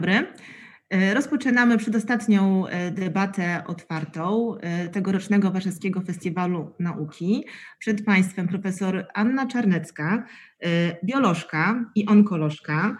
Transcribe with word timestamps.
Dzień 0.00 0.10
dobry. 0.16 0.26
E, 0.90 1.14
rozpoczynamy 1.14 1.78
przedostatnią 1.78 2.66
e, 2.66 2.90
debatę 2.90 3.62
otwartą 3.66 4.54
e, 4.60 4.88
tegorocznego 4.88 5.50
Warszawskiego 5.50 6.00
Festiwalu 6.00 6.74
Nauki. 6.78 7.44
Przed 7.78 8.04
Państwem 8.04 8.48
profesor 8.48 9.06
Anna 9.14 9.46
Czarnecka, 9.46 10.26
biolożka 11.04 11.84
i 11.94 12.06
onkolożka, 12.06 12.96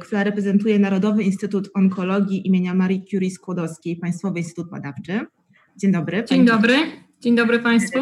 która 0.00 0.24
reprezentuje 0.24 0.78
Narodowy 0.78 1.22
Instytut 1.22 1.70
Onkologii 1.74 2.46
imienia 2.46 2.74
Marii 2.74 3.04
Curie 3.10 3.30
Skłodowskiej, 3.30 3.96
Państwowy 3.96 4.38
Instytut 4.38 4.70
Badawczy. 4.70 5.20
Dzień 5.76 5.92
dobry. 5.92 6.24
Dzień 6.24 6.44
dobry. 6.44 6.74
Dzień 7.20 7.36
dobry 7.36 7.58
Państwu. 7.58 7.98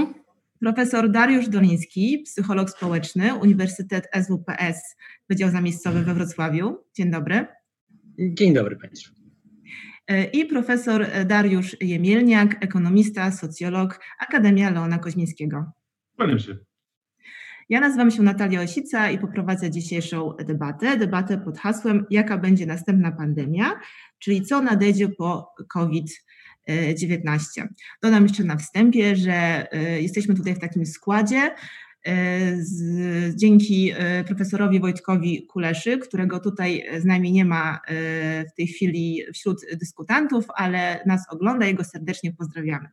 Profesor 0.61 1.11
Dariusz 1.11 1.49
Doliński, 1.49 2.23
psycholog 2.25 2.71
społeczny, 2.71 3.35
Uniwersytet 3.35 4.09
SWPS, 4.23 4.97
Wydział 5.29 5.51
Zamiejscowy 5.51 6.03
we 6.03 6.15
Wrocławiu. 6.15 6.77
Dzień 6.95 7.11
dobry. 7.11 7.60
Dzień 8.23 8.55
dobry 8.55 8.77
Państwu. 8.77 9.15
E, 10.09 10.25
I 10.25 10.47
profesor 10.47 11.07
Dariusz 11.27 11.77
Jemielniak, 11.81 12.65
ekonomista, 12.65 13.31
socjolog, 13.31 14.01
Akademia 14.19 14.71
Leona 14.71 14.99
Koźmińskiego. 14.99 15.65
Kłaniam 16.17 16.39
się. 16.39 16.57
Ja 17.69 17.81
nazywam 17.81 18.11
się 18.11 18.23
Natalia 18.23 18.61
Osica 18.63 19.11
i 19.11 19.19
poprowadzę 19.19 19.71
dzisiejszą 19.71 20.33
debatę. 20.47 20.97
Debatę 20.97 21.39
pod 21.39 21.59
hasłem 21.59 22.07
Jaka 22.11 22.39
będzie 22.39 22.67
następna 22.67 23.13
pandemia, 23.13 23.81
czyli 24.19 24.43
co 24.43 24.63
nadejdzie 24.63 25.09
po 25.09 25.55
COVID-19. 25.69 27.67
Dodam 28.03 28.23
jeszcze 28.23 28.45
na 28.45 28.57
wstępie, 28.57 29.17
że 29.17 29.33
e, 29.73 30.03
jesteśmy 30.03 30.35
tutaj 30.35 30.55
w 30.55 30.59
takim 30.59 30.87
składzie, 30.87 31.55
z, 32.59 33.37
dzięki 33.37 33.93
e, 33.97 34.25
profesorowi 34.25 34.81
Wojtkowi 34.81 35.47
Kuleszy, 35.47 35.99
którego 35.99 36.41
tutaj 36.41 36.85
z 36.99 37.05
nami 37.05 37.33
nie 37.33 37.45
ma 37.45 37.75
e, 37.75 38.45
w 38.45 38.55
tej 38.55 38.67
chwili 38.67 39.23
wśród 39.35 39.61
dyskutantów, 39.81 40.45
ale 40.55 41.01
nas 41.07 41.27
ogląda 41.31 41.67
i 41.67 41.75
go 41.75 41.85
serdecznie 41.85 42.33
pozdrawiamy. 42.33 42.89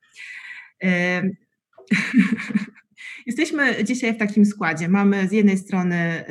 Jesteśmy 3.26 3.84
dzisiaj 3.84 4.14
w 4.14 4.18
takim 4.18 4.46
składzie. 4.46 4.90
Mamy 4.90 5.28
z 5.28 5.32
jednej 5.32 5.58
strony 5.58 6.24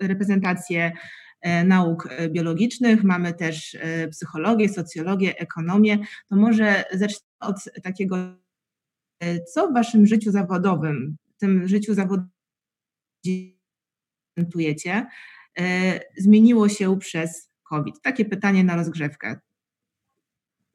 reprezentację 0.00 0.92
nauk 1.64 2.08
biologicznych, 2.30 3.04
mamy 3.04 3.34
też 3.34 3.76
psychologię, 4.10 4.68
socjologię, 4.68 5.38
ekonomię. 5.38 5.98
To 6.28 6.36
może 6.36 6.84
zacznę 6.92 7.26
od 7.40 7.56
takiego, 7.82 8.16
co 9.54 9.70
w 9.70 9.74
Waszym 9.74 10.06
życiu 10.06 10.30
zawodowym 10.30 11.16
tym 11.36 11.68
życiu 11.68 11.94
zawodowym 11.94 12.30
e, 15.58 16.00
zmieniło 16.16 16.68
się 16.68 16.98
przez 16.98 17.50
COVID? 17.62 18.00
Takie 18.02 18.24
pytanie 18.24 18.64
na 18.64 18.76
rozgrzewkę. 18.76 19.40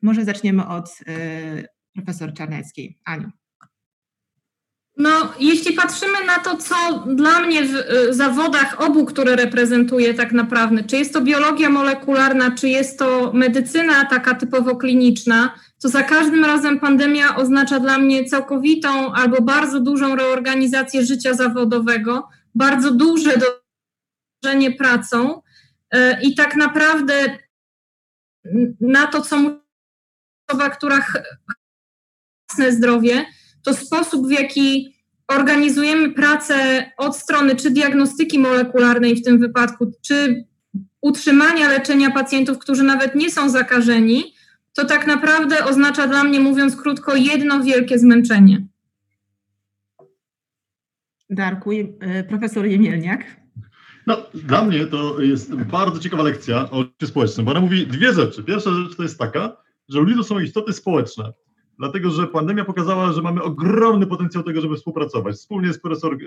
Może 0.02 0.26
zaczniemy 0.26 0.68
od 0.68 1.00
e, 1.08 1.68
profesor 1.94 2.34
Czarneckiej. 2.34 3.00
Aniu. 3.06 3.32
No, 5.02 5.34
jeśli 5.40 5.74
patrzymy 5.74 6.26
na 6.26 6.40
to, 6.40 6.58
co 6.58 7.04
dla 7.08 7.40
mnie 7.40 7.64
w 7.66 7.76
e, 7.76 8.14
zawodach 8.14 8.82
obu, 8.82 9.06
które 9.06 9.36
reprezentuję 9.36 10.14
tak 10.14 10.32
naprawdę, 10.32 10.84
czy 10.84 10.98
jest 10.98 11.14
to 11.14 11.22
biologia 11.22 11.70
molekularna, 11.70 12.52
czy 12.52 12.70
jest 12.70 13.00
to 13.00 13.32
medycyna 13.34 14.06
taka 14.06 14.36
typowo 14.36 14.76
kliniczna, 14.76 15.54
to 15.82 15.90
za 15.90 16.04
każdym 16.04 16.46
razem 16.46 16.80
pandemia 16.80 17.36
oznacza 17.36 17.80
dla 17.80 17.98
mnie 17.98 18.26
całkowitą 18.26 19.14
albo 19.14 19.42
bardzo 19.42 19.80
dużą 19.80 20.16
reorganizację 20.16 21.06
życia 21.06 21.34
zawodowego, 21.34 22.30
bardzo 22.56 22.92
duże 22.92 23.32
dołożenie 23.38 24.72
pracą 24.72 25.42
e, 25.92 26.22
i 26.22 26.36
tak 26.36 26.56
naprawdę 26.56 27.38
na 28.82 29.08
to, 29.08 29.22
co 29.22 29.38
mówi 29.38 29.58
osoba, 30.50 30.70
która 30.70 31.06
własne 32.50 32.72
zdrowie, 32.72 33.26
to 33.62 33.74
sposób, 33.74 34.28
w 34.28 34.32
jaki 34.32 34.96
organizujemy 35.28 36.12
pracę 36.12 36.86
od 36.98 37.18
strony 37.18 37.56
czy 37.56 37.72
diagnostyki 37.72 38.40
molekularnej 38.40 39.16
w 39.16 39.24
tym 39.24 39.40
wypadku, 39.40 39.92
czy 40.02 40.46
utrzymania 41.02 41.70
leczenia 41.70 42.12
pacjentów, 42.12 42.60
którzy 42.60 42.84
nawet 42.84 43.16
nie 43.16 43.32
są 43.32 43.50
zakażeni, 43.50 44.34
to 44.74 44.86
tak 44.86 45.08
naprawdę 45.08 45.66
oznacza 45.66 46.08
dla 46.08 46.24
mnie, 46.24 46.40
mówiąc 46.40 46.76
krótko, 46.76 47.16
jedno 47.16 47.64
wielkie 47.64 48.00
zmęczenie. 48.00 48.68
Darku, 51.30 51.72
e, 51.72 52.24
profesor 52.24 52.66
Jemielniak. 52.66 53.42
No, 54.08 54.18
dla 54.34 54.64
mnie 54.64 54.86
to 54.86 55.22
jest 55.22 55.56
bardzo 55.56 56.00
ciekawa 56.00 56.24
lekcja 56.24 56.70
o 56.70 56.84
życiu 56.84 57.08
społecznym, 57.08 57.46
bo 57.46 57.52
ona 57.52 57.62
mówi 57.62 57.88
dwie 57.88 58.14
rzeczy. 58.14 58.44
Pierwsza 58.44 58.72
rzecz 58.72 58.98
to 58.98 59.04
jest 59.04 59.20
taka, 59.20 59.58
że 59.90 60.00
ludzie 60.00 60.16
to 60.16 60.24
są 60.24 60.40
istoty 60.40 60.74
społeczne, 60.74 61.34
dlatego 61.82 62.12
że 62.12 62.28
pandemia 62.28 62.66
pokazała, 62.66 63.14
że 63.14 63.22
mamy 63.22 63.44
ogromny 63.44 64.08
potencjał 64.08 64.44
tego, 64.44 64.62
żeby 64.62 64.76
współpracować. 64.76 65.36
Wspólnie 65.36 65.74
z 65.74 65.80
profesor 65.80 66.18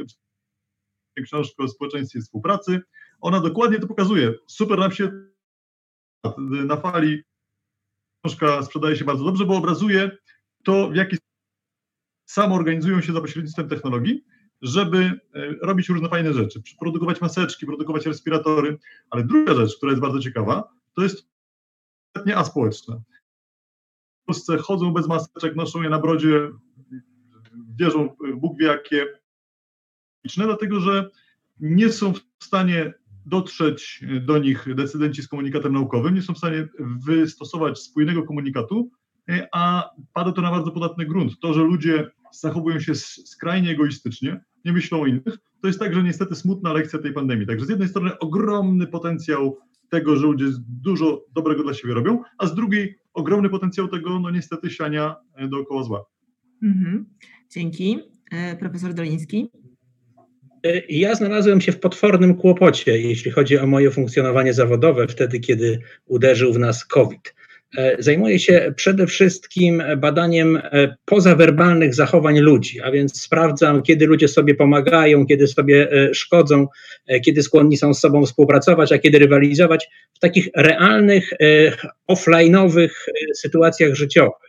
książką 1.24 1.64
o 1.64 1.68
społeczeństwie 1.68 2.20
współpracy, 2.20 2.80
ona 3.20 3.40
dokładnie 3.40 3.78
to 3.78 3.86
pokazuje. 3.86 4.34
Super 4.46 4.78
nam 4.78 4.92
się 4.92 5.10
na 6.48 6.76
fali 6.76 7.22
książka 8.24 8.62
sprzedaje 8.62 8.96
się 8.96 9.04
bardzo 9.04 9.24
dobrze, 9.24 9.46
bo 9.46 9.56
obrazuje 9.56 10.18
to, 10.64 10.90
w 10.90 10.96
jaki 10.96 11.16
samo 12.26 12.54
organizują 12.54 13.00
się 13.00 13.12
za 13.12 13.20
pośrednictwem 13.20 13.68
technologii, 13.68 14.24
żeby 14.62 14.98
e, 14.98 15.20
robić 15.62 15.88
różne 15.88 16.08
fajne 16.08 16.32
rzeczy, 16.32 16.62
produkować 16.80 17.20
maseczki, 17.20 17.66
produkować 17.66 18.06
respiratory, 18.06 18.78
ale 19.10 19.24
druga 19.24 19.54
rzecz, 19.54 19.76
która 19.76 19.92
jest 19.92 20.02
bardzo 20.02 20.20
ciekawa, 20.20 20.72
to 20.94 21.02
jest 21.02 21.28
nie 22.26 22.36
aspołeczne. 22.36 23.02
W 24.24 24.26
Polsce 24.26 24.58
chodzą 24.58 24.92
bez 24.92 25.08
maseczek, 25.08 25.56
noszą 25.56 25.82
je 25.82 25.90
na 25.90 25.98
brodzie, 25.98 26.50
wierzą 27.78 28.08
Bóg 28.36 28.58
wie 28.58 28.66
jakie, 28.66 29.06
dlatego 30.36 30.80
że 30.80 31.10
nie 31.60 31.92
są 31.92 32.12
w 32.12 32.44
stanie 32.44 32.94
dotrzeć 33.26 34.04
do 34.20 34.38
nich 34.38 34.74
decydenci 34.74 35.22
z 35.22 35.28
komunikatem 35.28 35.72
naukowym, 35.72 36.14
nie 36.14 36.22
są 36.22 36.34
w 36.34 36.38
stanie 36.38 36.68
wystosować 37.06 37.78
spójnego 37.78 38.22
komunikatu, 38.22 38.90
a 39.52 39.90
pada 40.12 40.32
to 40.32 40.42
na 40.42 40.50
bardzo 40.50 40.70
podatny 40.70 41.06
grunt. 41.06 41.40
To, 41.40 41.54
że 41.54 41.62
ludzie 41.62 42.10
zachowują 42.32 42.80
się 42.80 42.94
skrajnie 42.94 43.70
egoistycznie, 43.70 44.40
nie 44.64 44.72
myślą 44.72 45.02
o 45.02 45.06
innych, 45.06 45.38
to 45.60 45.66
jest 45.66 45.78
także 45.78 46.02
niestety 46.02 46.34
smutna 46.34 46.72
lekcja 46.72 46.98
tej 46.98 47.12
pandemii. 47.12 47.46
Także 47.46 47.66
z 47.66 47.68
jednej 47.68 47.88
strony 47.88 48.18
ogromny 48.18 48.86
potencjał 48.86 49.58
tego, 49.94 50.16
że 50.16 50.26
ludzie 50.26 50.46
dużo 50.68 51.24
dobrego 51.34 51.62
dla 51.62 51.74
siebie 51.74 51.94
robią, 51.94 52.22
a 52.38 52.46
z 52.46 52.54
drugiej 52.54 52.94
ogromny 53.12 53.48
potencjał 53.48 53.88
tego, 53.88 54.20
no 54.20 54.30
niestety, 54.30 54.70
siania 54.70 55.16
e, 55.36 55.48
dookoła 55.48 55.82
zła. 55.82 56.04
Mhm. 56.62 57.06
Dzięki. 57.50 57.98
E, 58.32 58.56
profesor 58.56 58.94
Doliński. 58.94 59.50
Ja 60.88 61.14
znalazłem 61.14 61.60
się 61.60 61.72
w 61.72 61.80
potwornym 61.80 62.34
kłopocie, 62.34 62.98
jeśli 62.98 63.30
chodzi 63.30 63.58
o 63.58 63.66
moje 63.66 63.90
funkcjonowanie 63.90 64.54
zawodowe, 64.54 65.06
wtedy, 65.08 65.40
kiedy 65.40 65.80
uderzył 66.06 66.52
w 66.52 66.58
nas 66.58 66.84
COVID. 66.84 67.34
E, 67.76 67.96
zajmuję 67.98 68.38
się 68.38 68.72
przede 68.76 69.06
wszystkim 69.06 69.82
badaniem 69.96 70.56
e, 70.56 70.96
pozawerbalnych 71.04 71.94
zachowań 71.94 72.38
ludzi, 72.38 72.80
a 72.80 72.90
więc 72.90 73.22
sprawdzam, 73.22 73.82
kiedy 73.82 74.06
ludzie 74.06 74.28
sobie 74.28 74.54
pomagają, 74.54 75.26
kiedy 75.26 75.46
sobie 75.46 75.92
e, 75.92 76.14
szkodzą, 76.14 76.66
kiedy 77.24 77.42
skłonni 77.42 77.76
są 77.76 77.94
z 77.94 78.00
sobą 78.00 78.26
współpracować, 78.26 78.92
a 78.92 78.98
kiedy 78.98 79.18
rywalizować 79.18 79.88
w 80.14 80.18
takich 80.18 80.48
realnych, 80.56 81.30
offline'owych 82.10 82.90
sytuacjach 83.34 83.94
życiowych. 83.94 84.43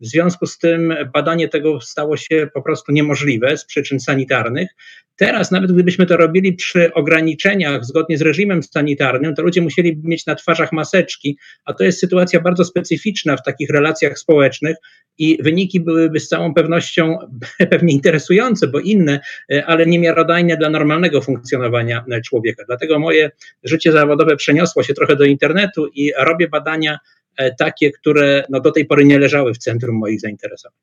W 0.00 0.06
związku 0.06 0.46
z 0.46 0.58
tym 0.58 0.94
badanie 1.14 1.48
tego 1.48 1.80
stało 1.80 2.16
się 2.16 2.48
po 2.54 2.62
prostu 2.62 2.92
niemożliwe 2.92 3.56
z 3.56 3.64
przyczyn 3.64 4.00
sanitarnych. 4.00 4.68
Teraz, 5.16 5.50
nawet 5.50 5.72
gdybyśmy 5.72 6.06
to 6.06 6.16
robili 6.16 6.52
przy 6.52 6.94
ograniczeniach 6.94 7.84
zgodnie 7.84 8.18
z 8.18 8.22
reżimem 8.22 8.62
sanitarnym, 8.62 9.34
to 9.34 9.42
ludzie 9.42 9.62
musieli 9.62 10.00
mieć 10.04 10.26
na 10.26 10.34
twarzach 10.34 10.72
maseczki, 10.72 11.38
a 11.64 11.74
to 11.74 11.84
jest 11.84 12.00
sytuacja 12.00 12.40
bardzo 12.40 12.64
specyficzna 12.64 13.36
w 13.36 13.42
takich 13.42 13.70
relacjach 13.70 14.18
społecznych 14.18 14.76
i 15.18 15.38
wyniki 15.42 15.80
byłyby 15.80 16.20
z 16.20 16.28
całą 16.28 16.54
pewnością 16.54 17.18
pewnie 17.70 17.92
interesujące, 17.92 18.66
bo 18.68 18.80
inne, 18.80 19.20
ale 19.66 19.86
niemiarodajne 19.86 20.56
dla 20.56 20.70
normalnego 20.70 21.20
funkcjonowania 21.20 22.04
człowieka. 22.24 22.64
Dlatego 22.66 22.98
moje 22.98 23.30
życie 23.64 23.92
zawodowe 23.92 24.36
przeniosło 24.36 24.82
się 24.82 24.94
trochę 24.94 25.16
do 25.16 25.24
internetu 25.24 25.86
i 25.86 26.12
robię 26.18 26.48
badania 26.48 26.98
E, 27.17 27.17
takie, 27.58 27.90
które 27.90 28.44
no, 28.50 28.60
do 28.60 28.72
tej 28.72 28.86
pory 28.86 29.04
nie 29.04 29.18
leżały 29.18 29.54
w 29.54 29.58
centrum 29.58 29.96
moich 29.96 30.20
zainteresowań. 30.20 30.78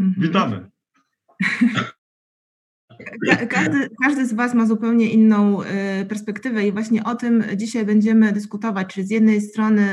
Mhm. 0.00 0.70
Każdy, 3.48 3.88
każdy 4.04 4.26
z 4.26 4.32
Was 4.32 4.54
ma 4.54 4.66
zupełnie 4.66 5.10
inną 5.10 5.58
perspektywę 6.08 6.66
i 6.66 6.72
właśnie 6.72 7.04
o 7.04 7.14
tym 7.14 7.44
dzisiaj 7.56 7.84
będziemy 7.84 8.32
dyskutować. 8.32 8.94
Czyli 8.94 9.06
z 9.06 9.10
jednej 9.10 9.40
strony 9.40 9.86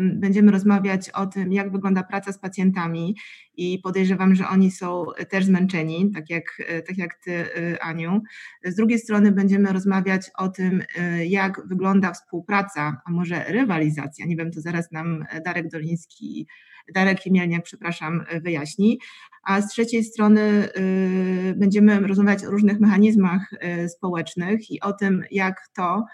będziemy 0.00 0.52
rozmawiać 0.52 1.10
o 1.10 1.26
tym, 1.26 1.52
jak 1.52 1.72
wygląda 1.72 2.02
praca 2.02 2.32
z 2.32 2.38
pacjentami 2.38 3.16
i 3.56 3.78
podejrzewam, 3.78 4.34
że 4.34 4.48
oni 4.48 4.70
są 4.70 5.04
też 5.30 5.44
zmęczeni, 5.44 6.10
tak 6.14 6.30
jak, 6.30 6.44
tak 6.86 6.98
jak 6.98 7.14
Ty, 7.14 7.44
Aniu. 7.80 8.22
Z 8.64 8.74
drugiej 8.74 8.98
strony 8.98 9.32
będziemy 9.32 9.72
rozmawiać 9.72 10.30
o 10.38 10.48
tym, 10.48 10.82
jak 11.26 11.68
wygląda 11.68 12.12
współpraca, 12.12 13.02
a 13.06 13.10
może 13.10 13.44
rywalizacja, 13.48 14.26
nie 14.26 14.36
wiem, 14.36 14.50
to 14.50 14.60
zaraz 14.60 14.92
nam 14.92 15.24
Darek 15.44 15.68
Doliński 15.68 16.46
Darek 16.94 17.26
Jemielniak, 17.26 17.62
przepraszam, 17.62 18.24
wyjaśni. 18.42 18.98
A 19.42 19.60
z 19.60 19.68
trzeciej 19.68 20.04
strony 20.04 20.68
y, 20.76 21.54
będziemy 21.56 22.00
rozmawiać 22.00 22.44
o 22.44 22.50
różnych 22.50 22.80
mechanizmach 22.80 23.52
y, 23.52 23.88
społecznych 23.88 24.70
i 24.70 24.80
o 24.80 24.92
tym, 24.92 25.24
jak 25.30 25.68
to, 25.76 26.04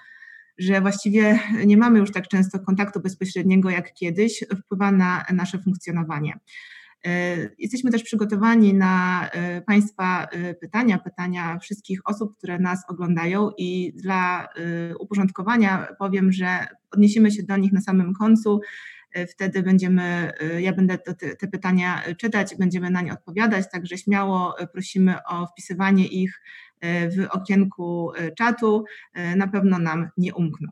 że 0.59 0.81
właściwie 0.81 1.39
nie 1.67 1.77
mamy 1.77 1.99
już 1.99 2.13
tak 2.13 2.29
często 2.29 2.61
kontaktu 2.61 3.01
bezpośredniego 3.01 3.71
jak 3.71 3.95
kiedyś, 3.95 4.45
wpływa 4.65 4.93
na 4.93 5.25
nasze 5.33 5.59
funkcjonowanie. 5.59 6.39
Y, 7.07 7.55
jesteśmy 7.59 7.91
też 7.91 8.03
przygotowani 8.03 8.75
na 8.75 9.31
Państwa 9.67 10.29
pytania, 10.61 10.99
pytania 10.99 11.59
wszystkich 11.59 12.01
osób, 12.05 12.37
które 12.37 12.59
nas 12.59 12.79
oglądają 12.89 13.51
i 13.59 13.93
dla 13.97 14.49
uporządkowania 15.01 15.89
powiem, 15.99 16.33
że 16.33 16.67
odniesiemy 16.91 17.31
się 17.31 17.43
do 17.43 17.57
nich 17.57 17.73
na 17.73 17.81
samym 17.81 18.15
końcu 18.15 18.61
E, 18.61 18.96
wtedy 19.27 19.63
będziemy, 19.63 20.33
e, 20.41 20.63
ja 20.63 20.73
będę 20.73 20.99
te, 20.99 21.15
te 21.15 21.49
pytania 21.49 22.03
czytać, 22.19 22.55
będziemy 22.59 22.91
na 22.91 23.03
nie 23.03 23.13
odpowiadać, 23.13 23.71
także 23.73 23.99
śmiało 23.99 24.59
e, 24.59 24.67
prosimy 24.67 25.15
o 25.25 25.47
wpisywanie 25.47 26.07
ich 26.07 26.41
w 26.83 27.27
okienku 27.31 28.13
czatu, 28.39 28.85
na 29.37 29.49
pewno 29.49 29.79
nam 29.79 30.09
nie 30.17 30.35
umkną. 30.35 30.69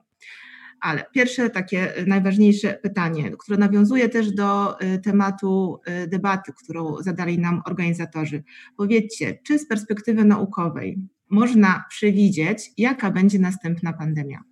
Ale 0.81 1.05
pierwsze 1.15 1.51
takie 1.51 1.93
najważniejsze 2.07 2.79
pytanie, 2.83 3.31
które 3.39 3.59
nawiązuje 3.59 4.09
też 4.09 4.33
do 4.33 4.79
tematu 5.05 5.81
debaty, 6.09 6.53
którą 6.65 6.97
zadali 7.03 7.39
nam 7.39 7.63
organizatorzy. 7.67 8.43
Powiedzcie, 8.77 9.39
czy 9.47 9.59
z 9.59 9.69
perspektywy 9.69 10.25
naukowej 10.25 10.99
można 11.31 11.85
przewidzieć, 11.89 12.71
jaka 12.79 13.11
będzie 13.11 13.39
następna 13.39 13.93
pandemia? 13.93 14.43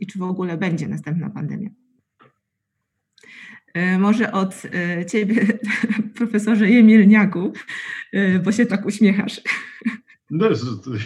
I 0.00 0.06
czy 0.06 0.18
w 0.18 0.22
ogóle 0.22 0.56
będzie 0.58 0.88
następna 0.88 1.30
pandemia? 1.30 1.70
E, 3.74 3.98
może 3.98 4.32
od 4.32 4.62
e, 4.74 5.06
ciebie, 5.06 5.46
profesorze 6.18 6.70
Jemilniaku, 6.70 7.52
e, 8.12 8.38
bo 8.38 8.52
się 8.52 8.66
tak 8.66 8.86
uśmiechasz. 8.86 9.40
No, 10.30 10.46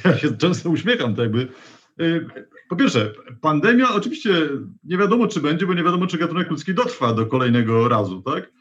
ja 0.04 0.18
się 0.18 0.36
często 0.36 0.70
uśmiecham, 0.70 1.14
tak 1.14 1.22
jakby. 1.22 1.48
Po 2.68 2.76
pierwsze, 2.76 3.12
pandemia 3.40 3.94
oczywiście 3.94 4.30
nie 4.84 4.98
wiadomo, 4.98 5.28
czy 5.28 5.40
będzie, 5.40 5.66
bo 5.66 5.74
nie 5.74 5.82
wiadomo, 5.82 6.06
czy 6.06 6.18
gatunek 6.18 6.50
ludzki 6.50 6.74
dotrwa 6.74 7.14
do 7.14 7.26
kolejnego 7.26 7.88
razu, 7.88 8.22
tak? 8.22 8.52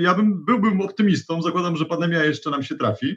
Ja 0.00 0.14
bym, 0.14 0.44
byłbym 0.44 0.80
optymistą, 0.80 1.42
zakładam, 1.42 1.76
że 1.76 1.84
pandemia 1.84 2.24
jeszcze 2.24 2.50
nam 2.50 2.62
się 2.62 2.74
trafi, 2.74 3.16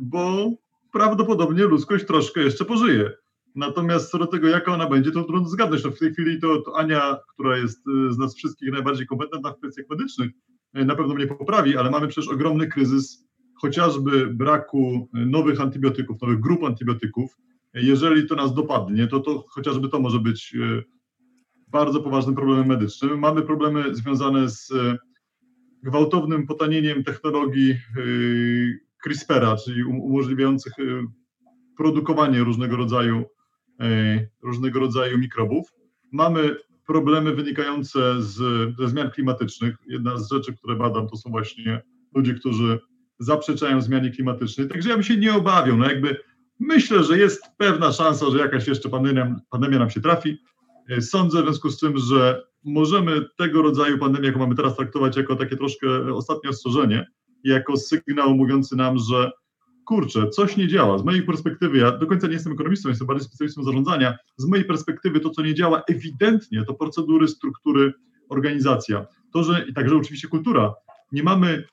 bo 0.00 0.50
prawdopodobnie 0.92 1.64
ludzkość 1.64 2.06
troszkę 2.06 2.40
jeszcze 2.40 2.64
pożyje. 2.64 3.10
Natomiast 3.54 4.10
co 4.10 4.18
do 4.18 4.26
tego, 4.26 4.48
jaka 4.48 4.74
ona 4.74 4.88
będzie, 4.88 5.10
to 5.10 5.24
trudno 5.24 5.48
zgadnąć. 5.48 5.84
No 5.84 5.90
w 5.90 5.98
tej 5.98 6.12
chwili 6.12 6.40
to, 6.40 6.62
to, 6.62 6.76
Ania, 6.76 7.16
która 7.34 7.56
jest 7.56 7.78
y, 7.88 8.12
z 8.12 8.18
nas 8.18 8.34
wszystkich 8.34 8.72
najbardziej 8.72 9.06
kompetentna 9.06 9.52
w 9.52 9.58
kwestiach 9.58 9.86
medycznych, 9.90 10.30
y, 10.78 10.84
na 10.84 10.94
pewno 10.94 11.14
mnie 11.14 11.26
poprawi, 11.26 11.76
ale 11.76 11.90
mamy 11.90 12.08
przecież 12.08 12.30
ogromny 12.30 12.66
kryzys 12.66 13.28
chociażby 13.54 14.26
braku 14.26 15.08
y, 15.16 15.26
nowych 15.26 15.60
antybiotyków, 15.60 16.22
nowych 16.22 16.40
grup 16.40 16.64
antybiotyków. 16.64 17.36
Jeżeli 17.74 18.26
to 18.26 18.34
nas 18.34 18.54
dopadnie, 18.54 19.06
to, 19.06 19.20
to 19.20 19.44
chociażby 19.48 19.88
to 19.88 20.00
może 20.00 20.20
być 20.20 20.56
bardzo 21.68 22.00
poważnym 22.00 22.34
problemem 22.34 22.66
medycznym. 22.66 23.18
Mamy 23.18 23.42
problemy 23.42 23.94
związane 23.94 24.48
z 24.48 24.72
gwałtownym 25.82 26.46
potanieniem 26.46 27.04
technologii 27.04 27.74
CRISPR-a, 29.04 29.56
czyli 29.56 29.84
um-, 29.84 30.00
umożliwiających 30.00 30.72
produkowanie 31.76 32.40
różnego 32.40 32.76
rodzaju 32.76 33.24
różnego 34.42 34.80
rodzaju 34.80 35.18
mikrobów. 35.18 35.72
Mamy 36.12 36.56
problemy 36.86 37.34
wynikające 37.34 38.22
z, 38.22 38.36
ze 38.78 38.88
zmian 38.88 39.10
klimatycznych. 39.10 39.76
Jedna 39.86 40.18
z 40.18 40.30
rzeczy, 40.30 40.56
które 40.56 40.76
badam, 40.76 41.08
to 41.08 41.16
są 41.16 41.30
właśnie 41.30 41.82
ludzie, 42.14 42.34
którzy 42.34 42.78
zaprzeczają 43.18 43.80
zmianie 43.80 44.10
klimatycznej. 44.10 44.68
Także 44.68 44.88
ja 44.88 44.94
bym 44.94 45.04
się 45.04 45.16
nie 45.16 45.34
obawiał. 45.34 45.76
No 45.76 45.84
jakby 45.90 46.16
myślę, 46.60 47.04
że 47.04 47.18
jest 47.18 47.42
pewna 47.56 47.92
szansa, 47.92 48.30
że 48.30 48.38
jakaś 48.38 48.68
jeszcze 48.68 48.88
pandemia, 48.88 49.36
pandemia 49.50 49.78
nam 49.78 49.90
się 49.90 50.00
trafi. 50.00 50.38
E, 50.88 51.02
sądzę 51.02 51.40
w 51.40 51.44
związku 51.44 51.70
z 51.70 51.80
tym, 51.80 51.98
że 51.98 52.42
możemy 52.64 53.24
tego 53.38 53.62
rodzaju 53.62 53.98
pandemię, 53.98 54.26
jaką 54.26 54.38
mamy 54.38 54.54
teraz, 54.54 54.76
traktować 54.76 55.16
jako 55.16 55.36
takie 55.36 55.56
troszkę 55.56 56.14
ostatnie 56.14 56.50
ostrzeżenie, 56.50 57.06
jako 57.44 57.76
sygnał 57.76 58.34
mówiący 58.34 58.76
nam, 58.76 58.98
że 58.98 59.30
kurczę, 59.88 60.28
coś 60.28 60.56
nie 60.56 60.68
działa. 60.68 60.98
Z 60.98 61.04
mojej 61.04 61.22
perspektywy, 61.22 61.78
ja 61.78 61.92
do 61.92 62.06
końca 62.06 62.26
nie 62.26 62.32
jestem 62.32 62.52
ekonomistą, 62.52 62.88
jestem 62.88 63.06
bardziej 63.06 63.26
specjalistą 63.26 63.62
zarządzania. 63.62 64.16
Z 64.36 64.46
mojej 64.46 64.64
perspektywy 64.64 65.20
to, 65.20 65.30
co 65.30 65.42
nie 65.42 65.54
działa 65.54 65.82
ewidentnie, 65.88 66.64
to 66.64 66.74
procedury, 66.74 67.28
struktury, 67.28 67.92
organizacja. 68.28 69.06
To, 69.32 69.44
że 69.44 69.64
i 69.68 69.74
także 69.74 69.96
oczywiście 69.96 70.28
kultura. 70.28 70.74
Nie 71.12 71.22
mamy 71.22 71.64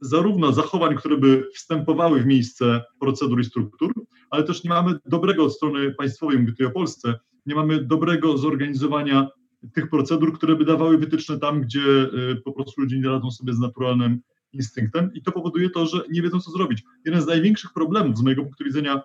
zarówno 0.00 0.52
zachowań, 0.52 0.96
które 0.96 1.16
by 1.16 1.48
wstępowały 1.54 2.20
w 2.20 2.26
miejsce 2.26 2.82
procedur 3.00 3.40
i 3.40 3.44
struktur, 3.44 3.92
ale 4.30 4.42
też 4.42 4.64
nie 4.64 4.70
mamy 4.70 4.98
dobrego 5.06 5.44
od 5.44 5.54
strony 5.54 5.94
państwowej, 5.94 6.38
mówię 6.38 6.52
tutaj 6.52 6.66
o 6.66 6.70
Polsce, 6.70 7.14
nie 7.46 7.54
mamy 7.54 7.84
dobrego 7.84 8.38
zorganizowania 8.38 9.28
tych 9.74 9.90
procedur, 9.90 10.32
które 10.32 10.56
by 10.56 10.64
dawały 10.64 10.98
wytyczne 10.98 11.38
tam, 11.38 11.60
gdzie 11.60 11.80
y, 11.80 12.42
po 12.44 12.52
prostu 12.52 12.80
ludzie 12.80 12.98
nie 12.98 13.08
radzą 13.08 13.30
sobie 13.30 13.52
z 13.52 13.58
naturalnym 13.58 14.20
instynktem 14.52 15.10
i 15.14 15.22
to 15.22 15.32
powoduje 15.32 15.70
to, 15.70 15.86
że 15.86 16.00
nie 16.10 16.22
wiedzą, 16.22 16.40
co 16.40 16.50
zrobić. 16.50 16.82
Jeden 17.04 17.22
z 17.22 17.26
największych 17.26 17.72
problemów 17.72 18.18
z 18.18 18.22
mojego 18.22 18.42
punktu 18.42 18.64
widzenia 18.64 19.02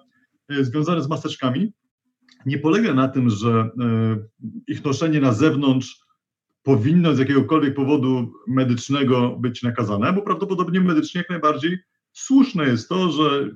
e, 0.49 0.63
związany 0.63 1.01
z 1.01 1.09
maseczkami 1.09 1.73
nie 2.45 2.57
polega 2.57 2.93
na 2.93 3.07
tym, 3.07 3.29
że 3.29 3.49
e, 3.49 3.69
ich 4.67 4.85
noszenie 4.85 5.21
na 5.21 5.33
zewnątrz 5.33 5.99
powinno 6.63 7.15
z 7.15 7.19
jakiegokolwiek 7.19 7.75
powodu 7.75 8.33
medycznego 8.47 9.38
być 9.39 9.63
nakazane, 9.63 10.13
bo 10.13 10.21
prawdopodobnie 10.21 10.81
medycznie 10.81 11.19
jak 11.19 11.29
najbardziej 11.29 11.79
słuszne 12.13 12.65
jest 12.65 12.89
to, 12.89 13.11
że 13.11 13.49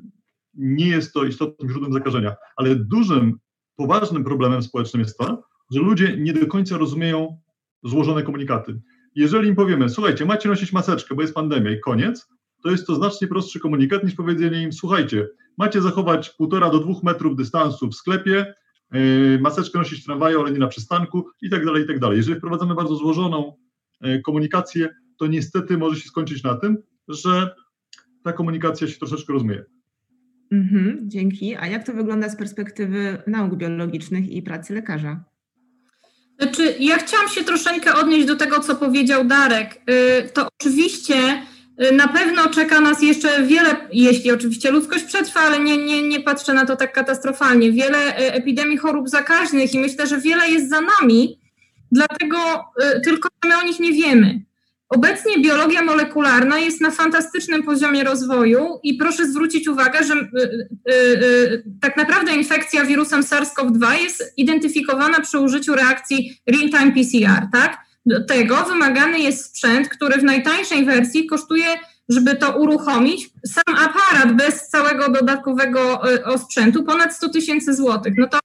nie 0.53 0.87
jest 0.87 1.13
to 1.13 1.25
istotnym 1.25 1.69
źródłem 1.69 1.93
zakażenia, 1.93 2.35
ale 2.55 2.75
dużym, 2.75 3.39
poważnym 3.75 4.23
problemem 4.23 4.63
społecznym 4.63 5.01
jest 5.01 5.17
to, 5.17 5.43
że 5.71 5.79
ludzie 5.79 6.17
nie 6.17 6.33
do 6.33 6.47
końca 6.47 6.77
rozumieją 6.77 7.41
złożone 7.83 8.23
komunikaty. 8.23 8.81
Jeżeli 9.15 9.49
im 9.49 9.55
powiemy, 9.55 9.89
słuchajcie, 9.89 10.25
macie 10.25 10.49
nosić 10.49 10.73
maseczkę, 10.73 11.15
bo 11.15 11.21
jest 11.21 11.33
pandemia 11.33 11.71
i 11.71 11.79
koniec, 11.79 12.27
to 12.63 12.71
jest 12.71 12.87
to 12.87 12.95
znacznie 12.95 13.27
prostszy 13.27 13.59
komunikat 13.59 14.03
niż 14.03 14.15
powiedzenie 14.15 14.63
im, 14.63 14.73
słuchajcie, 14.73 15.27
macie 15.57 15.81
zachować 15.81 16.29
półtora 16.29 16.69
do 16.69 16.79
dwóch 16.79 17.03
metrów 17.03 17.35
dystansu 17.35 17.89
w 17.89 17.95
sklepie, 17.95 18.53
yy, 18.91 19.39
maseczkę 19.41 19.79
nosić 19.79 20.01
w 20.01 20.05
tramwaju, 20.05 20.39
ale 20.39 20.51
nie 20.51 20.59
na 20.59 20.67
przystanku 20.67 21.29
i 21.41 21.49
tak 21.49 21.65
dalej, 21.65 21.83
i 21.83 21.87
tak 21.87 21.99
dalej. 21.99 22.17
Jeżeli 22.17 22.37
wprowadzamy 22.37 22.75
bardzo 22.75 22.95
złożoną 22.95 23.53
yy, 24.01 24.21
komunikację, 24.21 24.89
to 25.19 25.27
niestety 25.27 25.77
może 25.77 25.99
się 26.01 26.07
skończyć 26.07 26.43
na 26.43 26.55
tym, 26.55 26.77
że 27.07 27.55
ta 28.23 28.33
komunikacja 28.33 28.87
się 28.87 28.99
troszeczkę 28.99 29.33
rozmyje. 29.33 29.65
Mhm, 30.51 30.99
dzięki. 31.09 31.55
A 31.55 31.67
jak 31.67 31.85
to 31.85 31.93
wygląda 31.93 32.29
z 32.29 32.37
perspektywy 32.37 33.17
nauk 33.27 33.55
biologicznych 33.55 34.29
i 34.29 34.41
pracy 34.41 34.73
lekarza? 34.73 35.23
Znaczy, 36.39 36.75
ja 36.79 36.97
chciałam 36.97 37.29
się 37.29 37.43
troszeczkę 37.43 37.95
odnieść 37.95 38.27
do 38.27 38.35
tego, 38.35 38.59
co 38.59 38.75
powiedział 38.75 39.25
Darek. 39.25 39.81
Y, 39.89 40.29
to 40.33 40.47
oczywiście 40.59 41.15
y, 41.83 41.91
na 41.91 42.07
pewno 42.07 42.49
czeka 42.49 42.81
nas 42.81 43.01
jeszcze 43.01 43.43
wiele, 43.43 43.75
jeśli 43.93 44.31
oczywiście 44.31 44.71
ludzkość 44.71 45.03
przetrwa, 45.03 45.39
ale 45.39 45.59
nie, 45.59 45.77
nie, 45.77 46.01
nie 46.01 46.19
patrzę 46.19 46.53
na 46.53 46.65
to 46.65 46.75
tak 46.75 46.93
katastrofalnie, 46.93 47.71
wiele 47.71 48.19
y, 48.19 48.33
epidemii 48.33 48.77
chorób 48.77 49.09
zakaźnych 49.09 49.73
i 49.73 49.79
myślę, 49.79 50.07
że 50.07 50.21
wiele 50.21 50.49
jest 50.49 50.69
za 50.69 50.81
nami, 50.81 51.39
dlatego 51.91 52.37
tylko 53.03 53.29
my 53.45 53.57
o 53.57 53.63
nich 53.63 53.79
nie 53.79 53.91
wiemy. 53.93 54.44
Obecnie 54.89 55.39
biologia 55.39 55.81
molekularna 55.81 56.59
jest 56.59 56.81
na 56.81 56.91
fantastycznym 56.91 57.63
poziomie 57.63 58.03
rozwoju 58.03 58.79
i 58.83 58.93
proszę 58.93 59.27
zwrócić 59.27 59.67
uwagę, 59.67 60.03
że 60.03 60.13
y, 60.13 60.19
y, 60.89 60.93
y, 60.93 61.63
tak 61.81 61.97
naprawdę 61.97 62.31
infekcja 62.35 62.85
wirusem 62.85 63.21
SARS-CoV-2 63.21 64.01
jest 64.01 64.33
identyfikowana 64.37 65.21
przy 65.21 65.39
użyciu 65.39 65.75
reakcji 65.75 66.39
real-time 66.47 66.91
PCR, 66.91 67.47
tak? 67.51 67.77
Do 68.05 68.25
tego 68.25 68.63
wymagany 68.63 69.19
jest 69.19 69.45
sprzęt, 69.45 69.89
który 69.89 70.17
w 70.17 70.23
najtańszej 70.23 70.85
wersji 70.85 71.27
kosztuje, 71.27 71.65
żeby 72.09 72.35
to 72.35 72.57
uruchomić, 72.57 73.29
sam 73.45 73.75
aparat 73.75 74.35
bez 74.35 74.69
całego 74.69 75.09
dodatkowego 75.09 76.01
osprzętu 76.25 76.83
ponad 76.83 77.15
100 77.15 77.29
tysięcy 77.29 77.73
złotych. 77.73 78.13
No 78.17 78.27
to 78.27 78.39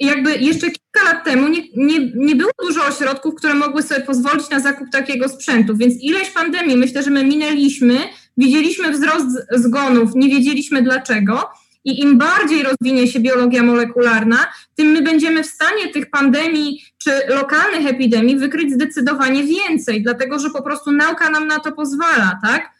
jakby 0.00 0.36
jeszcze 0.36 0.66
kilka 0.66 1.12
lat 1.12 1.24
temu 1.24 1.48
nie, 1.48 1.62
nie, 1.76 2.12
nie 2.14 2.36
było 2.36 2.50
dużo 2.62 2.84
ośrodków, 2.84 3.34
które 3.34 3.54
mogły 3.54 3.82
sobie 3.82 4.00
pozwolić 4.00 4.50
na 4.50 4.60
zakup 4.60 4.90
takiego 4.92 5.28
sprzętu, 5.28 5.76
więc 5.76 5.94
ileś 6.02 6.30
pandemii 6.30 6.76
myślę, 6.76 7.02
że 7.02 7.10
my 7.10 7.24
minęliśmy, 7.24 7.98
widzieliśmy 8.36 8.92
wzrost 8.92 9.26
zgonów, 9.52 10.10
nie 10.14 10.28
wiedzieliśmy 10.28 10.82
dlaczego 10.82 11.50
I 11.84 12.00
im 12.00 12.18
bardziej 12.18 12.62
rozwinie 12.62 13.06
się 13.06 13.20
biologia 13.20 13.62
molekularna, 13.62 14.38
tym 14.74 14.86
my 14.86 15.02
będziemy 15.02 15.42
w 15.42 15.46
stanie 15.46 15.88
tych 15.92 16.10
pandemii 16.10 16.84
czy 16.98 17.10
lokalnych 17.28 17.86
epidemii 17.86 18.36
wykryć 18.36 18.72
zdecydowanie 18.72 19.44
więcej, 19.44 20.02
dlatego 20.02 20.38
że 20.38 20.50
po 20.50 20.62
prostu 20.62 20.92
nauka 20.92 21.30
nam 21.30 21.46
na 21.46 21.58
to 21.58 21.72
pozwala, 21.72 22.38
tak? 22.42 22.70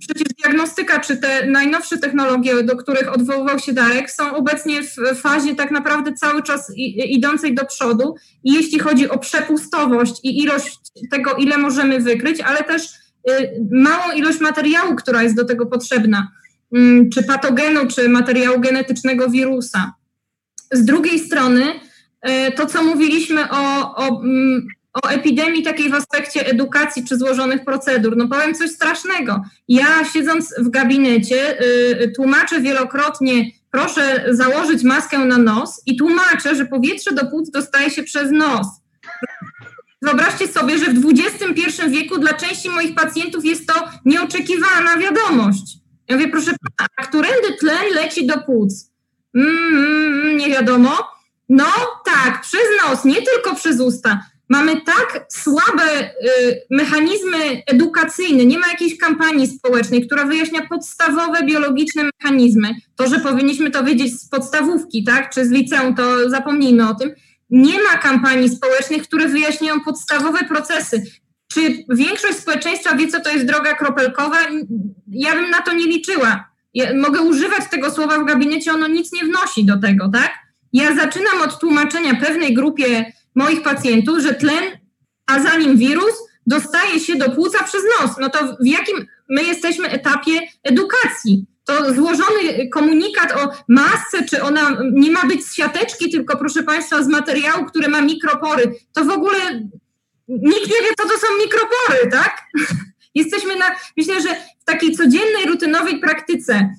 Przecież 0.00 0.28
diagnostyka, 0.44 1.00
czy 1.00 1.16
te 1.16 1.46
najnowsze 1.46 1.98
technologie, 1.98 2.62
do 2.62 2.76
których 2.76 3.12
odwoływał 3.12 3.58
się 3.58 3.72
Darek, 3.72 4.10
są 4.10 4.36
obecnie 4.36 4.82
w 4.82 5.20
fazie 5.20 5.54
tak 5.54 5.70
naprawdę 5.70 6.12
cały 6.12 6.42
czas 6.42 6.72
idącej 7.08 7.54
do 7.54 7.64
przodu. 7.64 8.14
I 8.44 8.52
jeśli 8.52 8.78
chodzi 8.78 9.08
o 9.08 9.18
przepustowość 9.18 10.20
i 10.24 10.42
ilość 10.42 10.78
tego, 11.10 11.34
ile 11.34 11.58
możemy 11.58 12.00
wykryć, 12.00 12.40
ale 12.40 12.64
też 12.64 12.82
y, 13.30 13.50
małą 13.72 14.12
ilość 14.12 14.40
materiału, 14.40 14.94
która 14.96 15.22
jest 15.22 15.36
do 15.36 15.44
tego 15.44 15.66
potrzebna, 15.66 16.32
mm, 16.74 17.10
czy 17.10 17.22
patogenu, 17.22 17.86
czy 17.86 18.08
materiału 18.08 18.60
genetycznego 18.60 19.30
wirusa. 19.30 19.92
Z 20.72 20.84
drugiej 20.84 21.18
strony, 21.18 21.64
y, 22.28 22.52
to 22.52 22.66
co 22.66 22.84
mówiliśmy 22.84 23.50
o, 23.50 23.94
o 23.96 24.22
mm, 24.22 24.66
o 25.02 25.08
epidemii 25.08 25.62
takiej 25.62 25.90
w 25.90 25.94
aspekcie 25.94 26.46
edukacji 26.46 27.04
czy 27.04 27.16
złożonych 27.16 27.64
procedur. 27.64 28.16
No 28.16 28.28
powiem 28.28 28.54
coś 28.54 28.70
strasznego. 28.70 29.42
Ja 29.68 30.04
siedząc 30.12 30.54
w 30.58 30.68
gabinecie 30.68 31.62
y, 31.62 32.12
tłumaczę 32.16 32.60
wielokrotnie, 32.60 33.50
proszę 33.70 34.24
założyć 34.30 34.82
maskę 34.82 35.18
na 35.18 35.38
nos 35.38 35.82
i 35.86 35.96
tłumaczę, 35.96 36.54
że 36.56 36.66
powietrze 36.66 37.12
do 37.12 37.26
płuc 37.26 37.50
dostaje 37.50 37.90
się 37.90 38.02
przez 38.02 38.30
nos. 38.30 38.66
Wyobraźcie 40.02 40.48
sobie, 40.48 40.78
że 40.78 40.84
w 40.84 41.04
XXI 41.06 41.82
wieku 41.88 42.18
dla 42.18 42.34
części 42.34 42.70
moich 42.70 42.94
pacjentów 42.94 43.44
jest 43.44 43.66
to 43.66 43.88
nieoczekiwana 44.04 44.96
wiadomość. 44.98 45.78
Ja 46.08 46.16
mówię, 46.16 46.28
proszę 46.28 46.50
pana, 46.76 46.88
a 46.96 47.02
którędy 47.02 47.56
tlen 47.60 47.94
leci 47.94 48.26
do 48.26 48.38
płuc? 48.38 48.90
Mm, 49.34 49.48
mm, 49.48 50.20
mm 50.20 50.36
nie 50.36 50.48
wiadomo. 50.48 50.90
No 51.48 51.66
tak, 52.04 52.40
przez 52.40 52.62
nos, 52.82 53.04
nie 53.04 53.22
tylko 53.22 53.54
przez 53.54 53.80
usta 53.80 54.24
mamy 54.48 54.80
tak 54.80 55.26
słabe 55.28 56.00
y, 56.02 56.62
mechanizmy 56.70 57.62
edukacyjne, 57.66 58.44
nie 58.44 58.58
ma 58.58 58.68
jakiejś 58.68 58.98
kampanii 58.98 59.46
społecznej, 59.46 60.06
która 60.06 60.24
wyjaśnia 60.24 60.66
podstawowe 60.68 61.42
biologiczne 61.42 62.02
mechanizmy. 62.04 62.68
To, 62.96 63.08
że 63.08 63.20
powinniśmy 63.20 63.70
to 63.70 63.84
wiedzieć 63.84 64.20
z 64.20 64.28
podstawówki, 64.28 65.04
tak, 65.04 65.34
czy 65.34 65.46
z 65.46 65.50
liceum, 65.50 65.94
to 65.94 66.30
zapomnijmy 66.30 66.88
o 66.88 66.94
tym. 66.94 67.14
Nie 67.50 67.82
ma 67.82 67.98
kampanii 67.98 68.48
społecznych, 68.48 69.02
które 69.02 69.28
wyjaśniają 69.28 69.80
podstawowe 69.80 70.38
procesy. 70.44 71.02
Czy 71.52 71.84
większość 71.88 72.38
społeczeństwa 72.38 72.96
wie, 72.96 73.08
co 73.08 73.20
to 73.20 73.30
jest 73.30 73.46
droga 73.46 73.74
kropelkowa? 73.74 74.36
Ja 75.08 75.32
bym 75.34 75.50
na 75.50 75.62
to 75.62 75.72
nie 75.72 75.84
liczyła. 75.84 76.48
Ja 76.74 76.94
mogę 76.94 77.20
używać 77.20 77.70
tego 77.70 77.90
słowa 77.90 78.18
w 78.18 78.26
gabinecie, 78.26 78.72
ono 78.72 78.88
nic 78.88 79.12
nie 79.12 79.24
wnosi 79.24 79.64
do 79.64 79.78
tego, 79.78 80.08
tak? 80.08 80.30
Ja 80.72 80.96
zaczynam 80.96 81.42
od 81.44 81.60
tłumaczenia 81.60 82.14
pewnej 82.14 82.54
grupie 82.54 83.12
moich 83.38 83.62
pacjentów, 83.62 84.18
że 84.18 84.34
tlen, 84.34 84.64
a 85.26 85.42
za 85.42 85.56
nim 85.56 85.76
wirus, 85.76 86.14
dostaje 86.46 87.00
się 87.00 87.16
do 87.16 87.30
płuca 87.30 87.64
przez 87.64 87.82
nos. 87.84 88.10
No 88.20 88.28
to 88.30 88.38
w 88.60 88.66
jakim 88.66 89.06
my 89.28 89.44
jesteśmy 89.44 89.88
etapie 89.88 90.40
edukacji? 90.62 91.46
To 91.64 91.94
złożony 91.94 92.68
komunikat 92.72 93.32
o 93.32 93.50
masce, 93.68 94.24
czy 94.30 94.42
ona 94.42 94.78
nie 94.92 95.10
ma 95.10 95.26
być 95.26 95.46
z 95.46 95.54
siateczki, 95.54 96.10
tylko 96.10 96.36
proszę 96.36 96.62
Państwa, 96.62 97.02
z 97.02 97.08
materiału, 97.08 97.64
który 97.64 97.88
ma 97.88 98.00
mikropory, 98.00 98.74
to 98.92 99.04
w 99.04 99.10
ogóle 99.10 99.38
nikt 100.28 100.66
nie 100.66 100.82
wie, 100.82 100.94
co 100.98 101.08
to 101.08 101.18
są 101.18 101.26
mikropory, 101.44 102.10
tak? 102.10 102.42
Jesteśmy 103.14 103.56
na, 103.56 103.66
myślę, 103.96 104.22
że 104.22 104.28
w 104.60 104.64
takiej 104.64 104.96
codziennej, 104.96 105.46
rutynowej 105.46 106.00
praktyce, 106.00 106.74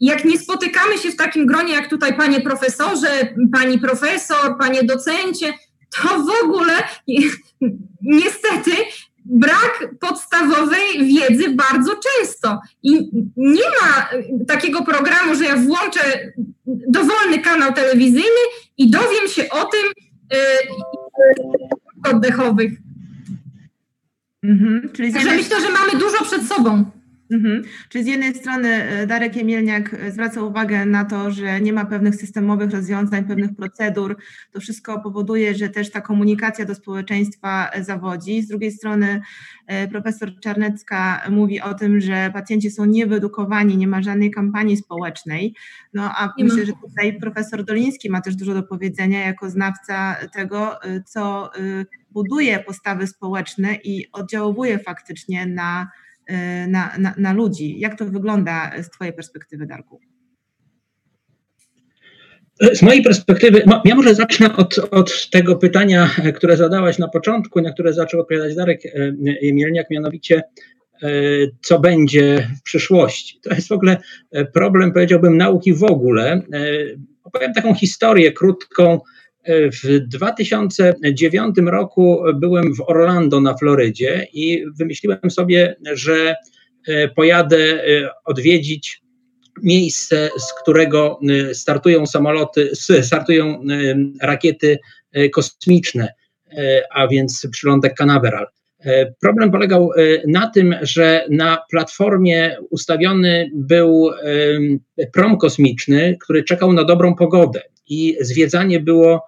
jak 0.00 0.24
nie 0.24 0.38
spotykamy 0.38 0.98
się 0.98 1.10
w 1.10 1.16
takim 1.16 1.46
gronie 1.46 1.72
jak 1.72 1.90
tutaj 1.90 2.16
panie 2.16 2.40
profesorze, 2.40 3.34
pani 3.52 3.78
profesor, 3.78 4.58
panie 4.58 4.82
docencie, 4.82 5.52
to 5.96 6.08
w 6.08 6.44
ogóle 6.44 6.72
niestety 8.02 8.72
brak 9.24 9.88
podstawowej 10.00 10.98
wiedzy 10.98 11.50
bardzo 11.50 11.92
często. 11.94 12.60
I 12.82 13.10
nie 13.36 13.64
ma 13.80 14.08
takiego 14.48 14.84
programu, 14.84 15.34
że 15.34 15.44
ja 15.44 15.56
włączę 15.56 16.32
dowolny 16.66 17.38
kanał 17.38 17.72
telewizyjny 17.72 18.42
i 18.78 18.90
dowiem 18.90 19.28
się 19.28 19.48
o 19.50 19.64
tym 19.64 19.84
yy, 20.32 22.10
oddechowych. 22.12 22.72
Mhm, 24.42 24.90
czyli 24.92 25.12
Także 25.12 25.36
myślę, 25.36 25.60
że 25.60 25.70
mamy 25.70 25.92
dużo 25.92 26.24
przed 26.24 26.42
sobą. 26.42 26.84
Mhm. 27.30 27.62
Czyli 27.88 28.04
z 28.04 28.06
jednej 28.06 28.34
strony 28.34 28.68
e, 28.68 29.06
Darek 29.06 29.36
Jemielniak 29.36 29.94
e, 29.94 30.12
zwraca 30.12 30.42
uwagę 30.42 30.86
na 30.86 31.04
to, 31.04 31.30
że 31.30 31.60
nie 31.60 31.72
ma 31.72 31.84
pewnych 31.84 32.14
systemowych 32.14 32.70
rozwiązań, 32.70 33.24
pewnych 33.24 33.56
procedur. 33.56 34.16
To 34.52 34.60
wszystko 34.60 35.00
powoduje, 35.00 35.54
że 35.54 35.68
też 35.68 35.90
ta 35.90 36.00
komunikacja 36.00 36.64
do 36.64 36.74
społeczeństwa 36.74 37.70
e, 37.70 37.84
zawodzi. 37.84 38.42
Z 38.42 38.48
drugiej 38.48 38.72
strony 38.72 39.20
profesor 39.90 40.40
Czarnecka 40.40 41.22
mówi 41.30 41.60
o 41.60 41.74
tym, 41.74 42.00
że 42.00 42.30
pacjenci 42.32 42.70
są 42.70 42.84
niewyedukowani, 42.84 43.76
nie 43.76 43.88
ma 43.88 44.02
żadnej 44.02 44.30
kampanii 44.30 44.76
społecznej. 44.76 45.54
No 45.94 46.10
a 46.16 46.32
nie 46.38 46.44
myślę, 46.44 46.60
ma. 46.60 46.66
że 46.66 46.72
tutaj 46.72 47.18
profesor 47.20 47.64
Doliński 47.64 48.10
ma 48.10 48.20
też 48.20 48.36
dużo 48.36 48.54
do 48.54 48.62
powiedzenia 48.62 49.26
jako 49.26 49.50
znawca 49.50 50.16
tego, 50.32 50.78
co 51.06 51.50
buduje 52.10 52.58
postawy 52.58 53.06
społeczne 53.06 53.74
i 53.74 54.12
oddziałuje 54.12 54.78
faktycznie 54.78 55.46
na 55.46 55.90
na, 56.68 56.92
na, 56.98 57.14
na 57.18 57.32
ludzi. 57.32 57.80
Jak 57.80 57.98
to 57.98 58.04
wygląda 58.04 58.72
z 58.82 58.90
Twojej 58.90 59.12
perspektywy, 59.12 59.66
Darku? 59.66 60.00
Z 62.72 62.82
mojej 62.82 63.02
perspektywy, 63.02 63.62
ja 63.84 63.94
może 63.94 64.14
zacznę 64.14 64.56
od, 64.56 64.78
od 64.90 65.30
tego 65.30 65.56
pytania, 65.56 66.10
które 66.34 66.56
zadałaś 66.56 66.98
na 66.98 67.08
początku, 67.08 67.60
na 67.60 67.72
które 67.72 67.92
zaczął 67.92 68.20
odpowiadać 68.20 68.54
Darek 68.54 68.80
e, 68.86 69.52
Mielniak, 69.52 69.90
mianowicie 69.90 70.42
e, 71.02 71.08
co 71.62 71.78
będzie 71.78 72.48
w 72.58 72.62
przyszłości. 72.62 73.40
To 73.42 73.54
jest 73.54 73.68
w 73.68 73.72
ogóle 73.72 73.96
problem, 74.54 74.92
powiedziałbym, 74.92 75.36
nauki 75.36 75.74
w 75.74 75.84
ogóle. 75.84 76.42
Opowiem 77.24 77.52
taką 77.52 77.74
historię 77.74 78.32
krótką, 78.32 79.00
w 79.48 80.00
2009 80.00 81.56
roku 81.66 82.22
byłem 82.34 82.74
w 82.74 82.80
Orlando 82.80 83.40
na 83.40 83.56
Florydzie 83.56 84.26
i 84.32 84.64
wymyśliłem 84.78 85.30
sobie, 85.30 85.76
że 85.92 86.36
e, 86.88 87.08
pojadę 87.08 87.56
e, 87.58 88.10
odwiedzić 88.24 89.02
miejsce, 89.62 90.30
z 90.38 90.62
którego 90.62 91.20
e, 91.28 91.54
startują 91.54 92.06
samoloty, 92.06 92.70
startują 93.02 93.64
rakiety 94.22 94.78
kosmiczne, 95.32 96.08
a 96.94 97.08
więc 97.08 97.46
przylądek 97.52 97.94
Canaveral. 97.94 98.46
Problem 99.20 99.50
polegał 99.50 99.90
na 100.26 100.50
tym, 100.50 100.74
że 100.82 101.26
na 101.30 101.58
platformie 101.70 102.56
ustawiony 102.70 103.50
był 103.54 104.10
prom 105.12 105.38
kosmiczny, 105.38 106.16
który 106.20 106.44
czekał 106.44 106.72
na 106.72 106.84
dobrą 106.84 107.14
pogodę 107.14 107.62
i 107.88 108.16
zwiedzanie 108.20 108.80
było 108.80 109.26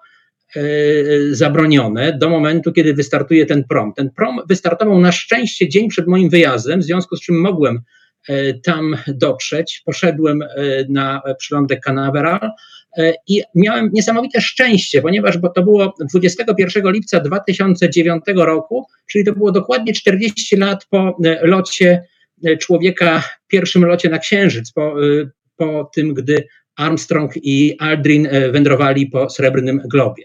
zabronione 1.31 2.17
do 2.17 2.29
momentu, 2.29 2.71
kiedy 2.71 2.93
wystartuje 2.93 3.45
ten 3.45 3.63
prom. 3.63 3.93
Ten 3.93 4.09
prom 4.09 4.39
wystartował 4.49 4.99
na 4.99 5.11
szczęście 5.11 5.69
dzień 5.69 5.89
przed 5.89 6.07
moim 6.07 6.29
wyjazdem, 6.29 6.79
w 6.79 6.83
związku 6.83 7.15
z 7.15 7.21
czym 7.21 7.41
mogłem 7.41 7.79
e, 8.29 8.53
tam 8.53 8.97
dotrzeć. 9.07 9.81
Poszedłem 9.85 10.41
e, 10.41 10.47
na 10.89 11.21
przylądek 11.37 11.81
Canaveral 11.81 12.51
i 13.27 13.43
miałem 13.55 13.89
niesamowite 13.93 14.41
szczęście, 14.41 15.01
ponieważ 15.01 15.37
bo 15.37 15.49
to 15.49 15.63
było 15.63 15.93
21 16.13 16.91
lipca 16.91 17.19
2009 17.19 18.23
roku, 18.35 18.85
czyli 19.11 19.25
to 19.25 19.33
było 19.33 19.51
dokładnie 19.51 19.93
40 19.93 20.55
lat 20.55 20.85
po 20.89 21.17
locie 21.41 22.03
człowieka, 22.59 23.23
pierwszym 23.47 23.85
locie 23.85 24.09
na 24.09 24.19
Księżyc, 24.19 24.71
po, 24.71 24.95
po 25.57 25.91
tym, 25.95 26.13
gdy 26.13 26.47
Armstrong 26.75 27.31
i 27.35 27.75
Aldrin 27.79 28.27
wędrowali 28.51 29.07
po 29.07 29.29
srebrnym 29.29 29.81
globie. 29.91 30.23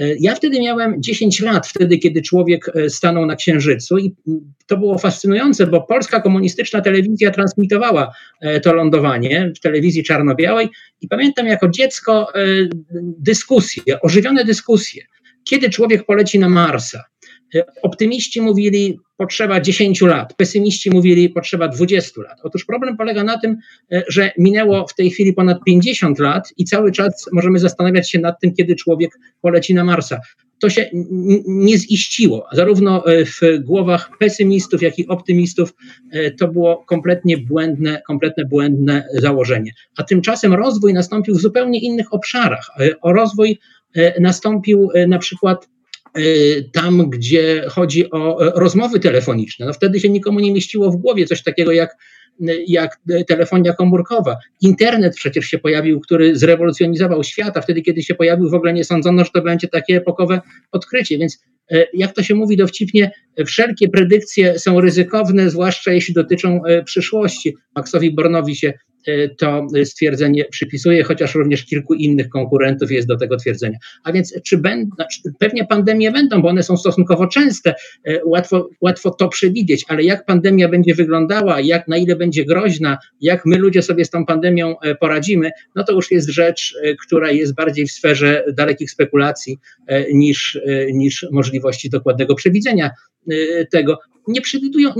E, 0.00 0.14
ja 0.20 0.34
wtedy 0.34 0.60
miałem 0.60 1.02
10 1.02 1.40
lat, 1.40 1.66
wtedy, 1.66 1.98
kiedy 1.98 2.22
człowiek 2.22 2.76
e, 2.76 2.90
stanął 2.90 3.26
na 3.26 3.36
Księżycu, 3.36 3.98
i 3.98 4.14
to 4.66 4.76
było 4.76 4.98
fascynujące, 4.98 5.66
bo 5.66 5.80
polska 5.80 6.20
komunistyczna 6.20 6.80
telewizja 6.80 7.30
transmitowała 7.30 8.14
e, 8.40 8.60
to 8.60 8.74
lądowanie 8.74 9.52
w 9.56 9.60
telewizji 9.60 10.04
czarno-białej. 10.04 10.68
I 11.00 11.08
pamiętam 11.08 11.46
jako 11.46 11.68
dziecko 11.68 12.32
dyskusje, 13.18 14.00
ożywione 14.00 14.44
dyskusje, 14.44 15.02
kiedy 15.44 15.70
człowiek 15.70 16.04
poleci 16.04 16.38
na 16.38 16.48
Marsa. 16.48 17.04
Optymiści 17.82 18.40
mówili, 18.40 18.98
potrzeba 19.16 19.60
10 19.60 20.00
lat, 20.00 20.34
pesymiści 20.36 20.90
mówili, 20.90 21.28
potrzeba 21.28 21.68
20 21.68 22.22
lat. 22.22 22.38
Otóż 22.42 22.64
problem 22.64 22.96
polega 22.96 23.24
na 23.24 23.38
tym, 23.38 23.56
że 24.08 24.30
minęło 24.38 24.86
w 24.86 24.94
tej 24.94 25.10
chwili 25.10 25.32
ponad 25.32 25.58
50 25.66 26.18
lat 26.18 26.52
i 26.56 26.64
cały 26.64 26.92
czas 26.92 27.28
możemy 27.32 27.58
zastanawiać 27.58 28.10
się 28.10 28.18
nad 28.18 28.40
tym, 28.40 28.54
kiedy 28.54 28.74
człowiek 28.74 29.10
poleci 29.40 29.74
na 29.74 29.84
Marsa. 29.84 30.20
to 30.64 30.70
się 30.70 30.90
nie 31.46 31.78
ziściło. 31.78 32.46
Zarówno 32.52 33.04
w 33.06 33.64
głowach 33.64 34.10
pesymistów, 34.18 34.82
jak 34.82 34.98
i 34.98 35.08
optymistów 35.08 35.74
to 36.38 36.48
było 36.48 36.84
kompletnie 36.84 37.38
błędne, 37.38 38.02
kompletnie 38.06 38.44
błędne 38.44 39.08
założenie. 39.12 39.72
A 39.96 40.02
tymczasem 40.02 40.54
rozwój 40.54 40.92
nastąpił 40.94 41.34
w 41.34 41.40
zupełnie 41.40 41.80
innych 41.80 42.14
obszarach. 42.14 42.70
O 43.02 43.12
rozwój 43.12 43.58
nastąpił 44.20 44.88
na 45.08 45.18
przykład 45.18 45.68
tam, 46.72 47.10
gdzie 47.10 47.64
chodzi 47.68 48.10
o 48.10 48.46
e, 48.46 48.52
rozmowy 48.54 49.00
telefoniczne. 49.00 49.66
No 49.66 49.72
wtedy 49.72 50.00
się 50.00 50.08
nikomu 50.08 50.40
nie 50.40 50.52
mieściło 50.52 50.90
w 50.90 50.96
głowie 50.96 51.26
coś 51.26 51.42
takiego 51.42 51.72
jak, 51.72 51.96
jak 52.66 53.00
telefonia 53.26 53.72
komórkowa. 53.72 54.36
Internet 54.60 55.16
przecież 55.16 55.46
się 55.46 55.58
pojawił, 55.58 56.00
który 56.00 56.36
zrewolucjonizował 56.36 57.24
świat, 57.24 57.56
a 57.56 57.60
wtedy, 57.60 57.82
kiedy 57.82 58.02
się 58.02 58.14
pojawił, 58.14 58.50
w 58.50 58.54
ogóle 58.54 58.72
nie 58.72 58.84
sądzono, 58.84 59.24
że 59.24 59.30
to 59.34 59.42
będzie 59.42 59.68
takie 59.68 59.96
epokowe 59.96 60.40
odkrycie. 60.72 61.18
Więc 61.18 61.44
e, 61.70 61.86
jak 61.94 62.12
to 62.12 62.22
się 62.22 62.34
mówi 62.34 62.56
dowcipnie, 62.56 63.10
wszelkie 63.46 63.88
predykcje 63.88 64.58
są 64.58 64.80
ryzykowne, 64.80 65.50
zwłaszcza 65.50 65.92
jeśli 65.92 66.14
dotyczą 66.14 66.64
e, 66.64 66.82
przyszłości. 66.82 67.56
Maxowi 67.76 68.14
Bornowi 68.14 68.56
się 68.56 68.72
to 69.38 69.66
stwierdzenie 69.84 70.44
przypisuje, 70.44 71.02
chociaż 71.02 71.34
również 71.34 71.64
kilku 71.64 71.94
innych 71.94 72.28
konkurentów 72.28 72.90
jest 72.90 73.08
do 73.08 73.16
tego 73.16 73.36
twierdzenia. 73.36 73.78
A 74.04 74.12
więc 74.12 74.42
czy 74.42 74.58
będą, 74.58 74.94
znaczy, 74.96 75.20
pewnie 75.38 75.64
pandemie 75.64 76.12
będą, 76.12 76.42
bo 76.42 76.48
one 76.48 76.62
są 76.62 76.76
stosunkowo 76.76 77.26
częste, 77.26 77.74
e, 78.04 78.24
łatwo, 78.24 78.68
łatwo 78.80 79.10
to 79.10 79.28
przewidzieć, 79.28 79.84
ale 79.88 80.02
jak 80.02 80.26
pandemia 80.26 80.68
będzie 80.68 80.94
wyglądała, 80.94 81.60
jak 81.60 81.88
na 81.88 81.96
ile 81.96 82.16
będzie 82.16 82.44
groźna, 82.44 82.98
jak 83.20 83.46
my 83.46 83.58
ludzie 83.58 83.82
sobie 83.82 84.04
z 84.04 84.10
tą 84.10 84.26
pandemią 84.26 84.80
e, 84.80 84.94
poradzimy, 84.94 85.50
no 85.74 85.84
to 85.84 85.92
już 85.92 86.10
jest 86.10 86.28
rzecz, 86.28 86.74
która 87.06 87.30
jest 87.30 87.54
bardziej 87.54 87.86
w 87.86 87.92
sferze 87.92 88.44
dalekich 88.52 88.90
spekulacji 88.90 89.58
niż, 90.12 90.58
niż 90.92 91.26
możliwości 91.32 91.90
dokładnego 91.90 92.34
przewidzenia 92.34 92.90
tego 93.70 93.98
nie 94.28 94.40
przewidują, 94.40 94.90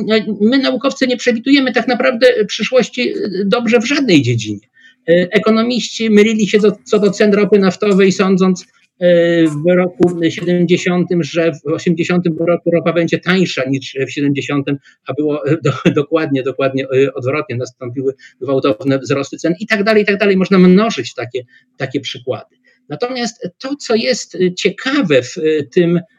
my 0.41 0.59
naukowcy 0.59 1.07
nie 1.07 1.17
przewidujemy 1.17 1.73
tak 1.73 1.89
naprawdę 1.89 2.45
przyszłości 2.45 3.11
e, 3.11 3.15
dobrze 3.45 3.81
w 3.81 3.85
żadnej 3.85 4.23
dziedzinie. 4.23 4.69
E, 5.09 5.29
ekonomiści 5.31 6.11
mylili 6.11 6.49
się 6.49 6.59
co, 6.85 6.99
do 6.99 7.11
cen 7.11 7.35
ropy 7.35 7.59
naftowej, 7.59 8.13
sądząc 8.13 8.67
e, 8.99 9.47
w 9.47 9.77
roku 9.77 10.21
70, 10.29 11.09
że 11.21 11.53
w 11.53 11.73
80 11.73 12.25
roku 12.41 12.71
ropa 12.71 12.93
będzie 12.93 13.19
tańsza 13.19 13.63
niż 13.69 13.97
w 14.09 14.11
70, 14.11 14.67
a 15.07 15.15
było 15.15 15.43
do, 15.63 15.73
dokładnie, 16.03 16.43
dokładnie 16.43 16.87
odwrotnie, 17.15 17.57
nastąpiły 17.57 18.15
gwałtowne 18.41 18.99
wzrosty 18.99 19.37
cen 19.37 19.55
i 19.61 19.67
tak 19.67 19.85
dalej, 19.85 20.03
i 20.03 20.07
tak 20.07 20.19
dalej. 20.19 20.37
Można 20.37 20.59
mnożyć 20.59 21.15
takie, 21.15 21.45
takie 21.77 22.01
przykłady. 22.01 22.57
Natomiast 22.89 23.49
to, 23.59 23.77
co 23.77 23.95
jest 23.95 24.39
ciekawe 24.57 25.23
w 25.23 25.35
tym 25.73 25.97
Y, 25.97 26.14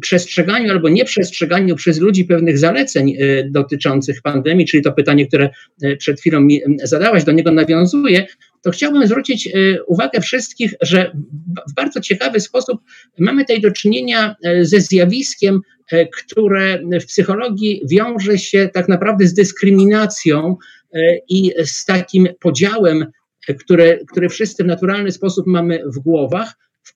przestrzeganiu 0.00 0.70
albo 0.70 0.88
nieprzestrzeganiu 0.88 1.76
przez 1.76 2.00
ludzi 2.00 2.24
pewnych 2.24 2.58
zaleceń 2.58 3.10
y, 3.10 3.48
dotyczących 3.50 4.22
pandemii, 4.22 4.66
czyli 4.66 4.82
to 4.82 4.92
pytanie, 4.92 5.26
które 5.26 5.50
y, 5.84 5.96
przed 5.96 6.20
chwilą 6.20 6.40
mi 6.40 6.60
zadałaś, 6.82 7.24
do 7.24 7.32
niego 7.32 7.50
nawiązuję, 7.50 8.26
to 8.62 8.70
chciałbym 8.70 9.06
zwrócić 9.06 9.48
uwagę 9.86 10.20
wszystkich, 10.20 10.74
że 10.80 11.12
w 11.70 11.74
bardzo 11.74 12.00
ciekawy 12.00 12.40
sposób 12.40 12.80
mamy 13.18 13.42
tutaj 13.42 13.60
do 13.60 13.70
czynienia 13.70 14.36
ze 14.60 14.80
zjawiskiem, 14.80 15.60
które 16.12 16.80
w 17.00 17.06
psychologii 17.06 17.82
wiąże 17.90 18.38
się 18.38 18.70
tak 18.74 18.88
naprawdę 18.88 19.26
z 19.26 19.34
dyskryminacją 19.34 20.56
i 21.28 21.52
z 21.64 21.84
takim 21.84 22.28
podziałem, 22.40 23.06
które, 23.60 23.98
które 24.12 24.28
wszyscy 24.28 24.64
w 24.64 24.66
naturalny 24.66 25.12
sposób 25.12 25.46
mamy 25.46 25.82
w 25.96 25.98
głowach, 25.98 26.54
w 26.82 26.94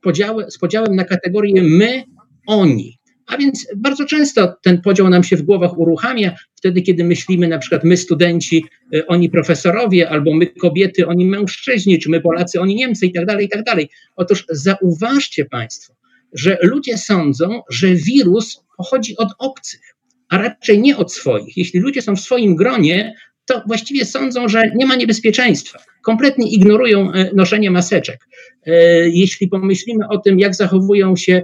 z 0.49 0.59
podziałem 0.59 0.97
na 0.97 1.05
kategorie 1.05 1.63
my 1.63 2.05
oni. 2.47 2.99
A 3.27 3.37
więc 3.37 3.67
bardzo 3.77 4.05
często 4.05 4.55
ten 4.63 4.81
podział 4.81 5.09
nam 5.09 5.25
się 5.25 5.37
w 5.37 5.43
głowach 5.43 5.79
uruchamia, 5.79 6.37
wtedy 6.55 6.83
kiedy 6.83 7.05
myślimy 7.05 7.49
na 7.49 7.59
przykład 7.59 7.85
my 7.85 7.97
studenci, 7.97 8.65
y, 8.95 9.07
oni 9.07 9.31
profesorowie, 9.31 10.11
albo 10.11 10.35
my 10.35 10.47
kobiety, 10.47 11.07
oni 11.07 11.27
mężczyźni, 11.27 11.99
czy 11.99 12.11
my 12.11 12.21
Polacy, 12.21 12.61
oni 12.61 12.75
Niemcy 12.75 13.07
i 13.07 13.13
tak 13.13 13.27
dalej, 13.27 13.47
i 13.47 13.49
tak 13.49 13.65
dalej. 13.65 13.89
Otóż 14.17 14.45
zauważcie 14.49 15.45
Państwo, 15.45 15.95
że 16.33 16.59
ludzie 16.63 16.99
sądzą, 16.99 17.63
że 17.71 17.95
wirus 17.95 18.65
pochodzi 18.77 19.17
od 19.17 19.29
obcych, 19.39 19.97
a 20.29 20.39
raczej 20.39 20.81
nie 20.81 20.97
od 20.97 21.13
swoich. 21.13 21.57
Jeśli 21.57 21.81
ludzie 21.81 22.03
są 22.03 22.17
w 22.17 22.21
swoim 22.21 22.57
gronie, 22.57 23.15
to 23.47 23.63
właściwie 23.67 24.05
sądzą, 24.05 24.49
że 24.49 24.71
nie 24.75 24.87
ma 24.87 24.97
niebezpieczeństwa. 24.97 25.79
Kompletnie 26.03 26.51
ignorują 26.51 27.15
y, 27.15 27.31
noszenie 27.35 27.71
maseczek. 27.71 28.29
Y, 28.67 28.73
jeśli 29.13 29.49
pomyślimy 29.49 30.09
o 30.09 30.19
tym, 30.19 30.39
jak 30.39 30.55
zachowują 30.55 31.17
się 31.17 31.43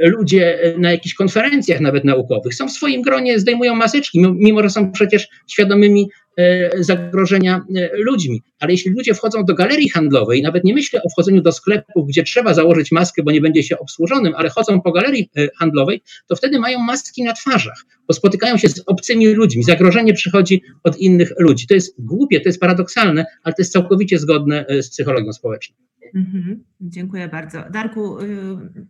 ludzie 0.00 0.64
y, 0.64 0.78
na 0.78 0.90
jakichś 0.90 1.14
konferencjach 1.14 1.80
nawet 1.80 2.04
naukowych 2.04 2.54
są 2.54 2.68
w 2.68 2.72
swoim 2.72 3.02
gronie, 3.02 3.38
zdejmują 3.38 3.74
maseczki, 3.74 4.20
mimo 4.34 4.62
że 4.62 4.70
są 4.70 4.92
przecież 4.92 5.28
świadomymi 5.48 6.10
y, 6.40 6.84
zagrożenia 6.84 7.64
ludźmi. 7.92 8.42
Ale 8.60 8.72
jeśli 8.72 8.90
ludzie 8.90 9.14
wchodzą 9.14 9.44
do 9.44 9.54
galerii 9.54 9.88
handlowej, 9.88 10.42
nawet 10.42 10.64
nie 10.64 10.74
myślę 10.74 11.02
o 11.02 11.08
wchodzeniu 11.08 11.42
do 11.42 11.52
sklepu, 11.52 12.04
gdzie 12.04 12.22
trzeba 12.22 12.54
założyć 12.54 12.92
maskę, 12.92 13.22
bo 13.22 13.30
nie 13.30 13.40
będzie 13.40 13.62
się 13.62 13.78
obsłużonym, 13.78 14.34
ale 14.36 14.48
chodzą 14.48 14.80
po 14.80 14.92
galerii 14.92 15.30
handlowej, 15.58 16.02
to 16.28 16.36
wtedy 16.36 16.58
mają 16.58 16.78
maski 16.78 17.22
na 17.22 17.32
twarzach, 17.32 17.84
bo 18.08 18.14
spotykają 18.14 18.56
się 18.56 18.68
z 18.68 18.82
obcymi 18.86 19.26
ludźmi. 19.26 19.62
Zagrożenie 19.62 20.14
przychodzi 20.14 20.62
od 20.84 20.98
innych 20.98 21.32
ludzi. 21.38 21.66
To 21.66 21.74
jest 21.74 21.94
głupie, 21.98 22.40
to 22.40 22.48
jest 22.48 22.60
paradoksalne, 22.60 23.24
ale 23.42 23.54
to 23.54 23.62
jest 23.62 23.72
całkowicie 23.72 24.18
zgodne 24.18 24.66
z 24.80 24.90
psychologią 24.90 25.32
społeczną. 25.32 25.89
Mhm, 26.14 26.64
dziękuję 26.80 27.28
bardzo. 27.28 27.64
Darku, 27.70 28.20
y, 28.20 28.26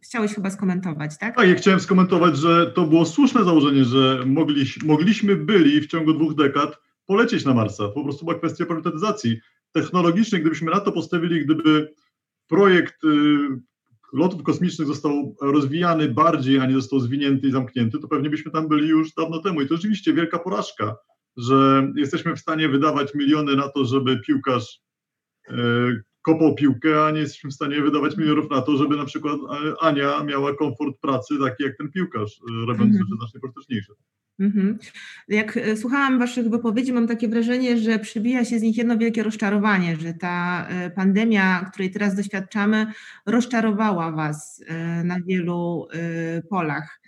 chciałeś 0.02 0.34
chyba 0.34 0.50
skomentować, 0.50 1.18
tak? 1.18 1.36
Tak, 1.36 1.48
ja 1.48 1.54
chciałem 1.54 1.80
skomentować, 1.80 2.36
że 2.36 2.66
to 2.66 2.86
było 2.86 3.06
słuszne 3.06 3.44
założenie, 3.44 3.84
że 3.84 4.22
mogliś, 4.26 4.82
mogliśmy 4.82 5.36
byli 5.36 5.80
w 5.80 5.86
ciągu 5.86 6.12
dwóch 6.12 6.34
dekad 6.34 6.78
polecieć 7.06 7.44
na 7.44 7.54
Marsa. 7.54 7.88
Po 7.88 8.04
prostu 8.04 8.24
była 8.24 8.38
kwestia 8.38 8.64
priorytetyzacji 8.64 9.40
technologicznej. 9.72 10.40
Gdybyśmy 10.40 10.70
na 10.70 10.80
to 10.80 10.92
postawili, 10.92 11.44
gdyby 11.44 11.94
projekt 12.48 13.04
y, 13.04 13.08
lotów 14.12 14.42
kosmicznych 14.42 14.88
został 14.88 15.36
rozwijany 15.40 16.08
bardziej, 16.08 16.58
a 16.58 16.66
nie 16.66 16.74
został 16.74 17.00
zwinięty 17.00 17.48
i 17.48 17.52
zamknięty, 17.52 17.98
to 17.98 18.08
pewnie 18.08 18.30
byśmy 18.30 18.50
tam 18.50 18.68
byli 18.68 18.88
już 18.88 19.14
dawno 19.14 19.38
temu. 19.38 19.60
I 19.60 19.66
to 19.66 19.76
rzeczywiście 19.76 20.12
wielka 20.12 20.38
porażka, 20.38 20.96
że 21.36 21.88
jesteśmy 21.96 22.36
w 22.36 22.40
stanie 22.40 22.68
wydawać 22.68 23.14
miliony 23.14 23.56
na 23.56 23.68
to, 23.68 23.84
żeby 23.84 24.20
piłkarz 24.20 24.80
y, 25.50 26.02
kopał 26.22 26.54
piłkę, 26.54 27.04
a 27.04 27.10
nie 27.10 27.20
jesteśmy 27.20 27.50
w 27.50 27.54
stanie 27.54 27.80
wydawać 27.80 28.16
milionów 28.16 28.50
na 28.50 28.62
to, 28.62 28.76
żeby 28.76 28.96
na 28.96 29.04
przykład 29.04 29.36
e, 29.36 29.84
Ania 29.84 30.24
miała 30.24 30.54
komfort 30.54 31.00
pracy 31.00 31.34
taki 31.44 31.62
jak 31.62 31.76
ten 31.76 31.90
piłkarz, 31.90 32.40
e, 32.40 32.66
robiąc 32.66 32.92
rzeczy 32.92 33.16
znacznie 33.18 33.40
pożyteczniejsze. 33.40 33.92
Mm-hmm. 34.40 34.74
Jak 35.28 35.56
e, 35.56 35.76
słuchałam 35.76 36.18
Waszych 36.18 36.48
wypowiedzi, 36.50 36.92
mam 36.92 37.06
takie 37.06 37.28
wrażenie, 37.28 37.78
że 37.78 37.98
przybija 37.98 38.44
się 38.44 38.58
z 38.58 38.62
nich 38.62 38.76
jedno 38.76 38.98
wielkie 38.98 39.22
rozczarowanie, 39.22 39.96
że 39.96 40.14
ta 40.14 40.68
pandemia, 40.94 41.70
której 41.72 41.90
teraz 41.90 42.14
doświadczamy, 42.14 42.86
rozczarowała 43.26 44.12
Was 44.12 44.64
na 45.04 45.20
wielu 45.20 45.88
polach. 46.50 47.00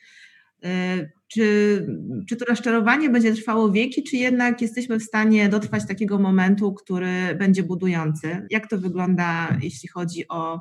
Czy, 1.32 1.86
czy 2.28 2.36
to 2.36 2.44
rozczarowanie 2.44 3.10
będzie 3.10 3.34
trwało 3.34 3.72
wieki, 3.72 4.02
czy 4.02 4.16
jednak 4.16 4.62
jesteśmy 4.62 4.98
w 4.98 5.02
stanie 5.02 5.48
dotrwać 5.48 5.86
takiego 5.86 6.18
momentu, 6.18 6.74
który 6.74 7.34
będzie 7.38 7.62
budujący? 7.62 8.46
Jak 8.50 8.68
to 8.68 8.78
wygląda, 8.78 9.56
jeśli 9.62 9.88
chodzi 9.88 10.28
o 10.28 10.60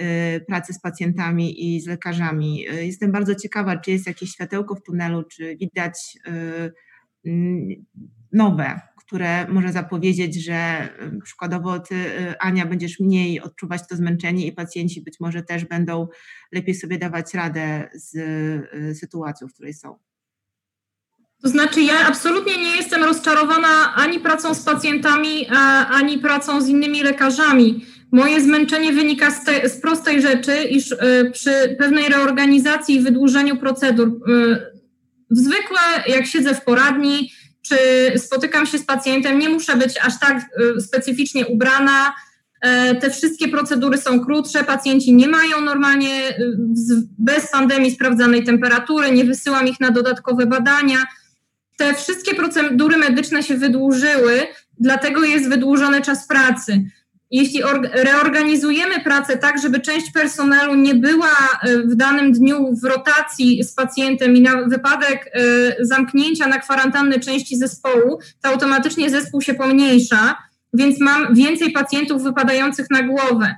y, 0.00 0.04
pracę 0.46 0.72
z 0.72 0.80
pacjentami 0.80 1.76
i 1.76 1.80
z 1.80 1.86
lekarzami? 1.86 2.68
Y, 2.68 2.86
jestem 2.86 3.12
bardzo 3.12 3.34
ciekawa, 3.34 3.76
czy 3.76 3.90
jest 3.90 4.06
jakieś 4.06 4.30
światełko 4.30 4.74
w 4.74 4.82
tunelu, 4.82 5.22
czy 5.22 5.56
widać 5.56 6.18
y, 7.26 7.30
nowe 8.32 8.80
które 9.10 9.46
może 9.48 9.72
zapowiedzieć, 9.72 10.44
że 10.44 10.88
y, 11.18 11.20
przykładowo 11.22 11.78
ty, 11.78 11.94
y, 11.94 12.38
Ania, 12.38 12.66
będziesz 12.66 13.00
mniej 13.00 13.40
odczuwać 13.40 13.82
to 13.88 13.96
zmęczenie 13.96 14.46
i 14.46 14.52
pacjenci 14.52 15.00
być 15.00 15.20
może 15.20 15.42
też 15.42 15.64
będą 15.64 16.08
lepiej 16.52 16.74
sobie 16.74 16.98
dawać 16.98 17.34
radę 17.34 17.88
z 17.94 18.14
y, 18.14 18.94
sytuacją, 18.94 19.48
w 19.48 19.52
której 19.52 19.74
są. 19.74 19.98
To 21.42 21.48
znaczy, 21.48 21.80
ja 21.80 22.06
absolutnie 22.08 22.56
nie 22.56 22.76
jestem 22.76 23.04
rozczarowana 23.04 23.94
ani 23.94 24.20
pracą 24.20 24.54
z 24.54 24.62
pacjentami, 24.62 25.46
ani 25.90 26.18
pracą 26.18 26.60
z 26.60 26.68
innymi 26.68 27.02
lekarzami. 27.02 27.86
Moje 28.12 28.40
zmęczenie 28.40 28.92
wynika 28.92 29.30
z, 29.30 29.44
te, 29.44 29.68
z 29.68 29.80
prostej 29.80 30.22
rzeczy, 30.22 30.64
iż 30.64 30.94
przy 31.32 31.76
pewnej 31.78 32.08
reorganizacji 32.08 32.96
i 32.96 33.00
wydłużeniu 33.00 33.56
procedur, 33.56 34.20
zwykle 35.30 35.78
jak 36.06 36.26
siedzę 36.26 36.54
w 36.54 36.64
poradni, 36.64 37.30
czy 37.62 37.76
spotykam 38.18 38.66
się 38.66 38.78
z 38.78 38.84
pacjentem, 38.84 39.38
nie 39.38 39.48
muszę 39.48 39.76
być 39.76 39.98
aż 40.02 40.20
tak 40.20 40.42
y, 40.76 40.80
specyficznie 40.80 41.46
ubrana. 41.46 42.14
E, 42.60 42.94
te 42.94 43.10
wszystkie 43.10 43.48
procedury 43.48 43.98
są 43.98 44.24
krótsze, 44.24 44.64
pacjenci 44.64 45.14
nie 45.14 45.28
mają 45.28 45.60
normalnie 45.60 46.30
y, 46.30 46.56
bez 47.18 47.50
pandemii 47.50 47.90
sprawdzanej 47.90 48.44
temperatury, 48.44 49.12
nie 49.12 49.24
wysyłam 49.24 49.68
ich 49.68 49.80
na 49.80 49.90
dodatkowe 49.90 50.46
badania. 50.46 50.98
Te 51.76 51.94
wszystkie 51.94 52.34
procedury 52.34 52.96
medyczne 52.96 53.42
się 53.42 53.54
wydłużyły, 53.54 54.46
dlatego 54.78 55.24
jest 55.24 55.48
wydłużony 55.48 56.02
czas 56.02 56.26
pracy. 56.26 56.84
Jeśli 57.30 57.62
reorganizujemy 57.92 59.00
pracę 59.00 59.38
tak, 59.38 59.62
żeby 59.62 59.80
część 59.80 60.12
personelu 60.12 60.74
nie 60.74 60.94
była 60.94 61.36
e, 61.62 61.78
w 61.78 61.94
danym 61.94 62.32
dniu 62.32 62.76
w 62.82 62.84
rotacji 62.84 63.64
z 63.64 63.74
pacjentem 63.74 64.36
i 64.36 64.40
na 64.40 64.62
wypadek 64.62 65.30
e, 65.34 65.40
zamknięcia 65.84 66.46
na 66.46 66.58
kwarantannę 66.58 67.20
części 67.20 67.56
zespołu, 67.56 68.18
to 68.42 68.48
automatycznie 68.48 69.10
zespół 69.10 69.40
się 69.40 69.54
pomniejsza, 69.54 70.36
więc 70.74 71.00
mam 71.00 71.34
więcej 71.34 71.72
pacjentów 71.72 72.22
wypadających 72.22 72.86
na 72.90 73.02
głowę. 73.02 73.54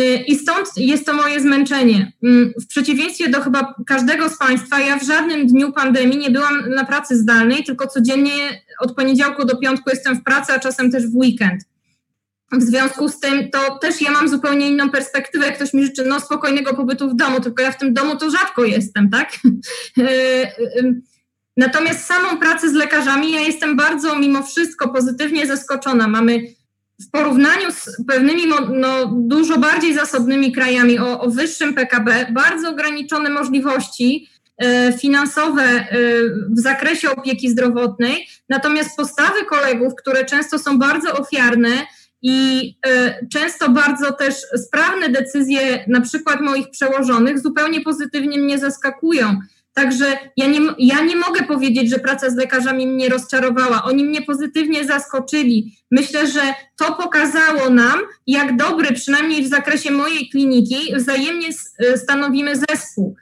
E, 0.00 0.16
I 0.16 0.34
stąd 0.34 0.68
jest 0.76 1.06
to 1.06 1.14
moje 1.14 1.40
zmęczenie. 1.40 2.12
Mm, 2.22 2.52
w 2.62 2.66
przeciwieństwie 2.66 3.28
do 3.28 3.40
chyba 3.40 3.74
każdego 3.86 4.28
z 4.28 4.38
Państwa, 4.38 4.80
ja 4.80 4.98
w 4.98 5.06
żadnym 5.06 5.46
dniu 5.46 5.72
pandemii 5.72 6.18
nie 6.18 6.30
byłam 6.30 6.70
na 6.70 6.84
pracy 6.84 7.16
zdalnej, 7.16 7.64
tylko 7.64 7.86
codziennie 7.86 8.62
od 8.80 8.94
poniedziałku 8.94 9.44
do 9.44 9.56
piątku 9.56 9.90
jestem 9.90 10.16
w 10.16 10.22
pracy, 10.22 10.52
a 10.52 10.58
czasem 10.58 10.90
też 10.90 11.06
w 11.06 11.16
weekend. 11.16 11.71
W 12.52 12.62
związku 12.62 13.08
z 13.08 13.20
tym 13.20 13.50
to 13.50 13.78
też 13.78 14.00
ja 14.00 14.10
mam 14.10 14.28
zupełnie 14.28 14.68
inną 14.68 14.90
perspektywę. 14.90 15.46
Jak 15.46 15.56
ktoś 15.56 15.74
mi 15.74 15.84
życzy 15.84 16.04
no, 16.04 16.20
spokojnego 16.20 16.74
pobytu 16.74 17.10
w 17.10 17.16
domu, 17.16 17.40
tylko 17.40 17.62
ja 17.62 17.72
w 17.72 17.78
tym 17.78 17.94
domu 17.94 18.16
to 18.16 18.30
rzadko 18.30 18.64
jestem, 18.64 19.10
tak? 19.10 19.30
E, 19.98 20.02
e, 20.02 20.94
natomiast 21.56 22.06
samą 22.06 22.38
pracę 22.38 22.70
z 22.70 22.72
lekarzami 22.72 23.32
ja 23.32 23.40
jestem 23.40 23.76
bardzo 23.76 24.18
mimo 24.18 24.42
wszystko 24.42 24.88
pozytywnie 24.88 25.46
zaskoczona. 25.46 26.08
Mamy 26.08 26.40
w 27.00 27.10
porównaniu 27.10 27.70
z 27.70 28.06
pewnymi 28.08 28.42
no, 28.72 29.06
dużo 29.06 29.58
bardziej 29.58 29.94
zasobnymi 29.94 30.52
krajami 30.52 30.98
o, 30.98 31.20
o 31.20 31.30
wyższym 31.30 31.74
PKB 31.74 32.26
bardzo 32.32 32.70
ograniczone 32.70 33.30
możliwości 33.30 34.28
e, 34.58 34.92
finansowe 34.98 35.86
w 36.50 36.60
zakresie 36.60 37.10
opieki 37.10 37.50
zdrowotnej, 37.50 38.28
natomiast 38.48 38.96
postawy 38.96 39.44
kolegów, 39.44 39.92
które 39.94 40.24
często 40.24 40.58
są 40.58 40.78
bardzo 40.78 41.12
ofiarne, 41.12 41.86
i 42.22 42.68
y, 42.86 43.28
często 43.32 43.70
bardzo 43.70 44.12
też 44.12 44.34
sprawne 44.56 45.08
decyzje, 45.08 45.84
na 45.88 46.00
przykład 46.00 46.40
moich 46.40 46.70
przełożonych, 46.70 47.38
zupełnie 47.38 47.80
pozytywnie 47.80 48.38
mnie 48.38 48.58
zaskakują. 48.58 49.36
Także 49.74 50.18
ja 50.36 50.46
nie, 50.46 50.60
ja 50.78 51.04
nie 51.04 51.16
mogę 51.16 51.42
powiedzieć, 51.42 51.90
że 51.90 51.98
praca 51.98 52.30
z 52.30 52.36
lekarzami 52.36 52.86
mnie 52.86 53.08
rozczarowała. 53.08 53.84
Oni 53.84 54.04
mnie 54.04 54.22
pozytywnie 54.22 54.84
zaskoczyli. 54.84 55.76
Myślę, 55.90 56.26
że 56.26 56.40
to 56.76 56.94
pokazało 56.94 57.70
nam, 57.70 58.00
jak 58.26 58.56
dobry, 58.56 58.94
przynajmniej 58.94 59.42
w 59.42 59.48
zakresie 59.48 59.90
mojej 59.90 60.28
kliniki, 60.28 60.96
wzajemnie 60.96 61.48
y, 61.48 61.98
stanowimy 61.98 62.52
zespół. 62.56 63.16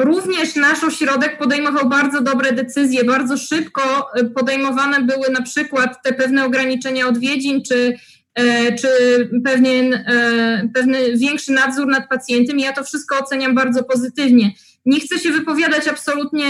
Y, 0.00 0.04
Również 0.04 0.56
nasz 0.56 0.84
ośrodek 0.84 1.38
podejmował 1.38 1.88
bardzo 1.88 2.20
dobre 2.20 2.52
decyzje. 2.52 3.04
Bardzo 3.04 3.36
szybko 3.36 4.08
e, 4.14 4.24
podejmowane 4.24 5.02
były 5.02 5.30
na 5.30 5.42
przykład 5.42 6.02
te 6.02 6.12
pewne 6.12 6.44
ograniczenia 6.44 7.06
odwiedzin, 7.08 7.62
czy, 7.62 7.96
e, 8.34 8.72
czy 8.72 8.88
pewien, 9.44 9.94
e, 9.94 10.68
pewny 10.74 11.16
większy 11.16 11.52
nadzór 11.52 11.86
nad 11.86 12.08
pacjentem. 12.08 12.58
Ja 12.58 12.72
to 12.72 12.84
wszystko 12.84 13.18
oceniam 13.18 13.54
bardzo 13.54 13.84
pozytywnie. 13.84 14.50
Nie 14.86 15.00
chcę 15.00 15.18
się 15.18 15.30
wypowiadać 15.30 15.88
absolutnie 15.88 16.46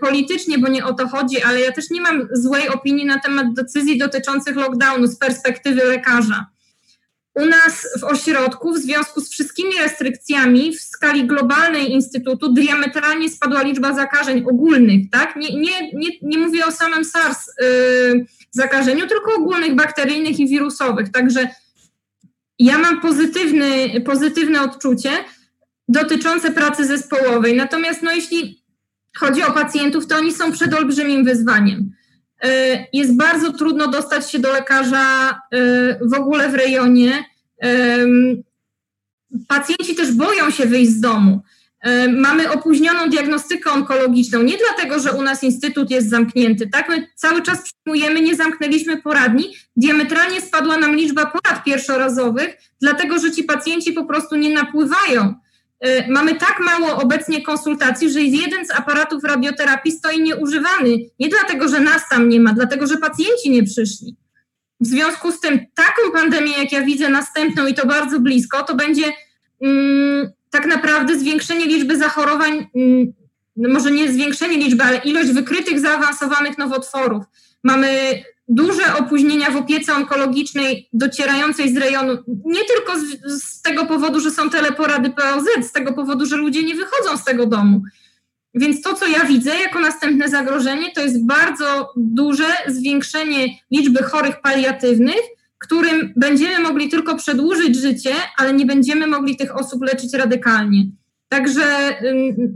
politycznie, 0.00 0.58
bo 0.58 0.68
nie 0.68 0.84
o 0.84 0.92
to 0.94 1.08
chodzi, 1.08 1.42
ale 1.42 1.60
ja 1.60 1.72
też 1.72 1.90
nie 1.90 2.00
mam 2.00 2.28
złej 2.32 2.68
opinii 2.68 3.04
na 3.04 3.18
temat 3.18 3.46
decyzji 3.54 3.98
dotyczących 3.98 4.56
lockdownu 4.56 5.06
z 5.06 5.18
perspektywy 5.18 5.84
lekarza. 5.84 6.46
U 7.34 7.46
nas 7.46 7.86
w 8.00 8.04
ośrodku, 8.04 8.72
w 8.72 8.78
związku 8.78 9.20
z 9.20 9.30
wszystkimi 9.30 9.78
restrykcjami 9.78 10.72
w 10.76 10.80
skali 10.80 11.26
globalnej 11.26 11.92
Instytutu, 11.92 12.52
diametralnie 12.52 13.30
spadła 13.30 13.62
liczba 13.62 13.94
zakażeń 13.94 14.44
ogólnych, 14.50 15.10
tak? 15.10 15.36
Nie, 15.36 15.60
nie, 15.60 15.92
nie, 15.92 16.08
nie 16.22 16.38
mówię 16.38 16.66
o 16.66 16.72
samym 16.72 17.04
SARS 17.04 17.50
yy, 17.60 18.26
zakażeniu, 18.50 19.06
tylko 19.06 19.34
ogólnych 19.34 19.74
bakteryjnych 19.74 20.40
i 20.40 20.48
wirusowych. 20.48 21.12
Także 21.12 21.48
ja 22.58 22.78
mam 22.78 23.00
pozytywny, 23.00 24.00
pozytywne 24.00 24.62
odczucie 24.62 25.10
dotyczące 25.88 26.50
pracy 26.50 26.86
zespołowej. 26.86 27.56
Natomiast 27.56 28.02
no, 28.02 28.12
jeśli 28.12 28.62
chodzi 29.16 29.42
o 29.42 29.52
pacjentów, 29.52 30.06
to 30.06 30.16
oni 30.16 30.32
są 30.32 30.52
przed 30.52 30.74
olbrzymim 30.74 31.24
wyzwaniem. 31.24 31.92
E, 32.44 32.86
jest 32.92 33.16
bardzo 33.16 33.52
trudno 33.52 33.88
dostać 33.88 34.30
się 34.30 34.38
do 34.38 34.52
lekarza 34.52 35.30
e, 35.30 35.98
w 36.02 36.14
ogóle 36.14 36.48
w 36.48 36.54
rejonie. 36.54 37.24
Pacjenci 39.48 39.94
też 39.94 40.12
boją 40.12 40.50
się 40.50 40.66
wyjść 40.66 40.90
z 40.90 41.00
domu. 41.00 41.40
E, 41.80 42.08
mamy 42.08 42.50
opóźnioną 42.50 43.08
diagnostykę 43.10 43.70
onkologiczną, 43.70 44.42
nie 44.42 44.56
dlatego, 44.58 45.00
że 45.00 45.12
u 45.12 45.22
nas 45.22 45.42
instytut 45.42 45.90
jest 45.90 46.10
zamknięty, 46.10 46.70
tak? 46.72 46.88
My 46.88 47.08
cały 47.14 47.42
czas 47.42 47.62
przyjmujemy, 47.62 48.20
nie 48.20 48.36
zamknęliśmy 48.36 49.02
poradni. 49.02 49.54
Diametralnie 49.76 50.40
spadła 50.40 50.76
nam 50.78 50.96
liczba 50.96 51.26
porad 51.26 51.64
pierwszorazowych, 51.64 52.56
dlatego 52.80 53.18
że 53.18 53.32
ci 53.32 53.44
pacjenci 53.44 53.92
po 53.92 54.04
prostu 54.04 54.36
nie 54.36 54.54
napływają 54.54 55.34
Y, 55.34 55.51
mamy 56.08 56.34
tak 56.34 56.60
mało 56.60 57.02
obecnie 57.02 57.42
konsultacji, 57.42 58.10
że 58.10 58.20
jeden 58.20 58.66
z 58.66 58.70
aparatów 58.70 59.24
radioterapii 59.24 59.92
stoi 59.92 60.22
nieużywany. 60.22 60.96
Nie 61.20 61.28
dlatego, 61.28 61.68
że 61.68 61.80
nas 61.80 62.08
tam 62.10 62.28
nie 62.28 62.40
ma, 62.40 62.52
dlatego, 62.52 62.86
że 62.86 62.96
pacjenci 62.96 63.50
nie 63.50 63.62
przyszli. 63.62 64.16
W 64.80 64.86
związku 64.86 65.32
z 65.32 65.40
tym 65.40 65.58
taką 65.74 66.12
pandemię, 66.12 66.52
jak 66.58 66.72
ja 66.72 66.82
widzę 66.82 67.08
następną 67.08 67.66
i 67.66 67.74
to 67.74 67.86
bardzo 67.86 68.20
blisko, 68.20 68.62
to 68.62 68.74
będzie 68.74 69.04
mm, 69.60 70.30
tak 70.50 70.66
naprawdę 70.66 71.18
zwiększenie 71.18 71.66
liczby 71.66 71.98
zachorowań, 71.98 72.66
mm, 72.76 73.12
no 73.56 73.68
może 73.68 73.90
nie 73.90 74.12
zwiększenie 74.12 74.56
liczby, 74.56 74.84
ale 74.84 74.96
ilość 74.96 75.30
wykrytych 75.30 75.80
zaawansowanych 75.80 76.58
nowotworów. 76.58 77.24
Mamy 77.64 78.22
duże 78.48 78.94
opóźnienia 78.98 79.50
w 79.50 79.56
opiece 79.56 79.94
onkologicznej 79.94 80.88
docierającej 80.92 81.74
z 81.74 81.76
rejonu, 81.76 82.12
nie 82.44 82.64
tylko 82.64 82.98
z, 82.98 83.42
z, 83.42 83.62
tego 83.62 83.86
powodu, 83.86 84.20
że 84.20 84.30
są 84.30 84.50
teleporady 84.50 85.10
POZ, 85.10 85.44
z 85.68 85.72
tego 85.72 85.92
powodu, 85.92 86.26
że 86.26 86.36
ludzie 86.36 86.62
nie 86.62 86.74
wychodzą 86.74 87.16
z 87.16 87.24
tego 87.24 87.46
domu. 87.46 87.82
Więc 88.54 88.82
to, 88.82 88.94
co 88.94 89.06
ja 89.06 89.24
widzę 89.24 89.50
jako 89.60 89.80
następne 89.80 90.28
zagrożenie, 90.28 90.92
to 90.92 91.00
jest 91.00 91.26
bardzo 91.26 91.92
duże 91.96 92.44
zwiększenie 92.66 93.48
liczby 93.70 94.02
chorych 94.02 94.40
paliatywnych, 94.40 95.20
którym 95.58 96.12
będziemy 96.16 96.58
mogli 96.58 96.88
tylko 96.88 97.16
przedłużyć 97.16 97.76
życie, 97.76 98.14
ale 98.38 98.52
nie 98.52 98.66
będziemy 98.66 99.06
mogli 99.06 99.36
tych 99.36 99.56
osób 99.56 99.82
leczyć 99.82 100.14
radykalnie. 100.14 100.84
Także 101.28 101.96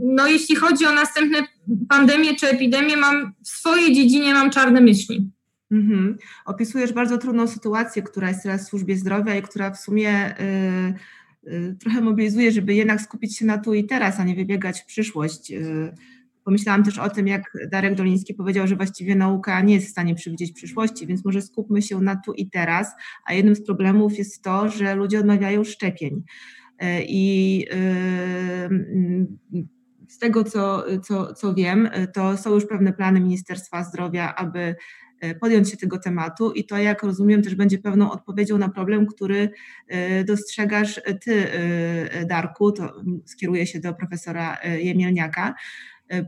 no, 0.03 0.27
jeśli 0.27 0.55
chodzi 0.55 0.85
o 0.85 0.91
następne 0.91 1.37
pandemie 1.89 2.35
czy 2.35 2.47
epidemie, 2.49 2.97
mam 2.97 3.33
w 3.43 3.47
swojej 3.47 3.95
dziedzinie 3.95 4.33
mam 4.33 4.49
czarne 4.49 4.81
myśli. 4.81 5.31
Mhm. 5.71 6.17
Opisujesz 6.45 6.93
bardzo 6.93 7.17
trudną 7.17 7.47
sytuację, 7.47 8.01
która 8.01 8.27
jest 8.27 8.43
teraz 8.43 8.65
w 8.65 8.69
służbie 8.69 8.97
zdrowia 8.97 9.35
i 9.35 9.41
która 9.41 9.71
w 9.71 9.79
sumie 9.79 10.39
y, 10.41 10.93
y, 11.47 11.75
trochę 11.79 12.01
mobilizuje, 12.01 12.51
żeby 12.51 12.75
jednak 12.75 13.01
skupić 13.01 13.37
się 13.37 13.45
na 13.45 13.57
tu 13.57 13.73
i 13.73 13.85
teraz, 13.85 14.19
a 14.19 14.23
nie 14.23 14.35
wybiegać 14.35 14.81
w 14.81 14.85
przyszłość. 14.85 15.51
Y, 15.51 15.93
pomyślałam 16.43 16.83
też 16.83 16.97
o 16.97 17.09
tym, 17.09 17.27
jak 17.27 17.57
Darek 17.71 17.95
Doliński 17.95 18.33
powiedział, 18.33 18.67
że 18.67 18.75
właściwie 18.75 19.15
nauka 19.15 19.61
nie 19.61 19.73
jest 19.73 19.87
w 19.87 19.91
stanie 19.91 20.15
przewidzieć 20.15 20.51
przyszłości, 20.51 21.07
więc 21.07 21.25
może 21.25 21.41
skupmy 21.41 21.81
się 21.81 22.01
na 22.01 22.15
tu 22.15 22.33
i 22.33 22.49
teraz, 22.49 22.91
a 23.25 23.33
jednym 23.33 23.55
z 23.55 23.65
problemów 23.65 24.17
jest 24.17 24.43
to, 24.43 24.69
że 24.69 24.95
ludzie 24.95 25.19
odmawiają 25.19 25.63
szczepień. 25.63 26.23
Y, 26.83 26.85
I 27.07 27.65
y, 29.53 29.67
z 30.07 30.17
tego, 30.17 30.43
co, 30.43 30.85
co, 31.03 31.33
co 31.33 31.53
wiem, 31.53 31.89
to 32.13 32.37
są 32.37 32.53
już 32.53 32.65
pewne 32.65 32.93
plany 32.93 33.19
Ministerstwa 33.19 33.83
Zdrowia, 33.83 34.35
aby 34.35 34.75
podjąć 35.39 35.71
się 35.71 35.77
tego 35.77 35.99
tematu 35.99 36.51
i 36.51 36.65
to, 36.65 36.77
jak 36.77 37.03
rozumiem, 37.03 37.41
też 37.41 37.55
będzie 37.55 37.77
pewną 37.77 38.11
odpowiedzią 38.11 38.57
na 38.57 38.69
problem, 38.69 39.05
który 39.05 39.49
e, 39.87 40.23
dostrzegasz 40.23 41.01
Ty, 41.21 41.51
e, 41.51 42.25
Darku, 42.25 42.71
to 42.71 42.93
skieruję 43.25 43.67
się 43.67 43.79
do 43.79 43.93
profesora 43.93 44.57
Jemielniaka. 44.63 45.55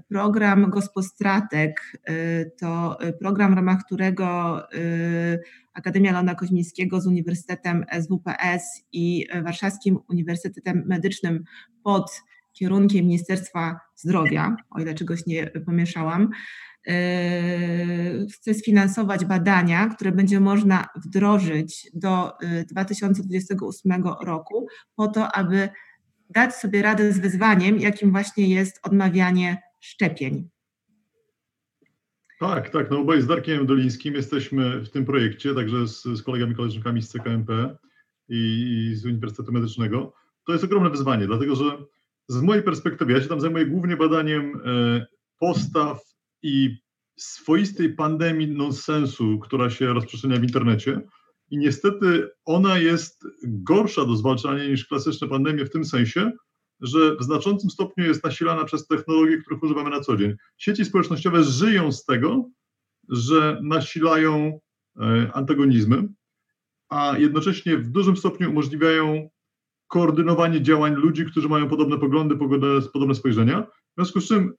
Program 0.09 0.69
Gospostratek 0.69 1.81
to 2.59 2.97
program, 3.19 3.51
w 3.51 3.55
ramach 3.55 3.83
którego 3.85 4.61
Akademia 5.73 6.11
Leona 6.11 6.35
Koźmińskiego 6.35 7.01
z 7.01 7.07
Uniwersytetem 7.07 7.85
SWPS 8.01 8.83
i 8.91 9.27
Warszawskim 9.43 9.99
Uniwersytetem 10.09 10.83
Medycznym 10.85 11.43
pod 11.83 12.21
kierunkiem 12.53 13.05
Ministerstwa 13.05 13.79
Zdrowia, 13.95 14.55
o 14.69 14.79
ile 14.79 14.93
czegoś 14.93 15.25
nie 15.25 15.47
pomieszałam, 15.47 16.29
chce 18.33 18.53
sfinansować 18.53 19.25
badania, 19.25 19.87
które 19.87 20.11
będzie 20.11 20.39
można 20.39 20.87
wdrożyć 21.05 21.89
do 21.93 22.31
2028 22.71 23.91
yy, 23.91 24.25
roku, 24.25 24.67
po 24.95 25.07
to, 25.07 25.31
aby 25.31 25.69
dać 26.29 26.55
sobie 26.55 26.81
radę 26.81 27.13
z 27.13 27.19
wyzwaniem, 27.19 27.79
jakim 27.79 28.11
właśnie 28.11 28.49
jest 28.49 28.79
odmawianie 28.83 29.61
szczepień. 29.79 30.49
Tak, 32.39 32.69
tak. 32.69 32.91
No 32.91 32.99
obaj 32.99 33.21
z 33.21 33.27
Darkiem 33.27 33.65
Dolińskim 33.65 34.13
jesteśmy 34.13 34.79
w 34.79 34.89
tym 34.89 35.05
projekcie, 35.05 35.55
także 35.55 35.87
z, 35.87 36.03
z 36.03 36.21
kolegami, 36.21 36.55
koleżankami 36.55 37.01
z 37.01 37.09
CKMP 37.09 37.77
i, 38.29 38.89
i 38.91 38.95
z 38.95 39.05
Uniwersytetu 39.05 39.51
Medycznego. 39.51 40.13
To 40.45 40.53
jest 40.53 40.63
ogromne 40.63 40.89
wyzwanie, 40.89 41.27
dlatego 41.27 41.55
że 41.55 41.63
z 42.27 42.41
mojej 42.41 42.63
perspektywy, 42.63 43.13
ja 43.13 43.21
się 43.21 43.27
tam 43.27 43.41
zajmuję 43.41 43.65
głównie 43.65 43.97
badaniem 43.97 44.61
e, 44.65 45.05
postaw 45.39 46.08
i 46.41 46.77
swoistej 47.17 47.93
pandemii 47.93 48.47
nonsensu, 48.47 49.39
która 49.39 49.69
się 49.69 49.93
rozprzestrzenia 49.93 50.37
w 50.37 50.43
internecie. 50.43 51.01
i 51.51 51.57
niestety 51.57 52.29
ona 52.45 52.77
jest 52.77 53.23
gorsza 53.43 54.05
do 54.05 54.15
zwalczania 54.15 54.67
niż 54.67 54.85
klasyczne 54.85 55.27
pandemie 55.27 55.65
w 55.65 55.69
tym 55.69 55.85
sensie, 55.85 56.31
że 56.79 57.15
w 57.15 57.23
znaczącym 57.23 57.69
stopniu 57.69 58.05
jest 58.05 58.23
nasilana 58.23 58.65
przez 58.65 58.87
technologie, 58.87 59.37
których 59.37 59.63
używamy 59.63 59.89
na 59.89 59.99
co 59.99 60.17
dzień. 60.17 60.35
Sieci 60.57 60.85
społecznościowe 60.85 61.43
żyją 61.43 61.91
z 61.91 62.05
tego, 62.05 62.49
że 63.09 63.59
nasilają 63.63 64.59
e, 64.99 65.31
antagonizmy, 65.33 66.07
a 66.89 67.15
jednocześnie 67.17 67.77
w 67.77 67.89
dużym 67.89 68.17
stopniu 68.17 68.49
umożliwiają 68.49 69.29
koordynowanie 69.87 70.61
działań 70.61 70.93
ludzi, 70.93 71.25
którzy 71.25 71.49
mają 71.49 71.69
podobne 71.69 71.97
poglądy, 71.97 72.35
podobne 72.93 73.15
spojrzenia. 73.15 73.61
W 73.61 73.95
związku 73.97 74.21
z 74.21 74.27
czym 74.27 74.53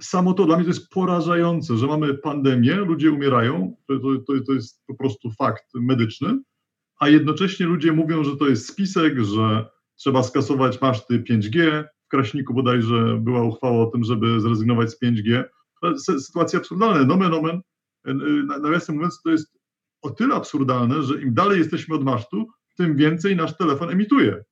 samo 0.00 0.34
to 0.34 0.46
dla 0.46 0.56
mnie 0.56 0.64
to 0.64 0.70
jest 0.70 0.90
porażające, 0.90 1.76
że 1.76 1.86
mamy 1.86 2.14
pandemię, 2.14 2.74
ludzie 2.74 3.12
umierają, 3.12 3.76
to, 3.88 3.98
to, 3.98 4.44
to 4.46 4.52
jest 4.52 4.86
po 4.86 4.94
prostu 4.94 5.30
fakt 5.30 5.64
medyczny, 5.74 6.40
a 7.00 7.08
jednocześnie 7.08 7.66
ludzie 7.66 7.92
mówią, 7.92 8.24
że 8.24 8.36
to 8.36 8.48
jest 8.48 8.68
spisek, 8.68 9.18
że 9.18 9.66
trzeba 9.96 10.22
skasować 10.22 10.80
maszty 10.80 11.20
5G. 11.20 11.84
W 12.04 12.08
Kraśniku 12.08 12.54
bodajże 12.54 13.18
była 13.20 13.42
uchwała 13.42 13.82
o 13.82 13.86
tym, 13.86 14.04
żeby 14.04 14.40
zrezygnować 14.40 14.90
z 14.90 15.02
5G. 15.02 15.44
Sytuacja 15.98 16.58
absurdalna. 16.58 17.04
Nomen 17.04 17.34
omen, 17.34 17.60
nawiasem 18.62 18.94
mówiąc, 18.94 19.22
to 19.22 19.30
jest 19.30 19.58
o 20.02 20.10
tyle 20.10 20.34
absurdalne, 20.34 21.02
że 21.02 21.22
im 21.22 21.34
dalej 21.34 21.58
jesteśmy 21.58 21.94
od 21.94 22.04
masztu, 22.04 22.48
tym 22.76 22.96
więcej 22.96 23.36
nasz 23.36 23.56
telefon 23.56 23.90
emituje. 23.90 24.44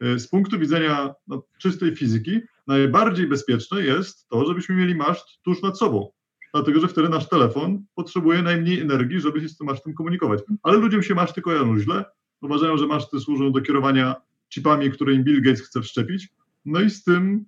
Z 0.00 0.28
punktu 0.28 0.58
widzenia 0.58 1.14
no, 1.26 1.46
czystej 1.58 1.96
fizyki, 1.96 2.40
najbardziej 2.66 3.26
bezpieczne 3.26 3.82
jest 3.82 4.28
to, 4.28 4.44
żebyśmy 4.46 4.74
mieli 4.74 4.94
maszt 4.94 5.42
tuż 5.42 5.62
nad 5.62 5.78
sobą, 5.78 6.10
dlatego 6.54 6.80
że 6.80 6.88
wtedy 6.88 7.08
nasz 7.08 7.28
telefon 7.28 7.84
potrzebuje 7.94 8.42
najmniej 8.42 8.80
energii, 8.80 9.20
żeby 9.20 9.40
się 9.40 9.48
z 9.48 9.56
tym 9.56 9.66
masztem 9.66 9.94
komunikować. 9.94 10.40
Ale 10.62 10.78
ludziom 10.78 11.02
się 11.02 11.14
maszty 11.14 11.42
kojarzą 11.42 11.78
źle, 11.78 12.04
uważają, 12.40 12.76
że 12.76 12.86
maszty 12.86 13.20
służą 13.20 13.52
do 13.52 13.60
kierowania 13.60 14.14
chipami, 14.48 14.90
które 14.90 15.14
im 15.14 15.24
Bill 15.24 15.42
Gates 15.42 15.62
chce 15.62 15.82
wszczepić. 15.82 16.28
No 16.64 16.80
i 16.80 16.90
z 16.90 17.04
tym 17.04 17.44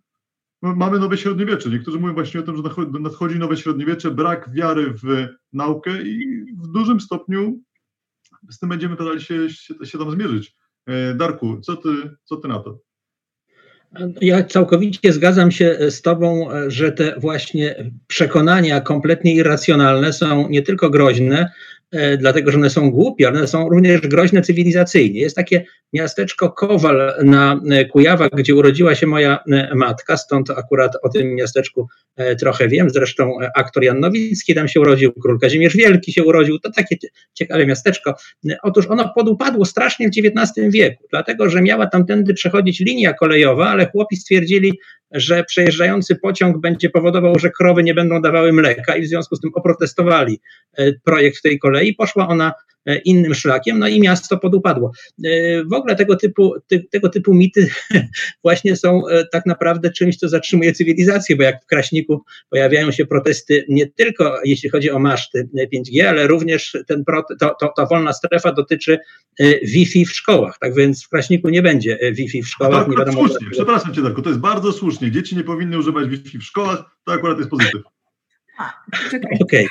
mamy 0.62 0.98
nowe 0.98 1.16
średniowiecze. 1.16 1.70
Niektórzy 1.70 1.98
mówią 1.98 2.14
właśnie 2.14 2.40
o 2.40 2.42
tym, 2.42 2.57
że 2.57 2.62
nadchodzi 3.00 3.38
nowe 3.38 3.57
średniowiecze, 3.57 4.11
brak 4.11 4.52
wiary 4.52 4.94
w 5.02 5.28
naukę 5.52 6.02
i 6.02 6.44
w 6.57 6.66
dużym 6.66 7.00
stopniu 7.00 7.61
z 8.50 8.59
tym 8.59 8.68
będziemy 8.68 8.94
starali 8.94 9.20
się, 9.20 9.50
się, 9.50 9.74
się 9.85 9.98
tam 9.98 10.11
zmierzyć. 10.11 10.57
E, 10.87 11.14
Darku, 11.14 11.61
co 11.61 11.76
ty, 11.76 12.16
co 12.24 12.37
ty 12.37 12.48
na 12.48 12.59
to? 12.59 12.81
Ja 14.20 14.44
całkowicie 14.44 15.12
zgadzam 15.12 15.51
się 15.51 15.77
z 15.90 16.03
Tobą, 16.03 16.48
że 16.66 16.92
te 16.92 17.14
właśnie 17.18 17.90
przekonania 18.07 18.81
kompletnie 18.81 19.35
irracjonalne 19.35 20.12
są 20.12 20.48
nie 20.48 20.62
tylko 20.62 20.90
groźne, 20.90 21.51
E, 21.77 21.77
dlatego 22.18 22.51
że 22.51 22.59
one 22.59 22.70
są 22.70 22.90
głupie, 22.90 23.29
one 23.29 23.46
są 23.46 23.68
również 23.68 24.01
groźne 24.01 24.42
cywilizacyjnie. 24.42 25.20
Jest 25.20 25.37
takie 25.37 25.64
miasteczko 25.92 26.51
Kowal 26.51 27.14
na 27.24 27.61
e, 27.70 27.85
Kujawa, 27.85 28.29
gdzie 28.29 28.55
urodziła 28.55 28.94
się 28.94 29.07
moja 29.07 29.38
e, 29.53 29.74
matka, 29.74 30.16
stąd 30.16 30.51
akurat 30.51 30.92
o 31.03 31.09
tym 31.09 31.35
miasteczku 31.35 31.88
trochę 32.40 32.68
wiem. 32.68 32.90
Zresztą 32.90 33.38
aktor 33.55 33.85
Jan 33.85 34.01
Nowicki 34.01 34.55
tam 34.55 34.68
się 34.68 34.81
urodził, 34.81 35.12
król 35.12 35.40
Kazimierz 35.40 35.77
Wielki 35.77 36.12
się 36.12 36.24
urodził. 36.24 36.59
To 36.59 36.70
takie 36.72 36.96
ciekawe 37.35 37.66
miasteczko. 37.66 38.14
Otóż 38.62 38.87
ono 38.87 39.12
podupadło 39.14 39.64
strasznie 39.64 40.09
w 40.09 40.11
XIX 40.11 40.72
wieku, 40.72 41.05
dlatego 41.11 41.51
że 41.51 41.62
miała 41.62 41.87
tamtędy 41.87 42.35
przechodzić 42.35 42.81
linia 42.81 43.12
kolejowa, 43.12 43.68
ale 43.68 43.87
chłopi 43.87 44.16
stwierdzili, 44.16 44.79
że 45.11 45.44
przejeżdżający 45.44 46.16
pociąg 46.16 46.59
będzie 46.59 46.90
powodował, 46.90 47.38
że 47.38 47.51
krowy 47.51 47.83
nie 47.83 47.94
będą 47.94 48.22
dawały 48.22 48.53
mleka 48.53 48.96
i 48.96 49.03
w 49.03 49.09
związku 49.09 49.37
z 49.37 49.40
tym 49.40 49.51
oprotestowali 49.55 50.40
e, 50.77 50.92
projekt 50.92 51.42
tej 51.42 51.59
kolei. 51.59 51.77
Poszła 51.98 52.28
ona 52.28 52.52
e, 52.86 52.98
innym 52.98 53.34
szlakiem, 53.34 53.78
no 53.78 53.88
i 53.88 54.00
miasto 54.00 54.38
podupadło. 54.38 54.92
E, 55.24 55.64
w 55.64 55.72
ogóle 55.72 55.96
tego 55.96 56.16
typu, 56.16 56.54
ty, 56.66 56.86
tego 56.90 57.08
typu 57.08 57.34
mity 57.34 57.70
właśnie 58.44 58.76
są 58.76 59.02
tak 59.32 59.46
naprawdę 59.46 59.90
czymś, 59.90 60.16
co 60.16 60.28
zatrzymuje 60.28 60.72
cywilizację, 60.72 61.36
bo 61.36 61.42
jak 61.42 61.62
w 61.62 61.66
Kraśniku 61.66 62.24
pojawiają 62.50 62.90
się 62.90 63.06
protesty 63.06 63.64
nie 63.68 63.86
tylko 63.86 64.38
jeśli 64.44 64.70
chodzi 64.70 64.90
o 64.90 64.98
maszty 64.98 65.48
5G, 65.74 66.02
ale 66.02 66.26
również 66.26 66.76
ten 66.86 67.04
to, 67.40 67.56
to, 67.60 67.72
ta 67.76 67.86
wolna 67.86 68.12
strefa 68.12 68.52
dotyczy 68.52 68.98
Wi-Fi 69.62 70.06
w 70.06 70.12
szkołach. 70.12 70.58
Tak 70.60 70.74
więc 70.74 71.04
w 71.04 71.08
Kraśniku 71.08 71.48
nie 71.48 71.62
będzie 71.62 71.98
Wi-Fi 72.12 72.42
w 72.42 72.48
szkołach. 72.48 72.82
Tak, 72.82 72.90
nie 72.90 72.96
wiadomo, 72.96 73.28
słusznie, 73.28 73.46
przepraszam 73.50 73.94
Cię 73.94 74.02
Darku, 74.02 74.22
to 74.22 74.28
jest 74.28 74.40
bardzo 74.40 74.72
słusznie 74.72 74.98
słusznie, 74.98 75.10
dzieci 75.10 75.36
nie 75.36 75.44
powinny 75.44 75.78
używać 75.78 76.08
Wi-Fi 76.08 76.38
w 76.38 76.44
szkołach, 76.44 76.84
to 77.04 77.12
akurat 77.12 77.38
jest 77.38 77.50
pozytyw. 77.50 77.82
Okej. 79.14 79.40
Okay. 79.40 79.66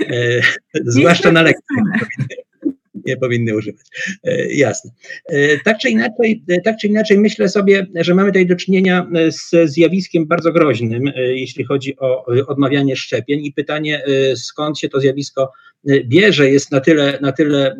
E, 0.00 0.40
zwłaszcza 0.84 1.32
na 1.32 1.42
lekcjach 1.42 2.08
nie 3.06 3.16
powinny 3.16 3.56
używać. 3.56 3.86
E, 4.24 4.54
jasne. 4.54 4.90
E, 5.28 5.58
tak 5.58 5.78
czy, 5.78 5.90
inaczej, 5.90 6.42
tak 6.64 6.76
czy 6.80 6.86
inaczej, 6.86 7.18
myślę 7.18 7.48
sobie, 7.48 7.86
że 7.94 8.14
mamy 8.14 8.28
tutaj 8.28 8.46
do 8.46 8.56
czynienia 8.56 9.06
z 9.28 9.70
zjawiskiem 9.70 10.26
bardzo 10.26 10.52
groźnym, 10.52 11.12
jeśli 11.16 11.64
chodzi 11.64 11.98
o 11.98 12.24
odmawianie 12.46 12.96
szczepień 12.96 13.44
i 13.44 13.52
pytanie, 13.52 14.02
skąd 14.36 14.78
się 14.78 14.88
to 14.88 15.00
zjawisko 15.00 15.52
bierze, 16.04 16.50
jest 16.50 16.70
na 16.70 16.80
tyle, 16.80 17.18
na 17.22 17.32
tyle 17.32 17.76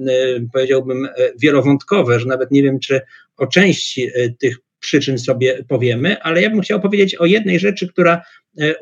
powiedziałbym, 0.53 1.09
wielowątkowe, 1.39 2.21
że 2.21 2.27
nawet 2.27 2.51
nie 2.51 2.63
wiem, 2.63 2.79
czy 2.81 3.01
o 3.37 3.47
części 3.47 4.11
tych 4.41 4.57
przyczyn 4.81 5.19
sobie 5.19 5.65
powiemy, 5.69 6.23
ale 6.23 6.43
ja 6.43 6.51
bym 6.51 6.61
chciał 6.61 6.81
powiedzieć 6.81 7.15
o 7.15 7.27
jednej 7.27 7.59
rzeczy, 7.59 7.89
która 7.89 8.23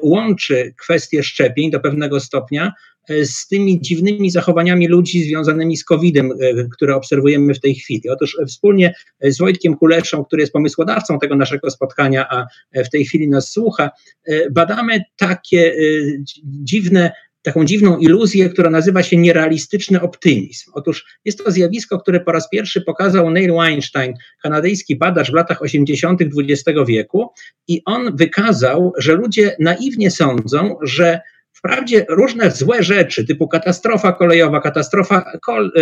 łączy 0.03 0.75
kwestię 0.79 1.23
szczepień 1.23 1.71
do 1.71 1.81
pewnego 1.81 2.21
stopnia 2.21 2.73
z 3.09 3.49
tymi 3.49 3.81
dziwnymi 3.81 4.31
zachowaniami 4.31 4.89
ludzi 4.89 5.25
związanymi 5.25 5.77
z 5.77 5.85
COVID-em, 5.85 6.33
e, 6.33 6.37
które 6.73 6.97
obserwujemy 6.97 7.55
w 7.55 7.61
tej 7.61 7.75
chwili. 7.75 8.09
Otóż 8.09 8.37
wspólnie 8.49 8.95
z 9.23 9.39
Wojtkiem 9.39 9.77
Kuleszą, 9.77 10.25
który 10.25 10.43
jest 10.43 10.53
pomysłodawcą 10.53 11.19
tego 11.19 11.37
naszego 11.37 11.71
spotkania, 11.71 12.29
a 12.31 12.47
w 12.85 12.91
tej 12.91 13.05
chwili 13.05 13.29
nas 13.29 13.53
słucha, 13.53 13.91
badamy 14.51 15.01
takie 15.17 15.75
dziwne 16.45 17.13
taką 17.43 17.65
dziwną 17.65 17.99
iluzję, 17.99 18.49
która 18.49 18.71
nazywa 18.71 19.03
się 19.03 19.17
nierealistyczny 19.17 20.01
optymizm. 20.01 20.71
Otóż 20.75 21.07
jest 21.25 21.45
to 21.45 21.51
zjawisko, 21.51 21.99
które 21.99 22.21
po 22.21 22.33
raz 22.33 22.49
pierwszy 22.49 22.81
pokazał 22.81 23.31
Neil 23.31 23.53
Weinstein, 23.53 24.15
kanadyjski 24.43 24.97
badacz 24.97 25.31
w 25.31 25.35
latach 25.35 25.63
80. 25.63 26.21
XX 26.23 26.79
wieku, 26.87 27.31
i 27.69 27.83
on 27.85 28.17
wykazał, 28.17 28.93
że 28.99 29.13
ludzie 29.13 29.57
naiwnie 29.61 30.11
sądzą, 30.11 30.77
że 30.83 31.21
Wprawdzie 31.65 32.07
różne 32.09 32.51
złe 32.51 32.83
rzeczy, 32.83 33.27
typu 33.27 33.49
katastrofa 33.49 34.13
kolejowa, 34.13 34.61
katastrofa 34.61 35.33
kol, 35.43 35.73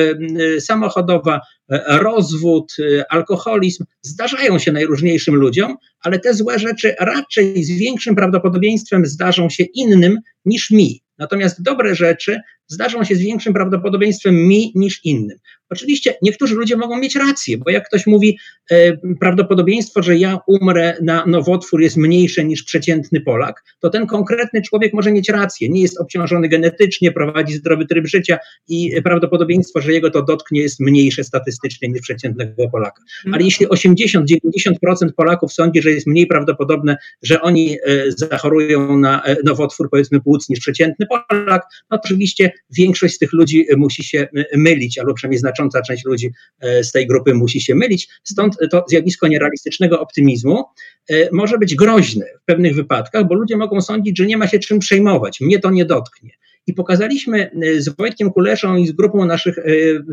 y, 0.41 0.61
samochodowa, 0.61 1.37
y, 1.37 1.79
rozwód, 1.89 2.77
alkoholizm, 3.09 3.85
zdarzają 4.03 4.59
się 4.59 4.73
najróżniejszym 4.73 5.35
ludziom, 5.35 5.77
ale 6.01 6.19
te 6.19 6.35
złe 6.35 6.59
rzeczy 6.59 6.95
raczej 7.01 7.65
z 7.65 7.71
większym 7.71 8.15
prawdopodobieństwem 8.15 9.07
zdarzą 9.07 9.51
się 9.51 9.65
innym 9.75 10.19
niż 10.45 10.71
mi. 10.71 11.03
Natomiast 11.21 11.63
dobre 11.63 11.95
rzeczy 11.95 12.41
zdarzą 12.71 13.05
się 13.05 13.15
z 13.15 13.21
większym 13.21 13.55
prawdopodobieństwem 13.55 14.35
mi 14.35 14.73
niż 14.75 15.05
innym. 15.05 15.39
Oczywiście 15.71 16.15
niektórzy 16.23 16.55
ludzie 16.55 16.77
mogą 16.77 16.99
mieć 16.99 17.17
rację, 17.17 17.59
bo 17.59 17.71
jak 17.71 17.87
ktoś 17.89 18.07
mówi, 18.07 18.39
e, 18.71 18.97
prawdopodobieństwo, 19.21 20.03
że 20.03 20.17
ja 20.17 20.39
umrę 20.47 20.97
na 21.03 21.27
nowotwór 21.27 21.81
jest 21.81 21.97
mniejsze 21.97 22.45
niż 22.45 22.63
przeciętny 22.63 23.21
Polak, 23.21 23.65
to 23.81 23.91
ten 23.91 24.07
konkretny 24.07 24.63
człowiek 24.63 24.93
może 24.93 25.13
mieć 25.13 25.29
rację. 25.29 25.69
Nie 25.69 25.83
jest 25.83 26.01
obciążony 26.01 26.49
genetycznie, 26.49 27.13
prowadzi 27.13 27.55
zdrowy 27.55 27.87
tryb 27.87 28.07
życia 28.07 28.39
i 28.69 29.03
prawdopodobieństwo, 29.05 29.81
że 29.81 29.93
jego 29.93 30.11
to 30.11 30.23
dotknie 30.23 30.61
jest 30.61 30.81
mniejsze 30.81 31.25
statystycznie 31.25 31.89
niż 31.89 32.01
przeciętnego 32.01 32.69
Polaka. 32.69 33.03
Ale 33.33 33.43
jeśli 33.45 33.67
80-90% 33.67 35.13
Polaków 35.17 35.53
sądzi, 35.53 35.83
że 35.83 35.91
jest 35.91 36.07
mniej 36.07 36.27
prawdopodobne, 36.27 36.97
że 37.23 37.41
oni 37.41 37.77
e, 37.87 38.13
zachorują 38.13 38.99
na 38.99 39.23
e, 39.23 39.37
nowotwór 39.45 39.91
powiedzmy 39.91 40.21
płuc 40.21 40.49
niż 40.49 40.61
przeciętny 40.61 41.07
Polak, 41.29 41.63
no 41.91 42.01
oczywiście 42.05 42.53
większość 42.71 43.15
z 43.15 43.19
tych 43.19 43.33
ludzi 43.33 43.67
musi 43.77 44.05
się 44.05 44.29
mylić, 44.57 44.99
albo 44.99 45.15
przynajmniej 45.15 45.39
znacząca 45.39 45.83
część 45.83 46.05
ludzi 46.05 46.31
e, 46.61 46.85
z 46.85 46.93
tej 46.93 47.07
grupy 47.07 47.35
musi 47.35 47.61
się 47.61 47.75
mylić. 47.75 48.09
Stąd 48.25 48.57
to 48.71 48.85
zjawisko 48.89 49.29
nierealistycznego 49.29 50.01
optymizmu 50.01 50.65
e, 51.11 51.29
może 51.33 51.59
być 51.59 51.75
groźne 51.75 52.27
w 52.43 52.45
pewnych 52.45 52.75
wypadkach, 52.75 53.29
bo 53.29 53.35
ludzie 53.35 53.57
mogą 53.57 53.81
sądzić, 53.81 54.19
że 54.19 54.27
nie 54.27 54.37
ma 54.37 54.49
się 54.49 54.59
czym 54.59 54.79
przejmować, 54.79 55.41
mnie 55.41 55.59
to 55.59 55.71
nie 55.71 55.85
dotknie. 55.85 56.31
I 56.67 56.75
pokazaliśmy 56.75 57.51
e, 57.51 57.81
z 57.81 57.89
Wojtkiem 57.89 58.31
Kuleszą 58.31 58.77
i 58.77 58.87
z 58.87 58.93
grupą 58.93 59.25
naszych 59.25 59.57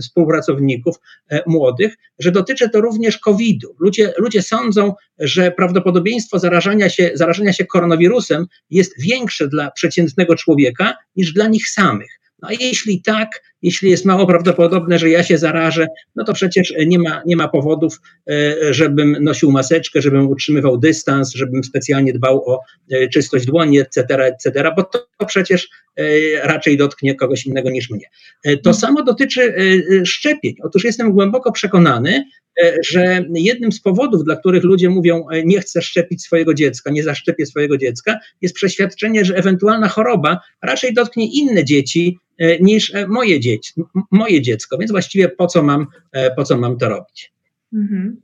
współpracowników 0.02 0.96
młodych, 1.46 1.96
że 2.20 2.32
dotyczy 2.32 2.70
to 2.70 2.82
również 2.82 3.18
COVID-u. 3.18 3.76
Ludzie, 3.80 4.14
ludzie 4.18 4.42
sądzą, 4.42 4.94
że 5.20 5.52
prawdopodobieństwo 5.52 6.40
zarażania 6.40 6.90
się, 6.90 7.12
zarażenia 7.14 7.54
się 7.54 7.66
koronawirusem 7.66 8.46
jest 8.70 9.02
większe 9.02 9.48
dla 9.48 9.72
przeciętnego 9.72 10.36
człowieka 10.36 10.98
niż 11.16 11.34
dla 11.34 11.48
nich 11.48 11.70
samych. 11.70 12.20
No 12.42 12.48
a 12.50 12.54
jeśli 12.54 13.02
tak, 13.02 13.44
jeśli 13.62 13.90
jest 13.90 14.06
mało 14.06 14.28
prawdopodobne, 14.28 15.00
że 15.00 15.10
ja 15.10 15.24
się 15.24 15.38
zarażę, 15.38 15.88
no 16.16 16.24
to 16.24 16.34
przecież 16.34 16.74
nie 16.86 17.00
ma, 17.00 17.22
nie 17.26 17.36
ma 17.36 17.48
powodów, 17.48 18.02
żebym 18.72 19.18
nosił 19.24 19.52
maseczkę, 19.52 20.02
żebym 20.02 20.28
utrzymywał 20.28 20.78
dystans, 20.78 21.34
żebym 21.34 21.64
specjalnie 21.64 22.14
dbał 22.14 22.50
o 22.50 22.60
czystość 23.14 23.46
dłoni, 23.46 23.80
etc., 23.80 24.06
etc., 24.10 24.72
bo 24.76 24.84
to, 24.84 25.08
to 25.20 25.26
przecież 25.26 25.70
raczej 26.44 26.78
dotknie 26.78 27.16
kogoś 27.16 27.46
innego 27.46 27.70
niż 27.70 27.90
mnie. 27.90 28.06
To 28.64 28.74
samo 28.74 29.04
dotyczy 29.04 29.56
szczepień. 30.06 30.56
Otóż 30.64 30.84
jestem 30.84 31.12
głęboko 31.12 31.52
przekonany, 31.52 32.24
E, 32.24 32.47
że 32.84 33.26
jednym 33.34 33.72
z 33.72 33.82
powodów, 33.82 34.24
dla 34.24 34.36
których 34.36 34.64
ludzie 34.64 34.90
mówią, 34.90 35.30
e, 35.30 35.44
nie 35.44 35.60
chcę 35.60 35.82
szczepić 35.82 36.24
swojego 36.24 36.54
dziecka, 36.54 36.92
nie 36.92 37.04
zaszczepię 37.04 37.46
swojego 37.46 37.78
dziecka, 37.78 38.20
jest 38.42 38.56
przeświadczenie, 38.56 39.26
że 39.26 39.36
ewentualna 39.36 39.88
choroba 39.88 40.40
raczej 40.62 40.94
dotknie 40.94 41.28
inne 41.32 41.66
dzieci 41.66 42.20
e, 42.38 42.60
niż 42.60 42.94
moje, 43.08 43.40
dzieci, 43.40 43.74
moje 44.12 44.42
dziecko, 44.42 44.78
więc 44.78 44.92
właściwie 44.92 45.30
po 45.30 45.48
co 45.48 45.64
mam, 45.64 45.88
po 46.36 46.44
co 46.44 46.58
mam 46.58 46.78
to 46.78 46.90
robić? 46.90 47.34
Mhm. 47.74 48.22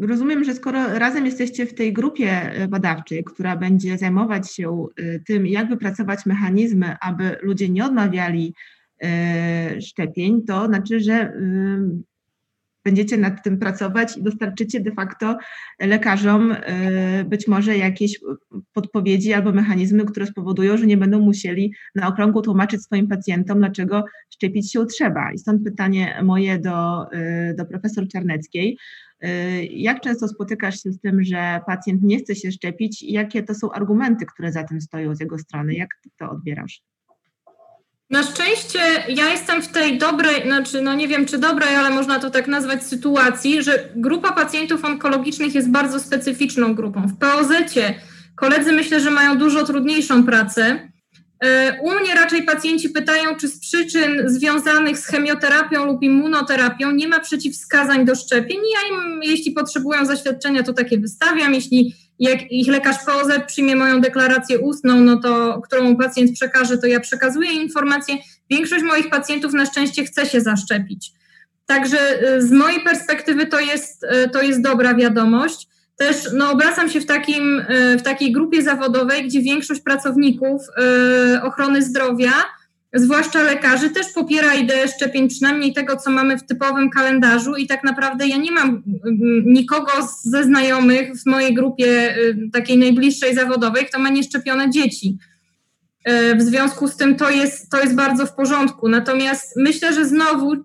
Rozumiem, 0.00 0.44
że 0.44 0.54
skoro 0.54 0.98
razem 0.98 1.26
jesteście 1.26 1.66
w 1.66 1.74
tej 1.74 1.92
grupie 1.92 2.52
badawczej, 2.68 3.24
która 3.24 3.56
będzie 3.56 3.98
zajmować 3.98 4.52
się 4.52 4.86
tym, 5.26 5.46
jak 5.46 5.68
wypracować 5.68 6.26
mechanizmy, 6.26 6.96
aby 7.00 7.36
ludzie 7.42 7.68
nie 7.68 7.84
odmawiali 7.84 8.54
szczepień, 9.80 10.42
to 10.42 10.66
znaczy, 10.66 11.00
że 11.00 11.32
będziecie 12.84 13.16
nad 13.16 13.44
tym 13.44 13.58
pracować 13.58 14.16
i 14.16 14.22
dostarczycie 14.22 14.80
de 14.80 14.92
facto 14.92 15.36
lekarzom 15.80 16.52
e, 16.52 17.24
być 17.24 17.48
może 17.48 17.76
jakieś 17.76 18.20
podpowiedzi 18.72 19.32
albo 19.32 19.52
mechanizmy, 19.52 20.04
które 20.04 20.26
spowodują, 20.26 20.76
że 20.76 20.86
nie 20.86 20.96
będą 20.96 21.20
musieli 21.20 21.72
na 21.94 22.08
okrągło 22.08 22.42
tłumaczyć 22.42 22.82
swoim 22.82 23.08
pacjentom, 23.08 23.58
dlaczego 23.58 24.04
szczepić 24.34 24.72
się 24.72 24.86
trzeba. 24.86 25.32
I 25.32 25.38
stąd 25.38 25.64
pytanie 25.64 26.20
moje 26.22 26.58
do, 26.58 27.10
e, 27.12 27.54
do 27.54 27.64
profesor 27.64 28.08
Czarneckiej. 28.08 28.78
E, 29.20 29.64
jak 29.64 30.00
często 30.00 30.28
spotykasz 30.28 30.82
się 30.82 30.92
z 30.92 31.00
tym, 31.00 31.24
że 31.24 31.60
pacjent 31.66 32.02
nie 32.02 32.18
chce 32.18 32.34
się 32.34 32.52
szczepić 32.52 33.02
i 33.02 33.12
jakie 33.12 33.42
to 33.42 33.54
są 33.54 33.72
argumenty, 33.72 34.26
które 34.26 34.52
za 34.52 34.64
tym 34.64 34.80
stoją 34.80 35.14
z 35.14 35.20
jego 35.20 35.38
strony? 35.38 35.74
Jak 35.74 35.88
to 36.18 36.30
odbierasz? 36.30 36.93
Na 38.14 38.22
szczęście 38.22 38.78
ja 39.08 39.30
jestem 39.30 39.62
w 39.62 39.68
tej 39.68 39.98
dobrej, 39.98 40.42
znaczy 40.42 40.82
no 40.82 40.94
nie 40.94 41.08
wiem 41.08 41.26
czy 41.26 41.38
dobrej, 41.38 41.76
ale 41.76 41.90
można 41.90 42.18
to 42.18 42.30
tak 42.30 42.48
nazwać 42.48 42.84
sytuacji, 42.84 43.62
że 43.62 43.88
grupa 43.96 44.32
pacjentów 44.32 44.84
onkologicznych 44.84 45.54
jest 45.54 45.70
bardzo 45.70 46.00
specyficzną 46.00 46.74
grupą. 46.74 47.06
W 47.06 47.18
POZ-cie 47.18 47.94
koledzy 48.36 48.72
myślę, 48.72 49.00
że 49.00 49.10
mają 49.10 49.38
dużo 49.38 49.64
trudniejszą 49.64 50.24
pracę. 50.24 50.88
E, 51.44 51.78
u 51.82 51.90
mnie 51.90 52.14
raczej 52.14 52.42
pacjenci 52.42 52.88
pytają, 52.88 53.36
czy 53.36 53.48
z 53.48 53.60
przyczyn 53.60 54.22
związanych 54.26 54.98
z 54.98 55.06
chemioterapią 55.06 55.86
lub 55.86 56.02
immunoterapią 56.02 56.90
nie 56.90 57.08
ma 57.08 57.20
przeciwwskazań 57.20 58.04
do 58.04 58.14
szczepień. 58.14 58.56
Ja 58.56 58.96
im, 58.96 59.22
jeśli 59.22 59.52
potrzebują 59.52 60.06
zaświadczenia, 60.06 60.62
to 60.62 60.72
takie 60.72 60.98
wystawiam. 60.98 61.54
Jeśli 61.54 61.94
jak 62.18 62.52
ich 62.52 62.68
lekarz 62.68 62.96
POZ 63.06 63.28
przyjmie 63.46 63.76
moją 63.76 64.00
deklarację 64.00 64.58
ustną, 64.58 65.00
no 65.00 65.16
to 65.16 65.62
którą 65.64 65.96
pacjent 65.96 66.32
przekaże, 66.32 66.78
to 66.78 66.86
ja 66.86 67.00
przekazuję 67.00 67.52
informację. 67.52 68.16
Większość 68.50 68.84
moich 68.84 69.10
pacjentów 69.10 69.52
na 69.52 69.66
szczęście 69.66 70.04
chce 70.04 70.26
się 70.26 70.40
zaszczepić. 70.40 71.12
Także 71.66 71.98
y, 72.36 72.42
z 72.42 72.50
mojej 72.50 72.80
perspektywy 72.80 73.46
to 73.46 73.60
jest, 73.60 74.04
y, 74.04 74.28
to 74.28 74.42
jest 74.42 74.62
dobra 74.62 74.94
wiadomość. 74.94 75.68
Też 75.96 76.16
no, 76.32 76.50
obracam 76.50 76.88
się 76.88 77.00
w, 77.00 77.06
takim, 77.06 77.60
y, 77.60 77.98
w 77.98 78.02
takiej 78.02 78.32
grupie 78.32 78.62
zawodowej, 78.62 79.28
gdzie 79.28 79.40
większość 79.40 79.80
pracowników 79.80 80.62
ochrony 81.42 81.82
zdrowia 81.82 82.32
zwłaszcza 82.94 83.42
lekarzy, 83.42 83.90
też 83.90 84.06
popiera 84.14 84.54
ideę 84.54 84.88
szczepień, 84.88 85.28
przynajmniej 85.28 85.72
tego, 85.72 85.96
co 85.96 86.10
mamy 86.10 86.38
w 86.38 86.46
typowym 86.46 86.90
kalendarzu 86.90 87.56
i 87.56 87.66
tak 87.66 87.84
naprawdę 87.84 88.28
ja 88.28 88.36
nie 88.36 88.52
mam 88.52 88.68
mm, 88.68 88.82
nikogo 89.46 89.92
ze 90.22 90.44
znajomych 90.44 91.12
w 91.22 91.26
mojej 91.26 91.54
grupie 91.54 92.16
y, 92.16 92.50
takiej 92.52 92.78
najbliższej 92.78 93.34
zawodowej, 93.34 93.86
kto 93.86 93.98
ma 93.98 94.08
nieszczepione 94.08 94.70
dzieci. 94.70 95.18
Y, 96.08 96.36
w 96.36 96.42
związku 96.42 96.88
z 96.88 96.96
tym 96.96 97.16
to 97.16 97.30
jest, 97.30 97.70
to 97.70 97.80
jest 97.80 97.94
bardzo 97.94 98.26
w 98.26 98.34
porządku. 98.34 98.88
Natomiast 98.88 99.56
myślę, 99.56 99.92
że 99.92 100.04
znowu 100.04 100.52
y, 100.52 100.58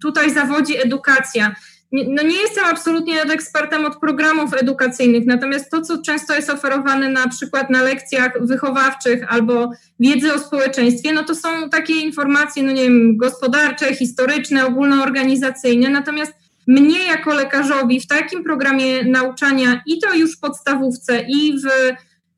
tutaj 0.00 0.34
zawodzi 0.34 0.82
edukacja 0.82 1.54
no 1.94 2.22
nie 2.22 2.36
jestem 2.36 2.64
absolutnie 2.64 3.22
ekspertem 3.22 3.84
od 3.84 3.96
programów 3.96 4.54
edukacyjnych, 4.54 5.26
natomiast 5.26 5.70
to, 5.70 5.82
co 5.82 6.02
często 6.02 6.34
jest 6.34 6.50
oferowane 6.50 7.08
na 7.08 7.28
przykład 7.28 7.70
na 7.70 7.82
lekcjach 7.82 8.46
wychowawczych 8.46 9.32
albo 9.32 9.70
wiedzy 10.00 10.34
o 10.34 10.38
społeczeństwie, 10.38 11.12
no 11.12 11.24
to 11.24 11.34
są 11.34 11.70
takie 11.70 11.94
informacje, 11.94 12.62
no 12.62 12.72
nie 12.72 12.82
wiem, 12.82 13.16
gospodarcze, 13.16 13.94
historyczne, 13.94 14.66
ogólnoorganizacyjne, 14.66 15.90
natomiast 15.90 16.32
mnie 16.66 17.04
jako 17.04 17.34
lekarzowi 17.34 18.00
w 18.00 18.06
takim 18.06 18.44
programie 18.44 19.04
nauczania 19.04 19.82
i 19.86 19.98
to 19.98 20.14
już 20.14 20.36
w 20.36 20.40
podstawówce 20.40 21.24
i 21.28 21.60
w 21.60 21.66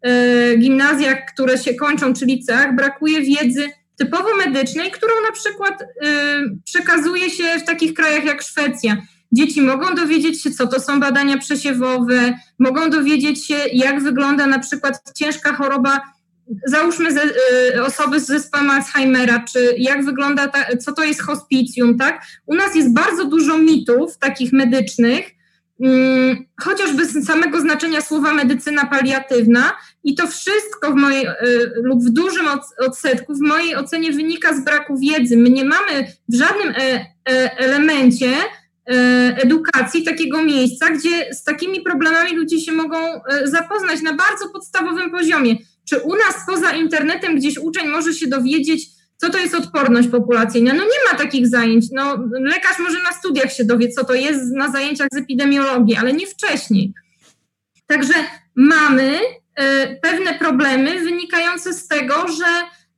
e, 0.03 0.57
gimnazjach, 0.57 1.19
które 1.35 1.59
się 1.59 1.75
kończą, 1.75 2.15
czy 2.15 2.27
liceach, 2.27 2.77
brakuje 2.77 3.23
wiedzy 3.23 3.67
typowo 3.97 4.37
medycznej, 4.37 4.91
którą 4.91 5.13
na 5.27 5.33
przykład 5.33 5.83
e, 5.83 5.87
przekazuje 6.65 7.31
się 7.31 7.45
w 7.59 7.65
takich 7.65 7.95
krajach 7.95 8.25
jak 8.25 8.43
Szwecja. 8.43 8.97
Dzieci 9.33 9.63
mogą 9.63 9.95
dowiedzieć 9.95 10.43
się, 10.43 10.51
co 10.51 10.67
to 10.67 10.81
są 10.81 11.01
badania 11.01 11.39
przesiewowe, 11.39 12.39
mogą 12.59 12.91
dowiedzieć 12.91 13.47
się, 13.47 13.55
jak 13.73 14.03
wygląda 14.03 14.47
na 14.47 14.59
przykład 14.59 15.13
ciężka 15.15 15.53
choroba, 15.53 16.01
załóżmy 16.67 17.13
ze, 17.13 17.23
y, 17.25 17.85
osoby 17.85 18.21
z 18.21 18.27
zespołem 18.27 18.71
Alzheimera, 18.71 19.45
czy 19.53 19.75
jak 19.79 20.05
wygląda, 20.05 20.49
ta, 20.49 20.77
co 20.77 20.93
to 20.93 21.05
jest 21.05 21.23
hospicjum, 21.23 21.99
tak? 21.99 22.23
U 22.47 22.55
nas 22.55 22.75
jest 22.75 22.95
bardzo 22.95 23.25
dużo 23.25 23.59
mitów 23.59 24.19
takich 24.19 24.53
medycznych, 24.53 25.31
mm, 25.81 26.45
chociażby 26.61 27.07
z 27.07 27.27
samego 27.27 27.61
znaczenia 27.61 28.01
słowa 28.01 28.35
medycyna 28.35 28.87
paliatywna 28.87 29.73
i 30.05 30.15
to 30.15 30.27
wszystko 30.27 30.93
w 30.93 30.95
mojej, 30.95 31.27
y, 31.27 31.31
lub 31.83 32.05
w 32.05 32.11
dużym 32.11 32.47
odsetku 32.79 33.35
w 33.35 33.41
mojej 33.41 33.77
ocenie 33.77 34.13
wynika 34.13 34.55
z 34.55 34.65
braku 34.65 34.99
wiedzy. 34.99 35.37
My 35.37 35.51
nie 35.51 35.65
mamy 35.65 36.13
w 36.29 36.35
żadnym 36.35 36.69
e, 36.69 37.07
e, 37.29 37.59
elemencie 37.59 38.33
edukacji, 39.37 40.05
takiego 40.05 40.43
miejsca, 40.43 40.91
gdzie 40.91 41.35
z 41.35 41.45
takimi 41.45 41.81
problemami 41.81 42.37
ludzie 42.37 42.61
się 42.61 42.73
mogą 42.73 42.99
e, 42.99 43.47
zapoznać 43.47 44.03
na 44.03 44.15
bardzo 44.15 44.49
podstawowym 44.49 45.11
poziomie. 45.11 45.57
Czy 45.89 45.99
u 45.99 46.13
nas 46.13 46.35
poza 46.47 46.71
internetem 46.71 47.37
gdzieś 47.37 47.59
uczeń 47.59 47.89
może 47.89 48.15
się 48.15 48.27
dowiedzieć, 48.27 48.89
co 49.17 49.31
to 49.31 49.39
jest 49.39 49.55
odporność 49.55 50.09
populacyjna? 50.09 50.75
No 50.75 50.83
nie 50.83 51.13
ma 51.13 51.19
takich 51.19 51.47
zajęć. 51.47 51.87
No, 51.93 52.19
lekarz 52.41 52.79
może 52.79 53.03
na 53.03 53.13
studiach 53.13 53.53
się 53.53 53.65
dowie, 53.65 53.89
co 53.89 54.05
to 54.05 54.15
jest 54.15 54.41
na 54.55 54.73
zajęciach 54.73 55.09
z 55.13 55.17
epidemiologii, 55.17 55.97
ale 55.97 56.13
nie 56.13 56.27
wcześniej. 56.27 56.93
Także 57.87 58.15
mamy 58.55 59.19
y, 59.21 59.99
pewne 60.03 60.39
problemy 60.39 61.01
wynikające 61.01 61.73
z 61.73 61.89
tego, 61.89 62.15
że 62.29 62.47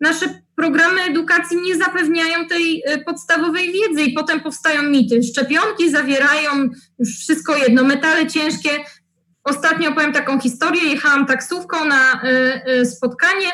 nasze 0.01 0.43
programy 0.59 1.03
edukacji 1.03 1.57
nie 1.63 1.77
zapewniają 1.77 2.47
tej 2.47 2.83
e, 2.87 2.99
podstawowej 2.99 3.73
wiedzy 3.73 4.03
i 4.03 4.13
potem 4.13 4.41
powstają 4.41 4.83
mity. 4.83 5.23
Szczepionki 5.23 5.91
zawierają 5.91 6.51
już 6.99 7.19
wszystko 7.19 7.57
jedno, 7.57 7.85
metale 7.85 8.27
ciężkie. 8.27 8.71
Ostatnio 9.45 9.91
opowiem 9.91 10.13
taką 10.13 10.41
historię, 10.41 10.83
jechałam 10.83 11.27
taksówką 11.27 11.85
na 11.85 12.23
e, 12.23 12.27
e, 12.65 12.85
spotkanie 12.85 13.47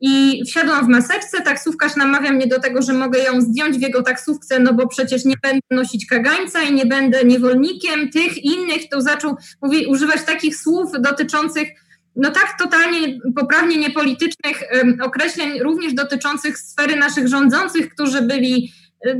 i 0.00 0.42
wsiadłam 0.46 0.86
w 0.86 0.88
maseczce, 0.88 1.40
taksówkarz 1.40 1.96
namawia 1.96 2.32
mnie 2.32 2.46
do 2.46 2.60
tego, 2.60 2.82
że 2.82 2.92
mogę 2.92 3.18
ją 3.18 3.40
zdjąć 3.40 3.78
w 3.78 3.80
jego 3.80 4.02
taksówce, 4.02 4.58
no 4.58 4.74
bo 4.74 4.88
przecież 4.88 5.24
nie 5.24 5.36
będę 5.42 5.60
nosić 5.70 6.06
kagańca 6.06 6.62
i 6.62 6.72
nie 6.72 6.86
będę 6.86 7.24
niewolnikiem 7.24 8.10
tych 8.10 8.44
innych, 8.44 8.88
to 8.90 9.00
zaczął 9.00 9.36
mówi, 9.62 9.86
używać 9.86 10.22
takich 10.22 10.56
słów 10.56 10.90
dotyczących 11.00 11.68
no 12.16 12.30
tak 12.30 12.58
totalnie 12.58 13.18
poprawnie 13.36 13.76
niepolitycznych 13.76 14.62
określeń, 15.02 15.58
również 15.58 15.94
dotyczących 15.94 16.58
sfery 16.58 16.96
naszych 16.96 17.28
rządzących, 17.28 17.94
którzy 17.94 18.22
byli 18.22 18.72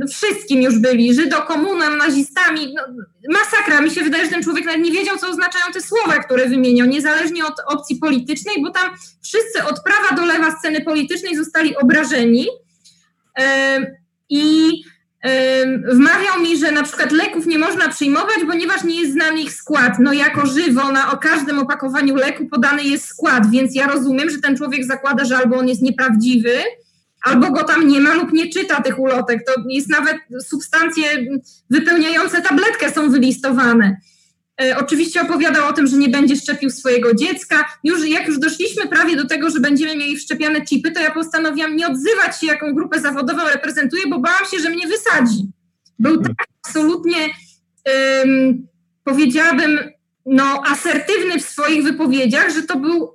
wszystkim 0.09 0.61
już 0.61 0.79
byli, 0.79 1.13
żydokomunem, 1.13 1.97
nazistami, 1.97 2.73
no, 2.73 2.81
masakra. 3.33 3.81
Mi 3.81 3.91
się 3.91 4.01
wydaje, 4.01 4.25
że 4.25 4.31
ten 4.31 4.43
człowiek 4.43 4.65
nawet 4.65 4.81
nie 4.81 4.91
wiedział, 4.91 5.17
co 5.17 5.29
oznaczają 5.29 5.65
te 5.73 5.81
słowa, 5.81 6.19
które 6.19 6.49
wymieniał, 6.49 6.87
niezależnie 6.87 7.45
od 7.45 7.53
opcji 7.67 7.95
politycznej, 7.95 8.55
bo 8.61 8.69
tam 8.71 8.89
wszyscy 9.23 9.63
od 9.63 9.83
prawa 9.83 10.15
do 10.15 10.25
lewa 10.25 10.55
sceny 10.59 10.81
politycznej 10.81 11.35
zostali 11.35 11.77
obrażeni. 11.77 12.47
I 14.29 14.71
wmawiał 15.93 16.41
mi, 16.41 16.57
że 16.57 16.71
na 16.71 16.83
przykład 16.83 17.11
leków 17.11 17.45
nie 17.45 17.59
można 17.59 17.89
przyjmować, 17.89 18.37
ponieważ 18.47 18.83
nie 18.83 19.01
jest 19.01 19.13
znany 19.13 19.41
ich 19.41 19.53
skład. 19.53 19.93
No 19.99 20.13
jako 20.13 20.45
żywo 20.45 20.91
na 20.91 21.11
o 21.11 21.17
każdym 21.17 21.59
opakowaniu 21.59 22.15
leku 22.15 22.45
podany 22.45 22.83
jest 22.83 23.05
skład, 23.05 23.49
więc 23.51 23.75
ja 23.75 23.87
rozumiem, 23.87 24.29
że 24.29 24.37
ten 24.37 24.57
człowiek 24.57 24.85
zakłada, 24.85 25.25
że 25.25 25.37
albo 25.37 25.57
on 25.57 25.67
jest 25.67 25.81
nieprawdziwy, 25.81 26.53
albo 27.23 27.51
go 27.51 27.63
tam 27.63 27.87
nie 27.87 27.99
ma 27.99 28.13
lub 28.13 28.33
nie 28.33 28.49
czyta 28.49 28.81
tych 28.81 28.99
ulotek. 28.99 29.39
To 29.45 29.53
jest 29.69 29.89
nawet 29.89 30.17
substancje 30.47 31.03
wypełniające 31.69 32.41
tabletkę 32.41 32.91
są 32.91 33.09
wylistowane. 33.09 33.97
E, 34.61 34.77
oczywiście 34.77 35.21
opowiadał 35.21 35.69
o 35.69 35.73
tym, 35.73 35.87
że 35.87 35.97
nie 35.97 36.09
będzie 36.09 36.35
szczepił 36.35 36.69
swojego 36.69 37.13
dziecka. 37.13 37.65
Już 37.83 38.07
jak 38.07 38.27
już 38.27 38.39
doszliśmy 38.39 38.87
prawie 38.87 39.15
do 39.15 39.27
tego, 39.27 39.49
że 39.49 39.59
będziemy 39.59 39.95
mieli 39.95 40.17
wszczepiane 40.17 40.61
chipy, 40.61 40.91
to 40.91 41.01
ja 41.01 41.11
postanowiłam 41.11 41.75
nie 41.75 41.87
odzywać 41.87 42.39
się, 42.39 42.47
jaką 42.47 42.73
grupę 42.73 43.01
zawodową 43.01 43.39
reprezentuję, 43.53 44.03
bo 44.09 44.19
bałam 44.19 44.45
się, 44.51 44.59
że 44.59 44.69
mnie 44.69 44.87
wysadzi. 44.87 45.47
Był 45.99 46.23
tak 46.23 46.35
absolutnie, 46.65 47.17
um, 47.17 48.67
powiedziałabym, 49.03 49.79
no, 50.25 50.63
asertywny 50.65 51.39
w 51.39 51.45
swoich 51.45 51.83
wypowiedziach, 51.83 52.53
że 52.53 52.63
to 52.63 52.77
był 52.77 53.13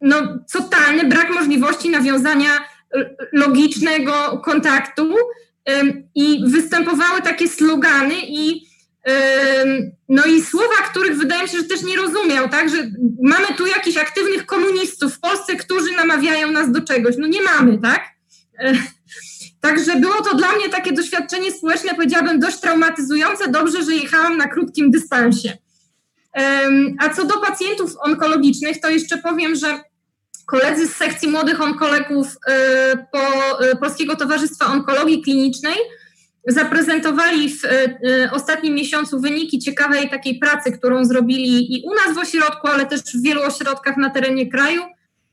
no, 0.00 0.38
totalny 0.52 1.04
brak 1.04 1.30
możliwości 1.30 1.90
nawiązania 1.90 2.48
logicznego 3.32 4.40
kontaktu 4.44 5.14
um, 5.66 6.08
i 6.14 6.44
występowały 6.46 7.22
takie 7.22 7.48
slogany 7.48 8.14
i 8.28 8.69
no 10.08 10.24
i 10.24 10.42
słowa, 10.42 10.74
których 10.90 11.16
wydaje 11.16 11.42
mi 11.42 11.48
się, 11.48 11.58
że 11.58 11.64
też 11.64 11.82
nie 11.82 11.96
rozumiał, 11.96 12.48
tak, 12.48 12.70
że 12.70 12.76
mamy 13.22 13.46
tu 13.56 13.66
jakichś 13.66 13.96
aktywnych 13.96 14.46
komunistów 14.46 15.14
w 15.14 15.20
Polsce, 15.20 15.56
którzy 15.56 15.92
namawiają 15.92 16.50
nas 16.50 16.72
do 16.72 16.80
czegoś. 16.80 17.14
No 17.18 17.26
nie 17.26 17.42
mamy, 17.42 17.78
tak? 17.78 18.02
Także 19.60 19.96
było 19.96 20.22
to 20.22 20.36
dla 20.36 20.52
mnie 20.52 20.68
takie 20.68 20.92
doświadczenie 20.92 21.52
społeczne, 21.52 21.94
powiedziałabym, 21.94 22.40
dość 22.40 22.60
traumatyzujące. 22.60 23.50
Dobrze, 23.50 23.84
że 23.84 23.94
jechałam 23.94 24.36
na 24.36 24.48
krótkim 24.48 24.90
dystansie. 24.90 25.58
A 26.98 27.08
co 27.08 27.24
do 27.24 27.40
pacjentów 27.40 27.92
onkologicznych, 28.00 28.80
to 28.80 28.90
jeszcze 28.90 29.18
powiem, 29.18 29.54
że 29.54 29.80
koledzy 30.46 30.86
z 30.88 30.96
sekcji 30.96 31.28
młodych 31.28 31.60
onkologów 31.60 32.26
e, 32.46 33.06
po 33.12 33.20
e, 33.60 33.76
Polskiego 33.76 34.16
Towarzystwa 34.16 34.66
Onkologii 34.66 35.22
Klinicznej 35.22 35.76
zaprezentowali 36.46 37.54
w 37.54 37.64
e, 37.64 37.68
e, 37.68 38.30
ostatnim 38.32 38.74
miesiącu 38.74 39.20
wyniki 39.20 39.58
ciekawej 39.58 40.10
takiej 40.10 40.38
pracy, 40.38 40.72
którą 40.72 41.04
zrobili 41.04 41.74
i 41.78 41.82
u 41.82 41.94
nas 41.94 42.14
w 42.14 42.18
ośrodku, 42.18 42.66
ale 42.66 42.86
też 42.86 43.00
w 43.00 43.22
wielu 43.22 43.42
ośrodkach 43.42 43.96
na 43.96 44.10
terenie 44.10 44.50
kraju. 44.50 44.82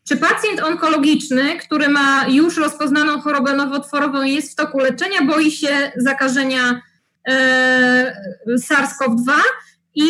Czy 0.08 0.18
pacjent 0.18 0.60
onkologiczny, 0.64 1.58
który 1.58 1.90
ma 1.90 2.26
już 2.28 2.58
rozpoznaną 2.58 3.22
chorobę 3.22 3.54
nowotworową 3.54 4.24
i 4.24 4.34
jest 4.34 4.52
w 4.52 4.56
toku 4.56 4.80
leczenia, 4.80 5.22
boi 5.22 5.52
się 5.52 5.92
zakażenia 5.98 6.82
e, 7.28 8.14
SARS-CoV-2? 8.48 9.32
I 10.00 10.10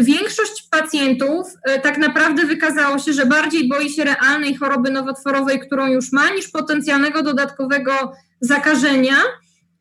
większość 0.00 0.68
pacjentów 0.70 1.46
tak 1.82 1.98
naprawdę 1.98 2.46
wykazało 2.46 2.98
się, 2.98 3.12
że 3.12 3.26
bardziej 3.26 3.68
boi 3.68 3.90
się 3.90 4.04
realnej 4.04 4.54
choroby 4.54 4.90
nowotworowej, 4.90 5.60
którą 5.60 5.86
już 5.86 6.12
ma, 6.12 6.30
niż 6.30 6.48
potencjalnego 6.48 7.22
dodatkowego 7.22 8.12
zakażenia. 8.40 9.14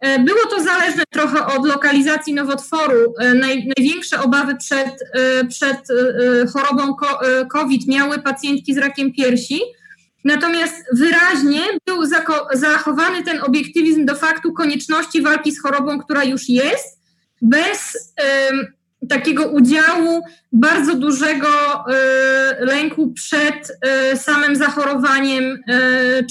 E, 0.01 0.19
było 0.19 0.45
to 0.49 0.63
zależne 0.63 1.03
trochę 1.09 1.45
od 1.45 1.65
lokalizacji 1.65 2.33
nowotworu. 2.33 3.13
E, 3.19 3.33
naj, 3.33 3.69
największe 3.77 4.21
obawy 4.21 4.55
przed, 4.55 4.95
e, 5.13 5.45
przed 5.45 5.87
chorobą 6.53 6.95
COVID 7.51 7.87
miały 7.87 8.19
pacjentki 8.19 8.73
z 8.73 8.77
rakiem 8.77 9.13
piersi. 9.13 9.61
Natomiast 10.23 10.75
wyraźnie 10.93 11.61
był 11.85 12.05
zachowany 12.53 13.23
ten 13.23 13.41
obiektywizm 13.43 14.05
do 14.05 14.15
faktu 14.15 14.53
konieczności 14.53 15.21
walki 15.21 15.51
z 15.51 15.61
chorobą, 15.61 15.99
która 15.99 16.23
już 16.23 16.49
jest, 16.49 17.01
bez 17.41 17.95
y, 17.95 19.07
takiego 19.07 19.47
udziału 19.47 20.23
bardzo 20.51 20.95
dużego 20.95 21.47
y, 22.59 22.65
lęku 22.65 23.13
przed 23.13 23.71
y, 24.13 24.17
samym 24.17 24.55
zachorowaniem 24.55 25.57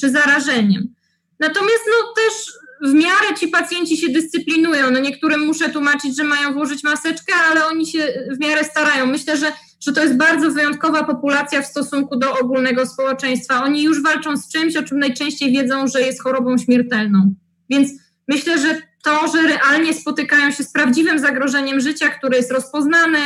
czy 0.00 0.10
zarażeniem. 0.10 0.94
Natomiast 1.40 1.84
no, 1.86 2.14
też 2.14 2.52
w 2.82 2.94
miarę 2.94 3.34
ci 3.38 3.48
pacjenci 3.48 3.96
się 3.96 4.08
dyscyplinują. 4.08 4.90
No 4.90 5.00
niektórym 5.00 5.40
muszę 5.40 5.70
tłumaczyć, 5.70 6.16
że 6.16 6.24
mają 6.24 6.52
włożyć 6.52 6.84
maseczkę, 6.84 7.32
ale 7.50 7.66
oni 7.66 7.86
się 7.86 8.12
w 8.30 8.40
miarę 8.40 8.64
starają. 8.64 9.06
Myślę, 9.06 9.36
że, 9.36 9.52
że 9.80 9.92
to 9.92 10.02
jest 10.02 10.16
bardzo 10.16 10.50
wyjątkowa 10.50 11.04
populacja 11.04 11.62
w 11.62 11.66
stosunku 11.66 12.16
do 12.16 12.38
ogólnego 12.38 12.86
społeczeństwa. 12.86 13.64
Oni 13.64 13.82
już 13.82 14.02
walczą 14.02 14.36
z 14.36 14.52
czymś, 14.52 14.76
o 14.76 14.82
czym 14.82 14.98
najczęściej 14.98 15.52
wiedzą, 15.52 15.86
że 15.86 16.00
jest 16.00 16.22
chorobą 16.22 16.58
śmiertelną. 16.58 17.34
Więc 17.70 17.90
myślę, 18.28 18.58
że 18.58 18.82
to, 19.04 19.28
że 19.28 19.42
realnie 19.42 19.94
spotykają 19.94 20.50
się 20.50 20.64
z 20.64 20.72
prawdziwym 20.72 21.18
zagrożeniem 21.18 21.80
życia, 21.80 22.08
które 22.08 22.36
jest 22.36 22.52
rozpoznane, 22.52 23.18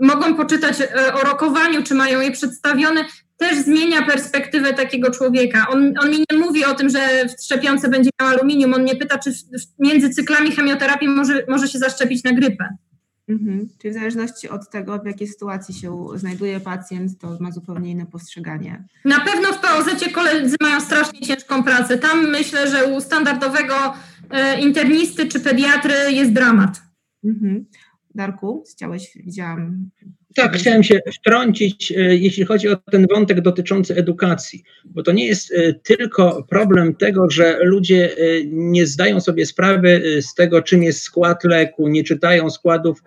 mogą 0.00 0.34
poczytać 0.34 0.80
e, 0.80 1.14
o 1.14 1.20
rokowaniu, 1.20 1.82
czy 1.82 1.94
mają 1.94 2.20
je 2.20 2.30
przedstawione, 2.30 3.04
też 3.36 3.58
zmienia 3.58 4.02
perspektywę 4.02 4.74
takiego 4.74 5.10
człowieka. 5.10 5.66
On, 5.68 5.94
on 6.02 6.10
mi 6.10 6.24
nie 6.30 6.38
mówi 6.38 6.64
o 6.64 6.74
tym, 6.74 6.88
że 6.88 6.98
w 7.28 7.44
szczepionce 7.44 7.88
będzie 7.88 8.10
miał 8.20 8.30
aluminium, 8.30 8.74
on 8.74 8.82
mnie 8.82 8.96
pyta, 8.96 9.18
czy 9.18 9.32
w, 9.32 9.36
między 9.78 10.10
cyklami 10.10 10.52
chemioterapii 10.52 11.08
może, 11.08 11.44
może 11.48 11.68
się 11.68 11.78
zaszczepić 11.78 12.24
na 12.24 12.32
grypę. 12.32 12.68
Mhm. 13.28 13.68
Czyli 13.78 13.90
w 13.90 13.94
zależności 13.94 14.48
od 14.48 14.70
tego, 14.70 14.98
w 14.98 15.06
jakiej 15.06 15.28
sytuacji 15.28 15.74
się 15.74 16.06
znajduje 16.14 16.60
pacjent, 16.60 17.18
to 17.18 17.36
ma 17.40 17.50
zupełnie 17.50 17.90
inne 17.90 18.06
postrzeganie. 18.06 18.84
Na 19.04 19.20
pewno 19.20 19.52
w 19.52 19.60
POZ 19.60 20.12
koledzy 20.14 20.56
mają 20.60 20.80
strasznie 20.80 21.20
ciężką 21.20 21.62
pracę. 21.62 21.98
Tam 21.98 22.30
myślę, 22.30 22.70
że 22.70 22.84
u 22.84 23.00
standardowego 23.00 23.74
e, 24.30 24.60
internisty 24.60 25.28
czy 25.28 25.40
pediatry 25.40 25.94
jest 26.10 26.32
dramat. 26.32 26.82
Mhm. 27.24 27.66
Darku, 28.16 28.64
chciałeś, 28.70 29.18
widziałam. 29.24 29.90
Tak, 30.36 30.56
chciałem 30.56 30.82
się 30.82 31.00
wtrącić, 31.14 31.92
e, 31.92 32.16
jeśli 32.16 32.44
chodzi 32.44 32.68
o 32.68 32.76
ten 32.76 33.06
wątek 33.10 33.40
dotyczący 33.40 33.96
edukacji, 33.96 34.62
bo 34.84 35.02
to 35.02 35.12
nie 35.12 35.26
jest 35.26 35.52
e, 35.52 35.72
tylko 35.72 36.46
problem 36.50 36.94
tego, 36.94 37.30
że 37.30 37.58
ludzie 37.62 38.10
e, 38.10 38.16
nie 38.46 38.86
zdają 38.86 39.20
sobie 39.20 39.46
sprawy 39.46 40.02
z 40.20 40.34
tego, 40.34 40.62
czym 40.62 40.82
jest 40.82 41.02
skład 41.02 41.44
leku, 41.44 41.88
nie 41.88 42.04
czytają 42.04 42.50
składów 42.50 43.02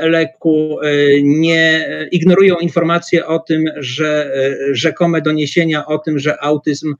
leku, 0.00 0.78
nie 1.22 1.88
ignorują 2.12 2.56
informacje 2.56 3.26
o 3.26 3.38
tym, 3.38 3.64
że 3.76 4.32
rzekome 4.72 5.22
doniesienia 5.22 5.86
o 5.86 5.98
tym, 5.98 6.18
że 6.18 6.42
autyzm 6.42 6.94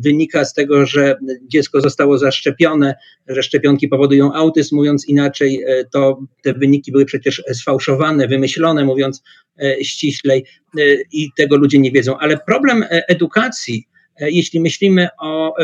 wynika 0.00 0.44
z 0.44 0.54
tego, 0.54 0.86
że 0.86 1.16
dziecko 1.48 1.80
zostało 1.80 2.18
zaszczepione, 2.18 2.94
że 3.28 3.42
szczepionki 3.42 3.88
powodują 3.88 4.32
autyzm, 4.32 4.76
mówiąc 4.76 5.08
inaczej, 5.08 5.62
e, 5.66 5.84
to 5.84 6.20
te 6.42 6.52
wyniki 6.54 6.92
były 6.92 7.04
przecież 7.04 7.42
sfałszowane, 7.52 8.28
wymyślone, 8.28 8.84
mówiąc 8.84 9.22
e, 9.62 9.84
ściślej, 9.84 10.44
e, 10.78 10.80
i 11.12 11.28
tego 11.36 11.56
ludzie 11.56 11.78
nie 11.78 11.90
wiedzą. 11.90 12.18
Ale 12.18 12.38
problem 12.46 12.84
edukacji, 12.90 13.84
jeśli 14.20 14.60
myślimy 14.60 15.08
o 15.20 15.54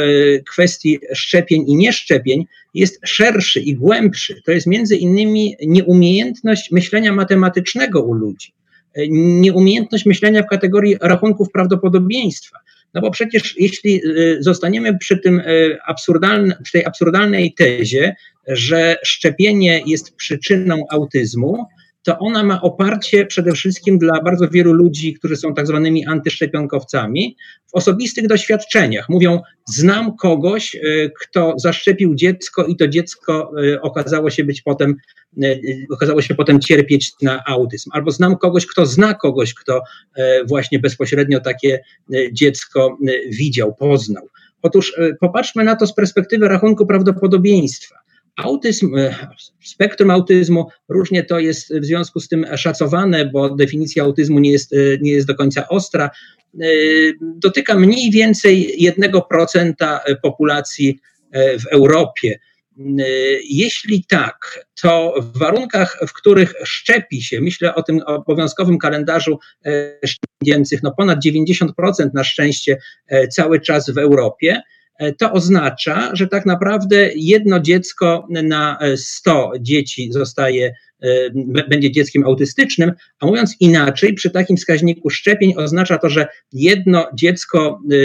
kwestii 0.51 0.99
szczepień 1.14 1.64
i 1.68 1.76
nieszczepień, 1.76 2.47
jest 2.74 3.01
szerszy 3.05 3.61
i 3.61 3.74
głębszy. 3.74 4.43
To 4.45 4.53
jest 4.53 4.66
między 4.66 4.97
innymi 4.97 5.57
nieumiejętność 5.66 6.70
myślenia 6.70 7.12
matematycznego 7.12 8.03
u 8.03 8.12
ludzi, 8.12 8.53
nieumiejętność 9.11 10.07
myślenia 10.07 10.43
w 10.43 10.47
kategorii 10.47 10.97
rachunków 11.01 11.51
prawdopodobieństwa. 11.51 12.59
No 12.95 13.01
bo 13.01 13.11
przecież 13.11 13.55
jeśli 13.59 14.01
y, 14.07 14.36
zostaniemy 14.40 14.99
przy 14.99 15.18
tym 15.18 15.40
y, 15.40 15.78
przy 16.62 16.72
tej 16.72 16.84
absurdalnej 16.84 17.53
tezie, 17.53 18.16
że 18.47 18.97
szczepienie 19.03 19.82
jest 19.86 20.16
przyczyną 20.16 20.84
autyzmu, 20.90 21.66
to 22.05 22.18
ona 22.18 22.44
ma 22.44 22.61
oparcie 22.62 23.26
przede 23.26 23.52
wszystkim 23.52 23.98
dla 23.98 24.22
bardzo 24.22 24.48
wielu 24.48 24.72
ludzi, 24.72 25.14
którzy 25.14 25.36
są 25.36 25.55
tak 25.55 25.66
zwanymi 25.66 26.07
antyszczepionkowcami, 26.07 27.36
w 27.66 27.74
osobistych 27.74 28.26
doświadczeniach. 28.26 29.09
Mówią, 29.09 29.40
znam 29.68 30.16
kogoś, 30.16 30.74
y, 30.74 31.12
kto 31.20 31.55
zaszczepił 31.57 32.14
dziecko 32.14 32.64
i 32.64 32.76
to 32.76 32.88
dziecko 32.88 33.52
okazało 33.82 34.30
się 34.30 34.44
być 34.44 34.62
potem, 34.62 34.96
okazało 35.90 36.22
się 36.22 36.34
potem 36.34 36.61
cierpieć 36.61 37.12
na 37.22 37.44
autyzm. 37.46 37.90
Albo 37.92 38.11
znam 38.11 38.36
kogoś, 38.36 38.66
kto 38.66 38.86
zna 38.86 39.14
kogoś, 39.14 39.55
kto 39.55 39.82
właśnie 40.48 40.78
bezpośrednio 40.78 41.40
takie 41.40 41.80
dziecko 42.32 42.98
widział, 43.30 43.74
poznał. 43.74 44.28
Otóż 44.62 44.94
popatrzmy 45.20 45.64
na 45.64 45.76
to 45.76 45.86
z 45.86 45.94
perspektywy 45.94 46.48
rachunku 46.48 46.86
prawdopodobieństwa. 46.86 48.03
Autyzm, 48.37 48.97
e, 48.97 49.14
spektrum 49.64 50.11
autyzmu, 50.11 50.68
różnie 50.89 51.24
to 51.24 51.39
jest 51.39 51.74
w 51.74 51.85
związku 51.85 52.20
z 52.20 52.28
tym 52.28 52.47
szacowane, 52.57 53.26
bo 53.26 53.55
definicja 53.57 54.05
autyzmu 54.05 54.39
nie 54.39 54.53
jest, 54.53 54.72
e, 54.72 54.76
nie 55.01 55.12
jest 55.12 55.26
do 55.26 55.35
końca 55.35 55.68
ostra. 55.68 56.11
E, 56.61 56.66
dotyka 57.20 57.74
mniej 57.74 58.11
więcej 58.11 58.74
1% 58.78 59.74
populacji 60.22 60.99
w 61.35 61.66
Europie. 61.72 62.39
Jeśli 63.51 64.05
tak, 64.05 64.66
to 64.82 65.14
w 65.20 65.39
warunkach, 65.39 65.99
w 66.09 66.12
których 66.12 66.55
szczepi 66.64 67.22
się, 67.22 67.41
myślę 67.41 67.74
o 67.74 67.82
tym 67.82 68.01
obowiązkowym 68.07 68.78
kalendarzu 68.78 69.39
szczepień, 70.05 70.64
no 70.82 70.95
ponad 70.97 71.18
90% 71.24 71.68
na 72.14 72.24
szczęście 72.24 72.78
cały 73.30 73.61
czas 73.61 73.91
w 73.91 73.99
Europie, 73.99 74.62
to 75.18 75.32
oznacza, 75.32 76.11
że 76.16 76.26
tak 76.26 76.47
naprawdę 76.47 77.11
jedno 77.14 77.61
dziecko 77.61 78.26
na 78.30 78.78
100 78.97 79.53
dzieci 79.61 80.12
zostaje, 80.12 80.74
e, 81.03 81.30
będzie 81.68 81.90
dzieckiem 81.90 82.24
autystycznym, 82.24 82.92
a 83.20 83.26
mówiąc 83.26 83.57
inaczej, 83.61 84.14
przy 84.14 84.30
takim 84.30 84.57
wskaźniku 84.57 85.11
szczepień 85.11 85.55
oznacza 85.57 85.99
to, 85.99 86.09
że 86.11 86.26
jedno 86.53 87.07
dziecko 87.14 87.80
e, 87.92 87.97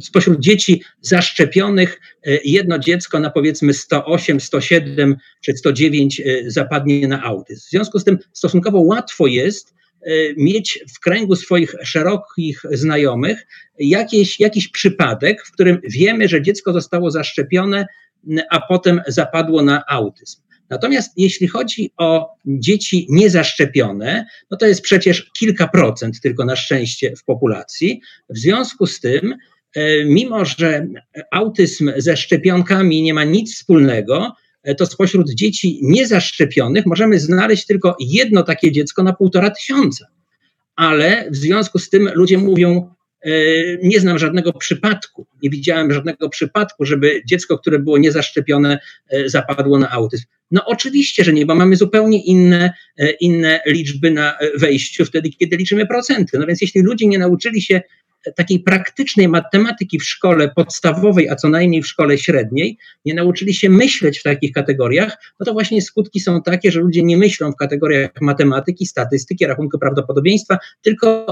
spośród 0.00 0.40
dzieci 0.40 0.82
zaszczepionych 1.00 2.00
jedno 2.44 2.78
dziecko 2.78 3.20
na 3.20 3.30
powiedzmy 3.30 3.74
108, 3.74 4.40
107 4.40 5.16
czy 5.40 5.56
109 5.56 6.22
zapadnie 6.46 7.08
na 7.08 7.22
autyzm. 7.22 7.66
W 7.66 7.70
związku 7.70 7.98
z 7.98 8.04
tym 8.04 8.18
stosunkowo 8.32 8.80
łatwo 8.80 9.26
jest 9.26 9.74
mieć 10.36 10.84
w 10.94 11.00
kręgu 11.00 11.36
swoich 11.36 11.74
szerokich 11.82 12.62
znajomych 12.70 13.46
jakiś, 13.78 14.40
jakiś 14.40 14.68
przypadek, 14.68 15.46
w 15.46 15.52
którym 15.52 15.80
wiemy, 15.84 16.28
że 16.28 16.42
dziecko 16.42 16.72
zostało 16.72 17.10
zaszczepione, 17.10 17.86
a 18.50 18.60
potem 18.60 19.00
zapadło 19.06 19.62
na 19.62 19.82
autyzm. 19.88 20.42
Natomiast 20.72 21.12
jeśli 21.16 21.48
chodzi 21.48 21.92
o 21.96 22.34
dzieci 22.46 23.06
niezaszczepione, 23.10 24.26
no 24.50 24.56
to 24.56 24.66
jest 24.66 24.82
przecież 24.82 25.30
kilka 25.38 25.68
procent 25.68 26.20
tylko 26.20 26.44
na 26.44 26.56
szczęście 26.56 27.16
w 27.16 27.24
populacji. 27.24 28.00
W 28.28 28.38
związku 28.38 28.86
z 28.86 29.00
tym, 29.00 29.36
e, 29.74 30.04
mimo 30.04 30.44
że 30.44 30.86
autyzm 31.30 31.92
ze 31.96 32.16
szczepionkami 32.16 33.02
nie 33.02 33.14
ma 33.14 33.24
nic 33.24 33.54
wspólnego, 33.54 34.26
e, 34.26 34.41
to 34.78 34.86
spośród 34.86 35.30
dzieci 35.34 35.78
niezaszczepionych 35.82 36.86
możemy 36.86 37.20
znaleźć 37.20 37.66
tylko 37.66 37.96
jedno 38.00 38.42
takie 38.42 38.72
dziecko 38.72 39.02
na 39.02 39.12
półtora 39.12 39.50
tysiąca. 39.50 40.06
Ale 40.76 41.30
w 41.30 41.36
związku 41.36 41.78
z 41.78 41.90
tym 41.90 42.10
ludzie 42.14 42.38
mówią, 42.38 42.90
E, 43.22 43.30
nie 43.82 44.00
znam 44.00 44.18
żadnego 44.18 44.52
przypadku, 44.52 45.26
nie 45.42 45.50
widziałem 45.50 45.92
żadnego 45.92 46.28
przypadku, 46.28 46.84
żeby 46.84 47.22
dziecko, 47.26 47.58
które 47.58 47.78
było 47.78 47.98
niezaszczepione, 47.98 48.78
e, 49.08 49.28
zapadło 49.28 49.78
na 49.78 49.90
autyzm. 49.90 50.24
No 50.50 50.64
oczywiście, 50.66 51.24
że 51.24 51.32
nie, 51.32 51.46
bo 51.46 51.54
mamy 51.54 51.76
zupełnie 51.76 52.24
inne, 52.24 52.72
e, 52.98 53.10
inne 53.10 53.60
liczby 53.66 54.10
na 54.10 54.38
wejściu 54.58 55.04
wtedy, 55.04 55.30
kiedy 55.30 55.56
liczymy 55.56 55.86
procenty. 55.86 56.38
No 56.38 56.46
więc 56.46 56.60
jeśli 56.60 56.82
ludzie 56.82 57.06
nie 57.06 57.18
nauczyli 57.18 57.62
się 57.62 57.80
takiej 58.36 58.60
praktycznej 58.60 59.28
matematyki 59.28 59.98
w 59.98 60.04
szkole 60.04 60.48
podstawowej, 60.48 61.28
a 61.28 61.36
co 61.36 61.48
najmniej 61.48 61.82
w 61.82 61.86
szkole 61.86 62.18
średniej, 62.18 62.78
nie 63.04 63.14
nauczyli 63.14 63.54
się 63.54 63.70
myśleć 63.70 64.18
w 64.18 64.22
takich 64.22 64.52
kategoriach, 64.52 65.16
no 65.40 65.46
to 65.46 65.52
właśnie 65.52 65.82
skutki 65.82 66.20
są 66.20 66.42
takie, 66.42 66.70
że 66.70 66.80
ludzie 66.80 67.02
nie 67.02 67.16
myślą 67.16 67.52
w 67.52 67.56
kategoriach 67.56 68.10
matematyki, 68.20 68.86
statystyki, 68.86 69.46
rachunku 69.46 69.78
prawdopodobieństwa, 69.78 70.58
tylko 70.82 71.26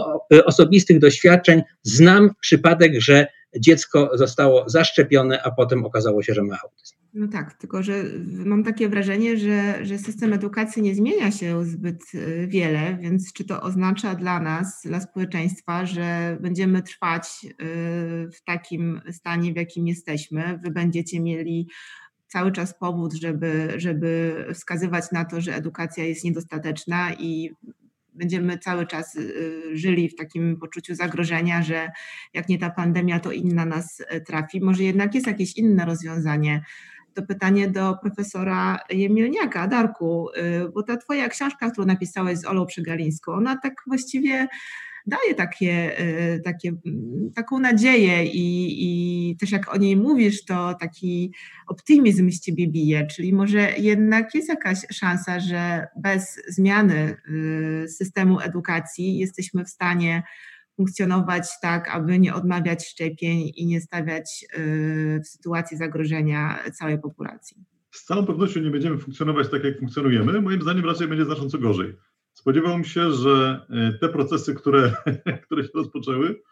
osobistych 0.44 0.98
doświadczeń. 0.98 1.62
Znam 1.82 2.30
przypadek, 2.40 2.92
że 3.00 3.26
dziecko 3.58 4.10
zostało 4.14 4.68
zaszczepione, 4.68 5.42
a 5.42 5.50
potem 5.50 5.84
okazało 5.84 6.22
się, 6.22 6.34
że 6.34 6.42
ma 6.42 6.58
autyzm. 6.64 6.96
No 7.14 7.28
tak, 7.28 7.54
tylko 7.54 7.82
że 7.82 8.04
mam 8.26 8.64
takie 8.64 8.88
wrażenie, 8.88 9.36
że, 9.36 9.86
że 9.86 9.98
system 9.98 10.32
edukacji 10.32 10.82
nie 10.82 10.94
zmienia 10.94 11.30
się 11.30 11.64
zbyt 11.64 12.14
y, 12.14 12.46
wiele, 12.50 12.98
więc 13.00 13.32
czy 13.32 13.44
to 13.44 13.62
oznacza 13.62 14.14
dla 14.14 14.40
nas, 14.40 14.82
dla 14.84 15.00
społeczeństwa, 15.00 15.86
że 15.86 16.38
będziemy 16.40 16.82
trwać 16.82 17.24
y, 17.44 17.54
w 18.30 18.44
takim 18.44 19.00
stanie, 19.12 19.52
w 19.52 19.56
jakim 19.56 19.86
jesteśmy? 19.86 20.60
Wy 20.64 20.70
będziecie 20.70 21.20
mieli 21.20 21.68
cały 22.26 22.52
czas 22.52 22.78
powód, 22.78 23.14
żeby, 23.14 23.74
żeby 23.76 24.44
wskazywać 24.54 25.04
na 25.12 25.24
to, 25.24 25.40
że 25.40 25.54
edukacja 25.54 26.04
jest 26.04 26.24
niedostateczna 26.24 27.14
i 27.14 27.50
będziemy 28.14 28.58
cały 28.58 28.86
czas 28.86 29.16
y, 29.16 29.62
żyli 29.72 30.08
w 30.08 30.14
takim 30.14 30.56
poczuciu 30.56 30.94
zagrożenia, 30.94 31.62
że 31.62 31.90
jak 32.34 32.48
nie 32.48 32.58
ta 32.58 32.70
pandemia, 32.70 33.20
to 33.20 33.32
inna 33.32 33.64
nas 33.64 34.02
trafi. 34.26 34.60
Może 34.60 34.82
jednak 34.82 35.14
jest 35.14 35.26
jakieś 35.26 35.56
inne 35.56 35.84
rozwiązanie 35.84 36.62
to 37.14 37.22
pytanie 37.22 37.68
do 37.68 37.96
profesora 38.02 38.78
Jemielniaka. 38.90 39.68
Darku, 39.68 40.28
y, 40.30 40.68
bo 40.74 40.82
ta 40.82 40.96
twoja 40.96 41.28
książka, 41.28 41.70
którą 41.70 41.86
napisałeś 41.86 42.38
z 42.38 42.44
Olą 42.44 42.66
Przygalińską, 42.66 43.32
ona 43.32 43.56
tak 43.56 43.74
właściwie 43.86 44.48
daje 45.06 45.34
takie, 45.34 46.00
y, 46.34 46.40
takie, 46.40 46.72
taką 47.34 47.58
nadzieję 47.58 48.24
i, 48.24 48.76
i 48.78 49.36
też 49.36 49.50
jak 49.52 49.74
o 49.74 49.76
niej 49.76 49.96
mówisz, 49.96 50.44
to 50.44 50.74
taki 50.74 51.34
optymizm 51.66 52.30
z 52.30 52.40
ciebie 52.40 52.68
bije, 52.68 53.06
czyli 53.06 53.32
może 53.32 53.72
jednak 53.78 54.34
jest 54.34 54.48
jakaś 54.48 54.78
szansa, 54.92 55.40
że 55.40 55.86
bez 55.96 56.42
zmiany 56.48 57.16
y, 57.84 57.88
systemu 57.88 58.40
edukacji 58.40 59.18
jesteśmy 59.18 59.64
w 59.64 59.68
stanie 59.68 60.22
funkcjonować 60.76 61.48
tak, 61.62 61.88
aby 61.88 62.18
nie 62.18 62.34
odmawiać 62.34 62.86
szczepień 62.86 63.52
i 63.56 63.66
nie 63.66 63.80
stawiać 63.80 64.44
y, 64.58 65.20
w 65.24 65.28
sytuacji 65.28 65.76
zagrożenia 65.76 66.58
całej 66.74 66.98
populacji. 66.98 67.56
Z 67.90 68.04
całą 68.04 68.26
pewnością 68.26 68.60
nie 68.60 68.70
będziemy 68.70 68.98
funkcjonować 68.98 69.50
tak, 69.50 69.64
jak 69.64 69.78
funkcjonujemy. 69.78 70.40
Moim 70.40 70.62
zdaniem 70.62 70.84
raczej 70.84 71.08
będzie 71.08 71.24
znacząco 71.24 71.58
gorzej. 71.58 71.96
Spodziewałem 72.40 72.84
się, 72.84 73.12
że 73.12 73.66
y, 73.94 73.98
te 73.98 74.08
procesy, 74.08 74.54
które, 74.54 74.92
które 75.44 75.62
się 75.62 75.68
rozpoczęły, 75.74 76.42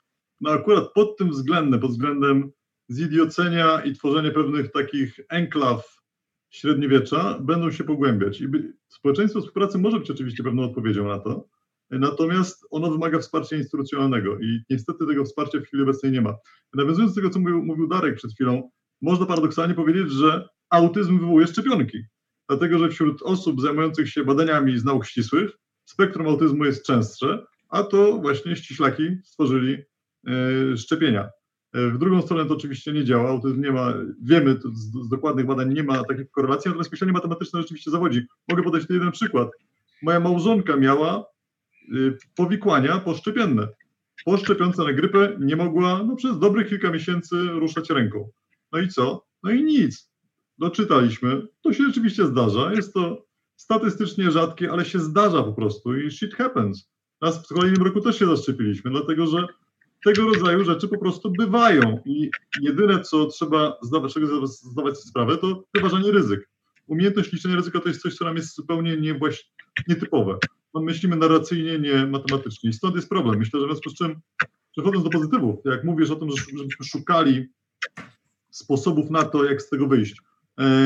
no 0.40 0.50
akurat 0.50 0.92
pod 0.92 1.16
tym 1.16 1.30
względem, 1.30 1.80
pod 1.80 1.90
względem 1.90 2.50
zidiocenia 2.90 3.80
i 3.80 3.92
tworzenia 3.92 4.30
pewnych 4.30 4.72
takich 4.72 5.20
enklaw 5.28 6.02
średniowiecza, 6.50 7.38
będą 7.40 7.70
się 7.70 7.84
pogłębiać. 7.84 8.40
I 8.40 8.48
społeczeństwo 8.88 9.40
współpracy 9.40 9.78
może 9.78 9.98
być 9.98 10.10
oczywiście 10.10 10.42
pewną 10.42 10.62
odpowiedzią 10.64 11.08
na 11.08 11.18
to, 11.18 11.48
Natomiast 11.90 12.66
ono 12.70 12.90
wymaga 12.90 13.18
wsparcia 13.18 13.56
instytucjonalnego 13.56 14.38
i 14.38 14.60
niestety 14.70 15.06
tego 15.06 15.24
wsparcia 15.24 15.58
w 15.58 15.62
chwili 15.62 15.82
obecnej 15.82 16.12
nie 16.12 16.20
ma. 16.20 16.34
Nawiązując 16.74 17.14
do 17.14 17.20
tego, 17.20 17.30
co 17.30 17.40
mówił, 17.40 17.62
mówił 17.62 17.88
Darek 17.88 18.16
przed 18.16 18.32
chwilą, 18.32 18.70
można 19.02 19.26
paradoksalnie 19.26 19.74
powiedzieć, 19.74 20.10
że 20.10 20.48
autyzm 20.70 21.18
wywołuje 21.18 21.46
szczepionki. 21.46 21.98
Dlatego, 22.48 22.78
że 22.78 22.88
wśród 22.88 23.22
osób 23.22 23.60
zajmujących 23.60 24.10
się 24.10 24.24
badaniami 24.24 24.78
z 24.78 24.84
nauk 24.84 25.06
ścisłych 25.06 25.50
spektrum 25.90 26.26
autyzmu 26.26 26.64
jest 26.64 26.86
częstsze, 26.86 27.46
a 27.68 27.82
to 27.82 28.18
właśnie 28.18 28.56
ściślaki 28.56 29.16
stworzyli 29.24 29.76
e, 30.26 30.76
szczepienia. 30.76 31.30
E, 31.72 31.90
w 31.90 31.98
drugą 31.98 32.22
stronę 32.22 32.46
to 32.46 32.54
oczywiście 32.54 32.92
nie 32.92 33.04
działa, 33.04 33.30
autyzm 33.30 33.62
nie 33.62 33.72
ma, 33.72 33.94
wiemy 34.22 34.58
z, 34.74 35.06
z 35.06 35.08
dokładnych 35.08 35.46
badań, 35.46 35.74
nie 35.74 35.82
ma 35.82 36.04
takich 36.04 36.30
korelacji, 36.30 36.68
natomiast 36.68 36.90
myślenie 36.90 37.12
matematyczne 37.12 37.60
rzeczywiście 37.60 37.90
zawodzi. 37.90 38.26
Mogę 38.48 38.62
podać 38.62 38.86
tu 38.86 38.94
jeden 38.94 39.12
przykład. 39.12 39.48
Moja 40.02 40.20
małżonka 40.20 40.76
miała 40.76 41.24
Y, 41.94 42.18
powikłania 42.36 42.98
poszczepienne. 42.98 43.68
Po 44.24 44.36
szczepionce 44.36 44.84
na 44.84 44.92
grypę 44.92 45.36
nie 45.40 45.56
mogła 45.56 46.02
no, 46.02 46.16
przez 46.16 46.38
dobrych 46.38 46.68
kilka 46.68 46.90
miesięcy 46.90 47.36
ruszać 47.36 47.90
ręką. 47.90 48.30
No 48.72 48.78
i 48.78 48.88
co? 48.88 49.26
No 49.42 49.50
i 49.50 49.62
nic. 49.62 50.10
Doczytaliśmy. 50.58 51.46
To 51.62 51.72
się 51.72 51.84
rzeczywiście 51.84 52.26
zdarza. 52.26 52.72
Jest 52.72 52.94
to 52.94 53.26
statystycznie 53.58 54.30
rzadkie, 54.30 54.70
ale 54.72 54.84
się 54.84 54.98
zdarza 54.98 55.42
po 55.42 55.52
prostu 55.52 55.96
i 55.96 56.10
shit 56.10 56.34
happens. 56.34 56.90
Nas 57.20 57.44
w 57.44 57.48
kolejnym 57.48 57.82
roku 57.82 58.00
też 58.00 58.18
się 58.18 58.26
zaszczepiliśmy, 58.26 58.90
dlatego 58.90 59.26
że 59.26 59.46
tego 60.04 60.22
rodzaju 60.34 60.64
rzeczy 60.64 60.88
po 60.88 60.98
prostu 60.98 61.30
bywają 61.30 62.00
i 62.04 62.30
jedyne, 62.60 63.00
co 63.00 63.26
trzeba 63.26 63.78
zdawać, 63.82 64.14
czego 64.14 64.46
zdawać 64.46 64.98
sobie 64.98 65.10
sprawę, 65.10 65.36
to 65.36 65.64
wyważanie 65.74 66.12
ryzyk. 66.12 66.48
Umiejętność 66.86 67.32
liczenia 67.32 67.56
ryzyka 67.56 67.80
to 67.80 67.88
jest 67.88 68.02
coś, 68.02 68.14
co 68.14 68.24
nam 68.24 68.36
jest 68.36 68.54
zupełnie 68.54 68.96
nietypowe 69.88 70.38
no, 70.74 70.80
myślimy 70.80 71.16
narracyjnie, 71.16 71.78
nie 71.78 72.06
matematycznie. 72.06 72.70
I 72.70 72.72
stąd 72.72 72.96
jest 72.96 73.08
problem. 73.08 73.38
Myślę, 73.38 73.60
że 73.60 73.66
w 73.66 73.68
związku 73.68 73.90
z 73.90 73.94
czym, 73.94 74.20
przechodząc 74.72 75.04
do 75.04 75.10
pozytywów, 75.10 75.56
jak 75.64 75.84
mówisz 75.84 76.10
o 76.10 76.16
tym, 76.16 76.28
żebyśmy 76.30 76.84
szukali 76.84 77.46
sposobów 78.50 79.10
na 79.10 79.24
to, 79.24 79.44
jak 79.44 79.62
z 79.62 79.68
tego 79.68 79.86
wyjść, 79.86 80.22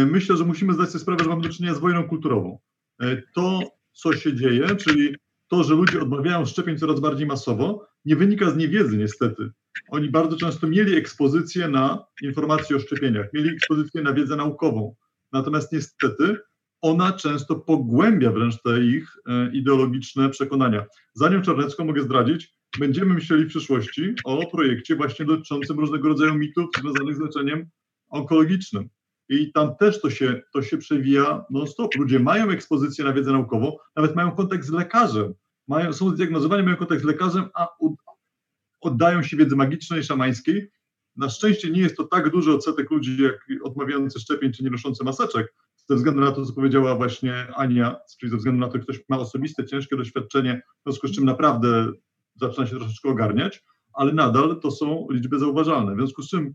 myślę, 0.07 0.37
że 0.37 0.45
musimy 0.45 0.75
zdać 0.75 0.91
sobie 0.91 1.03
sprawę, 1.03 1.25
że 1.25 1.31
mamy 1.31 1.43
do 1.43 1.49
czynienia 1.49 1.75
z 1.75 1.79
wojną 1.79 2.09
kulturową. 2.09 2.59
E, 3.01 3.23
to, 3.35 3.61
co 3.93 4.13
się 4.13 4.35
dzieje, 4.35 4.77
czyli 4.77 5.17
to, 5.49 5.65
że 5.65 5.75
ludzie 5.75 6.03
odmawiają 6.03 6.47
szczepień 6.47 6.79
coraz 6.79 7.01
bardziej 7.01 7.27
masowo, 7.27 7.87
nie 8.05 8.17
wynika 8.17 8.51
z 8.51 8.57
niewiedzy 8.57 8.97
niestety. 8.97 9.51
Oni 9.89 10.11
bardzo 10.11 10.37
często 10.37 10.67
mieli 10.67 10.95
ekspozycję 10.95 11.69
na 11.69 12.05
informacje 12.23 12.77
o 12.77 12.79
szczepieniach, 12.79 13.33
mieli 13.33 13.51
ekspozycję 13.51 14.03
na 14.03 14.13
wiedzę 14.13 14.37
naukową. 14.37 14.95
Natomiast 15.33 15.73
niestety 15.73 16.37
ona 16.81 17.13
często 17.13 17.55
pogłębia 17.55 18.31
wręcz 18.31 18.63
te 18.63 18.85
ich 18.85 19.17
e, 19.27 19.51
ideologiczne 19.53 20.31
przekonania. 20.31 20.87
Zanim 21.15 21.43
Czarnecką 21.43 21.85
mogę 21.85 22.03
zdradzić, 22.03 22.55
będziemy 22.79 23.15
myśleli 23.15 23.45
w 23.45 23.49
przyszłości 23.49 24.15
o 24.25 24.51
projekcie 24.51 24.97
właśnie 24.97 25.25
dotyczącym 25.25 25.81
różnego 25.81 26.09
rodzaju 26.09 26.35
mitów 26.35 26.67
związanych 26.81 27.17
z 27.17 27.21
leczeniem 27.21 27.69
onkologicznym. 28.09 28.89
I 29.33 29.53
tam 29.53 29.77
też 29.77 30.01
to 30.01 30.11
się, 30.11 30.43
to 30.53 30.63
się 30.63 30.79
przewija 30.79 31.45
non-stop. 31.51 31.95
Ludzie 31.97 32.19
mają 32.19 32.51
ekspozycję 32.51 33.05
na 33.05 33.13
wiedzę 33.13 33.33
naukową, 33.33 33.77
nawet 33.97 34.17
mają 34.17 34.31
kontakt 34.31 34.65
z 34.65 34.71
lekarzem, 34.71 35.35
mają, 35.69 35.93
są 35.93 36.11
zdiagnozowani, 36.11 36.63
mają 36.63 36.77
kontakt 36.77 37.03
z 37.03 37.05
lekarzem, 37.05 37.45
a 37.55 37.69
oddają 38.81 39.23
się 39.23 39.37
wiedzy 39.37 39.57
magicznej, 39.57 40.05
szamańskiej. 40.05 40.71
Na 41.17 41.29
szczęście 41.29 41.71
nie 41.71 41.81
jest 41.81 41.97
to 41.97 42.05
tak 42.05 42.31
duży 42.31 42.53
odsetek 42.53 42.91
ludzi, 42.91 43.23
jak 43.23 43.47
odmawiający 43.63 44.21
szczepień 44.21 44.53
czy 44.53 44.65
nie 44.65 44.71
noszący 44.71 45.05
maseczek, 45.05 45.55
ze 45.89 45.97
względu 45.97 46.21
na 46.21 46.33
to, 46.33 46.47
co 46.47 46.53
powiedziała 46.53 46.97
właśnie 46.97 47.47
Ania, 47.57 47.97
czyli 48.21 48.31
ze 48.31 48.37
względu 48.37 48.61
na 48.61 48.69
to, 48.69 48.73
że 48.73 48.85
ktoś 48.85 49.01
ma 49.09 49.19
osobiste, 49.19 49.65
ciężkie 49.65 49.97
doświadczenie, 49.97 50.63
w 50.81 50.83
związku 50.83 51.09
z 51.09 51.13
czym 51.13 51.25
naprawdę 51.25 51.93
zaczyna 52.41 52.67
się 52.67 52.77
troszeczkę 52.77 53.09
ogarniać, 53.09 53.65
ale 53.93 54.13
nadal 54.13 54.61
to 54.61 54.71
są 54.71 55.07
liczby 55.11 55.39
zauważalne. 55.39 55.95
W 55.95 55.97
związku 55.97 56.23
z 56.23 56.29
czym 56.29 56.55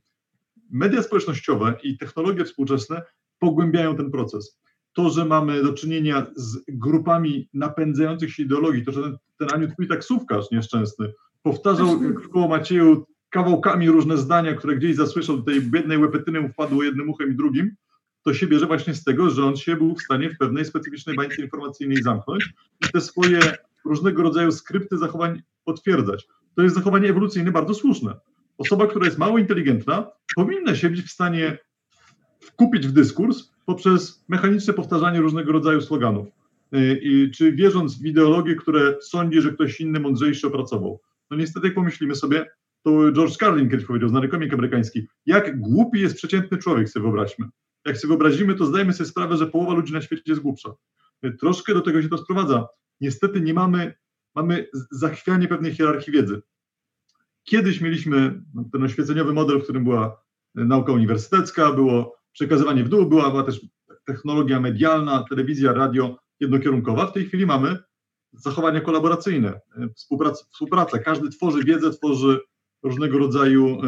media 0.72 1.04
społecznościowe 1.04 1.76
i 1.84 1.98
technologie 1.98 2.46
współczesne 2.46 3.02
pogłębiają 3.40 3.96
ten 3.96 4.12
proces. 4.12 4.60
To, 4.94 5.10
że 5.10 5.26
mamy 5.26 5.64
do 5.64 5.74
czynienia 5.74 6.28
z 6.36 6.58
grupami 6.68 7.50
napędzających 7.54 8.34
się 8.34 8.44
ideologii, 8.44 8.86
to, 8.86 8.92
że 8.92 9.02
ten, 9.02 9.18
ten 9.40 9.48
Aniu 9.54 9.72
twój 9.72 9.88
taksówkarz 9.88 10.52
nieszczęsny 10.52 11.14
powtarzał 11.44 12.00
w 12.00 12.30
koło 12.30 12.48
Macieju 12.48 13.06
kawałkami 13.30 13.90
różne 13.90 14.18
zdania, 14.18 14.54
które 14.54 14.76
gdzieś 14.76 14.96
zasłyszał, 14.96 15.38
do 15.38 15.44
tej 15.44 15.62
biednej 15.62 15.98
łepetyny 15.98 16.42
mu 16.42 16.50
wpadło 16.50 16.84
jednym 16.84 17.10
uchem 17.10 17.32
i 17.32 17.36
drugim, 17.36 17.76
to 18.24 18.34
się 18.34 18.48
bierze 18.48 18.66
właśnie 18.66 18.94
z 18.94 19.04
tego, 19.04 19.30
że 19.30 19.46
on 19.46 19.56
się 19.58 19.76
był 19.76 19.96
w 19.96 20.02
stanie 20.02 20.30
w 20.30 20.38
pewnej 20.38 20.66
specyficznej 20.66 21.16
bańce 21.16 21.42
informacyjnej 21.42 22.04
zamknąć 22.04 22.54
i 22.82 22.86
te 22.94 23.02
swoje 23.02 23.40
różnego 23.86 24.24
rodzaju 24.24 24.52
skrypty 24.52 24.98
zachowań 24.98 25.42
potwierdzać. 25.66 26.28
To 26.56 26.62
jest 26.62 26.76
zachowanie 26.76 27.10
ewolucyjne 27.10 27.52
bardzo 27.52 27.74
słuszne. 27.74 28.14
Osoba, 28.58 28.88
która 28.88 29.06
jest 29.06 29.18
mało 29.18 29.38
inteligentna, 29.38 30.12
powinna 30.36 30.76
się 30.76 30.90
być 30.90 31.02
w 31.02 31.12
stanie 31.12 31.58
wkupić 32.40 32.88
w 32.88 32.92
dyskurs 32.92 33.52
poprzez 33.66 34.26
mechaniczne 34.28 34.74
powtarzanie 34.74 35.22
różnego 35.22 35.52
rodzaju 35.52 35.82
sloganów. 35.82 36.28
Y, 36.76 37.00
I, 37.04 37.32
czy 37.32 37.52
wierząc 37.52 38.02
w 38.02 38.06
ideologie, 38.06 38.56
które 38.56 38.96
sądzi, 39.02 39.42
że 39.42 39.54
ktoś 39.54 39.82
inny 39.82 40.00
mądrzejszy 40.00 40.48
opracował. 40.48 41.02
No 41.32 41.38
niestety, 41.38 41.68
jak 41.68 41.76
pomyślimy 41.76 42.16
sobie, 42.16 42.46
to 42.84 43.12
George 43.12 43.38
Carlin 43.38 43.70
kiedyś 43.70 43.86
powiedział, 43.86 44.10
znany 44.10 44.28
komik 44.28 44.54
amerykański, 44.54 45.08
jak 45.26 45.60
głupi 45.60 46.00
jest 46.00 46.16
przeciętny 46.16 46.58
człowiek, 46.58 46.90
sobie 46.90 47.04
wyobraźmy. 47.04 47.46
Jak 47.86 47.98
sobie 47.98 48.10
wyobrazimy, 48.10 48.56
to 48.56 48.66
zdajemy 48.66 48.94
sobie 48.94 49.10
sprawę, 49.10 49.38
że 49.38 49.48
połowa 49.48 49.74
ludzi 49.74 49.94
na 49.94 50.02
świecie 50.02 50.24
jest 50.26 50.42
głupsza. 50.42 50.70
Y, 51.26 51.32
troszkę 51.32 51.74
do 51.74 51.82
tego 51.82 52.02
się 52.02 52.10
to 52.10 52.18
sprowadza. 52.18 52.68
Niestety 53.02 53.42
nie 53.42 53.54
mamy, 53.54 53.94
mamy 54.36 54.68
zachwianie 54.92 55.48
pewnej 55.48 55.74
hierarchii 55.74 56.14
wiedzy. 56.14 56.42
Kiedyś 57.50 57.82
mieliśmy 57.82 58.42
ten 58.72 58.84
oświeceniowy 58.84 59.34
model, 59.34 59.60
w 59.60 59.64
którym 59.64 59.84
była 59.84 60.22
nauka 60.56 60.92
uniwersytecka, 60.92 61.72
było 61.72 62.18
przekazywanie 62.34 62.84
w 62.84 62.90
dół, 62.90 63.06
była, 63.06 63.30
była 63.30 63.44
też 63.44 63.62
technologia 64.06 64.60
medialna, 64.60 65.26
telewizja, 65.30 65.74
radio 65.74 66.18
jednokierunkowa. 66.40 67.08
W 67.08 67.14
tej 67.14 67.26
chwili 67.26 67.46
mamy 67.46 67.78
zachowania 68.34 68.82
kolaboracyjne, 68.82 69.60
współpraca. 70.52 71.00
Każdy 71.00 71.30
tworzy 71.30 71.64
wiedzę, 71.64 71.92
tworzy 71.92 72.40
różnego 72.84 73.18
rodzaju 73.18 73.68
e, 73.68 73.88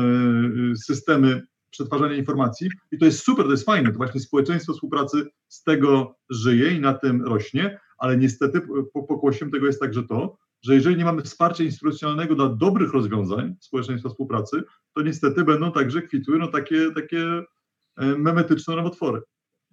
e, 0.72 0.76
systemy 0.76 1.41
przetwarzania 1.72 2.16
informacji 2.16 2.70
i 2.91 2.97
to 2.97 3.05
jest 3.05 3.24
super, 3.24 3.45
to 3.45 3.51
jest 3.51 3.66
fajne, 3.66 3.91
to 3.91 3.97
właśnie 3.97 4.22
społeczeństwo 4.22 4.74
współpracy 4.74 5.26
z 5.47 5.64
tego 5.64 6.16
żyje 6.30 6.72
i 6.72 6.80
na 6.80 6.93
tym 6.93 7.26
rośnie, 7.26 7.80
ale 7.97 8.18
niestety 8.18 8.62
pokłosiem 8.93 9.51
tego 9.51 9.66
jest 9.66 9.80
także 9.80 10.03
to, 10.03 10.38
że 10.62 10.74
jeżeli 10.76 10.97
nie 10.97 11.05
mamy 11.05 11.22
wsparcia 11.22 11.64
instytucjonalnego 11.64 12.36
dla 12.36 12.49
dobrych 12.49 12.93
rozwiązań 12.93 13.55
społeczeństwa 13.60 14.10
współpracy, 14.10 14.64
to 14.95 15.01
niestety 15.01 15.43
będą 15.43 15.72
także 15.72 16.01
kwitły 16.01 16.39
no, 16.39 16.47
takie, 16.47 16.91
takie 16.95 17.43
e, 17.97 18.05
memetyczne 18.05 18.76
nowotwory. 18.76 19.22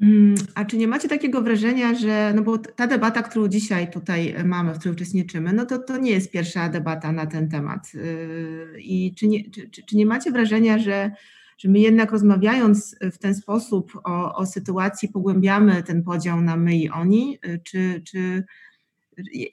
Mm, 0.01 0.35
a 0.55 0.65
czy 0.65 0.77
nie 0.77 0.89
macie 0.89 1.09
takiego 1.09 1.43
wrażenia, 1.43 1.95
że, 1.95 2.33
no 2.37 2.43
bo 2.43 2.59
ta 2.59 2.87
debata, 2.87 3.23
którą 3.23 3.49
dzisiaj 3.49 3.91
tutaj 3.91 4.35
mamy, 4.45 4.75
w 4.75 4.79
której 4.79 4.95
uczestniczymy, 4.95 5.53
no 5.53 5.67
to, 5.67 5.79
to 5.79 5.99
nie 5.99 6.11
jest 6.11 6.31
pierwsza 6.31 6.69
debata 6.69 7.13
na 7.13 7.27
ten 7.27 7.49
temat. 7.49 7.95
Yy, 7.95 8.81
I 8.81 9.15
czy 9.15 9.29
nie, 9.29 9.51
czy, 9.51 9.83
czy 9.87 9.97
nie 9.97 10.07
macie 10.07 10.31
wrażenia, 10.31 10.79
że, 10.79 11.11
że 11.59 11.69
my 11.69 11.79
jednak 11.79 12.13
rozmawiając 12.13 12.97
w 13.13 13.19
ten 13.19 13.35
sposób 13.35 13.93
o, 14.05 14.35
o 14.35 14.47
sytuacji 14.47 15.09
pogłębiamy 15.09 15.83
ten 15.83 16.03
podział 16.03 16.41
na 16.41 16.57
my 16.57 16.77
i 16.77 16.91
oni? 16.91 17.39
Yy, 17.45 17.61
czy, 17.65 18.03
czy, 18.05 18.45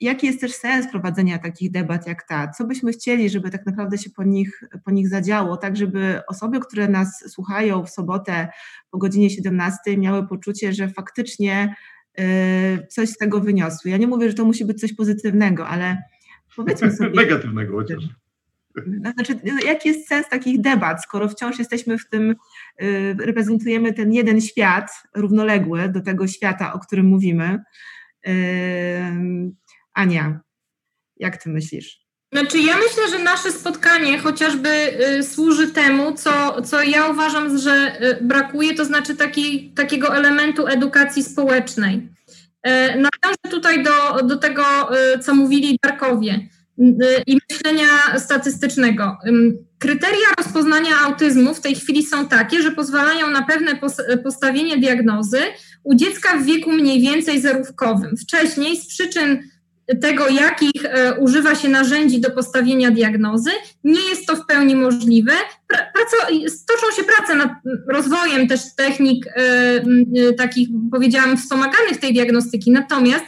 jaki 0.00 0.26
jest 0.26 0.40
też 0.40 0.54
sens 0.54 0.90
prowadzenia 0.90 1.38
takich 1.38 1.70
debat 1.70 2.06
jak 2.06 2.28
ta? 2.28 2.48
Co 2.48 2.66
byśmy 2.66 2.92
chcieli, 2.92 3.30
żeby 3.30 3.50
tak 3.50 3.66
naprawdę 3.66 3.98
się 3.98 4.10
po 4.10 4.24
nich, 4.24 4.62
po 4.84 4.90
nich 4.90 5.08
zadziało, 5.08 5.56
tak 5.56 5.76
żeby 5.76 6.20
osoby, 6.28 6.60
które 6.60 6.88
nas 6.88 7.24
słuchają 7.28 7.84
w 7.84 7.90
sobotę 7.90 8.48
po 8.90 8.98
godzinie 8.98 9.30
17 9.30 9.96
miały 9.96 10.28
poczucie, 10.28 10.72
że 10.72 10.88
faktycznie 10.88 11.74
y, 12.18 12.86
coś 12.90 13.08
z 13.08 13.16
tego 13.16 13.40
wyniosły. 13.40 13.90
Ja 13.90 13.96
nie 13.96 14.06
mówię, 14.06 14.28
że 14.28 14.34
to 14.34 14.44
musi 14.44 14.64
być 14.64 14.80
coś 14.80 14.92
pozytywnego, 14.92 15.68
ale 15.68 16.02
powiedzmy 16.56 16.90
sobie... 16.96 17.10
Negatywnego 17.10 17.76
chociaż. 17.76 18.04
Znaczy, 19.16 19.40
jaki 19.66 19.88
jest 19.88 20.08
sens 20.08 20.28
takich 20.28 20.60
debat, 20.60 21.02
skoro 21.02 21.28
wciąż 21.28 21.58
jesteśmy 21.58 21.98
w 21.98 22.08
tym, 22.08 22.34
y, 22.82 23.16
reprezentujemy 23.18 23.92
ten 23.92 24.12
jeden 24.12 24.40
świat 24.40 24.90
równoległy 25.14 25.88
do 25.88 26.00
tego 26.00 26.26
świata, 26.26 26.72
o 26.72 26.78
którym 26.78 27.06
mówimy, 27.06 27.58
Ania, 29.94 30.40
jak 31.16 31.42
ty 31.42 31.50
myślisz? 31.50 32.04
Znaczy, 32.34 32.58
ja 32.58 32.76
myślę, 32.76 33.18
że 33.18 33.24
nasze 33.24 33.52
spotkanie 33.52 34.18
chociażby 34.18 34.68
y, 34.68 35.22
służy 35.22 35.68
temu, 35.68 36.12
co, 36.12 36.62
co 36.62 36.82
ja 36.82 37.08
uważam, 37.08 37.58
że 37.58 37.92
y, 38.02 38.24
brakuje, 38.24 38.74
to 38.74 38.84
znaczy 38.84 39.16
taki, 39.16 39.70
takiego 39.70 40.16
elementu 40.16 40.66
edukacji 40.66 41.22
społecznej. 41.22 42.08
E, 42.62 42.88
nawiążę 42.88 43.50
tutaj 43.50 43.82
do, 43.82 44.22
do 44.22 44.36
tego, 44.36 44.62
y, 45.14 45.18
co 45.18 45.34
mówili 45.34 45.78
Darkowie 45.82 46.48
i 47.26 47.38
myślenia 47.50 48.18
statystycznego. 48.18 49.18
Kryteria 49.78 50.26
rozpoznania 50.38 50.90
autyzmu 51.06 51.54
w 51.54 51.60
tej 51.60 51.74
chwili 51.74 52.06
są 52.06 52.28
takie, 52.28 52.62
że 52.62 52.70
pozwalają 52.70 53.30
na 53.30 53.42
pewne 53.42 53.80
postawienie 54.24 54.78
diagnozy 54.78 55.38
u 55.84 55.94
dziecka 55.94 56.36
w 56.36 56.44
wieku 56.44 56.72
mniej 56.72 57.00
więcej 57.00 57.40
zerówkowym. 57.40 58.16
Wcześniej 58.16 58.76
z 58.76 58.86
przyczyn 58.86 59.38
tego, 60.00 60.28
jakich 60.28 60.84
e, 60.84 61.14
używa 61.14 61.54
się 61.54 61.68
narzędzi 61.68 62.20
do 62.20 62.30
postawienia 62.30 62.90
diagnozy, 62.90 63.50
nie 63.84 64.00
jest 64.00 64.26
to 64.26 64.36
w 64.36 64.46
pełni 64.46 64.76
możliwe. 64.76 65.32
Praca, 65.68 66.16
toczą 66.68 66.96
się 66.96 67.04
prace 67.04 67.34
nad 67.34 67.50
rozwojem 67.88 68.48
też 68.48 68.60
technik 68.76 69.26
e, 69.26 69.40
e, 69.40 70.32
takich, 70.32 70.68
powiedziałam, 70.90 71.36
wspomaganych 71.36 72.00
tej 72.00 72.12
diagnostyki. 72.12 72.70
Natomiast 72.70 73.24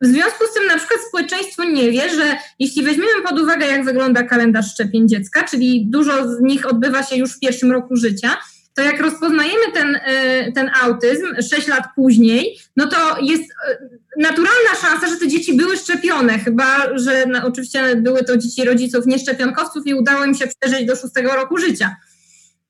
w 0.00 0.06
związku 0.06 0.44
z 0.50 0.54
tym 0.54 0.66
na 0.66 0.78
przykład 0.78 1.00
społeczeństwo 1.08 1.64
nie 1.64 1.90
wie, 1.90 2.10
że 2.10 2.36
jeśli 2.58 2.82
weźmiemy 2.82 3.22
pod 3.28 3.40
uwagę, 3.40 3.66
jak 3.66 3.84
wygląda 3.84 4.22
kalendarz 4.22 4.72
szczepień 4.72 5.08
dziecka, 5.08 5.44
czyli 5.44 5.86
dużo 5.86 6.28
z 6.28 6.40
nich 6.40 6.66
odbywa 6.66 7.02
się 7.02 7.16
już 7.16 7.32
w 7.32 7.40
pierwszym 7.40 7.72
roku 7.72 7.96
życia, 7.96 8.36
to 8.74 8.82
jak 8.82 9.00
rozpoznajemy 9.00 9.72
ten, 9.74 10.00
e, 10.04 10.52
ten 10.52 10.70
autyzm 10.82 11.26
6 11.50 11.68
lat 11.68 11.84
później, 11.94 12.58
no 12.76 12.86
to 12.86 12.96
jest 13.20 13.42
e, 13.42 13.78
naturalna 14.18 14.74
szansa, 14.80 15.08
że 15.08 15.16
te 15.16 15.28
dzieci 15.28 15.56
były 15.56 15.76
szczepione, 15.76 16.38
chyba 16.38 16.98
że 16.98 17.24
no, 17.26 17.46
oczywiście 17.46 17.96
były 17.96 18.24
to 18.24 18.36
dzieci 18.36 18.64
rodziców 18.64 19.06
nieszczepionkowców 19.06 19.86
i 19.86 19.94
udało 19.94 20.24
im 20.24 20.34
się 20.34 20.46
przeżyć 20.60 20.86
do 20.86 20.96
6 20.96 21.14
roku 21.34 21.58
życia. 21.58 21.96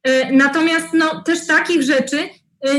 E, 0.02 0.32
natomiast 0.32 0.86
no, 0.94 1.22
też 1.22 1.46
takich 1.46 1.82
rzeczy 1.82 2.16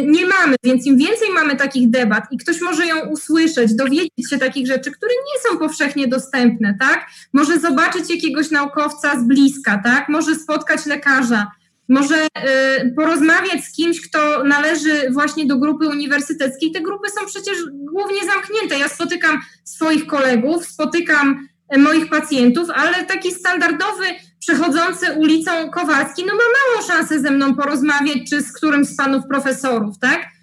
nie 0.04 0.26
mamy, 0.26 0.56
więc 0.64 0.86
im 0.86 0.98
więcej 0.98 1.30
mamy 1.34 1.56
takich 1.56 1.90
debat 1.90 2.24
i 2.32 2.38
ktoś 2.38 2.62
może 2.62 2.86
ją 2.86 3.06
usłyszeć, 3.10 3.74
dowiedzieć 3.74 4.30
się 4.30 4.38
takich 4.38 4.68
rzeczy, 4.68 4.92
które 4.92 5.12
nie 5.14 5.50
są 5.50 5.58
powszechnie 5.58 6.08
dostępne, 6.08 6.78
tak? 6.80 7.08
Może 7.34 7.60
zobaczyć 7.60 8.10
jakiegoś 8.10 8.52
naukowca 8.52 9.20
z 9.20 9.24
bliska, 9.24 9.82
tak? 9.84 10.10
Może 10.10 10.36
spotkać 10.36 10.86
lekarza, 10.86 11.48
może 11.90 12.26
y, 12.26 12.94
porozmawiać 12.96 13.66
z 13.66 13.72
kimś, 13.72 14.02
kto 14.02 14.44
należy 14.44 15.12
właśnie 15.12 15.46
do 15.46 15.58
grupy 15.58 15.88
uniwersyteckiej. 15.88 16.72
Te 16.72 16.82
grupy 16.82 17.10
są 17.10 17.26
przecież 17.26 17.58
głównie 17.72 18.20
zamknięte. 18.26 18.80
Ja 18.80 18.90
spotykam 18.90 19.42
swoich 19.64 20.08
kolegów, 20.08 20.66
spotykam 20.66 21.48
y, 21.76 21.78
moich 21.78 22.10
pacjentów, 22.10 22.70
ale 22.70 23.06
taki 23.06 23.32
standardowy 23.32 24.06
przechodzący 24.40 25.12
ulicą 25.14 25.70
Kowalski, 25.70 26.24
no 26.28 26.34
ma 26.34 26.44
małą 26.44 26.88
szansę 26.88 27.20
ze 27.20 27.32
mną 27.32 27.56
porozmawiać, 27.56 28.18
czy 28.30 28.42
z 28.42 28.54
którymś 28.54 28.88
z 28.88 28.98
panów 28.98 29.24
profesorów, 29.30 30.00
tak? 30.00 30.35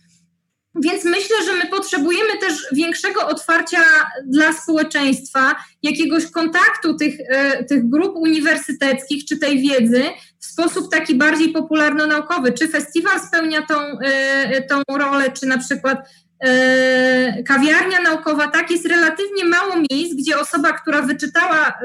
Więc 0.75 1.05
myślę, 1.05 1.37
że 1.47 1.53
my 1.53 1.67
potrzebujemy 1.71 2.39
też 2.41 2.67
większego 2.73 3.27
otwarcia 3.27 3.83
dla 4.27 4.53
społeczeństwa, 4.53 5.55
jakiegoś 5.83 6.27
kontaktu 6.27 6.95
tych, 6.95 7.15
e, 7.29 7.65
tych 7.65 7.89
grup 7.89 8.17
uniwersyteckich 8.17 9.25
czy 9.25 9.39
tej 9.39 9.61
wiedzy 9.61 10.03
w 10.39 10.45
sposób 10.45 10.91
taki 10.91 11.15
bardziej 11.15 11.53
popularno-naukowy. 11.53 12.53
Czy 12.53 12.69
festiwal 12.69 13.21
spełnia 13.21 13.67
tą, 13.67 13.75
e, 14.05 14.63
tą 14.63 14.83
rolę, 14.99 15.31
czy 15.31 15.47
na 15.47 15.59
przykład 15.59 15.99
e, 16.41 17.43
kawiarnia 17.43 18.01
naukowa, 18.01 18.49
tak, 18.49 18.71
jest 18.71 18.87
relatywnie 18.87 19.45
mało 19.45 19.75
miejsc, 19.91 20.15
gdzie 20.15 20.39
osoba, 20.39 20.73
która 20.73 21.03
wyczytała 21.03 21.79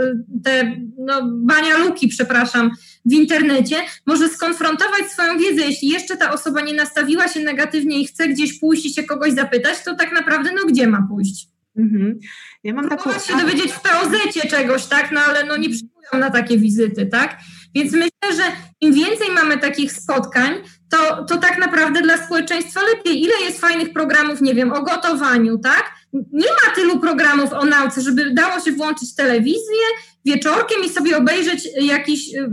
te 0.43 0.75
no, 0.97 1.21
banialuki, 1.25 2.07
przepraszam, 2.07 2.71
w 3.07 3.13
internecie, 3.13 3.75
może 4.05 4.29
skonfrontować 4.29 5.11
swoją 5.11 5.37
wiedzę. 5.37 5.61
Jeśli 5.61 5.89
jeszcze 5.89 6.17
ta 6.17 6.33
osoba 6.33 6.61
nie 6.61 6.73
nastawiła 6.73 7.27
się 7.27 7.39
negatywnie 7.39 8.01
i 8.01 8.07
chce 8.07 8.27
gdzieś 8.27 8.59
pójść 8.59 8.85
i 8.85 8.93
się 8.93 9.03
kogoś 9.03 9.33
zapytać, 9.33 9.83
to 9.83 9.95
tak 9.95 10.11
naprawdę 10.11 10.49
no 10.55 10.65
gdzie 10.65 10.87
ma 10.87 11.07
pójść? 11.09 11.47
Mhm. 11.77 12.19
Ja 12.63 12.73
mam 12.73 12.89
taką... 12.89 13.19
się 13.19 13.37
dowiedzieć 13.37 13.71
w 13.71 13.81
poz 13.81 14.09
czegoś, 14.49 14.85
tak, 14.85 15.11
no 15.11 15.21
ale 15.21 15.43
no 15.43 15.57
nie 15.57 15.69
przyjmują 15.69 16.11
na 16.19 16.29
takie 16.29 16.57
wizyty, 16.57 17.05
tak? 17.05 17.37
Więc 17.75 17.93
myślę, 17.93 18.35
że 18.35 18.43
im 18.81 18.93
więcej 18.93 19.27
mamy 19.31 19.57
takich 19.57 19.91
spotkań, 19.91 20.53
to, 20.91 21.23
to 21.23 21.37
tak 21.37 21.57
naprawdę 21.57 22.01
dla 22.01 22.25
społeczeństwa 22.25 22.81
lepiej. 22.81 23.23
Ile 23.23 23.33
jest 23.45 23.59
fajnych 23.59 23.93
programów, 23.93 24.41
nie 24.41 24.55
wiem, 24.55 24.73
o 24.73 24.81
gotowaniu, 24.81 25.57
tak? 25.57 25.91
Nie 26.13 26.47
ma 26.47 26.75
tylu 26.75 26.99
programów 26.99 27.53
o 27.53 27.65
nauce, 27.65 28.01
żeby 28.01 28.33
dało 28.33 28.59
się 28.59 28.71
włączyć 28.71 29.15
telewizję 29.15 29.83
wieczorkiem 30.27 30.83
i 30.85 30.89
sobie 30.89 31.17
obejrzeć 31.17 31.67
jakiś 31.81 32.35
y, 32.35 32.39
y, 32.39 32.49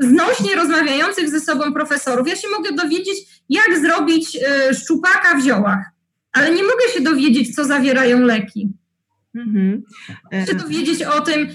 znośnie 0.00 0.54
rozmawiających 0.56 1.30
ze 1.30 1.40
sobą 1.40 1.72
profesorów. 1.72 2.28
Ja 2.28 2.36
się 2.36 2.48
mogę 2.48 2.72
dowiedzieć, 2.72 3.18
jak 3.48 3.78
zrobić 3.80 4.36
y, 4.36 4.74
szczupaka 4.74 5.36
w 5.38 5.42
ziołach, 5.42 5.84
ale 6.32 6.50
nie 6.50 6.62
mogę 6.62 6.88
się 6.94 7.00
dowiedzieć, 7.00 7.54
co 7.54 7.64
zawierają 7.64 8.20
leki. 8.20 8.68
Mhm. 9.34 9.82
Chcę 10.42 10.54
dowiedzieć 10.54 11.02
o 11.02 11.20
tym, 11.20 11.48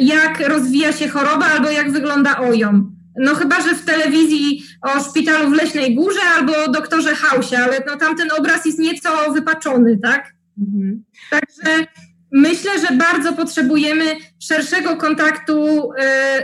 jak 0.00 0.48
rozwija 0.48 0.92
się 0.92 1.08
choroba 1.08 1.46
albo 1.46 1.70
jak 1.70 1.92
wygląda 1.92 2.38
ojom. 2.38 2.96
No 3.16 3.34
chyba, 3.34 3.60
że 3.60 3.74
w 3.74 3.84
telewizji 3.84 4.62
o 4.82 5.04
szpitalu 5.10 5.50
w 5.50 5.52
Leśnej 5.52 5.94
Górze 5.94 6.20
albo 6.36 6.64
o 6.64 6.70
doktorze 6.70 7.14
Hausie, 7.14 7.56
ale 7.56 7.80
no 7.86 7.96
tamten 7.96 8.28
obraz 8.38 8.66
jest 8.66 8.78
nieco 8.78 9.32
wypaczony, 9.32 9.98
tak? 10.02 10.34
Mhm. 10.58 11.04
Także 11.30 11.86
myślę, 12.32 12.70
że 12.80 12.96
bardzo 12.96 13.32
potrzebujemy 13.32 14.04
szerszego 14.40 14.96
kontaktu 14.96 15.90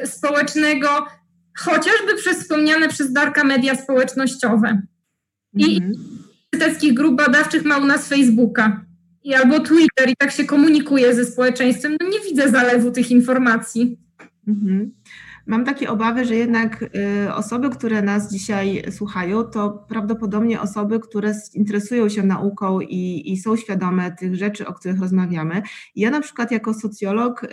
y, 0.03 0.07
społecznego, 0.07 0.89
chociażby 1.59 2.17
przez 2.17 2.39
wspomniane 2.39 2.89
przez 2.89 3.13
Darka 3.13 3.45
media 3.45 3.77
społecznościowe. 3.77 4.83
I 5.55 5.77
mhm. 5.77 5.93
uniwersyteckich 6.53 6.95
grup 6.95 7.17
badawczych 7.17 7.65
ma 7.65 7.79
u 7.79 7.85
nas 7.85 8.09
Facebooka 8.09 8.85
i 9.25 9.35
albo 9.35 9.61
Twitter 9.61 10.09
i 10.09 10.17
tak 10.19 10.31
się 10.31 10.45
komunikuje 10.45 11.15
ze 11.15 11.25
społeczeństwem. 11.25 11.97
No 12.01 12.09
nie 12.09 12.21
widzę 12.21 12.51
zalewu 12.51 12.91
tych 12.91 13.11
informacji. 13.11 13.99
Mhm. 14.49 14.95
Mam 15.49 15.65
takie 15.65 15.91
obawy, 15.91 16.25
że 16.25 16.35
jednak 16.35 16.83
y, 16.83 17.35
osoby, 17.35 17.71
które 17.71 18.03
nas 18.03 18.33
dzisiaj 18.33 18.83
słuchają, 18.91 19.45
to 19.45 19.85
prawdopodobnie 19.89 20.61
osoby, 20.61 21.01
które 21.01 21.35
interesują 21.55 22.09
się 22.09 22.23
nauką 22.23 22.81
i, 22.81 23.33
i 23.33 23.37
są 23.37 23.57
świadome 23.57 24.13
tych 24.13 24.37
rzeczy, 24.37 24.67
o 24.67 24.75
których 24.75 25.01
rozmawiamy. 25.01 25.63
Ja 25.97 26.11
na 26.11 26.21
przykład 26.21 26.51
jako 26.51 26.75
socjolog 26.75 27.45
y, 27.45 27.49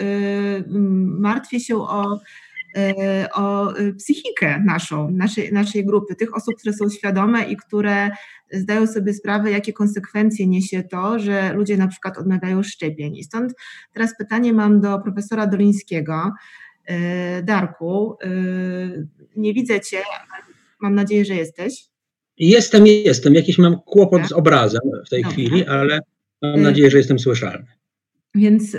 martwię 1.20 1.60
się 1.60 1.76
o 1.76 2.20
y, 2.78 3.32
o 3.34 3.74
psychikę 3.98 4.64
naszą, 4.66 5.12
naszej, 5.12 5.54
naszej 5.54 5.86
grupy, 5.86 6.16
tych 6.16 6.36
osób, 6.36 6.56
które 6.56 6.74
są 6.74 6.90
świadome 6.90 7.44
i 7.44 7.58
które 7.58 8.10
zdają 8.52 8.88
sobie 8.88 9.14
sprawę, 9.14 9.52
jakie 9.52 9.74
konsekwencje 9.74 10.48
niesie 10.48 10.84
to, 10.84 11.20
że 11.20 11.54
ludzie 11.54 11.78
na 11.78 11.88
przykład 11.88 12.18
odmawiają 12.18 12.64
szczepień. 12.64 13.16
I 13.16 13.24
stąd 13.24 13.54
teraz 13.94 14.18
pytanie 14.18 14.54
mam 14.54 14.82
do 14.82 15.00
profesora 15.00 15.48
Dolińskiego. 15.48 16.32
E, 16.88 17.44
Darku, 17.44 18.18
e, 18.24 18.28
nie 19.36 19.54
widzę 19.54 19.82
Cię, 19.82 20.02
mam 20.82 20.96
nadzieję, 20.96 21.26
że 21.26 21.36
jesteś. 21.36 21.86
Jestem, 22.38 22.88
jestem. 22.88 23.34
Jakiś 23.34 23.58
mam 23.58 23.82
kłopot 23.82 24.20
tak? 24.20 24.30
z 24.30 24.32
obrazem 24.32 24.82
w 25.06 25.10
tej 25.10 25.24
Dobra. 25.24 25.34
chwili, 25.34 25.66
ale 25.66 26.00
mam 26.42 26.62
nadzieję, 26.62 26.92
że 26.92 26.98
jestem 26.98 27.20
słyszalny. 27.20 27.66
Więc 28.36 28.78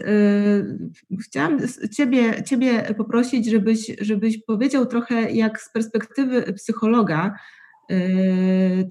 chciałam 1.24 1.58
ciebie, 1.96 2.42
ciebie 2.42 2.94
poprosić, 2.96 3.50
żebyś, 3.50 3.92
żebyś 4.00 4.38
powiedział 4.38 4.86
trochę, 4.86 5.30
jak 5.30 5.60
z 5.60 5.72
perspektywy 5.72 6.52
psychologa, 6.52 7.34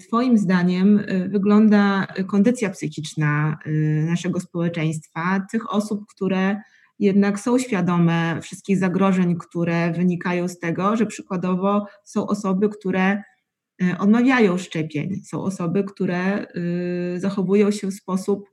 Twoim 0.06 0.38
zdaniem 0.38 1.04
wygląda 1.28 2.06
kondycja 2.26 2.70
psychiczna 2.70 3.58
naszego 4.06 4.40
społeczeństwa, 4.40 5.46
tych 5.52 5.74
osób, 5.74 6.06
które 6.14 6.56
jednak 6.98 7.40
są 7.40 7.58
świadome 7.58 8.38
wszystkich 8.42 8.78
zagrożeń, 8.78 9.36
które 9.36 9.92
wynikają 9.92 10.48
z 10.48 10.58
tego, 10.58 10.96
że 10.96 11.06
przykładowo 11.06 11.86
są 12.04 12.26
osoby, 12.26 12.68
które 12.68 13.22
y, 13.82 13.98
odmawiają 13.98 14.58
szczepień, 14.58 15.22
są 15.24 15.42
osoby, 15.42 15.84
które 15.84 16.46
y, 17.14 17.20
zachowują 17.20 17.70
się 17.70 17.86
w 17.86 17.94
sposób 17.94 18.48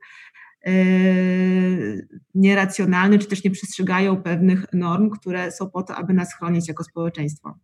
y, 0.66 2.08
nieracjonalny, 2.34 3.18
czy 3.18 3.26
też 3.26 3.44
nie 3.44 3.50
przestrzegają 3.50 4.22
pewnych 4.22 4.66
norm, 4.72 5.10
które 5.10 5.52
są 5.52 5.70
po 5.70 5.82
to, 5.82 5.94
aby 5.94 6.14
nas 6.14 6.34
chronić 6.34 6.68
jako 6.68 6.84
społeczeństwo. 6.84 7.58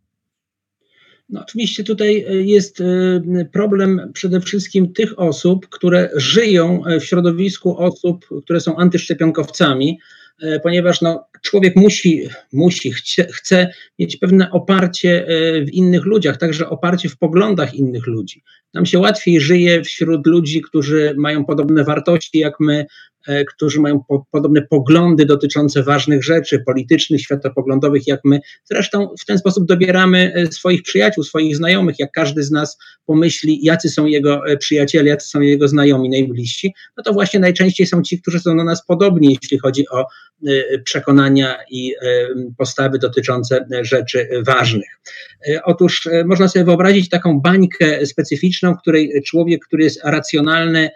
No, 1.29 1.41
oczywiście 1.41 1.83
tutaj 1.83 2.25
jest 2.47 2.83
problem 3.51 4.11
przede 4.13 4.41
wszystkim 4.41 4.93
tych 4.93 5.19
osób, 5.19 5.69
które 5.69 6.09
żyją 6.15 6.83
w 6.99 7.03
środowisku 7.03 7.77
osób, 7.77 8.25
które 8.43 8.59
są 8.59 8.77
antyszczepionkowcami, 8.77 9.99
E, 9.99 10.20
ponieważ 10.63 11.01
no, 11.01 11.25
człowiek 11.41 11.75
musi, 11.75 12.27
musi 12.53 12.91
chce, 12.91 13.27
chce 13.31 13.67
mieć 13.99 14.17
pewne 14.17 14.51
oparcie 14.51 15.27
e, 15.27 15.61
w 15.65 15.73
innych 15.73 16.05
ludziach, 16.05 16.37
także 16.37 16.69
oparcie 16.69 17.09
w 17.09 17.17
poglądach 17.17 17.73
innych 17.73 18.07
ludzi. 18.07 18.43
Nam 18.73 18.85
się 18.85 18.99
łatwiej 18.99 19.41
żyje 19.41 19.83
wśród 19.83 20.27
ludzi, 20.27 20.61
którzy 20.61 21.13
mają 21.17 21.45
podobne 21.45 21.83
wartości 21.83 22.39
jak 22.39 22.59
my, 22.59 22.85
E, 22.85 23.10
którzy 23.49 23.79
mają 23.79 24.03
po, 24.07 24.25
podobne 24.31 24.61
poglądy 24.61 25.25
dotyczące 25.25 25.83
ważnych 25.83 26.23
rzeczy 26.23 26.59
politycznych, 26.59 27.21
światopoglądowych 27.21 28.07
jak 28.07 28.19
my. 28.25 28.39
Zresztą 28.63 29.09
w 29.21 29.25
ten 29.25 29.37
sposób 29.37 29.65
dobieramy 29.65 30.33
e, 30.35 30.51
swoich 30.51 30.83
przyjaciół, 30.83 31.23
swoich 31.23 31.57
znajomych. 31.57 31.99
Jak 31.99 32.11
każdy 32.11 32.43
z 32.43 32.51
nas 32.51 32.77
pomyśli, 33.05 33.65
jacy 33.65 33.89
są 33.89 34.05
jego 34.05 34.47
e, 34.47 34.57
przyjaciele, 34.57 35.09
jacy 35.09 35.27
są 35.27 35.41
jego 35.41 35.67
znajomi 35.67 36.09
najbliżsi, 36.09 36.73
no 36.97 37.03
to 37.03 37.13
właśnie 37.13 37.39
najczęściej 37.39 37.87
są 37.87 38.01
ci, 38.01 38.21
którzy 38.21 38.39
są 38.39 38.57
do 38.57 38.63
nas 38.63 38.85
podobni, 38.85 39.37
jeśli 39.41 39.59
chodzi 39.59 39.89
o 39.89 40.05
przekonania 40.83 41.57
i 41.71 41.93
postawy 42.57 42.99
dotyczące 42.99 43.65
rzeczy 43.81 44.29
ważnych. 44.47 44.99
Otóż 45.63 46.09
można 46.25 46.47
sobie 46.47 46.65
wyobrazić 46.65 47.09
taką 47.09 47.39
bańkę 47.39 48.05
specyficzną, 48.05 48.73
w 48.75 48.81
której 48.81 49.23
człowiek, 49.25 49.65
który 49.65 49.83
jest 49.83 50.01
racjonalny, 50.03 50.89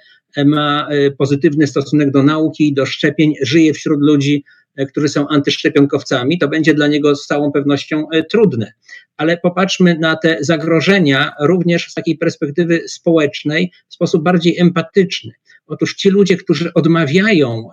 ma 0.46 0.88
e, 0.90 1.12
pozytywny 1.12 1.68
stosunek 1.68 2.12
do 2.12 2.24
nauki, 2.24 2.74
do 2.74 2.86
szczepień, 2.86 3.34
żyje 3.42 3.74
wśród 3.74 4.02
ludzi, 4.02 4.44
e, 4.76 4.86
którzy 4.86 5.10
są 5.10 5.28
antyszczepionkowcami, 5.28 6.40
to 6.40 6.48
będzie 6.48 6.74
dla 6.74 6.88
niego 6.88 7.16
z 7.16 7.26
całą 7.26 7.52
pewnością 7.52 8.06
e, 8.14 8.24
trudne. 8.24 8.74
Ale 9.18 9.38
popatrzmy 9.38 9.98
na 10.00 10.16
te 10.16 10.38
zagrożenia 10.42 11.32
również 11.42 11.92
z 11.92 11.94
takiej 11.94 12.18
perspektywy 12.18 12.84
społecznej 12.88 13.72
w 13.90 13.94
sposób 13.94 14.24
bardziej 14.24 14.60
empatyczny. 14.60 15.32
Otóż 15.68 15.96
ci 15.96 16.10
ludzie, 16.10 16.38
którzy 16.38 16.74
odmawiają 16.74 17.70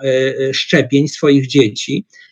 szczepień 0.52 1.08
swoich 1.08 1.46
dzieci, 1.46 2.06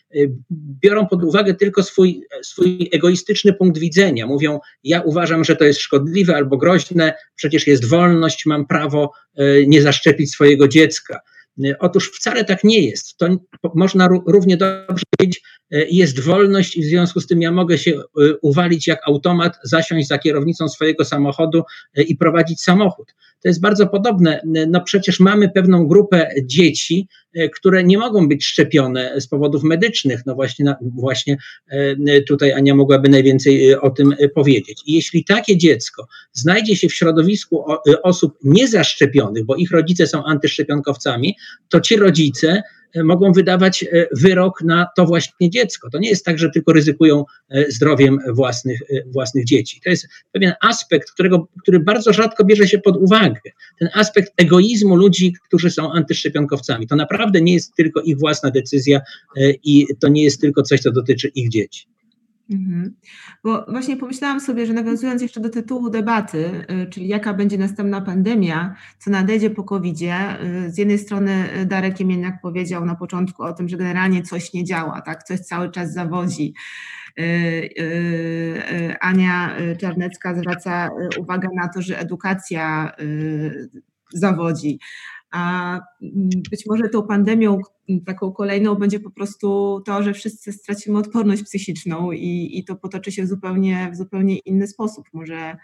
biorą 0.83 1.07
pod 1.07 1.23
uwagę 1.23 1.53
tylko 1.53 1.83
swój, 1.83 2.23
swój 2.41 2.89
egoistyczny 2.93 3.53
punkt 3.53 3.77
widzenia. 3.79 4.27
Mówią, 4.27 4.59
ja 4.83 5.01
uważam, 5.01 5.43
że 5.43 5.55
to 5.55 5.63
jest 5.63 5.79
szkodliwe 5.79 6.35
albo 6.35 6.57
groźne, 6.57 7.13
przecież 7.35 7.67
jest 7.67 7.85
wolność, 7.85 8.45
mam 8.45 8.67
prawo 8.67 9.11
y, 9.39 9.65
nie 9.67 9.81
zaszczepić 9.81 10.31
swojego 10.31 10.67
dziecka. 10.67 11.19
Y, 11.65 11.75
otóż 11.79 12.11
wcale 12.11 12.45
tak 12.45 12.63
nie 12.63 12.79
jest. 12.79 13.17
To 13.17 13.27
można 13.75 14.09
równie 14.27 14.57
dobrze 14.57 15.03
powiedzieć, 15.17 15.43
jest 15.71 16.19
wolność 16.19 16.77
i 16.77 16.81
w 16.81 16.85
związku 16.85 17.19
z 17.19 17.27
tym 17.27 17.41
ja 17.41 17.51
mogę 17.51 17.77
się 17.77 18.01
uwalić 18.41 18.87
jak 18.87 18.99
automat, 19.07 19.57
zasiąść 19.63 20.07
za 20.07 20.17
kierownicą 20.17 20.69
swojego 20.69 21.05
samochodu 21.05 21.63
i 21.95 22.15
prowadzić 22.15 22.61
samochód. 22.61 23.13
To 23.41 23.47
jest 23.47 23.61
bardzo 23.61 23.87
podobne. 23.87 24.41
No 24.67 24.81
przecież 24.81 25.19
mamy 25.19 25.49
pewną 25.49 25.87
grupę 25.87 26.29
dzieci, 26.43 27.07
e, 27.33 27.49
które 27.49 27.83
nie 27.83 27.97
mogą 27.97 28.27
być 28.27 28.45
szczepione 28.45 29.21
z 29.21 29.27
powodów 29.27 29.63
medycznych. 29.63 30.21
No 30.25 30.35
właśnie, 30.35 30.75
właśnie 30.81 31.37
e, 31.67 32.21
tutaj 32.21 32.51
Ania 32.53 32.75
mogłaby 32.75 33.09
najwięcej 33.09 33.71
e, 33.71 33.81
o 33.81 33.89
tym 33.89 34.15
powiedzieć. 34.35 34.81
I 34.85 34.93
jeśli 34.93 35.25
takie 35.25 35.57
dziecko 35.57 36.07
znajdzie 36.33 36.75
się 36.75 36.89
w 36.89 36.93
środowisku 36.93 37.65
osób 38.03 38.37
niezaszczepionych, 38.43 39.45
bo 39.45 39.55
ich 39.55 39.71
rodzice 39.71 40.07
są 40.07 40.23
antyszczepionkowcami, 40.23 41.35
to 41.69 41.79
ci 41.79 41.95
rodzice 41.95 42.63
mogą 42.95 43.31
wydawać 43.31 43.83
e, 43.83 44.07
wyrok 44.11 44.61
na 44.63 44.87
to 44.95 45.05
właśnie 45.05 45.49
dziecko. 45.49 45.89
To 45.89 45.99
nie 45.99 46.09
jest 46.09 46.25
tak, 46.25 46.39
że 46.39 46.49
tylko 46.49 46.73
ryzykują 46.73 47.25
e, 47.49 47.71
zdrowiem 47.71 48.19
własnych, 48.33 48.81
e, 48.81 49.03
własnych 49.11 49.45
dzieci. 49.45 49.81
To 49.83 49.89
jest 49.89 50.07
pewien 50.31 50.53
aspekt, 50.61 51.11
którego, 51.11 51.47
który 51.61 51.79
bardzo 51.79 52.13
rzadko 52.13 52.45
bierze 52.45 52.67
się 52.67 52.79
pod 52.79 52.97
uwagę. 52.97 53.41
Ten 53.79 53.89
aspekt 53.93 54.33
egoizmu 54.37 54.95
ludzi, 54.95 55.33
którzy 55.47 55.69
są 55.69 55.91
antyszczepionkowcami. 55.91 56.87
To 56.87 56.95
naprawdę 56.95 57.41
nie 57.41 57.53
jest 57.53 57.75
tylko 57.75 58.01
ich 58.01 58.19
własna 58.19 58.51
decyzja 58.51 59.01
i 59.63 59.85
to 59.99 60.07
nie 60.07 60.23
jest 60.23 60.41
tylko 60.41 60.63
coś, 60.63 60.79
co 60.79 60.91
dotyczy 60.91 61.27
ich 61.27 61.49
dzieci. 61.49 61.85
Mhm. 62.51 62.95
Bo 63.43 63.65
właśnie 63.69 63.97
pomyślałam 63.97 64.39
sobie, 64.39 64.65
że 64.65 64.73
nawiązując 64.73 65.21
jeszcze 65.21 65.39
do 65.39 65.49
tytułu 65.49 65.89
debaty, 65.89 66.65
y, 66.85 66.89
czyli 66.89 67.07
jaka 67.07 67.33
będzie 67.33 67.57
następna 67.57 68.01
pandemia, 68.01 68.75
co 68.99 69.11
nadejdzie 69.11 69.49
po 69.49 69.63
COVID-zie, 69.63 70.43
y, 70.43 70.71
z 70.71 70.77
jednej 70.77 70.99
strony 70.99 71.45
Darek 71.65 71.99
Jemieniak 71.99 72.41
powiedział 72.41 72.85
na 72.85 72.95
początku 72.95 73.43
o 73.43 73.53
tym, 73.53 73.69
że 73.69 73.77
generalnie 73.77 74.21
coś 74.21 74.53
nie 74.53 74.63
działa, 74.63 75.01
tak, 75.01 75.23
coś 75.23 75.39
cały 75.39 75.71
czas 75.71 75.93
zawodzi. 75.93 76.53
Y, 77.19 78.95
Ania 79.01 79.55
Czarnecka 79.79 80.35
zwraca 80.35 80.89
uwagę 81.19 81.49
na 81.55 81.67
to, 81.67 81.81
że 81.81 81.99
edukacja 81.99 82.91
zawodzi 84.13 84.79
a 85.31 85.73
mm, 86.01 86.29
być 86.51 86.65
może 86.65 86.89
tą 86.89 87.03
pandemią 87.03 87.57
taką 88.05 88.31
kolejną 88.31 88.75
będzie 88.75 88.99
po 88.99 89.11
prostu 89.11 89.81
to, 89.85 90.03
że 90.03 90.13
wszyscy 90.13 90.53
stracimy 90.53 90.97
odporność 90.97 91.43
psychiczną 91.43 92.11
i, 92.11 92.59
i 92.59 92.63
to 92.63 92.75
potoczy 92.75 93.11
się 93.11 93.23
w 93.23 93.27
zupełnie, 93.27 93.89
w 93.93 93.95
zupełnie 93.95 94.37
inny 94.37 94.67
sposób. 94.67 95.05
Może, 95.13 95.57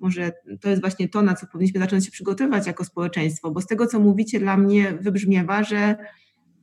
może 0.00 0.32
to 0.60 0.68
jest 0.68 0.80
właśnie 0.80 1.08
to, 1.08 1.22
na 1.22 1.34
co 1.34 1.46
powinniśmy 1.46 1.80
zacząć 1.80 2.04
się 2.04 2.10
przygotowywać 2.10 2.66
jako 2.66 2.84
społeczeństwo, 2.84 3.50
bo 3.50 3.60
z 3.60 3.66
tego, 3.66 3.86
co 3.86 4.00
mówicie, 4.00 4.40
dla 4.40 4.56
mnie 4.56 4.98
wybrzmiewa, 5.00 5.64
że 5.64 5.96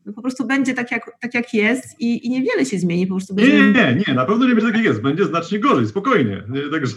no 0.05 0.13
po 0.13 0.21
prostu 0.21 0.47
będzie 0.47 0.73
tak 0.73 0.91
jak, 0.91 1.11
tak 1.21 1.33
jak 1.33 1.53
jest 1.53 2.01
i, 2.01 2.27
i 2.27 2.29
niewiele 2.29 2.65
się 2.65 2.79
zmieni. 2.79 3.07
Po 3.07 3.15
prostu 3.15 3.35
będzie... 3.35 3.53
Nie, 3.53 3.71
nie, 3.71 4.03
nie, 4.07 4.13
na 4.13 4.25
pewno 4.25 4.47
nie 4.47 4.55
będzie 4.55 4.67
tak 4.67 4.75
jak 4.75 4.85
jest, 4.85 5.01
będzie 5.01 5.25
znacznie 5.25 5.59
gorzej, 5.59 5.87
spokojnie. 5.87 6.43
Także 6.71 6.95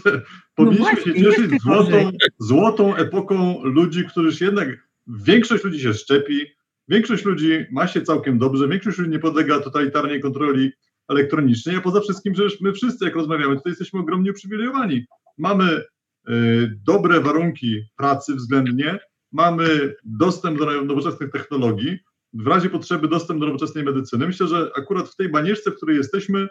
powinniśmy 0.55 0.85
no 0.85 0.91
właśnie, 0.91 1.13
się 1.13 1.23
cieszyć 1.23 1.61
złotą, 1.61 2.11
złotą 2.39 2.95
epoką 2.95 3.63
ludzi, 3.63 4.05
którzy 4.05 4.37
się 4.37 4.45
jednak 4.45 4.67
Większość 5.07 5.63
ludzi 5.63 5.79
się 5.79 5.93
szczepi, 5.93 6.45
większość 6.87 7.25
ludzi 7.25 7.65
ma 7.71 7.87
się 7.87 8.01
całkiem 8.01 8.39
dobrze, 8.39 8.67
większość 8.67 8.97
ludzi 8.97 9.11
nie 9.11 9.19
podlega 9.19 9.59
totalitarnej 9.59 10.21
kontroli 10.21 10.71
elektronicznie, 11.09 11.77
a 11.77 11.81
poza 11.81 12.01
wszystkim 12.01 12.33
przecież 12.33 12.61
my 12.61 12.73
wszyscy, 12.73 13.05
jak 13.05 13.15
rozmawiamy, 13.15 13.55
tutaj 13.55 13.71
jesteśmy 13.71 13.99
ogromnie 13.99 14.31
uprzywilejowani. 14.31 15.05
Mamy 15.37 15.81
y, 16.29 16.79
dobre 16.85 17.21
warunki 17.21 17.81
pracy 17.97 18.35
względnie, 18.35 18.99
mamy 19.31 19.93
dostęp 20.03 20.59
do 20.59 20.81
nowoczesnych 20.81 21.31
technologii, 21.31 21.99
w 22.33 22.47
razie 22.47 22.69
potrzeby 22.69 23.07
dostęp 23.07 23.39
do 23.39 23.45
nowoczesnej 23.45 23.83
medycyny. 23.83 24.27
Myślę, 24.27 24.47
że 24.47 24.71
akurat 24.77 25.09
w 25.09 25.15
tej 25.15 25.29
banieczce, 25.29 25.71
w 25.71 25.75
której 25.75 25.97
jesteśmy, 25.97 26.47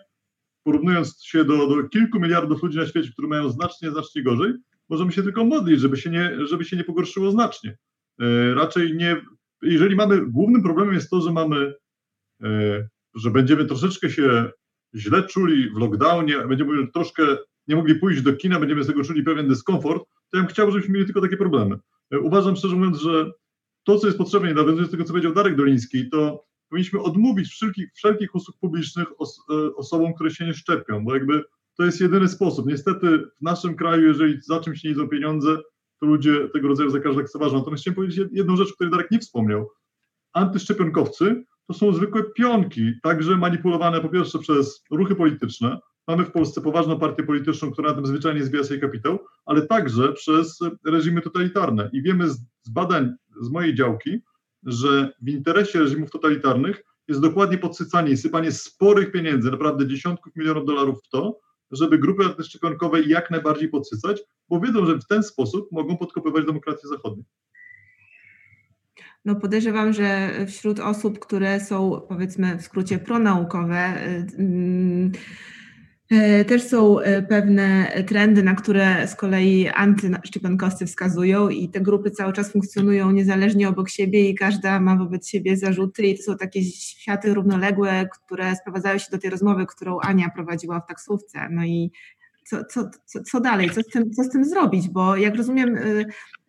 porównując 0.62 1.24
się 1.24 1.44
do, 1.44 1.66
do 1.66 1.88
kilku 1.88 2.20
miliardów 2.20 2.62
ludzi 2.62 2.78
na 2.78 2.86
świecie, 2.86 3.10
którzy 3.12 3.28
mają 3.28 3.50
znacznie, 3.50 3.90
znacznie 3.90 4.22
gorzej, 4.22 4.52
możemy 4.88 5.12
się 5.12 5.22
tylko 5.22 5.44
modlić, 5.44 5.80
żeby 5.80 5.96
się 5.96 6.10
nie, 6.10 6.46
żeby 6.46 6.64
się 6.64 6.76
nie 6.76 6.84
pogorszyło 6.84 7.30
znacznie. 7.30 7.76
E, 8.20 8.54
raczej 8.54 8.96
nie, 8.96 9.16
jeżeli 9.62 9.96
mamy, 9.96 10.26
głównym 10.26 10.62
problemem 10.62 10.94
jest 10.94 11.10
to, 11.10 11.20
że 11.20 11.32
mamy, 11.32 11.74
e, 12.42 12.88
że 13.14 13.30
będziemy 13.30 13.64
troszeczkę 13.64 14.10
się 14.10 14.50
źle 14.94 15.22
czuli 15.22 15.70
w 15.70 15.78
lockdownie, 15.78 16.38
będziemy 16.48 16.88
troszkę 16.92 17.22
nie 17.68 17.76
mogli 17.76 17.94
pójść 17.94 18.22
do 18.22 18.32
kina, 18.32 18.60
będziemy 18.60 18.84
z 18.84 18.86
tego 18.86 19.04
czuli 19.04 19.22
pewien 19.22 19.48
dyskomfort, 19.48 20.02
to 20.30 20.36
ja 20.36 20.42
bym 20.42 20.50
chciał, 20.50 20.70
żebyśmy 20.70 20.94
mieli 20.94 21.06
tylko 21.06 21.20
takie 21.20 21.36
problemy. 21.36 21.76
E, 22.10 22.18
uważam 22.18 22.56
szczerze 22.56 22.76
mówiąc, 22.76 22.98
że 22.98 23.30
to, 23.84 23.98
co 23.98 24.06
jest 24.06 24.18
potrzebne, 24.18 24.54
nawiązując 24.54 24.88
do 24.88 24.90
tego, 24.90 25.04
co 25.04 25.12
powiedział 25.12 25.34
Darek 25.34 25.56
Doliński, 25.56 26.10
to 26.10 26.44
powinniśmy 26.68 27.00
odmówić 27.00 27.48
wszelkich, 27.48 27.92
wszelkich 27.94 28.34
usług 28.34 28.58
publicznych 28.58 29.20
os, 29.20 29.40
osobom, 29.76 30.14
które 30.14 30.30
się 30.30 30.46
nie 30.46 30.54
szczepią, 30.54 31.04
bo 31.04 31.14
jakby 31.14 31.42
to 31.76 31.84
jest 31.84 32.00
jedyny 32.00 32.28
sposób. 32.28 32.66
Niestety 32.66 33.18
w 33.18 33.42
naszym 33.42 33.76
kraju, 33.76 34.06
jeżeli 34.06 34.40
za 34.42 34.60
czymś 34.60 34.84
nie 34.84 34.90
idą 34.90 35.08
pieniądze, 35.08 35.56
to 36.04 36.08
ludzie 36.08 36.48
tego 36.48 36.68
rodzaju 36.68 36.90
zakazy 36.90 37.16
lekceważą. 37.16 37.58
Natomiast 37.58 37.82
chciałem 37.82 37.94
powiedzieć 37.94 38.28
jedną 38.32 38.56
rzecz, 38.56 38.70
o 38.70 38.74
której 38.74 38.90
Darek 38.90 39.10
nie 39.10 39.18
wspomniał. 39.18 39.70
Antyszczepionkowcy 40.32 41.44
to 41.66 41.74
są 41.74 41.92
zwykłe 41.92 42.22
pionki, 42.22 42.92
także 43.02 43.36
manipulowane 43.36 44.00
po 44.00 44.08
pierwsze 44.08 44.38
przez 44.38 44.84
ruchy 44.90 45.14
polityczne. 45.14 45.78
Mamy 46.08 46.24
w 46.24 46.32
Polsce 46.32 46.60
poważną 46.60 46.98
partię 46.98 47.22
polityczną, 47.22 47.70
która 47.70 47.88
na 47.88 47.94
tym 47.94 48.06
zwyczajnie 48.06 48.44
zbija 48.44 48.64
sobie 48.64 48.80
kapitał, 48.80 49.18
ale 49.46 49.66
także 49.66 50.12
przez 50.12 50.58
reżimy 50.86 51.20
totalitarne. 51.20 51.90
I 51.92 52.02
wiemy 52.02 52.30
z, 52.30 52.40
z 52.62 52.70
badań 52.70 53.12
z 53.40 53.50
mojej 53.50 53.74
działki, 53.74 54.20
że 54.62 55.12
w 55.22 55.28
interesie 55.28 55.78
reżimów 55.78 56.10
totalitarnych 56.10 56.82
jest 57.08 57.20
dokładnie 57.20 57.58
podsycanie 57.58 58.10
i 58.10 58.16
sypanie 58.16 58.52
sporych 58.52 59.12
pieniędzy, 59.12 59.50
naprawdę 59.50 59.86
dziesiątków 59.86 60.36
milionów 60.36 60.66
dolarów 60.66 60.98
w 61.04 61.08
to, 61.08 61.38
żeby 61.70 61.98
grupy 61.98 62.24
antyszczepionkowe 62.24 63.02
jak 63.02 63.30
najbardziej 63.30 63.68
podsycać, 63.68 64.22
bo 64.48 64.60
wiedzą, 64.60 64.86
że 64.86 64.98
w 64.98 65.06
ten 65.06 65.22
sposób 65.22 65.72
mogą 65.72 65.96
podkopywać 65.96 66.46
demokrację 66.46 66.88
zachodnią. 66.88 67.24
No 69.24 69.34
podejrzewam, 69.34 69.92
że 69.92 70.30
wśród 70.46 70.80
osób, 70.80 71.18
które 71.18 71.60
są 71.60 72.00
powiedzmy 72.08 72.58
w 72.58 72.62
skrócie 72.62 72.98
pronaukowe, 72.98 74.00
yy, 74.38 75.10
też 76.46 76.62
są 76.62 77.00
e, 77.00 77.22
pewne 77.22 77.92
trendy, 78.06 78.42
na 78.42 78.54
które 78.54 79.08
z 79.08 79.14
kolei 79.14 79.68
antyszczepionkowcy 79.68 80.86
wskazują 80.86 81.48
i 81.48 81.68
te 81.68 81.80
grupy 81.80 82.10
cały 82.10 82.32
czas 82.32 82.52
funkcjonują 82.52 83.10
niezależnie 83.10 83.68
obok 83.68 83.88
siebie 83.88 84.28
i 84.30 84.34
każda 84.34 84.80
ma 84.80 84.96
wobec 84.96 85.28
siebie 85.28 85.56
zarzuty 85.56 86.02
i 86.02 86.16
to 86.16 86.22
są 86.22 86.36
takie 86.36 86.62
światy 86.64 87.34
równoległe, 87.34 88.08
które 88.12 88.56
sprowadzają 88.56 88.98
się 88.98 89.06
do 89.10 89.18
tej 89.18 89.30
rozmowy, 89.30 89.66
którą 89.66 90.00
Ania 90.00 90.30
prowadziła 90.30 90.80
w 90.80 90.86
taksówce. 90.86 91.48
No 91.50 91.64
i 91.64 91.90
co, 92.44 92.64
co, 92.64 92.90
co, 93.04 93.22
co 93.22 93.40
dalej, 93.40 93.70
co 93.70 93.80
z, 93.80 93.86
tym, 93.86 94.12
co 94.12 94.24
z 94.24 94.28
tym 94.28 94.44
zrobić, 94.44 94.88
bo 94.88 95.16
jak 95.16 95.34
rozumiem 95.34 95.76
y, 95.76 96.04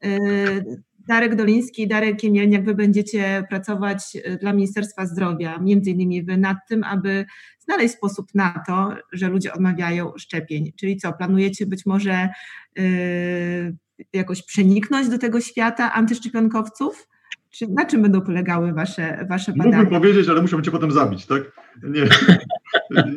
y, 0.05 0.83
Darek 1.07 1.35
Doliński 1.35 1.81
i 1.81 1.87
Darek 1.87 2.17
Kiemielniak, 2.17 2.65
wy 2.65 2.75
będziecie 2.75 3.43
pracować 3.49 3.99
y, 4.15 4.37
dla 4.41 4.53
Ministerstwa 4.53 5.05
Zdrowia, 5.05 5.59
między 5.59 5.89
innymi 5.89 6.23
wy 6.23 6.37
nad 6.37 6.57
tym, 6.69 6.83
aby 6.83 7.25
znaleźć 7.59 7.93
sposób 7.93 8.27
na 8.35 8.63
to, 8.67 8.93
że 9.11 9.29
ludzie 9.29 9.53
odmawiają 9.53 10.11
szczepień. 10.17 10.71
Czyli 10.79 10.97
co, 10.97 11.13
planujecie 11.13 11.65
być 11.65 11.85
może 11.85 12.29
yy, 12.75 13.75
jakoś 14.13 14.43
przeniknąć 14.43 15.09
do 15.09 15.17
tego 15.17 15.41
świata 15.41 15.93
antyszczepionkowców? 15.93 17.07
Czy 17.49 17.67
na 17.67 17.85
czym 17.85 18.01
będą 18.01 18.21
polegały 18.21 18.73
wasze, 18.73 19.25
wasze 19.29 19.53
badania? 19.53 19.77
Mógłbym 19.77 20.01
powiedzieć, 20.01 20.29
ale 20.29 20.41
muszę 20.41 20.61
cię 20.61 20.71
potem 20.71 20.91
zabić, 20.91 21.25
tak? 21.25 21.41
Nie, 21.83 22.01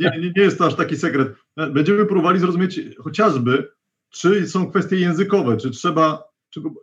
nie, 0.01 0.33
nie 0.37 0.43
jest 0.43 0.59
to 0.59 0.67
aż 0.67 0.77
taki 0.77 0.97
sekret. 0.97 1.29
Będziemy 1.71 2.07
próbowali 2.07 2.41
zrozumieć 2.41 2.81
chociażby, 2.99 3.69
czy 4.11 4.49
są 4.49 4.71
kwestie 4.71 4.97
językowe, 4.97 5.57
czy 5.57 5.71
trzeba, 5.71 6.28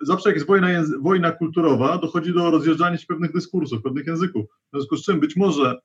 zawsze 0.02 0.30
jak 0.30 0.36
jest 0.36 0.48
wojna, 0.48 0.68
wojna 1.02 1.32
kulturowa, 1.32 1.98
dochodzi 1.98 2.34
do 2.34 2.52
rozjeżdżania 2.52 2.98
się 2.98 3.06
pewnych 3.08 3.34
dyskursów, 3.34 3.82
pewnych 3.82 4.08
języków. 4.08 4.46
W 4.46 4.78
związku 4.78 4.98
z 4.98 5.06
czym 5.06 5.20
być 5.20 5.36
może 5.36 5.80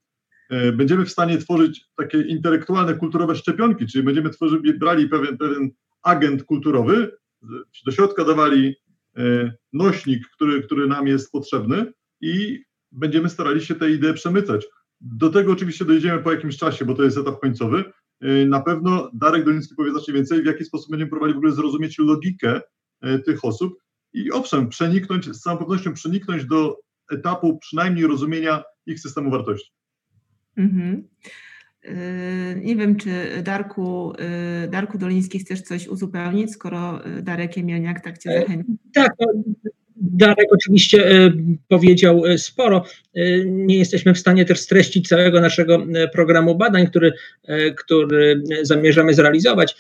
E, 0.51 0.73
będziemy 0.73 1.05
w 1.05 1.11
stanie 1.11 1.39
tworzyć 1.39 1.85
takie 1.97 2.21
intelektualne, 2.21 2.95
kulturowe 2.95 3.37
szczepionki, 3.37 3.87
czyli 3.87 4.05
będziemy 4.05 4.31
tworzyli, 4.31 4.75
brali 4.75 5.09
pewien, 5.09 5.39
pewien 5.39 5.71
agent 6.03 6.45
kulturowy, 6.45 7.13
do 7.87 7.93
środka 7.93 8.25
dawali 8.25 8.77
e, 9.17 9.53
nośnik, 9.73 10.29
który, 10.35 10.63
który 10.63 10.87
nam 10.87 11.07
jest 11.07 11.33
potrzebny 11.33 11.93
i 12.21 12.65
będziemy 12.93 13.29
starali 13.29 13.61
się 13.61 13.75
te 13.75 13.91
idee 13.91 14.15
przemycać. 14.15 14.67
Do 15.01 15.31
tego 15.31 15.53
oczywiście 15.53 15.85
dojdziemy 15.85 16.23
po 16.23 16.33
jakimś 16.33 16.57
czasie, 16.57 16.85
bo 16.85 16.95
to 16.95 17.03
jest 17.03 17.19
etap 17.19 17.41
końcowy. 17.41 17.85
E, 18.21 18.47
na 18.47 18.61
pewno 18.61 19.11
Darek 19.15 19.45
Doliński 19.45 19.75
powie 19.75 19.91
znacznie 19.91 20.15
więcej, 20.15 20.43
w 20.43 20.47
jaki 20.47 20.65
sposób 20.65 20.91
będziemy 20.91 21.11
próbowali 21.11 21.35
w 21.35 21.37
ogóle 21.37 21.53
zrozumieć 21.53 21.99
logikę 21.99 22.61
tych 23.27 23.45
osób 23.45 23.79
i 24.13 24.33
owszem, 24.33 24.69
przeniknąć, 24.69 25.25
z 25.25 25.41
całą 25.41 25.59
pewnością 25.59 25.93
przeniknąć 25.93 26.45
do 26.45 26.77
etapu 27.13 27.59
przynajmniej 27.59 28.07
rozumienia 28.07 28.63
ich 28.87 29.01
systemu 29.01 29.31
wartości. 29.31 29.73
Mhm. 30.57 31.09
Yy, 31.85 31.93
nie 32.63 32.77
wiem, 32.77 32.97
czy 32.97 33.11
Darku, 33.43 34.13
yy, 34.63 34.69
Darku 34.69 34.99
Doliński 34.99 35.39
chcesz 35.39 35.63
coś 35.63 35.89
uzupełnić, 35.89 36.53
skoro 36.53 37.01
Darek 37.23 37.57
Jemielniak 37.57 38.05
tak 38.05 38.19
Cię 38.19 38.41
zachęcił. 38.41 38.77
Tak, 38.95 39.13
no, 39.21 39.27
Darek 40.01 40.47
oczywiście 40.53 41.11
e, 41.11 41.33
powiedział 41.69 42.27
e, 42.27 42.39
sporo. 42.39 42.85
E, 43.15 43.45
nie 43.45 43.79
jesteśmy 43.79 44.15
w 44.15 44.19
stanie 44.19 44.45
też 44.45 44.61
streścić 44.61 45.09
całego 45.09 45.41
naszego 45.41 45.87
programu 46.13 46.55
badań, 46.55 46.87
który, 46.87 47.13
który 47.77 48.43
zamierzamy 48.63 49.15
zrealizować. 49.15 49.77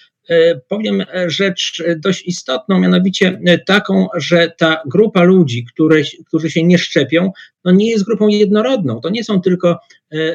Powiem 0.68 1.04
rzecz 1.26 1.82
dość 1.96 2.26
istotną, 2.26 2.78
mianowicie 2.78 3.40
taką, 3.66 4.08
że 4.16 4.52
ta 4.58 4.82
grupa 4.86 5.22
ludzi, 5.22 5.64
które, 5.64 6.02
którzy 6.26 6.50
się 6.50 6.64
nie 6.64 6.78
szczepią, 6.78 7.32
no 7.64 7.72
nie 7.72 7.90
jest 7.90 8.04
grupą 8.04 8.28
jednorodną. 8.28 9.00
To 9.00 9.10
nie 9.10 9.24
są 9.24 9.40
tylko 9.40 9.78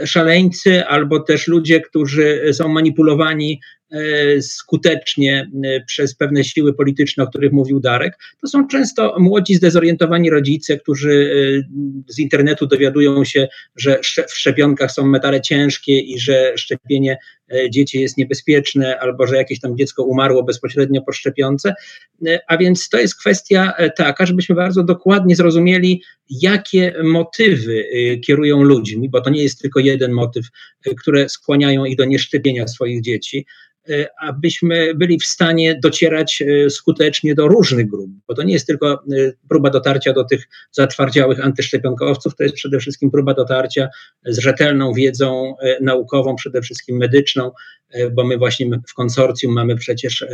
szaleńcy 0.05 0.85
albo 0.85 1.19
też 1.19 1.47
ludzie, 1.47 1.81
którzy 1.81 2.53
są 2.53 2.67
manipulowani 2.67 3.59
E, 3.91 4.41
skutecznie 4.41 5.51
e, 5.63 5.81
przez 5.85 6.15
pewne 6.15 6.43
siły 6.43 6.73
polityczne, 6.73 7.23
o 7.23 7.27
których 7.27 7.51
mówił 7.51 7.79
Darek. 7.79 8.17
To 8.41 8.47
są 8.47 8.67
często 8.67 9.15
młodzi, 9.19 9.55
zdezorientowani 9.55 10.29
rodzice, 10.29 10.77
którzy 10.77 11.31
e, 12.07 12.13
z 12.13 12.19
internetu 12.19 12.67
dowiadują 12.67 12.84
się, 13.23 13.47
że 13.75 13.99
w 14.27 14.37
szczepionkach 14.37 14.91
są 14.91 15.05
metale 15.05 15.41
ciężkie 15.41 15.99
i 15.99 16.19
że 16.19 16.57
szczepienie 16.57 17.17
dzieci 17.69 18.01
jest 18.01 18.17
niebezpieczne, 18.17 18.99
albo 18.99 19.27
że 19.27 19.35
jakieś 19.35 19.59
tam 19.59 19.77
dziecko 19.77 20.03
umarło 20.03 20.43
bezpośrednio 20.43 21.01
po 21.01 21.11
szczepionce. 21.11 21.73
A 22.47 22.57
więc 22.57 22.89
to 22.89 22.97
jest 22.97 23.19
kwestia 23.19 23.73
taka, 23.97 24.25
żebyśmy 24.25 24.55
bardzo 24.55 24.83
dokładnie 24.83 25.35
zrozumieli, 25.35 26.03
jakie 26.29 26.93
motywy 27.03 27.85
kierują 28.25 28.63
ludźmi, 28.63 29.09
bo 29.09 29.21
to 29.21 29.29
nie 29.29 29.43
jest 29.43 29.61
tylko 29.61 29.79
jeden 29.79 30.11
motyw, 30.11 30.45
które 31.01 31.29
skłaniają 31.29 31.85
ich 31.85 31.97
do 31.97 32.05
nieszczepienia 32.05 32.67
swoich 32.67 33.01
dzieci. 33.01 33.45
E, 33.89 34.07
abyśmy 34.21 34.95
byli 34.95 35.19
w 35.19 35.25
stanie 35.25 35.79
docierać 35.83 36.41
e, 36.41 36.69
skutecznie 36.69 37.35
do 37.35 37.47
różnych 37.47 37.89
grup, 37.89 38.11
bo 38.27 38.33
to 38.33 38.43
nie 38.43 38.53
jest 38.53 38.67
tylko 38.67 38.93
e, 38.93 38.97
próba 39.49 39.69
dotarcia 39.69 40.13
do 40.13 40.23
tych 40.23 40.47
zatwardziałych 40.71 41.45
antyszczepionkowców, 41.45 42.35
to 42.35 42.43
jest 42.43 42.55
przede 42.55 42.79
wszystkim 42.79 43.11
próba 43.11 43.33
dotarcia 43.33 43.89
z 44.25 44.37
rzetelną 44.37 44.93
wiedzą 44.93 45.55
naukową, 45.81 46.35
przede 46.35 46.61
wszystkim 46.61 46.97
medyczną, 46.97 47.51
bo 48.11 48.23
my 48.23 48.37
właśnie 48.37 48.69
w 48.87 48.93
konsorcjum 48.93 49.53
mamy 49.53 49.75
przecież 49.75 50.25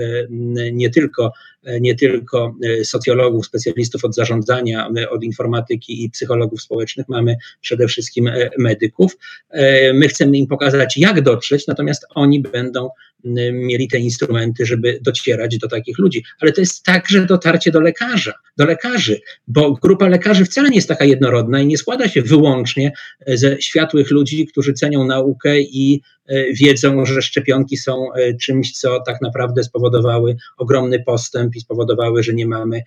nie 0.72 0.90
tylko, 0.90 1.34
nie 1.82 1.96
tylko 1.96 2.56
socjologów, 2.84 3.46
specjalistów 3.46 4.06
od 4.06 4.16
zarządzania, 4.16 4.90
od 5.10 5.24
informatyki 5.24 6.04
i 6.04 6.10
psychologów 6.10 6.62
społecznych, 6.62 7.10
mamy 7.10 7.36
przede 7.62 7.88
wszystkim 7.88 8.30
medyków. 8.58 9.18
My 9.94 10.08
chcemy 10.08 10.38
im 10.38 10.48
pokazać, 10.48 10.98
jak 10.98 11.22
dotrzeć, 11.22 11.68
natomiast 11.68 12.06
oni 12.16 12.40
będą 12.40 12.90
mieli 13.52 13.88
te 13.88 14.00
instrumenty, 14.00 14.66
żeby 14.66 15.00
docierać 15.02 15.58
do 15.58 15.68
takich 15.68 15.98
ludzi. 16.00 16.24
Ale 16.40 16.52
to 16.52 16.62
jest 16.62 16.84
także 16.84 17.26
dotarcie 17.26 17.72
do 17.72 17.82
lekarza, 17.82 18.34
do 18.58 18.66
lekarzy, 18.66 19.22
bo 19.48 19.74
grupa 19.74 20.08
lekarzy 20.08 20.46
wcale 20.46 20.70
nie 20.70 20.76
jest 20.76 20.88
taka 20.88 21.06
jednorodna 21.06 21.62
i 21.62 21.68
nie 21.68 21.78
składa 21.78 22.08
się 22.08 22.22
wyłącznie 22.22 22.92
ze 23.28 23.62
światłych 23.62 24.12
ludzi, 24.12 24.48
którzy 24.48 24.74
cenią 24.74 25.06
naukę 25.06 25.62
i 25.62 26.02
wiedzą, 26.54 27.06
że 27.06 27.22
szczepionki 27.22 27.78
są 27.78 28.08
czymś, 28.42 28.72
co 28.72 29.00
tak 29.00 29.22
naprawdę 29.22 29.64
spowodowały 29.64 30.36
ogromny 30.58 31.04
postęp 31.04 31.56
i 31.56 31.60
spowodowały, 31.60 32.24
że 32.24 32.34
nie 32.34 32.48
mamy 32.48 32.84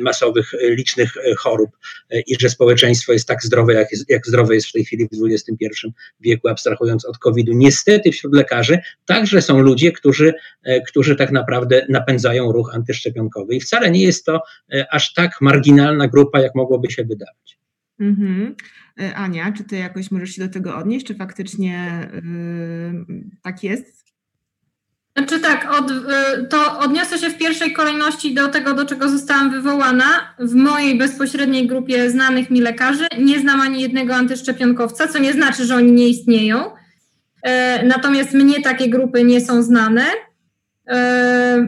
masowych, 0.00 0.52
licznych 0.62 1.12
chorób 1.38 1.70
i 2.26 2.36
że 2.40 2.50
społeczeństwo 2.50 3.12
jest 3.12 3.28
tak 3.28 3.42
zdrowe, 3.42 3.74
jak, 3.74 3.92
jest, 3.92 4.10
jak 4.10 4.26
zdrowe 4.26 4.54
jest 4.54 4.66
w 4.66 4.72
tej 4.72 4.84
chwili 4.84 5.08
w 5.12 5.32
XXI 5.32 5.66
wieku, 6.20 6.48
abstrahując 6.48 7.04
od 7.04 7.18
COVID-u. 7.18 7.52
Niestety 7.52 8.12
wśród 8.12 8.34
lekarzy 8.34 8.78
także 9.06 9.42
są 9.42 9.60
ludzie, 9.60 9.92
którzy, 9.92 10.34
którzy 10.88 11.16
tak 11.16 11.32
naprawdę 11.32 11.86
napędzają 11.88 12.52
ruch 12.52 12.74
antyszczepionkowy 12.74 13.54
i 13.54 13.60
wcale 13.60 13.90
nie 13.90 14.02
jest 14.02 14.24
to 14.24 14.42
aż 14.90 15.14
tak 15.14 15.40
marginalna 15.40 16.08
grupa, 16.08 16.40
jak 16.40 16.54
mogłoby 16.54 16.90
się 16.90 17.04
wydawać. 17.04 17.58
Mhm. 18.00 18.54
E, 18.89 18.89
Ania, 19.14 19.52
czy 19.52 19.64
ty 19.64 19.76
jakoś 19.76 20.10
możesz 20.10 20.30
się 20.30 20.46
do 20.46 20.52
tego 20.52 20.76
odnieść, 20.76 21.06
czy 21.06 21.14
faktycznie 21.14 22.08
yy, 22.14 23.04
tak 23.42 23.62
jest? 23.62 24.00
Znaczy 25.16 25.40
tak, 25.40 25.68
od, 25.78 25.90
y, 25.90 25.94
to 26.48 26.78
odniosę 26.78 27.18
się 27.18 27.30
w 27.30 27.38
pierwszej 27.38 27.72
kolejności 27.72 28.34
do 28.34 28.48
tego, 28.48 28.74
do 28.74 28.84
czego 28.84 29.08
zostałam 29.08 29.50
wywołana. 29.50 30.34
W 30.38 30.54
mojej 30.54 30.98
bezpośredniej 30.98 31.66
grupie 31.66 32.10
znanych 32.10 32.50
mi 32.50 32.60
lekarzy 32.60 33.06
nie 33.18 33.40
znam 33.40 33.60
ani 33.60 33.80
jednego 33.82 34.14
antyszczepionkowca, 34.14 35.08
co 35.08 35.18
nie 35.18 35.32
znaczy, 35.32 35.64
że 35.64 35.76
oni 35.76 35.92
nie 35.92 36.08
istnieją. 36.08 36.70
E, 37.42 37.86
natomiast 37.86 38.32
mnie 38.32 38.62
takie 38.62 38.88
grupy 38.88 39.24
nie 39.24 39.40
są 39.40 39.62
znane. 39.62 40.04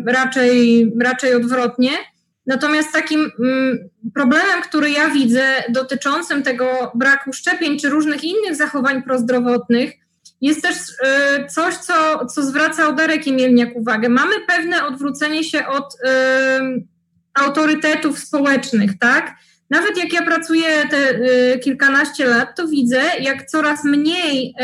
Raczej, 0.06 0.92
raczej 1.00 1.34
odwrotnie. 1.34 1.90
Natomiast 2.46 2.92
takim 2.92 3.30
mm, 3.40 3.78
problemem, 4.14 4.62
który 4.62 4.90
ja 4.90 5.10
widzę 5.10 5.44
dotyczącym 5.68 6.42
tego 6.42 6.92
braku 6.94 7.32
szczepień 7.32 7.78
czy 7.78 7.88
różnych 7.88 8.24
innych 8.24 8.56
zachowań 8.56 9.02
prozdrowotnych, 9.02 9.92
jest 10.40 10.62
też 10.62 10.76
y, 10.76 11.46
coś, 11.46 11.74
co, 11.74 12.26
co 12.26 12.42
zwraca 12.42 12.88
Odarek 12.88 13.26
Imielniak 13.26 13.76
uwagę. 13.76 14.08
Mamy 14.08 14.34
pewne 14.46 14.86
odwrócenie 14.86 15.44
się 15.44 15.66
od 15.66 15.94
y, 15.94 15.98
autorytetów 17.34 18.18
społecznych, 18.18 18.98
tak? 18.98 19.34
Nawet 19.70 19.96
jak 19.96 20.12
ja 20.12 20.22
pracuję 20.22 20.88
te 20.90 21.10
y, 21.10 21.58
kilkanaście 21.58 22.26
lat, 22.26 22.56
to 22.56 22.68
widzę, 22.68 23.02
jak 23.20 23.46
coraz 23.46 23.84
mniej 23.84 24.54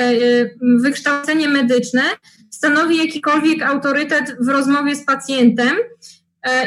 wykształcenie 0.61 1.49
medyczne 1.49 2.03
stanowi 2.51 2.97
jakikolwiek 2.97 3.62
autorytet 3.62 4.37
w 4.41 4.49
rozmowie 4.49 4.97
z 4.97 5.05
pacjentem, 5.05 5.76
E, 5.76 6.18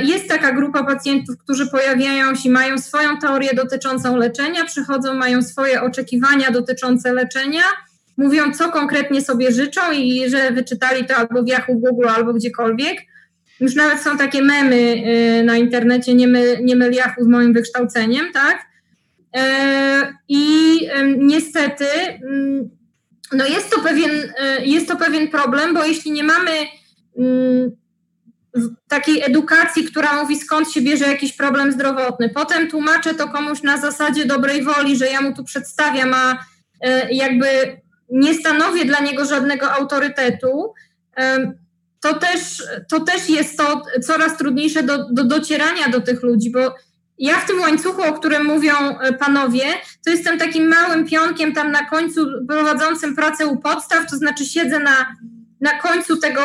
jest 0.04 0.28
taka 0.28 0.52
grupa 0.52 0.84
pacjentów, 0.84 1.38
którzy 1.38 1.68
pojawiają 1.68 2.36
się, 2.36 2.50
mają 2.50 2.78
swoją 2.78 3.18
teorię 3.18 3.50
dotyczącą 3.54 4.18
leczenia, 4.18 4.66
przychodzą, 4.66 5.14
mają 5.14 5.42
swoje 5.42 5.82
oczekiwania 5.82 6.52
dotyczące 6.52 7.14
leczenia, 7.14 7.64
mówią, 8.18 8.54
co 8.54 8.72
konkretnie 8.72 9.22
sobie 9.22 9.52
życzą 9.52 9.82
i 9.92 10.30
że 10.30 10.52
wyczytali 10.52 11.06
to 11.06 11.16
albo 11.16 11.44
w 11.44 11.48
Yahoo, 11.48 11.74
Google, 11.76 12.08
albo 12.08 12.34
gdziekolwiek. 12.34 12.98
Już 13.60 13.76
nawet 13.76 14.00
są 14.00 14.18
takie 14.18 14.42
memy 14.42 15.04
e, 15.06 15.44
na 15.44 15.58
internecie, 15.58 16.14
nie 16.14 16.28
myl, 16.28 16.58
nie 16.62 16.76
myl 16.76 16.94
Yahoo 16.94 17.24
z 17.24 17.28
moim 17.28 17.54
wykształceniem, 17.54 18.26
tak? 18.34 18.66
E, 19.36 20.14
I 20.30 20.44
niestety 21.18 21.86
mm, 22.24 22.70
no 23.34 23.46
jest, 23.46 23.70
to 23.70 23.82
pewien, 23.82 24.12
jest 24.66 24.88
to 24.88 24.96
pewien 24.96 25.28
problem, 25.28 25.74
bo 25.74 25.86
jeśli 25.86 26.12
nie 26.12 26.24
mamy 26.24 26.52
mm, 27.18 27.81
takiej 28.88 29.24
edukacji, 29.24 29.84
która 29.84 30.22
mówi 30.22 30.40
skąd 30.40 30.72
się 30.72 30.82
bierze 30.82 31.08
jakiś 31.08 31.34
problem 31.34 31.72
zdrowotny. 31.72 32.30
Potem 32.30 32.70
tłumaczę 32.70 33.14
to 33.14 33.28
komuś 33.28 33.64
na 33.64 33.78
zasadzie 33.78 34.26
dobrej 34.26 34.64
woli, 34.64 34.98
że 34.98 35.08
ja 35.08 35.22
mu 35.22 35.34
tu 35.34 35.44
przedstawiam, 35.44 36.14
a 36.14 36.46
e, 36.82 37.14
jakby 37.14 37.46
nie 38.12 38.34
stanowię 38.34 38.86
dla 38.86 39.00
niego 39.00 39.26
żadnego 39.26 39.72
autorytetu. 39.72 40.74
E, 41.18 41.54
to 42.02 42.14
też, 42.14 42.64
to 42.90 43.00
też 43.00 43.30
jest 43.30 43.58
to 43.58 43.84
coraz 44.04 44.38
trudniejsze 44.38 44.84
do, 44.84 45.10
do 45.12 45.24
docierania 45.24 45.90
do 45.90 46.02
tych 46.02 46.24
ludzi, 46.24 46.52
bo 46.52 46.76
ja 47.18 47.40
w 47.40 47.48
tym 47.48 47.60
łańcuchu, 47.60 48.02
o 48.02 48.14
którym 48.14 48.46
mówią 48.46 48.74
e, 48.74 49.14
panowie, 49.14 49.64
to 50.06 50.12
jestem 50.12 50.40
takim 50.40 50.68
małym 50.68 51.06
pionkiem 51.06 51.54
tam 51.54 51.72
na 51.72 51.86
końcu 51.86 52.28
prowadzącym 52.48 53.16
pracę 53.16 53.48
u 53.48 53.58
podstaw, 53.58 54.10
to 54.10 54.18
znaczy 54.18 54.46
siedzę 54.46 54.80
na, 54.80 55.16
na 55.62 55.80
końcu 55.80 56.18
tego 56.18 56.42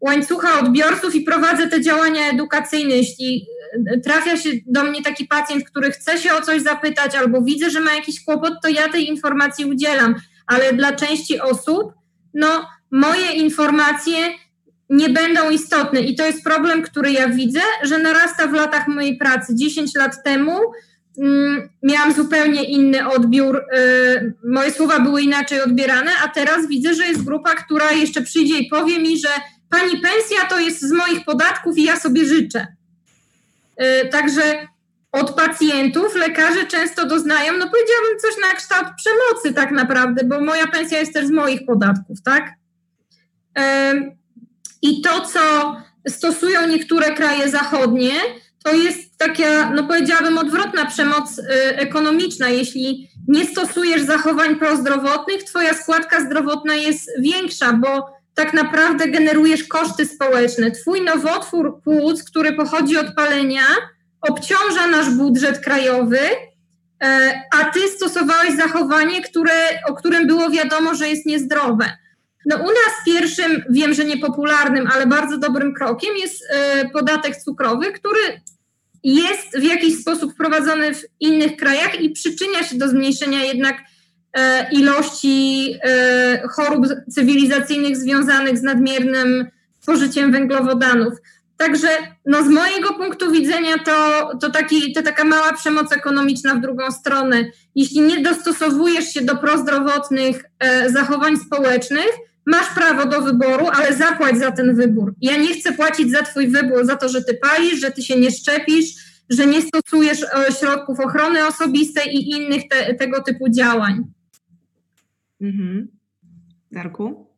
łańcucha 0.00 0.60
odbiorców 0.60 1.14
i 1.14 1.20
prowadzę 1.20 1.68
te 1.68 1.80
działania 1.80 2.30
edukacyjne. 2.30 2.96
Jeśli 2.96 3.46
e, 3.92 4.00
trafia 4.00 4.36
się 4.36 4.50
do 4.66 4.84
mnie 4.84 5.02
taki 5.02 5.24
pacjent, 5.24 5.64
który 5.64 5.90
chce 5.90 6.18
się 6.18 6.32
o 6.32 6.40
coś 6.40 6.62
zapytać 6.62 7.14
albo 7.14 7.42
widzę, 7.42 7.70
że 7.70 7.80
ma 7.80 7.94
jakiś 7.94 8.24
kłopot, 8.24 8.52
to 8.62 8.68
ja 8.68 8.88
tej 8.88 9.08
informacji 9.08 9.64
udzielam, 9.64 10.14
ale 10.46 10.72
dla 10.72 10.92
części 10.92 11.40
osób, 11.40 11.92
no, 12.34 12.66
moje 12.90 13.32
informacje 13.32 14.16
nie 14.90 15.08
będą 15.08 15.50
istotne 15.50 16.00
i 16.00 16.14
to 16.14 16.26
jest 16.26 16.44
problem, 16.44 16.82
który 16.82 17.12
ja 17.12 17.28
widzę, 17.28 17.60
że 17.82 17.98
narasta 17.98 18.46
w 18.46 18.52
latach 18.52 18.88
mojej 18.88 19.16
pracy. 19.16 19.54
10 19.56 19.94
lat 19.94 20.22
temu 20.24 20.52
mm, 21.18 21.68
miałam 21.82 22.12
zupełnie 22.12 22.64
inny 22.64 23.08
odbiór, 23.08 23.56
y, 23.56 24.34
moje 24.44 24.72
słowa 24.72 25.00
były 25.00 25.22
inaczej 25.22 25.62
odbierane, 25.62 26.10
a 26.24 26.28
teraz 26.28 26.68
widzę, 26.68 26.94
że 26.94 27.06
jest 27.06 27.24
grupa, 27.24 27.54
która 27.54 27.92
jeszcze 27.92 28.22
przyjdzie 28.22 28.58
i 28.58 28.68
powie 28.68 28.98
mi, 28.98 29.18
że 29.18 29.28
pani 29.70 30.00
pensja 30.00 30.44
to 30.48 30.58
jest 30.58 30.80
z 30.80 30.92
moich 30.92 31.24
podatków 31.24 31.78
i 31.78 31.84
ja 31.84 32.00
sobie 32.00 32.24
życzę. 32.24 32.66
Y, 33.82 34.08
także 34.08 34.68
od 35.12 35.34
pacjentów 35.34 36.14
lekarze 36.14 36.66
często 36.66 37.06
doznają, 37.06 37.52
no 37.52 37.70
powiedziałabym 37.70 38.18
coś 38.20 38.34
na 38.42 38.56
kształt 38.56 38.88
przemocy 38.96 39.54
tak 39.54 39.70
naprawdę, 39.70 40.24
bo 40.24 40.40
moja 40.40 40.66
pensja 40.66 40.98
jest 40.98 41.14
też 41.14 41.26
z 41.26 41.30
moich 41.30 41.66
podatków, 41.66 42.22
tak? 42.22 42.50
I 44.82 45.00
to, 45.00 45.20
co 45.20 45.76
stosują 46.08 46.68
niektóre 46.68 47.14
kraje 47.14 47.50
zachodnie, 47.50 48.12
to 48.64 48.72
jest 48.72 49.18
taka, 49.18 49.70
no 49.70 49.86
powiedziałabym, 49.86 50.38
odwrotna 50.38 50.86
przemoc 50.86 51.38
y, 51.38 51.42
ekonomiczna. 51.76 52.48
Jeśli 52.48 53.10
nie 53.28 53.46
stosujesz 53.46 54.02
zachowań 54.02 54.56
prozdrowotnych, 54.56 55.44
twoja 55.44 55.74
składka 55.74 56.20
zdrowotna 56.20 56.74
jest 56.74 57.10
większa, 57.20 57.72
bo 57.72 58.17
tak 58.38 58.54
naprawdę 58.54 59.08
generujesz 59.08 59.64
koszty 59.64 60.06
społeczne. 60.06 60.70
Twój 60.70 61.00
nowotwór 61.00 61.82
płuc, 61.82 62.22
który 62.22 62.52
pochodzi 62.52 62.96
od 62.96 63.14
palenia, 63.14 63.62
obciąża 64.20 64.86
nasz 64.90 65.10
budżet 65.10 65.58
krajowy, 65.58 66.18
e, 67.02 67.42
a 67.52 67.64
ty 67.64 67.88
stosowałeś 67.88 68.56
zachowanie, 68.56 69.22
które, 69.22 69.52
o 69.88 69.94
którym 69.94 70.26
było 70.26 70.50
wiadomo, 70.50 70.94
że 70.94 71.08
jest 71.08 71.26
niezdrowe. 71.26 71.92
No 72.46 72.56
u 72.56 72.66
nas 72.66 72.94
pierwszym, 73.06 73.62
wiem, 73.70 73.94
że 73.94 74.04
niepopularnym, 74.04 74.88
ale 74.94 75.06
bardzo 75.06 75.38
dobrym 75.38 75.74
krokiem 75.74 76.16
jest 76.16 76.44
e, 76.50 76.88
podatek 76.88 77.36
cukrowy, 77.36 77.92
który 77.92 78.40
jest 79.04 79.58
w 79.58 79.62
jakiś 79.62 80.00
sposób 80.00 80.32
wprowadzony 80.32 80.94
w 80.94 81.04
innych 81.20 81.56
krajach 81.56 82.00
i 82.00 82.10
przyczynia 82.10 82.64
się 82.64 82.78
do 82.78 82.88
zmniejszenia 82.88 83.44
jednak 83.44 83.76
ilości 84.72 85.74
e, 85.82 86.42
chorób 86.48 86.86
cywilizacyjnych 87.10 87.96
związanych 87.96 88.58
z 88.58 88.62
nadmiernym 88.62 89.46
spożyciem 89.80 90.32
węglowodanów. 90.32 91.14
Także 91.56 91.88
no 92.26 92.44
z 92.44 92.48
mojego 92.48 92.94
punktu 92.94 93.32
widzenia 93.32 93.78
to, 93.78 94.30
to, 94.40 94.50
taki, 94.50 94.92
to 94.92 95.02
taka 95.02 95.24
mała 95.24 95.52
przemoc 95.52 95.92
ekonomiczna 95.92 96.54
w 96.54 96.60
drugą 96.60 96.90
stronę. 96.90 97.44
Jeśli 97.74 98.00
nie 98.00 98.22
dostosowujesz 98.22 99.12
się 99.12 99.20
do 99.20 99.36
prozdrowotnych 99.36 100.44
e, 100.58 100.90
zachowań 100.90 101.36
społecznych, 101.36 102.08
masz 102.46 102.74
prawo 102.74 103.06
do 103.06 103.20
wyboru, 103.20 103.66
ale 103.72 103.96
zapłać 103.96 104.38
za 104.38 104.52
ten 104.52 104.76
wybór. 104.76 105.14
Ja 105.20 105.36
nie 105.36 105.54
chcę 105.54 105.72
płacić 105.72 106.10
za 106.10 106.22
twój 106.22 106.48
wybór, 106.48 106.84
za 106.84 106.96
to, 106.96 107.08
że 107.08 107.24
ty 107.24 107.34
palisz, 107.34 107.80
że 107.80 107.90
ty 107.90 108.02
się 108.02 108.18
nie 108.18 108.30
szczepisz, 108.30 108.86
że 109.30 109.46
nie 109.46 109.62
stosujesz 109.62 110.18
środków 110.58 111.00
ochrony 111.00 111.46
osobistej 111.46 112.16
i 112.16 112.30
innych 112.30 112.62
te, 112.68 112.94
tego 112.94 113.22
typu 113.22 113.48
działań. 113.48 114.04
Mhm. 115.40 115.88
Darku? 116.72 117.28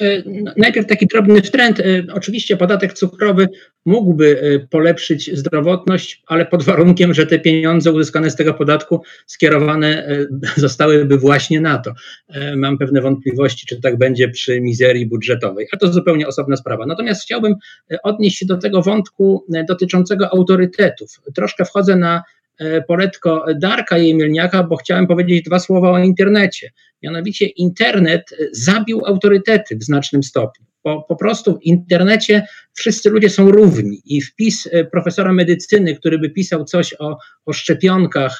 E, 0.00 0.22
najpierw 0.56 0.86
taki 0.86 1.06
drobny 1.06 1.42
trend. 1.42 1.80
E, 1.80 1.84
oczywiście 2.12 2.56
podatek 2.56 2.92
cukrowy 2.92 3.48
mógłby 3.84 4.40
e, 4.42 4.58
polepszyć 4.58 5.38
zdrowotność, 5.38 6.22
ale 6.26 6.46
pod 6.46 6.62
warunkiem, 6.62 7.14
że 7.14 7.26
te 7.26 7.38
pieniądze 7.38 7.92
uzyskane 7.92 8.30
z 8.30 8.36
tego 8.36 8.54
podatku 8.54 9.02
skierowane 9.26 10.08
zostałyby 10.56 11.18
właśnie 11.18 11.60
na 11.60 11.78
to. 11.78 11.92
Mam 12.56 12.78
pewne 12.78 13.00
wątpliwości, 13.00 13.66
czy 13.66 13.80
tak 13.80 13.98
będzie 13.98 14.28
przy 14.28 14.60
mizerii 14.60 15.06
budżetowej, 15.06 15.66
a 15.72 15.76
to 15.76 15.92
zupełnie 15.92 16.28
osobna 16.28 16.56
sprawa. 16.56 16.86
Natomiast 16.86 17.22
chciałbym 17.22 17.54
odnieść 18.02 18.38
się 18.38 18.46
do 18.46 18.56
tego 18.56 18.82
wątku 18.82 19.46
dotyczącego 19.68 20.28
autorytetów. 20.32 21.20
Troszkę 21.34 21.64
wchodzę 21.64 21.96
na 21.96 22.22
poletko 22.88 23.44
Darka 23.60 23.98
Jemilniaka, 23.98 24.62
bo 24.62 24.76
chciałem 24.76 25.06
powiedzieć 25.06 25.44
dwa 25.44 25.58
słowa 25.58 25.90
o 25.90 25.98
internecie. 25.98 26.70
Mianowicie 27.02 27.46
internet 27.46 28.30
zabił 28.52 29.06
autorytety 29.06 29.76
w 29.76 29.84
znacznym 29.84 30.22
stopniu. 30.22 30.70
Po, 30.82 31.02
po 31.08 31.16
prostu 31.16 31.58
w 31.58 31.62
internecie 31.62 32.46
wszyscy 32.74 33.10
ludzie 33.10 33.30
są 33.30 33.50
równi 33.50 34.02
i 34.04 34.22
wpis 34.22 34.68
e, 34.72 34.84
profesora 34.84 35.32
medycyny, 35.32 35.96
który 35.96 36.18
by 36.18 36.30
pisał 36.30 36.64
coś 36.64 36.94
o, 36.98 37.18
o 37.46 37.52
szczepionkach 37.52 38.38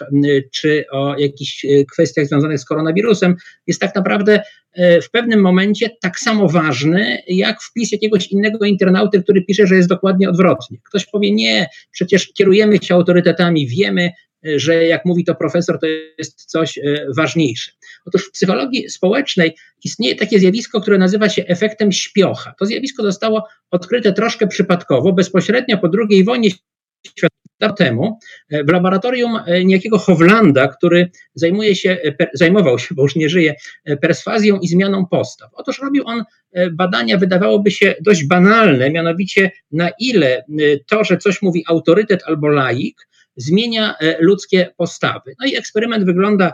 czy 0.53 0.85
o 0.93 1.19
jakichś 1.19 1.65
e, 1.65 1.85
kwestiach 1.85 2.27
związanych 2.27 2.59
z 2.59 2.65
koronawirusem, 2.65 3.37
jest 3.67 3.81
tak 3.81 3.95
naprawdę 3.95 4.43
e, 4.73 5.01
w 5.01 5.11
pewnym 5.11 5.41
momencie 5.41 5.91
tak 6.03 6.19
samo 6.19 6.49
ważny, 6.49 7.19
jak 7.27 7.63
wpis 7.63 7.93
jakiegoś 7.93 8.27
innego 8.27 8.65
internauty, 8.65 9.23
który 9.23 9.43
pisze, 9.43 9.67
że 9.67 9.75
jest 9.77 9.89
dokładnie 9.89 10.29
odwrotnie. 10.29 10.79
Ktoś 10.85 11.07
powie, 11.07 11.33
nie, 11.33 11.67
przecież 11.91 12.33
kierujemy 12.33 12.79
się 12.83 12.95
autorytetami, 12.95 13.67
wiemy, 13.67 14.11
e, 14.47 14.59
że 14.59 14.87
jak 14.87 15.05
mówi 15.05 15.25
to 15.25 15.35
profesor, 15.35 15.79
to 15.81 15.87
jest 16.19 16.45
coś 16.45 16.79
ważniejsze. 17.17 17.73
Otóż 18.11 18.29
w 18.29 18.31
psychologii 18.31 18.91
społecznej 18.91 19.57
istnieje 19.85 20.17
takie 20.17 20.39
zjawisko, 20.39 20.81
które 20.81 20.99
nazywa 20.99 21.29
się 21.29 21.45
efektem 21.47 21.93
śpiocha. 21.93 22.55
To 22.59 22.67
zjawisko 22.67 23.03
zostało 23.03 23.49
odkryte 23.71 24.13
troszkę 24.13 24.47
przypadkowo, 24.47 25.13
bezpośrednio 25.13 25.79
po 25.79 25.89
II 26.11 26.25
wojnie 26.25 26.51
światowej 26.51 27.41
temu 27.69 28.19
e, 28.51 28.65
w 28.65 28.69
laboratorium 28.69 29.39
e, 29.47 29.65
niejakiego 29.65 29.99
Howlanda, 29.99 30.69
który 30.69 31.11
zajmuje 31.35 31.77
się, 31.77 31.99
e, 32.21 32.27
zajmował 32.35 32.79
się, 32.79 32.95
bo 32.95 33.03
już 33.03 33.17
nie 33.17 33.29
żyje, 33.29 33.55
perswazją 34.01 34.59
i 34.59 34.69
zmianą 34.69 35.07
postaw. 35.07 35.51
Otóż 35.53 35.79
robił 35.79 36.07
on 36.07 36.25
badania, 36.73 37.19
wydawałoby 37.19 37.71
się 37.71 37.95
dość 38.01 38.25
banalne, 38.25 38.91
mianowicie 38.91 39.51
na 39.73 39.91
ile 40.01 40.45
to, 40.89 41.05
że 41.05 41.19
coś 41.19 41.43
mówi 41.43 41.65
autorytet 41.69 42.23
albo 42.27 42.49
laik, 42.49 43.09
zmienia 43.43 43.95
ludzkie 44.21 44.71
postawy. 44.77 45.35
No 45.41 45.47
i 45.47 45.57
eksperyment 45.57 46.05
wygląda 46.05 46.53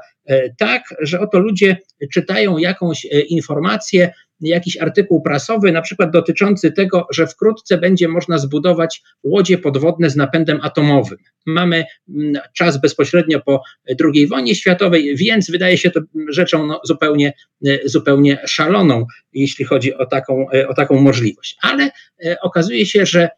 tak, 0.59 0.83
że 1.01 1.21
oto 1.21 1.39
ludzie 1.39 1.77
czytają 2.13 2.59
jakąś 2.59 3.05
informację, 3.29 4.13
jakiś 4.41 4.77
artykuł 4.77 5.23
prasowy, 5.23 5.73
na 5.73 5.83
przykład 5.83 6.11
dotyczący 6.11 6.73
tego, 6.73 7.07
że 7.11 7.27
wkrótce 7.27 7.79
będzie 7.79 8.09
można 8.09 8.39
zbudować 8.39 9.03
łodzie 9.23 9.59
podwodne 9.59 10.11
z 10.11 10.17
napędem 10.17 10.59
atomowym. 10.63 11.19
Mamy 11.47 11.85
mm, 12.09 12.43
czas 12.53 12.81
bezpośrednio 12.81 13.41
po 13.41 13.63
II 14.15 14.27
wojnie 14.27 14.55
światowej, 14.55 15.17
więc 15.17 15.51
wydaje 15.51 15.79
się 15.79 15.91
to 15.91 16.01
rzeczą 16.29 16.67
no, 16.67 16.81
zupełnie, 16.85 17.33
e, 17.67 17.79
zupełnie 17.85 18.39
szaloną, 18.47 19.07
jeśli 19.33 19.65
chodzi 19.65 19.95
o 19.95 20.07
taką, 20.07 20.51
e, 20.51 20.69
o 20.69 20.75
taką 20.75 21.01
możliwość. 21.01 21.57
Ale 21.63 21.91
e, 22.25 22.41
okazuje 22.41 22.87
się, 22.87 23.07
że 23.07 23.29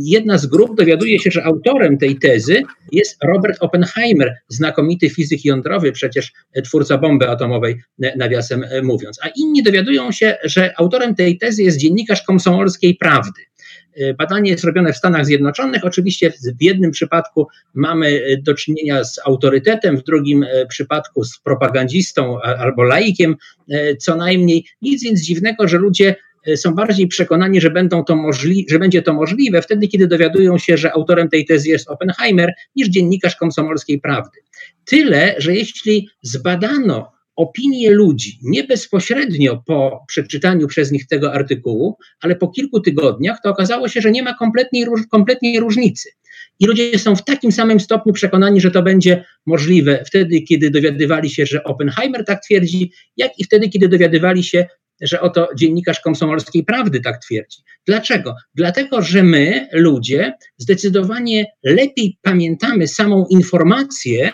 jedna 0.00 0.38
z 0.38 0.46
grup 0.46 0.76
dowiaduje 0.78 1.18
się, 1.18 1.30
że 1.30 1.44
autorem 1.44 1.98
tej 1.98 2.16
tezy 2.16 2.62
jest 2.92 3.18
Robert 3.24 3.56
Oppenheimer, 3.60 4.36
znakomity 4.48 5.10
fizyk 5.10 5.44
jądrowy, 5.44 5.92
przecież 5.92 6.32
twórca 6.64 6.98
bomby 6.98 7.28
atomowej, 7.28 7.82
nawiasem 8.16 8.64
mówiąc. 8.82 9.18
A 9.22 9.28
inni 9.36 9.62
dowiadują 9.62 10.12
się, 10.12 10.36
że 10.44 10.72
autorem 10.78 11.14
tej 11.14 11.38
tezy 11.38 11.62
jest 11.62 11.78
dziennikarz 11.78 12.22
komsomolskiej 12.22 12.94
prawdy. 12.94 13.40
Badanie 14.18 14.50
jest 14.50 14.64
robione 14.64 14.92
w 14.92 14.96
Stanach 14.96 15.26
Zjednoczonych. 15.26 15.84
Oczywiście 15.84 16.30
w 16.30 16.62
jednym 16.62 16.90
przypadku 16.90 17.46
mamy 17.74 18.20
do 18.42 18.54
czynienia 18.54 19.04
z 19.04 19.18
autorytetem, 19.26 19.96
w 19.96 20.04
drugim 20.04 20.46
przypadku 20.68 21.24
z 21.24 21.38
propagandzistą 21.40 22.40
albo 22.40 22.82
laikiem, 22.82 23.36
co 23.98 24.16
najmniej. 24.16 24.64
Nic 24.82 25.04
więc 25.04 25.20
dziwnego, 25.20 25.68
że 25.68 25.78
ludzie 25.78 26.14
są 26.56 26.74
bardziej 26.74 27.08
przekonani, 27.08 27.60
że, 27.60 27.70
będą 27.70 28.04
to 28.04 28.16
możli- 28.16 28.64
że 28.70 28.78
będzie 28.78 29.02
to 29.02 29.12
możliwe 29.14 29.62
wtedy, 29.62 29.88
kiedy 29.88 30.06
dowiadują 30.06 30.58
się, 30.58 30.76
że 30.76 30.92
autorem 30.92 31.28
tej 31.28 31.44
tezy 31.46 31.68
jest 31.68 31.88
Oppenheimer, 31.88 32.52
niż 32.76 32.88
dziennikarz 32.88 33.36
komsomolskiej 33.36 34.00
prawdy. 34.00 34.38
Tyle, 34.84 35.34
że 35.38 35.54
jeśli 35.54 36.08
zbadano 36.22 37.12
opinie 37.36 37.90
ludzi 37.90 38.38
nie 38.42 38.64
bezpośrednio 38.64 39.62
po 39.66 40.04
przeczytaniu 40.08 40.66
przez 40.68 40.92
nich 40.92 41.06
tego 41.06 41.32
artykułu, 41.32 41.96
ale 42.20 42.36
po 42.36 42.48
kilku 42.48 42.80
tygodniach, 42.80 43.38
to 43.44 43.50
okazało 43.50 43.88
się, 43.88 44.00
że 44.00 44.10
nie 44.10 44.22
ma 44.22 44.34
kompletnej, 44.34 44.86
kompletnej 45.10 45.60
różnicy. 45.60 46.10
I 46.60 46.66
ludzie 46.66 46.98
są 46.98 47.16
w 47.16 47.24
takim 47.24 47.52
samym 47.52 47.80
stopniu 47.80 48.12
przekonani, 48.12 48.60
że 48.60 48.70
to 48.70 48.82
będzie 48.82 49.24
możliwe 49.46 50.04
wtedy, 50.06 50.42
kiedy 50.42 50.70
dowiadywali 50.70 51.30
się, 51.30 51.46
że 51.46 51.64
Oppenheimer 51.64 52.24
tak 52.24 52.44
twierdzi, 52.44 52.92
jak 53.16 53.38
i 53.38 53.44
wtedy, 53.44 53.68
kiedy 53.68 53.88
dowiadywali 53.88 54.44
się, 54.44 54.66
że 55.00 55.20
oto 55.20 55.48
dziennikarz 55.56 56.00
komsomolskiej 56.00 56.64
prawdy 56.64 57.00
tak 57.00 57.18
twierdzi. 57.18 57.58
Dlaczego? 57.86 58.34
Dlatego, 58.54 59.02
że 59.02 59.22
my, 59.22 59.68
ludzie, 59.72 60.32
zdecydowanie 60.58 61.46
lepiej 61.62 62.18
pamiętamy 62.22 62.88
samą 62.88 63.26
informację 63.30 64.32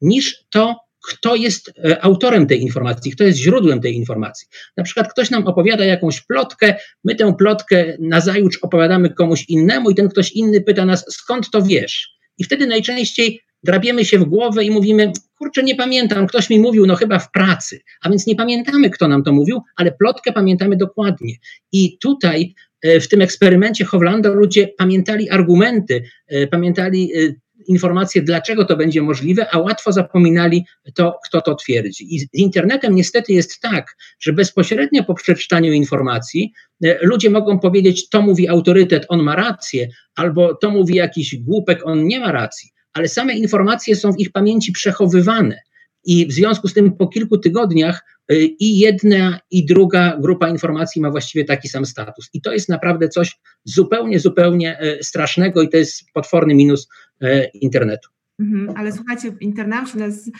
niż 0.00 0.44
to, 0.50 0.76
kto 1.08 1.36
jest 1.36 1.72
e, 1.84 2.04
autorem 2.04 2.46
tej 2.46 2.62
informacji, 2.62 3.12
kto 3.12 3.24
jest 3.24 3.38
źródłem 3.38 3.80
tej 3.80 3.96
informacji. 3.96 4.48
Na 4.76 4.84
przykład 4.84 5.12
ktoś 5.12 5.30
nam 5.30 5.46
opowiada 5.46 5.84
jakąś 5.84 6.20
plotkę, 6.20 6.74
my 7.04 7.14
tę 7.14 7.34
plotkę 7.38 7.96
nazajutrz 8.00 8.58
opowiadamy 8.62 9.14
komuś 9.14 9.44
innemu 9.48 9.90
i 9.90 9.94
ten 9.94 10.08
ktoś 10.08 10.32
inny 10.32 10.60
pyta 10.60 10.84
nas, 10.84 11.04
skąd 11.08 11.50
to 11.50 11.62
wiesz? 11.62 12.16
I 12.38 12.44
wtedy 12.44 12.66
najczęściej 12.66 13.40
drabiemy 13.66 14.04
się 14.04 14.18
w 14.18 14.24
głowę 14.24 14.64
i 14.64 14.70
mówimy, 14.70 15.12
kurczę, 15.38 15.62
nie 15.62 15.74
pamiętam, 15.74 16.26
ktoś 16.26 16.50
mi 16.50 16.58
mówił, 16.58 16.86
no 16.86 16.96
chyba 16.96 17.18
w 17.18 17.30
pracy, 17.30 17.80
a 18.02 18.08
więc 18.08 18.26
nie 18.26 18.36
pamiętamy, 18.36 18.90
kto 18.90 19.08
nam 19.08 19.22
to 19.22 19.32
mówił, 19.32 19.62
ale 19.76 19.92
plotkę 19.92 20.32
pamiętamy 20.32 20.76
dokładnie. 20.76 21.34
I 21.72 21.98
tutaj 21.98 22.54
e, 22.82 23.00
w 23.00 23.08
tym 23.08 23.22
eksperymencie 23.22 23.84
Howlanda 23.84 24.30
ludzie 24.30 24.68
pamiętali 24.78 25.30
argumenty, 25.30 26.04
e, 26.28 26.46
pamiętali 26.46 27.12
e, 27.14 27.34
informacje, 27.68 28.22
dlaczego 28.22 28.64
to 28.64 28.76
będzie 28.76 29.02
możliwe, 29.02 29.46
a 29.50 29.58
łatwo 29.58 29.92
zapominali 29.92 30.64
to, 30.94 31.18
kto 31.24 31.40
to 31.40 31.54
twierdzi. 31.54 32.14
I 32.14 32.20
z 32.20 32.26
internetem 32.32 32.94
niestety 32.94 33.32
jest 33.32 33.60
tak, 33.60 33.96
że 34.20 34.32
bezpośrednio 34.32 35.04
po 35.04 35.14
przeczytaniu 35.14 35.72
informacji 35.72 36.52
ludzie 37.00 37.30
mogą 37.30 37.58
powiedzieć, 37.58 38.08
to 38.08 38.22
mówi 38.22 38.48
autorytet, 38.48 39.06
on 39.08 39.22
ma 39.22 39.36
rację, 39.36 39.88
albo 40.14 40.54
to 40.54 40.70
mówi 40.70 40.94
jakiś 40.94 41.36
głupek, 41.36 41.80
on 41.84 42.06
nie 42.06 42.20
ma 42.20 42.32
racji 42.32 42.70
ale 42.96 43.08
same 43.08 43.34
informacje 43.34 43.96
są 43.96 44.12
w 44.12 44.18
ich 44.18 44.32
pamięci 44.32 44.72
przechowywane. 44.72 45.60
I 46.04 46.26
w 46.26 46.32
związku 46.32 46.68
z 46.68 46.74
tym 46.74 46.92
po 46.92 47.08
kilku 47.08 47.38
tygodniach 47.38 48.04
y, 48.32 48.36
i 48.44 48.78
jedna, 48.78 49.38
i 49.50 49.66
druga 49.66 50.18
grupa 50.20 50.48
informacji 50.48 51.02
ma 51.02 51.10
właściwie 51.10 51.44
taki 51.44 51.68
sam 51.68 51.86
status. 51.86 52.30
I 52.32 52.40
to 52.40 52.52
jest 52.52 52.68
naprawdę 52.68 53.08
coś 53.08 53.38
zupełnie, 53.64 54.20
zupełnie 54.20 54.82
y, 54.82 55.04
strasznego 55.04 55.62
i 55.62 55.68
to 55.68 55.76
jest 55.76 56.12
potworny 56.12 56.54
minus 56.54 56.88
y, 57.22 57.50
internetu. 57.54 58.08
Mhm, 58.40 58.76
ale 58.76 58.92
słuchajcie, 58.92 59.32
internauci 59.40 59.98
nas 59.98 60.30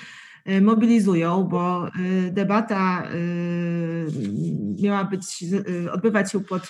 mobilizują, 0.60 1.44
bo 1.44 1.90
debata 2.30 3.08
miała 4.82 5.04
być, 5.04 5.44
odbywać 5.92 6.32
się 6.32 6.44
pod 6.44 6.62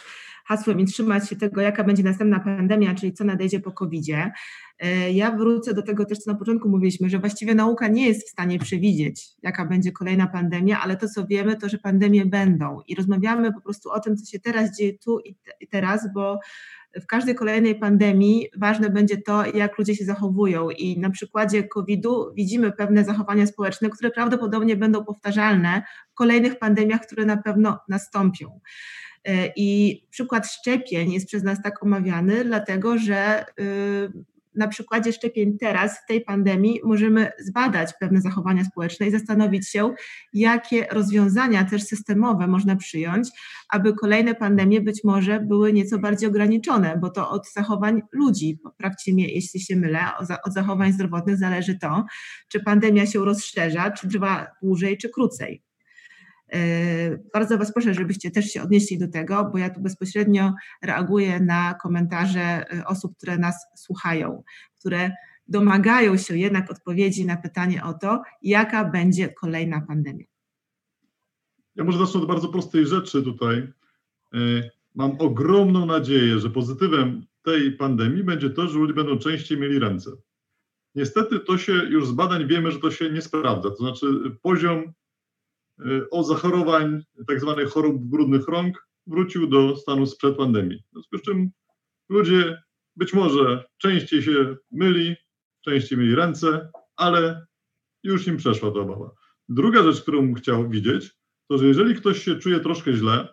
hasłem 0.47 0.81
i 0.81 0.85
trzymać 0.85 1.29
się 1.29 1.37
tego, 1.37 1.61
jaka 1.61 1.85
będzie 1.85 2.03
następna 2.03 2.41
pandemia, 2.41 2.95
czyli 2.95 3.13
co 3.13 3.25
nadejdzie 3.25 3.61
po 3.61 3.73
COVID-zie. 3.73 4.33
E, 4.79 5.13
ja 5.13 5.31
wrócę 5.31 5.75
do 5.75 5.83
tego 5.83 6.05
też, 6.05 6.19
co 6.19 6.33
na 6.33 6.39
początku 6.39 6.69
mówiliśmy, 6.69 7.11
że 7.11 7.19
właściwie 7.19 7.55
nauka 7.55 7.89
nie 7.89 8.07
jest 8.07 8.29
w 8.29 8.31
stanie 8.31 8.59
przewidzieć, 8.59 9.29
jaka 9.43 9.67
będzie 9.67 9.93
kolejna 9.93 10.27
pandemia, 10.27 10.81
ale 10.81 10.97
to, 10.97 11.09
co 11.09 11.27
wiemy, 11.27 11.57
to, 11.57 11.69
że 11.69 11.79
pandemie 11.79 12.27
będą. 12.27 12.81
I 12.89 12.95
rozmawiamy 12.95 13.53
po 13.53 13.61
prostu 13.61 13.91
o 13.91 14.01
tym, 14.01 14.17
co 14.17 14.31
się 14.31 14.41
teraz 14.41 14.77
dzieje 14.79 14.99
tu 14.99 15.21
i 15.61 15.69
teraz, 15.71 16.13
bo 16.15 16.39
w 17.01 17.07
każdej 17.07 17.35
kolejnej 17.35 17.75
pandemii 17.75 18.49
ważne 18.57 18.91
będzie 18.91 19.17
to, 19.17 19.47
jak 19.47 19.79
ludzie 19.79 19.97
się 19.97 20.05
zachowują. 20.05 20.71
I 20.71 20.99
na 20.99 21.11
przykładzie 21.11 21.65
COVID-u 21.65 22.35
widzimy 22.35 22.73
pewne 22.73 23.05
zachowania 23.05 23.47
społeczne, 23.47 23.91
które 23.91 24.11
prawdopodobnie 24.11 24.77
będą 24.77 25.05
powtarzalne 25.05 25.83
w 26.11 26.15
kolejnych 26.15 26.59
pandemiach, 26.59 27.01
które 27.01 27.25
na 27.25 27.37
pewno 27.37 27.79
nastąpią. 27.89 28.61
E, 29.27 29.53
I 29.57 30.03
przykład 30.11 30.47
szczepień 30.47 31.13
jest 31.13 31.27
przez 31.27 31.43
nas 31.43 31.63
tak 31.63 31.83
omawiany, 31.83 32.45
dlatego 32.45 32.99
że 32.99 33.45
y, 33.61 34.37
na 34.57 34.69
przykładzie 34.69 35.13
szczepień 35.13 35.59
teraz, 35.59 35.99
w 35.99 36.07
tej 36.07 36.21
pandemii, 36.21 36.81
możemy 36.85 37.33
zbadać 37.39 37.93
pewne 38.01 38.21
zachowania 38.21 38.65
społeczne 38.65 39.07
i 39.07 39.11
zastanowić 39.11 39.69
się, 39.69 39.95
jakie 40.33 40.87
rozwiązania 40.91 41.65
też 41.65 41.83
systemowe 41.83 42.47
można 42.47 42.77
przyjąć, 42.77 43.29
aby 43.69 43.95
kolejne 43.95 44.35
pandemie 44.35 44.81
być 44.81 45.05
może 45.05 45.41
były 45.41 45.73
nieco 45.73 45.99
bardziej 45.99 46.29
ograniczone, 46.29 46.99
bo 47.01 47.11
to 47.11 47.31
od 47.31 47.53
zachowań 47.53 48.03
ludzi, 48.13 48.59
poprawcie 48.63 49.13
mnie, 49.13 49.29
jeśli 49.35 49.61
się 49.61 49.77
mylę, 49.77 50.01
od 50.45 50.55
zachowań 50.55 50.93
zdrowotnych 50.93 51.37
zależy 51.37 51.79
to, 51.79 52.05
czy 52.49 52.61
pandemia 52.61 53.07
się 53.07 53.25
rozszerza, 53.25 53.91
czy 53.91 54.09
trwa 54.09 54.47
dłużej, 54.63 54.99
czy 54.99 55.09
krócej. 55.09 55.66
E, 56.53 57.19
bardzo 57.33 57.59
Was 57.59 57.73
proszę, 57.73 57.95
żebyście 57.95 58.31
też 58.31 58.45
się 58.45 58.63
odnieśli 58.63 58.99
do 58.99 59.09
tego, 59.09 59.51
bo 59.53 59.59
ja 59.59 59.71
tu 59.71 59.81
bezpośrednio 59.81 60.55
reaguję 60.83 61.41
na 61.41 61.75
komentarze 61.75 62.41
e, 62.41 62.87
osób, 62.87 63.17
które 63.17 63.39
nas 63.39 63.67
słuchają, 63.77 64.43
które 64.81 65.11
domagają 65.49 66.17
się 66.17 66.39
jednak 66.39 66.71
odpowiedzi 66.71 67.27
na 67.27 67.37
pytanie 67.37 67.85
o 67.85 67.95
to, 67.95 68.23
jaka 68.43 68.85
będzie 68.85 69.29
kolejna 69.29 69.81
pandemia. 69.81 70.25
Ja 71.77 71.85
może 71.85 71.99
zacznę 71.99 72.21
od 72.21 72.27
bardzo 72.27 72.49
prostej 72.49 72.87
rzeczy 72.87 73.23
tutaj. 73.23 73.73
E, 74.35 74.39
mam 74.95 75.17
ogromną 75.19 75.87
nadzieję, 75.87 76.39
że 76.39 76.51
pozytywem 76.51 77.27
tej 77.43 77.73
pandemii 77.73 78.25
będzie 78.25 78.51
to, 78.51 78.69
że 78.69 78.79
ludzie 78.79 78.95
będą 78.95 79.19
częściej 79.19 79.59
mieli 79.59 79.79
ręce. 79.79 80.11
Niestety 80.95 81.41
to 81.41 81.59
się 81.59 81.73
już 81.73 82.09
z 82.09 82.13
badań 82.13 82.47
wiemy, 82.47 82.73
że 82.73 82.79
to 82.79 82.91
się 82.91 83.11
nie 83.11 83.23
sprawdza. 83.23 83.71
To 83.71 83.77
znaczy 83.77 84.07
poziom 84.43 84.93
Y, 85.81 86.11
o 86.11 86.23
zachorowań 86.23 87.03
tak 87.29 87.41
zwanych 87.41 87.69
chorób 87.69 88.05
brudnych 88.05 88.49
rąk 88.49 88.89
wrócił 89.07 89.47
do 89.47 89.77
stanu 89.77 90.07
sprzed 90.07 90.37
pandemii. 90.37 90.79
W 90.79 90.93
związku 90.93 91.19
z 91.19 91.23
czym 91.23 91.51
ludzie 92.09 92.63
być 92.97 93.15
może 93.15 93.65
częściej 93.79 94.23
się 94.23 94.57
myli, 94.71 95.17
częściej 95.65 95.99
mieli 95.99 96.15
ręce, 96.15 96.71
ale 96.97 97.47
już 98.03 98.27
im 98.27 98.37
przeszła 98.37 98.71
ta 98.71 98.81
obawa. 98.81 99.11
Druga 99.49 99.83
rzecz, 99.83 100.03
którą 100.03 100.35
chciał 100.35 100.69
widzieć, 100.69 101.17
to 101.49 101.59
że 101.59 101.67
jeżeli 101.67 101.95
ktoś 101.95 102.23
się 102.23 102.37
czuje 102.37 102.61
troszkę 102.61 102.93
źle, 102.93 103.29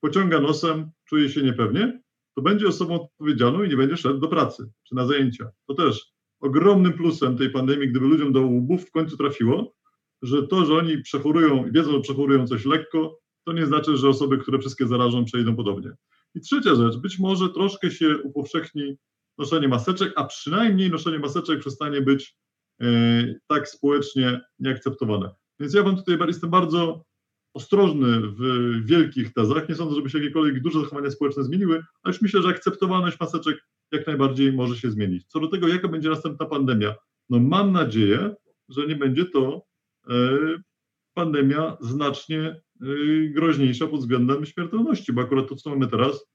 pociąga 0.00 0.40
nosem, 0.40 0.90
czuje 1.04 1.28
się 1.28 1.42
niepewnie, 1.42 2.00
to 2.34 2.42
będzie 2.42 2.68
osobą 2.68 2.94
odpowiedzialną 2.94 3.62
i 3.62 3.68
nie 3.68 3.76
będzie 3.76 3.96
szedł 3.96 4.18
do 4.18 4.28
pracy 4.28 4.70
czy 4.82 4.94
na 4.94 5.06
zajęcia. 5.06 5.50
To 5.66 5.74
też 5.74 6.12
ogromnym 6.40 6.92
plusem 6.92 7.36
tej 7.36 7.50
pandemii, 7.50 7.88
gdyby 7.88 8.06
ludziom 8.06 8.32
do 8.32 8.40
łbów 8.40 8.88
w 8.88 8.90
końcu 8.90 9.16
trafiło, 9.16 9.74
że 10.22 10.46
to, 10.46 10.64
że 10.64 10.74
oni 10.74 11.02
przechorują 11.02 11.66
i 11.66 11.72
wiedzą, 11.72 11.92
że 11.92 12.00
przechorują 12.00 12.46
coś 12.46 12.64
lekko, 12.64 13.18
to 13.44 13.52
nie 13.52 13.66
znaczy, 13.66 13.96
że 13.96 14.08
osoby, 14.08 14.38
które 14.38 14.58
wszystkie 14.58 14.86
zarażą, 14.86 15.24
przejdą 15.24 15.56
podobnie. 15.56 15.92
I 16.34 16.40
trzecia 16.40 16.74
rzecz, 16.74 16.96
być 16.96 17.18
może 17.18 17.48
troszkę 17.48 17.90
się 17.90 18.18
upowszechni 18.18 18.96
noszenie 19.38 19.68
maseczek, 19.68 20.12
a 20.16 20.24
przynajmniej 20.24 20.90
noszenie 20.90 21.18
maseczek 21.18 21.60
przestanie 21.60 22.00
być 22.00 22.36
e, 22.80 22.86
tak 23.46 23.68
społecznie 23.68 24.40
nieakceptowane. 24.58 25.30
Więc 25.60 25.74
ja 25.74 25.82
wam 25.82 25.96
tutaj 25.96 26.18
jestem 26.26 26.50
bardzo 26.50 27.04
ostrożny 27.54 28.20
w 28.20 28.40
wielkich 28.84 29.32
tezach. 29.32 29.68
Nie 29.68 29.74
sądzę, 29.74 29.94
żeby 29.94 30.10
się 30.10 30.18
jakiekolwiek 30.18 30.62
duże 30.62 30.80
zachowania 30.80 31.10
społeczne 31.10 31.44
zmieniły, 31.44 31.74
ale 32.02 32.12
już 32.12 32.22
myślę, 32.22 32.42
że 32.42 32.48
akceptowalność 32.48 33.20
maseczek 33.20 33.66
jak 33.92 34.06
najbardziej 34.06 34.52
może 34.52 34.76
się 34.76 34.90
zmienić. 34.90 35.26
Co 35.26 35.40
do 35.40 35.48
tego, 35.48 35.68
jaka 35.68 35.88
będzie 35.88 36.08
następna 36.08 36.46
pandemia, 36.46 36.94
no 37.30 37.38
mam 37.38 37.72
nadzieję, 37.72 38.34
że 38.68 38.86
nie 38.86 38.96
będzie 38.96 39.24
to 39.24 39.65
pandemia 41.16 41.76
znacznie 41.80 42.40
e, 42.40 42.60
groźniejsza 43.28 43.86
pod 43.86 44.00
względem 44.00 44.46
śmiertelności, 44.46 45.12
bo 45.12 45.22
akurat 45.22 45.48
to, 45.48 45.56
co 45.56 45.70
mamy 45.70 45.86
teraz, 45.86 46.26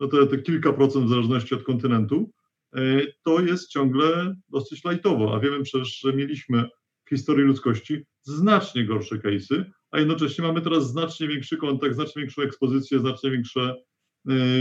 no 0.00 0.08
to 0.08 0.26
te 0.26 0.38
kilka 0.38 0.72
procent 0.72 1.06
w 1.06 1.08
zależności 1.08 1.54
od 1.54 1.62
kontynentu, 1.62 2.30
e, 2.74 2.80
to 3.24 3.40
jest 3.40 3.70
ciągle 3.70 4.36
dosyć 4.48 4.84
lajtowo, 4.84 5.34
a 5.34 5.40
wiemy 5.40 5.62
przecież, 5.62 5.98
że 5.98 6.12
mieliśmy 6.12 6.64
w 7.06 7.08
historii 7.08 7.44
ludzkości 7.44 8.04
znacznie 8.22 8.84
gorsze 8.84 9.16
case'y, 9.16 9.64
a 9.90 9.98
jednocześnie 9.98 10.44
mamy 10.44 10.60
teraz 10.60 10.90
znacznie 10.90 11.28
większy 11.28 11.56
kontakt, 11.56 11.94
znacznie 11.94 12.22
większą 12.22 12.42
ekspozycję, 12.42 12.98
znacznie 12.98 13.30
większe, 13.30 13.76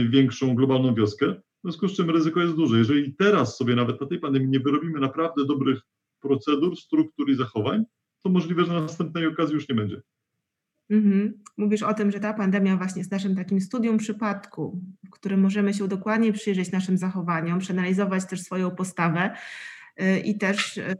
większą 0.10 0.56
globalną 0.56 0.96
wioskę, 0.96 1.34
w 1.34 1.62
związku 1.64 1.88
z 1.88 1.96
czym 1.96 2.10
ryzyko 2.10 2.40
jest 2.40 2.56
duże. 2.56 2.78
Jeżeli 2.78 3.16
teraz 3.16 3.58
sobie 3.58 3.76
nawet 3.76 4.02
na 4.02 4.08
tej 4.08 4.20
pandemii 4.20 4.50
nie 4.50 4.60
wyrobimy 4.60 5.00
naprawdę 5.00 5.46
dobrych 5.46 5.80
procedur, 6.22 6.78
struktur 6.78 7.30
i 7.30 7.36
zachowań, 7.36 7.84
to 8.24 8.30
możliwe, 8.30 8.66
że 8.66 8.74
na 8.74 8.82
następnej 8.82 9.28
okazji 9.28 9.56
już 9.56 9.70
nie 9.70 9.76
będzie. 9.76 10.02
Mhm. 10.90 11.44
Mówisz 11.58 11.84
o 11.84 11.94
tym, 11.94 12.12
że 12.12 12.20
ta 12.20 12.34
pandemia 12.34 12.78
właśnie 12.78 13.00
jest 13.00 13.12
naszym 13.12 13.36
takim 13.36 13.62
studium 13.62 13.98
przypadku, 13.98 14.82
w 15.06 15.10
którym 15.10 15.40
możemy 15.40 15.74
się 15.74 15.88
dokładnie 15.88 16.34
przyjrzeć 16.34 16.72
naszym 16.72 16.98
zachowaniom, 16.98 17.60
przeanalizować 17.60 18.26
też 18.26 18.42
swoją 18.42 18.72
postawę 18.72 19.36
y, 20.02 20.20
i 20.20 20.38
też 20.38 20.78
y, 20.78 20.96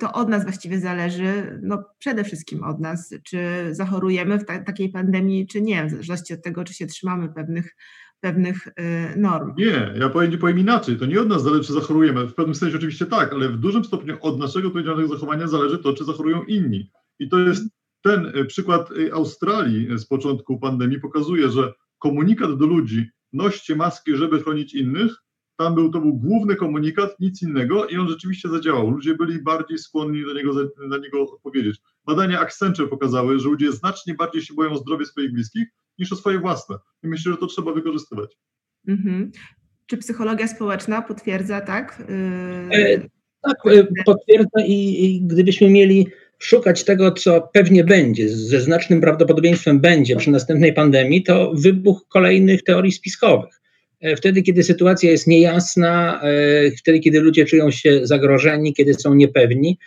to 0.00 0.12
od 0.12 0.28
nas 0.28 0.42
właściwie 0.42 0.80
zależy, 0.80 1.60
no 1.62 1.84
przede 1.98 2.24
wszystkim 2.24 2.64
od 2.64 2.80
nas, 2.80 3.14
czy 3.22 3.38
zachorujemy 3.70 4.38
w 4.38 4.44
ta 4.44 4.58
takiej 4.58 4.88
pandemii, 4.88 5.46
czy 5.46 5.62
nie, 5.62 5.86
w 5.86 5.90
zależności 5.90 6.34
od 6.34 6.42
tego, 6.42 6.64
czy 6.64 6.74
się 6.74 6.86
trzymamy 6.86 7.28
pewnych 7.28 7.76
pewnych 8.20 8.66
y, 8.66 8.72
norm. 9.16 9.52
Nie, 9.58 9.92
ja 9.98 10.08
powiem, 10.08 10.38
powiem 10.38 10.58
inaczej. 10.58 10.96
To 10.96 11.06
nie 11.06 11.20
od 11.20 11.28
nas 11.28 11.42
zależy, 11.42 11.64
czy 11.64 11.72
zachorujemy. 11.72 12.26
W 12.26 12.34
pewnym 12.34 12.54
sensie 12.54 12.76
oczywiście 12.76 13.06
tak, 13.06 13.32
ale 13.32 13.48
w 13.48 13.56
dużym 13.56 13.84
stopniu 13.84 14.16
od 14.20 14.38
naszego 14.38 14.68
odpowiedzialnego 14.68 15.08
zachowania 15.08 15.48
zależy 15.48 15.78
to, 15.78 15.92
czy 15.92 16.04
zachorują 16.04 16.42
inni. 16.42 16.90
I 17.18 17.28
to 17.28 17.38
jest 17.38 17.64
ten 18.02 18.26
y, 18.26 18.44
przykład 18.44 18.90
y, 18.90 19.12
Australii 19.12 19.98
z 19.98 20.06
początku 20.06 20.58
pandemii 20.58 21.00
pokazuje, 21.00 21.50
że 21.50 21.72
komunikat 21.98 22.58
do 22.58 22.66
ludzi 22.66 23.10
noście 23.32 23.76
maski, 23.76 24.16
żeby 24.16 24.42
chronić 24.42 24.74
innych, 24.74 25.22
tam 25.56 25.74
był, 25.74 25.90
to 25.90 26.00
był 26.00 26.14
główny 26.14 26.56
komunikat, 26.56 27.20
nic 27.20 27.42
innego 27.42 27.86
i 27.86 27.96
on 27.96 28.08
rzeczywiście 28.08 28.48
zadziałał. 28.48 28.90
Ludzie 28.90 29.14
byli 29.14 29.42
bardziej 29.42 29.78
skłonni 29.78 30.24
do 30.24 30.34
niego, 30.34 30.52
na 30.88 30.98
niego 30.98 31.22
odpowiedzieć. 31.22 31.80
Badania 32.04 32.40
Accenture 32.40 32.88
pokazały, 32.88 33.38
że 33.38 33.48
ludzie 33.48 33.72
znacznie 33.72 34.14
bardziej 34.14 34.42
się 34.42 34.54
boją 34.54 34.70
o 34.70 34.76
zdrowie 34.76 35.06
swoich 35.06 35.32
bliskich 35.32 35.68
niż 35.98 36.12
o 36.12 36.16
swoje 36.16 36.38
własne. 36.38 36.76
I 37.02 37.08
myślę, 37.08 37.32
że 37.32 37.38
to 37.38 37.46
trzeba 37.46 37.72
wykorzystywać. 37.72 38.36
Mhm. 38.88 39.30
Czy 39.86 39.96
psychologia 39.96 40.48
społeczna 40.48 41.02
potwierdza, 41.02 41.60
tak? 41.60 42.02
Yy... 42.70 43.08
Tak, 43.42 43.56
e, 43.66 43.86
potwierdza 44.04 44.60
i, 44.66 45.04
i 45.04 45.22
gdybyśmy 45.22 45.70
mieli 45.70 46.06
szukać 46.38 46.84
tego, 46.84 47.12
co 47.12 47.48
pewnie 47.52 47.84
będzie, 47.84 48.28
ze 48.28 48.60
znacznym 48.60 49.00
prawdopodobieństwem 49.00 49.80
będzie 49.80 50.16
przy 50.16 50.30
następnej 50.30 50.72
pandemii, 50.72 51.22
to 51.22 51.52
wybuch 51.54 52.08
kolejnych 52.08 52.62
teorii 52.62 52.92
spiskowych. 52.92 53.60
E, 54.00 54.16
wtedy, 54.16 54.42
kiedy 54.42 54.62
sytuacja 54.62 55.10
jest 55.10 55.26
niejasna, 55.26 56.20
wtedy, 56.78 57.00
kiedy 57.00 57.20
ludzie 57.20 57.44
czują 57.44 57.70
się 57.70 58.06
zagrożeni, 58.06 58.74
kiedy 58.74 58.94
są 58.94 59.14
niepewni, 59.14 59.78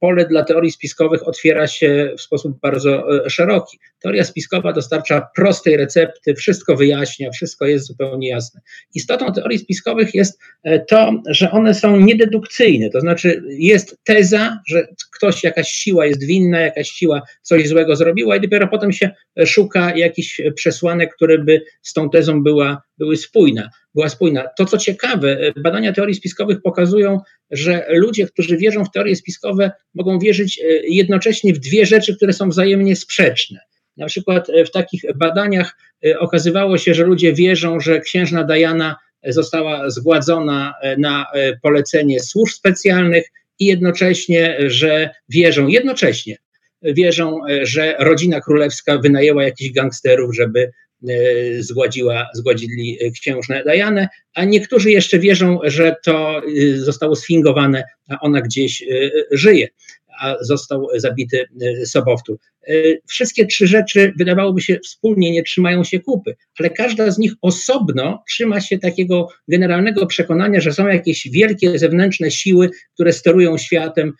pole 0.00 0.26
dla 0.26 0.44
teorii 0.44 0.70
spiskowych 0.70 1.28
otwiera 1.28 1.66
się 1.66 2.14
w 2.18 2.20
sposób 2.20 2.60
bardzo 2.60 3.24
e, 3.26 3.30
szeroki. 3.30 3.78
Teoria 4.02 4.24
spiskowa 4.24 4.72
dostarcza 4.72 5.28
prostej 5.36 5.76
recepty, 5.76 6.34
wszystko 6.34 6.76
wyjaśnia, 6.76 7.30
wszystko 7.30 7.66
jest 7.66 7.86
zupełnie 7.86 8.28
jasne. 8.28 8.60
Istotą 8.94 9.32
teorii 9.32 9.58
spiskowych 9.58 10.14
jest 10.14 10.40
e, 10.62 10.80
to, 10.80 11.22
że 11.28 11.50
one 11.50 11.74
są 11.74 12.00
niededukcyjne, 12.00 12.90
to 12.90 13.00
znaczy 13.00 13.42
jest 13.48 13.98
teza, 14.04 14.60
że 14.68 14.88
ktoś, 15.16 15.44
jakaś 15.44 15.68
siła 15.68 16.06
jest 16.06 16.26
winna, 16.26 16.60
jakaś 16.60 16.88
siła 16.88 17.22
coś 17.42 17.68
złego 17.68 17.96
zrobiła 17.96 18.36
i 18.36 18.40
dopiero 18.40 18.68
potem 18.68 18.92
się 18.92 19.10
szuka 19.46 19.96
jakichś 19.96 20.40
przesłanek, 20.54 21.14
które 21.14 21.38
by 21.38 21.62
z 21.82 21.92
tą 21.92 22.10
tezą 22.10 22.42
była, 22.42 22.82
były 22.98 23.16
spójne 23.16 23.70
była 23.96 24.08
spójna. 24.08 24.48
To, 24.58 24.64
co 24.64 24.78
ciekawe, 24.78 25.38
e, 25.40 25.60
badania 25.60 25.92
teorii 25.92 26.14
spiskowych 26.14 26.62
pokazują, 26.62 27.20
że 27.50 27.86
ludzie, 27.88 28.26
którzy 28.26 28.56
wierzą 28.56 28.84
w 28.84 28.90
teorie 28.90 29.16
spiskowe, 29.16 29.70
mogą 29.94 30.18
wierzyć 30.18 30.58
e, 30.58 30.62
jednocześnie 30.88 31.54
w 31.54 31.58
dwie 31.58 31.86
rzeczy, 31.86 32.16
które 32.16 32.32
są 32.32 32.48
wzajemnie 32.48 32.96
sprzeczne. 32.96 33.60
Na 33.96 34.06
przykład 34.06 34.50
e, 34.50 34.64
w 34.64 34.70
takich 34.70 35.02
badaniach 35.14 35.76
okazywało 36.18 36.78
się, 36.78 36.94
że 36.94 37.04
ludzie 37.04 37.32
wierzą, 37.32 37.80
że 37.80 38.00
księżna 38.00 38.44
Diana 38.44 38.96
została 39.28 39.90
zgładzona 39.90 40.74
na 40.98 41.26
polecenie 41.62 42.20
służb 42.20 42.54
specjalnych 42.54 43.30
i 43.58 43.66
jednocześnie, 43.66 44.56
że 44.66 45.10
wierzą, 45.28 45.68
jednocześnie 45.68 46.36
wierzą, 46.82 47.40
że 47.62 47.96
rodzina 47.98 48.40
królewska 48.40 48.98
wynajęła 48.98 49.44
jakichś 49.44 49.72
gangsterów, 49.72 50.34
żeby 50.36 50.70
E, 51.08 51.62
zgładziła, 51.62 52.28
zgładzili 52.34 52.98
księżnę 53.20 53.64
Dajanę, 53.64 54.08
a 54.34 54.44
niektórzy 54.44 54.90
jeszcze 54.90 55.18
wierzą, 55.18 55.58
że 55.64 55.96
to 56.04 56.38
e, 56.38 56.76
zostało 56.76 57.16
sfingowane, 57.16 57.84
a 58.08 58.20
ona 58.20 58.40
gdzieś 58.40 58.82
e, 58.82 58.86
żyje, 59.30 59.68
a 60.20 60.36
został 60.40 60.88
zabity 60.96 61.44
Sobowtór. 61.84 62.38
Wszystkie 63.08 63.46
trzy 63.46 63.66
rzeczy 63.66 64.12
wydawałoby 64.18 64.60
się 64.60 64.78
wspólnie 64.84 65.30
nie 65.30 65.42
trzymają 65.42 65.84
się 65.84 66.00
kupy, 66.00 66.36
ale 66.58 66.70
każda 66.70 67.10
z 67.10 67.18
nich 67.18 67.32
osobno 67.42 68.22
trzyma 68.28 68.60
się 68.60 68.78
takiego 68.78 69.28
generalnego 69.48 70.06
przekonania, 70.06 70.60
że 70.60 70.72
są 70.72 70.86
jakieś 70.86 71.28
wielkie 71.32 71.78
zewnętrzne 71.78 72.30
siły, 72.30 72.70
które 72.94 73.12
sterują 73.12 73.58
światem, 73.58 74.12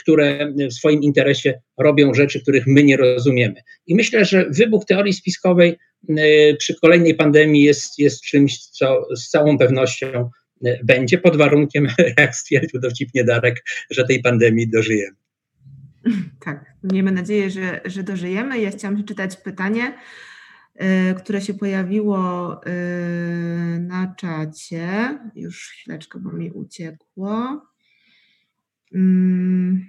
które 0.00 0.52
w 0.70 0.72
swoim 0.72 1.02
interesie 1.02 1.60
robią 1.78 2.14
rzeczy, 2.14 2.40
których 2.40 2.66
my 2.66 2.84
nie 2.84 2.96
rozumiemy. 2.96 3.54
I 3.86 3.94
myślę, 3.94 4.24
że 4.24 4.46
wybuch 4.50 4.84
teorii 4.84 5.12
spiskowej 5.12 5.76
Y, 6.10 6.56
przy 6.58 6.74
kolejnej 6.74 7.14
pandemii 7.14 7.62
jest, 7.62 7.98
jest 7.98 8.22
czymś, 8.22 8.58
co 8.58 9.06
z 9.16 9.28
całą 9.28 9.58
pewnością 9.58 10.30
y, 10.66 10.80
będzie, 10.84 11.18
pod 11.18 11.36
warunkiem, 11.36 11.88
jak 12.18 12.36
stwierdził 12.36 12.80
dowcipnie 12.80 13.24
Darek, 13.24 13.64
że 13.90 14.04
tej 14.04 14.22
pandemii 14.22 14.70
dożyjemy. 14.70 15.16
Tak, 16.44 16.64
miejmy 16.82 17.12
nadzieję, 17.12 17.50
że, 17.50 17.80
że 17.84 18.02
dożyjemy. 18.02 18.60
Ja 18.60 18.70
chciałam 18.70 18.96
przeczytać 18.96 19.36
pytanie, 19.36 19.98
y, 20.74 21.14
które 21.14 21.40
się 21.40 21.54
pojawiło 21.54 22.60
na 23.80 24.14
czacie. 24.14 25.18
Już 25.34 25.68
chwileczkę, 25.68 26.18
bo 26.18 26.32
mi 26.32 26.50
uciekło. 26.50 27.66
Mm. 28.94 29.86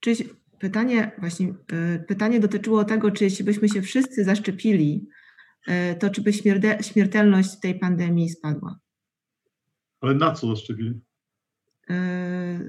Czy 0.00 0.14
Pytanie 0.58 1.12
właśnie, 1.18 1.54
pytanie 2.08 2.40
dotyczyło 2.40 2.84
tego, 2.84 3.10
czy 3.10 3.24
jeśli 3.24 3.44
byśmy 3.44 3.68
się 3.68 3.82
wszyscy 3.82 4.24
zaszczepili, 4.24 5.08
to 5.98 6.10
czy 6.10 6.22
by 6.22 6.32
śmiertelność 6.82 7.60
tej 7.60 7.78
pandemii 7.78 8.30
spadła? 8.30 8.78
Ale 10.00 10.14
na 10.14 10.32
co 10.32 10.46
zaszczepili? 10.46 11.00
E, 11.90 12.60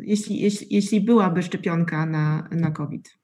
jeśli, 0.00 0.40
jeśli, 0.40 0.66
jeśli 0.70 1.00
byłaby 1.00 1.42
szczepionka 1.42 2.06
na, 2.06 2.48
na 2.50 2.70
COVID. 2.70 3.18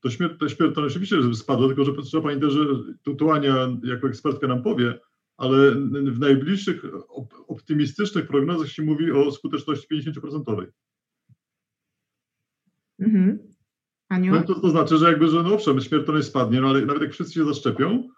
To, 0.00 0.10
śmier 0.10 0.36
śmiertelność 0.48 0.94
oczywiście 0.94 1.22
że 1.22 1.34
spadła, 1.34 1.66
tylko 1.66 1.84
że 1.84 1.92
trzeba 2.02 2.22
pamiętać, 2.22 2.52
że 2.52 2.60
tu, 3.02 3.14
tu 3.14 3.30
Ania 3.30 3.68
jako 3.84 4.08
ekspertka 4.08 4.46
nam 4.46 4.62
powie, 4.62 4.98
ale 5.36 5.70
w 6.10 6.18
najbliższych 6.18 6.82
optymistycznych 7.48 8.26
prognozach 8.26 8.68
się 8.68 8.82
mówi 8.82 9.12
o 9.12 9.32
skuteczności 9.32 9.86
50%. 9.88 10.66
Mhm. 12.98 13.38
Aniu? 14.08 14.32
No 14.32 14.42
to, 14.42 14.60
to 14.60 14.70
znaczy, 14.70 14.96
że 14.96 15.08
jakby, 15.08 15.28
że 15.28 15.42
no 15.42 15.54
owszem, 15.54 15.80
śmiertelność 15.80 16.28
spadnie, 16.28 16.60
no 16.60 16.68
ale 16.68 16.86
nawet 16.86 17.02
jak 17.02 17.12
wszyscy 17.12 17.34
się 17.34 17.44
zaszczepią, 17.44 18.08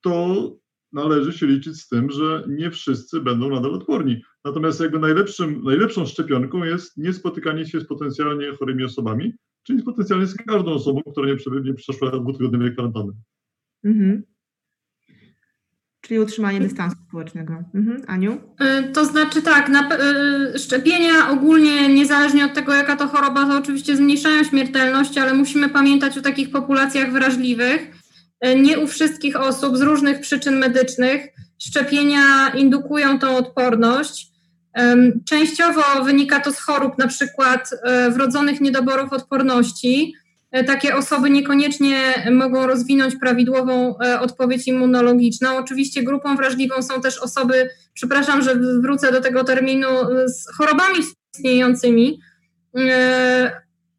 to 0.00 0.56
należy 0.94 1.32
się 1.32 1.46
liczyć 1.46 1.80
z 1.80 1.88
tym, 1.88 2.10
że 2.10 2.44
nie 2.48 2.70
wszyscy 2.70 3.20
będą 3.20 3.50
nadal 3.50 3.74
odporni. 3.74 4.22
Natomiast 4.44 4.80
jakby 4.80 4.98
najlepszym, 4.98 5.62
najlepszą 5.64 6.06
szczepionką 6.06 6.64
jest 6.64 6.96
niespotykanie 6.96 7.66
się 7.66 7.80
z 7.80 7.86
potencjalnie 7.86 8.56
chorymi 8.56 8.84
osobami, 8.84 9.32
czyli 9.62 9.82
potencjalnie 9.82 10.26
z 10.26 10.36
każdą 10.36 10.72
osobą, 10.72 11.00
która 11.12 11.26
nie, 11.26 11.60
nie 11.64 11.74
przeszła 11.74 12.10
dwutygodniowej 12.10 12.72
kwarantanny. 12.72 13.12
Mhm. 13.84 14.22
Czyli 16.00 16.20
utrzymanie 16.20 16.60
dystansu 16.60 16.96
społecznego. 17.08 17.64
Mhm. 17.74 18.02
Aniu? 18.06 18.32
Y, 18.32 18.92
to 18.92 19.04
znaczy 19.04 19.42
tak, 19.42 19.68
na, 19.68 19.88
y, 20.54 20.58
szczepienia 20.58 21.30
ogólnie, 21.30 21.94
niezależnie 21.94 22.44
od 22.44 22.54
tego, 22.54 22.74
jaka 22.74 22.96
to 22.96 23.08
choroba, 23.08 23.46
to 23.46 23.58
oczywiście 23.58 23.96
zmniejszają 23.96 24.44
śmiertelność, 24.44 25.18
ale 25.18 25.34
musimy 25.34 25.68
pamiętać 25.68 26.18
o 26.18 26.22
takich 26.22 26.50
populacjach 26.50 27.12
wrażliwych. 27.12 28.03
Y, 28.46 28.60
nie 28.60 28.78
u 28.78 28.86
wszystkich 28.86 29.36
osób 29.40 29.76
z 29.76 29.80
różnych 29.80 30.20
przyczyn 30.20 30.58
medycznych 30.58 31.26
szczepienia 31.58 32.48
indukują 32.54 33.18
tą 33.18 33.36
odporność. 33.36 34.34
Częściowo 35.28 36.04
wynika 36.04 36.40
to 36.40 36.52
z 36.52 36.60
chorób, 36.60 36.98
na 36.98 37.06
przykład 37.06 37.70
wrodzonych 38.10 38.60
niedoborów 38.60 39.12
odporności, 39.12 40.14
E, 40.54 40.64
takie 40.64 40.96
osoby 40.96 41.30
niekoniecznie 41.30 41.96
mogą 42.32 42.66
rozwinąć 42.66 43.16
prawidłową 43.16 43.98
e, 43.98 44.20
odpowiedź 44.20 44.68
immunologiczną. 44.68 45.56
Oczywiście 45.56 46.02
grupą 46.02 46.36
wrażliwą 46.36 46.82
są 46.82 47.00
też 47.00 47.18
osoby, 47.18 47.70
przepraszam, 47.94 48.42
że 48.42 48.54
wrócę 48.56 49.12
do 49.12 49.20
tego 49.20 49.44
terminu, 49.44 49.88
z 50.26 50.56
chorobami 50.56 50.98
istniejącymi. 51.34 52.20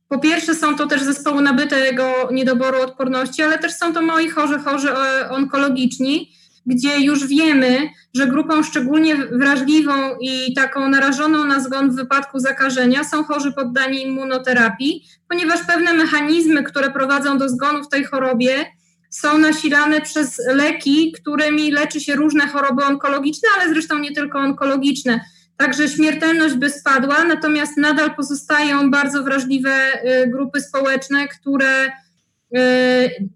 E, 0.05 0.15
po 0.15 0.19
pierwsze 0.19 0.55
są 0.55 0.75
to 0.75 0.87
też 0.87 1.03
zespoły 1.03 1.41
nabytego 1.41 2.29
niedoboru 2.31 2.81
odporności, 2.81 3.43
ale 3.43 3.57
też 3.57 3.73
są 3.73 3.93
to 3.93 4.01
moi 4.01 4.29
chorzy, 4.29 4.59
chorzy 4.59 4.89
onkologiczni, 5.29 6.31
gdzie 6.65 6.99
już 6.99 7.27
wiemy, 7.27 7.89
że 8.13 8.27
grupą 8.27 8.63
szczególnie 8.63 9.15
wrażliwą 9.15 9.93
i 10.21 10.53
taką 10.53 10.89
narażoną 10.89 11.45
na 11.45 11.59
zgon 11.59 11.91
w 11.91 11.95
wypadku 11.95 12.39
zakażenia 12.39 13.03
są 13.03 13.23
chorzy 13.23 13.51
poddani 13.51 14.01
immunoterapii, 14.01 15.05
ponieważ 15.29 15.63
pewne 15.63 15.93
mechanizmy, 15.93 16.63
które 16.63 16.91
prowadzą 16.91 17.37
do 17.37 17.49
zgonu 17.49 17.83
w 17.83 17.89
tej 17.89 18.03
chorobie, 18.03 18.65
są 19.09 19.37
nasilane 19.37 20.01
przez 20.01 20.41
leki, 20.47 21.11
którymi 21.11 21.71
leczy 21.71 21.99
się 21.99 22.15
różne 22.15 22.47
choroby 22.47 22.85
onkologiczne, 22.85 23.49
ale 23.57 23.69
zresztą 23.69 23.99
nie 23.99 24.11
tylko 24.11 24.39
onkologiczne. 24.39 25.19
Także 25.57 25.89
śmiertelność 25.89 26.55
by 26.55 26.69
spadła, 26.69 27.23
natomiast 27.23 27.77
nadal 27.77 28.15
pozostają 28.15 28.91
bardzo 28.91 29.23
wrażliwe 29.23 29.71
y, 30.23 30.27
grupy 30.27 30.61
społeczne, 30.61 31.27
które 31.27 31.87
y, 31.87 33.29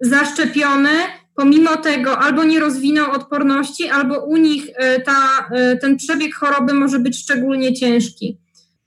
zaszczepione 0.00 0.90
pomimo 1.34 1.76
tego 1.76 2.18
albo 2.18 2.44
nie 2.44 2.60
rozwiną 2.60 3.10
odporności, 3.10 3.88
albo 3.88 4.24
u 4.24 4.36
nich 4.36 4.64
e, 4.74 5.00
ta, 5.00 5.48
ten 5.80 5.96
przebieg 5.96 6.34
choroby 6.34 6.74
może 6.74 6.98
być 6.98 7.22
szczególnie 7.22 7.74
ciężki. 7.74 8.38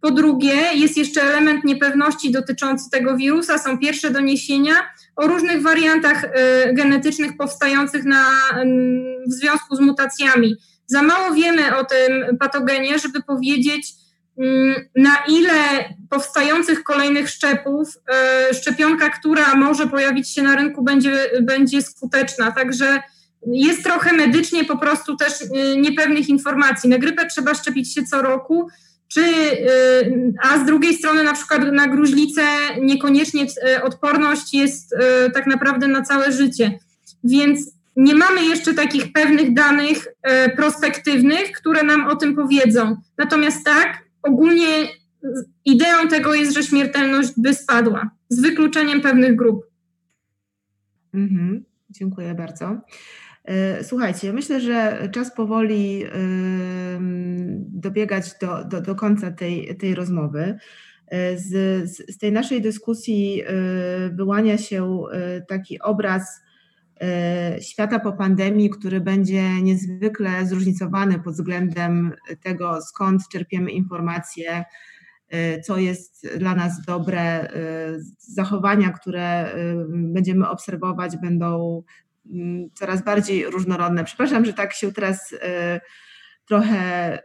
Po 0.02 0.12
drugie, 0.12 0.56
jest 0.76 0.98
jeszcze 0.98 1.24
element 1.24 1.64
niepewności 1.64 2.32
dotyczący 2.32 2.90
tego 2.90 3.18
wirusa. 3.18 3.58
Są 3.58 3.78
pierwsze 3.78 4.12
doniesienia 4.12 4.74
o 5.16 5.28
różnych 5.28 5.62
wariantach 5.62 6.26
genetycznych 6.74 7.38
powstających 7.38 8.06
na, 8.06 8.26
w 9.28 9.34
związku 9.34 9.76
z 9.76 9.80
mutacjami. 9.80 10.56
Za 10.90 11.04
mało 11.04 11.34
wiemy 11.34 11.78
o 11.78 11.86
tym 11.86 12.38
patogenie, 12.38 13.00
żeby 13.00 13.24
powiedzieć, 13.24 13.94
Mm, 14.40 14.76
na 14.96 15.18
ile 15.28 15.54
powstających 16.10 16.84
kolejnych 16.84 17.30
szczepów 17.30 17.98
e, 18.08 18.54
szczepionka, 18.54 19.10
która 19.10 19.56
może 19.56 19.88
pojawić 19.88 20.34
się 20.34 20.42
na 20.42 20.56
rynku, 20.56 20.84
będzie, 20.84 21.30
będzie 21.42 21.82
skuteczna. 21.82 22.52
Także 22.52 23.02
jest 23.48 23.84
trochę 23.84 24.14
medycznie 24.14 24.66
po 24.66 24.78
prostu 24.78 25.16
też 25.16 25.34
e, 25.42 25.78
niepewnych 25.78 26.30
informacji. 26.30 26.90
Na 26.90 26.98
grypę 26.98 27.26
trzeba 27.26 27.54
szczepić 27.54 27.94
się 27.94 28.04
co 28.04 28.22
roku, 28.22 28.68
czy, 29.08 29.22
e, 29.22 29.66
a 30.42 30.60
z 30.60 30.66
drugiej 30.66 30.94
strony 30.94 31.24
na 31.24 31.34
przykład 31.34 31.62
na 31.72 31.88
gruźlicę 31.88 32.42
niekoniecznie 32.82 33.46
odporność 33.84 34.54
jest 34.54 34.96
tak 35.34 35.48
naprawdę 35.48 35.88
na 35.88 36.02
całe 36.02 36.32
życie. 36.32 36.80
Więc 37.24 37.79
nie 38.00 38.16
mamy 38.16 38.46
jeszcze 38.46 38.74
takich 38.74 39.12
pewnych 39.14 39.54
danych 39.54 40.08
prospektywnych, 40.56 41.52
które 41.52 41.84
nam 41.84 42.08
o 42.08 42.16
tym 42.16 42.36
powiedzą. 42.36 42.98
Natomiast 43.18 43.66
tak, 43.66 44.04
ogólnie 44.24 44.88
ideą 45.66 46.08
tego 46.10 46.34
jest, 46.34 46.54
że 46.54 46.64
śmiertelność 46.64 47.30
by 47.38 47.54
spadła, 47.54 48.10
z 48.30 48.42
wykluczeniem 48.42 49.02
pewnych 49.02 49.36
grup. 49.36 49.66
Mhm, 51.14 51.66
dziękuję 51.90 52.36
bardzo. 52.36 52.82
E, 53.46 53.84
słuchajcie, 53.84 54.34
myślę, 54.34 54.62
że 54.62 55.10
czas 55.14 55.36
powoli 55.36 56.04
dobiegać 57.60 58.32
do, 58.42 58.64
do, 58.64 58.82
do 58.82 58.96
końca 58.96 59.32
tej, 59.32 59.78
tej 59.78 59.96
rozmowy. 59.96 60.58
E, 61.08 61.38
z, 61.38 61.52
z, 61.92 62.18
tej 62.18 62.32
naszej 62.32 62.62
dyskusji 62.62 63.42
e, 63.42 64.10
wyłania 64.10 64.58
się 64.58 65.04
taki 65.48 65.80
obraz 65.80 66.42
E, 66.44 66.49
świata 67.62 68.00
po 68.00 68.14
pandemii, 68.14 68.70
który 68.70 69.02
będzie 69.02 69.62
niezwykle 69.62 70.46
zróżnicowany 70.46 71.20
pod 71.20 71.34
względem 71.34 72.14
tego, 72.44 72.82
skąd 72.82 73.28
czerpiemy 73.32 73.72
informacje, 73.72 74.66
e, 75.30 75.62
co 75.62 75.78
jest 75.78 76.28
dla 76.38 76.56
nas 76.56 76.86
dobre. 76.86 77.22
E, 77.22 77.50
zachowania, 78.18 78.90
które 78.90 79.56
będziemy 79.90 80.50
obserwować, 80.50 81.18
będą 81.18 81.84
mm, 82.32 82.70
coraz 82.74 83.04
bardziej 83.04 83.46
różnorodne. 83.46 84.04
Przepraszam, 84.04 84.46
że 84.46 84.54
tak 84.54 84.74
się 84.74 84.92
teraz 84.92 85.36
trochę 86.46 87.20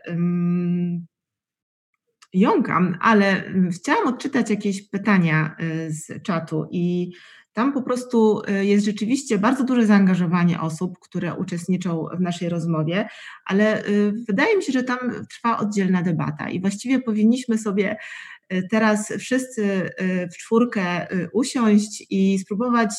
jąkam, 2.32 2.98
ale 3.00 3.44
chciałam 3.72 4.08
odczytać 4.08 4.50
jakieś 4.50 4.88
pytania 4.88 5.56
z 5.88 6.22
czatu 6.22 6.68
i 6.70 7.12
tam 7.54 7.72
po 7.72 7.82
prostu 7.82 8.42
y, 8.60 8.64
jest 8.64 8.84
rzeczywiście 8.84 9.38
bardzo 9.38 9.64
duże 9.64 9.86
zaangażowanie 9.86 10.60
osób, 10.60 10.98
które 10.98 11.34
uczestniczą 11.34 12.06
w 12.16 12.20
naszej 12.20 12.48
rozmowie, 12.48 13.08
ale 13.46 13.86
y, 13.86 14.12
wydaje 14.28 14.56
mi 14.56 14.62
się, 14.62 14.72
że 14.72 14.82
tam 14.82 14.98
trwa 15.30 15.58
oddzielna 15.58 16.02
debata 16.02 16.50
i 16.50 16.60
właściwie 16.60 17.00
powinniśmy 17.00 17.58
sobie 17.58 17.96
teraz 18.70 19.12
wszyscy 19.18 19.62
y, 19.62 20.28
w 20.32 20.36
czwórkę 20.36 21.12
y, 21.12 21.28
usiąść 21.32 22.06
i 22.10 22.38
spróbować 22.38 22.90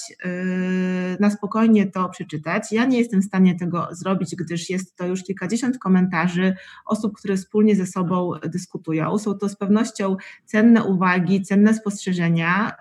na 1.20 1.30
spokojnie 1.30 1.92
to 1.92 2.10
przeczytać. 2.10 2.72
Ja 2.72 2.86
nie 2.86 2.98
jestem 2.98 3.22
w 3.22 3.26
stanie 3.26 3.56
tego 3.56 3.88
zrobić, 3.92 4.36
gdyż 4.36 4.70
jest 4.70 4.96
to 4.96 5.08
już 5.08 5.24
kilkadziesiąt 5.24 5.78
komentarzy 5.78 6.56
osób, 6.86 7.18
które 7.18 7.38
wspólnie 7.38 7.76
ze 7.76 7.86
sobą 7.86 8.32
dyskutują. 8.44 9.18
Są 9.18 9.38
to 9.38 9.50
z 9.50 9.56
pewnością 9.56 10.16
cenne 10.46 10.84
uwagi, 10.84 11.42
cenne 11.42 11.74
spostrzeżenia, 11.74 12.72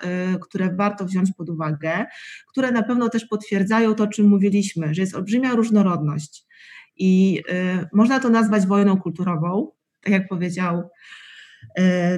które 0.42 0.74
warto 0.76 1.04
wziąć 1.04 1.32
pod 1.32 1.50
uwagę, 1.50 2.06
które 2.48 2.72
na 2.72 2.82
pewno 2.82 3.08
też 3.08 3.24
potwierdzają 3.24 3.94
to, 3.94 4.04
o 4.04 4.06
czym 4.06 4.28
mówiliśmy, 4.28 4.94
że 4.94 5.00
jest 5.00 5.14
olbrzymia 5.14 5.54
różnorodność 5.54 6.46
i 6.96 7.42
można 7.92 8.20
to 8.20 8.30
nazwać 8.30 8.66
wojną 8.66 8.96
kulturową, 8.96 9.70
tak 10.00 10.12
jak 10.12 10.28
powiedział 10.28 10.90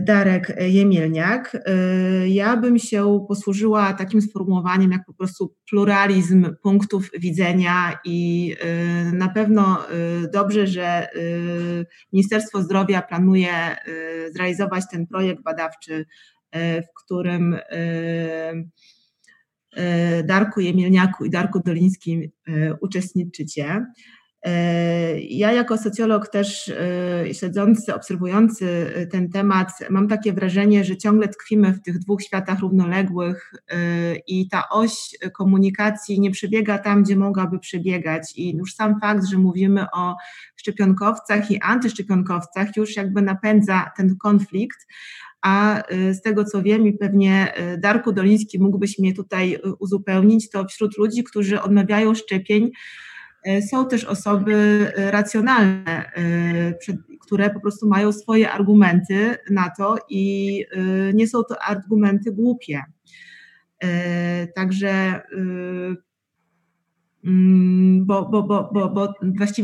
Darek 0.01 0.57
Jemielniak. 0.61 1.55
E, 1.55 2.29
ja 2.29 2.57
bym 2.57 2.79
się 2.79 3.25
posłużyła 3.29 3.93
takim 3.93 4.23
sformułowaniem 4.23 4.93
jak 4.93 5.05
po 5.07 5.15
prostu 5.15 5.55
pluralizm 5.71 6.57
punktów 6.63 7.11
widzenia 7.19 7.99
i 8.05 8.55
e, 8.61 9.13
na 9.13 9.29
pewno 9.29 9.87
dobrze, 10.33 10.67
że 10.67 11.09
Ministerstwo 12.13 12.63
Zdrowia 12.63 13.03
planuje 13.03 13.77
zrealizować 14.31 14.85
ten 14.91 15.07
projekt 15.07 15.43
badawczy, 15.43 16.07
w 16.55 17.05
którym 17.05 17.57
Darku 20.25 20.61
Jemielniaku 20.61 21.25
i 21.25 21.31
Darku 21.31 21.61
Dolińskim 21.61 22.23
uczestniczycie. 22.81 23.87
Ja 25.29 25.53
jako 25.53 25.79
socjolog 25.79 26.29
też 26.29 26.69
e, 26.69 27.35
śledzący, 27.35 27.95
obserwujący 27.95 28.93
e, 28.95 29.07
ten 29.07 29.31
temat, 29.31 29.71
mam 29.91 30.09
takie 30.09 30.33
wrażenie, 30.33 30.85
że 30.85 30.97
ciągle 30.97 31.29
tkwimy 31.29 31.73
w 31.73 31.83
tych 31.83 31.99
dwóch 31.99 32.23
światach 32.23 32.59
równoległych 32.59 33.53
i 34.27 34.49
ta 34.49 34.69
oś 34.69 35.17
komunikacji 35.33 36.21
nie 36.21 36.31
przebiega 36.31 36.79
tam, 36.79 37.03
gdzie 37.03 37.17
mogłaby 37.17 37.59
przebiegać. 37.59 38.33
I 38.37 38.57
już 38.57 38.75
sam 38.75 39.01
fakt, 39.01 39.27
że 39.27 39.39
mówimy 39.39 39.87
o 39.93 40.17
szczepionkowcach 40.57 41.51
i 41.51 41.61
antyszczepionkowcach 41.61 42.77
już 42.77 42.97
jakby 42.97 43.23
napędza 43.23 43.91
ten 43.97 44.17
konflikt. 44.17 44.87
A 45.43 45.83
z 46.13 46.23
tego 46.23 46.45
co 46.45 46.63
wiem, 46.63 46.87
i 46.87 46.93
pewnie 46.93 47.53
Darku 47.79 48.13
Doliński 48.13 48.59
mógłbyś 48.59 48.99
mnie 48.99 49.15
tutaj 49.15 49.59
uzupełnić, 49.79 50.51
to 50.51 50.65
wśród 50.65 50.99
ludzi, 50.99 51.25
którzy 51.25 51.63
odmawiają 51.63 52.15
szczepień, 52.15 52.71
są 53.71 53.89
też 53.89 54.05
osoby 54.05 54.55
e, 54.97 55.11
racjonalne, 55.11 56.13
e, 56.17 56.75
które 57.21 57.51
po 57.51 57.61
prostu 57.61 57.89
mają 57.89 58.13
swoje 58.13 58.53
argumenty 58.53 59.37
na 59.51 59.71
to 59.79 59.97
i 60.09 60.65
nie 61.15 61.29
są 61.29 61.43
to 61.45 61.63
argumenty 61.63 62.33
głupie. 62.33 62.83
Także 64.55 65.23
bo, 68.01 68.29
bo, 68.29 68.43
bo, 68.43 68.71
bo, 68.73 68.89
bo 68.89 69.15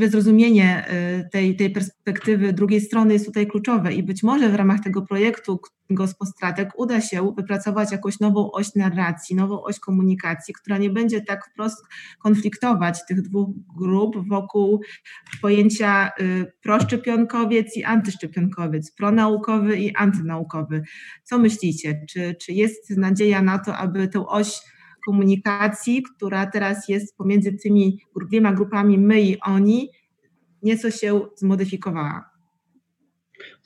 zrozumienie 0.08 0.86
y, 1.20 1.28
tej, 1.30 1.56
tej 1.56 1.70
perspektywy 1.70 2.52
drugiej 2.52 2.80
strony 2.80 3.12
jest 3.12 3.26
tutaj 3.26 3.46
kluczowe 3.46 3.92
i 3.92 4.02
być 4.02 4.22
może 4.22 4.48
w 4.48 4.54
ramach 4.54 4.80
tego 4.80 5.02
projektu 5.02 5.60
Gospostratek 5.90 6.70
uda 6.76 7.00
się 7.00 7.34
wypracować 7.36 7.92
jakąś 7.92 8.20
nową 8.20 8.52
oś 8.52 8.74
narracji, 8.74 9.36
nową 9.36 9.62
oś 9.62 9.78
komunikacji, 9.78 10.54
która 10.54 10.78
nie 10.78 10.90
będzie 10.90 11.20
tak 11.20 11.46
wprost 11.46 11.84
konfliktować 12.18 13.06
tych 13.08 13.22
dwóch 13.22 13.48
grup 13.76 14.28
wokół 14.28 14.80
pojęcia 15.42 16.10
y, 16.20 16.52
proszczepionkowiec 16.62 17.76
i 17.76 17.84
antyszczepionkowiec, 17.84 18.92
pronaukowy 18.92 19.76
i 19.76 19.96
antynaukowy. 19.96 20.82
Co 21.24 21.38
myślicie? 21.38 22.04
Czy, 22.10 22.34
czy 22.40 22.52
jest 22.52 22.90
nadzieja 22.90 23.42
na 23.42 23.58
to, 23.58 23.76
aby 23.76 24.08
tę 24.08 24.26
oś 24.26 24.60
komunikacji, 25.04 26.02
która 26.02 26.46
teraz 26.46 26.88
jest 26.88 27.16
pomiędzy 27.16 27.52
tymi 27.52 28.00
dwiema 28.26 28.52
grupami 28.52 28.98
my 28.98 29.20
i 29.20 29.40
oni, 29.40 29.90
nieco 30.62 30.90
się 30.90 31.20
zmodyfikowała. 31.36 32.31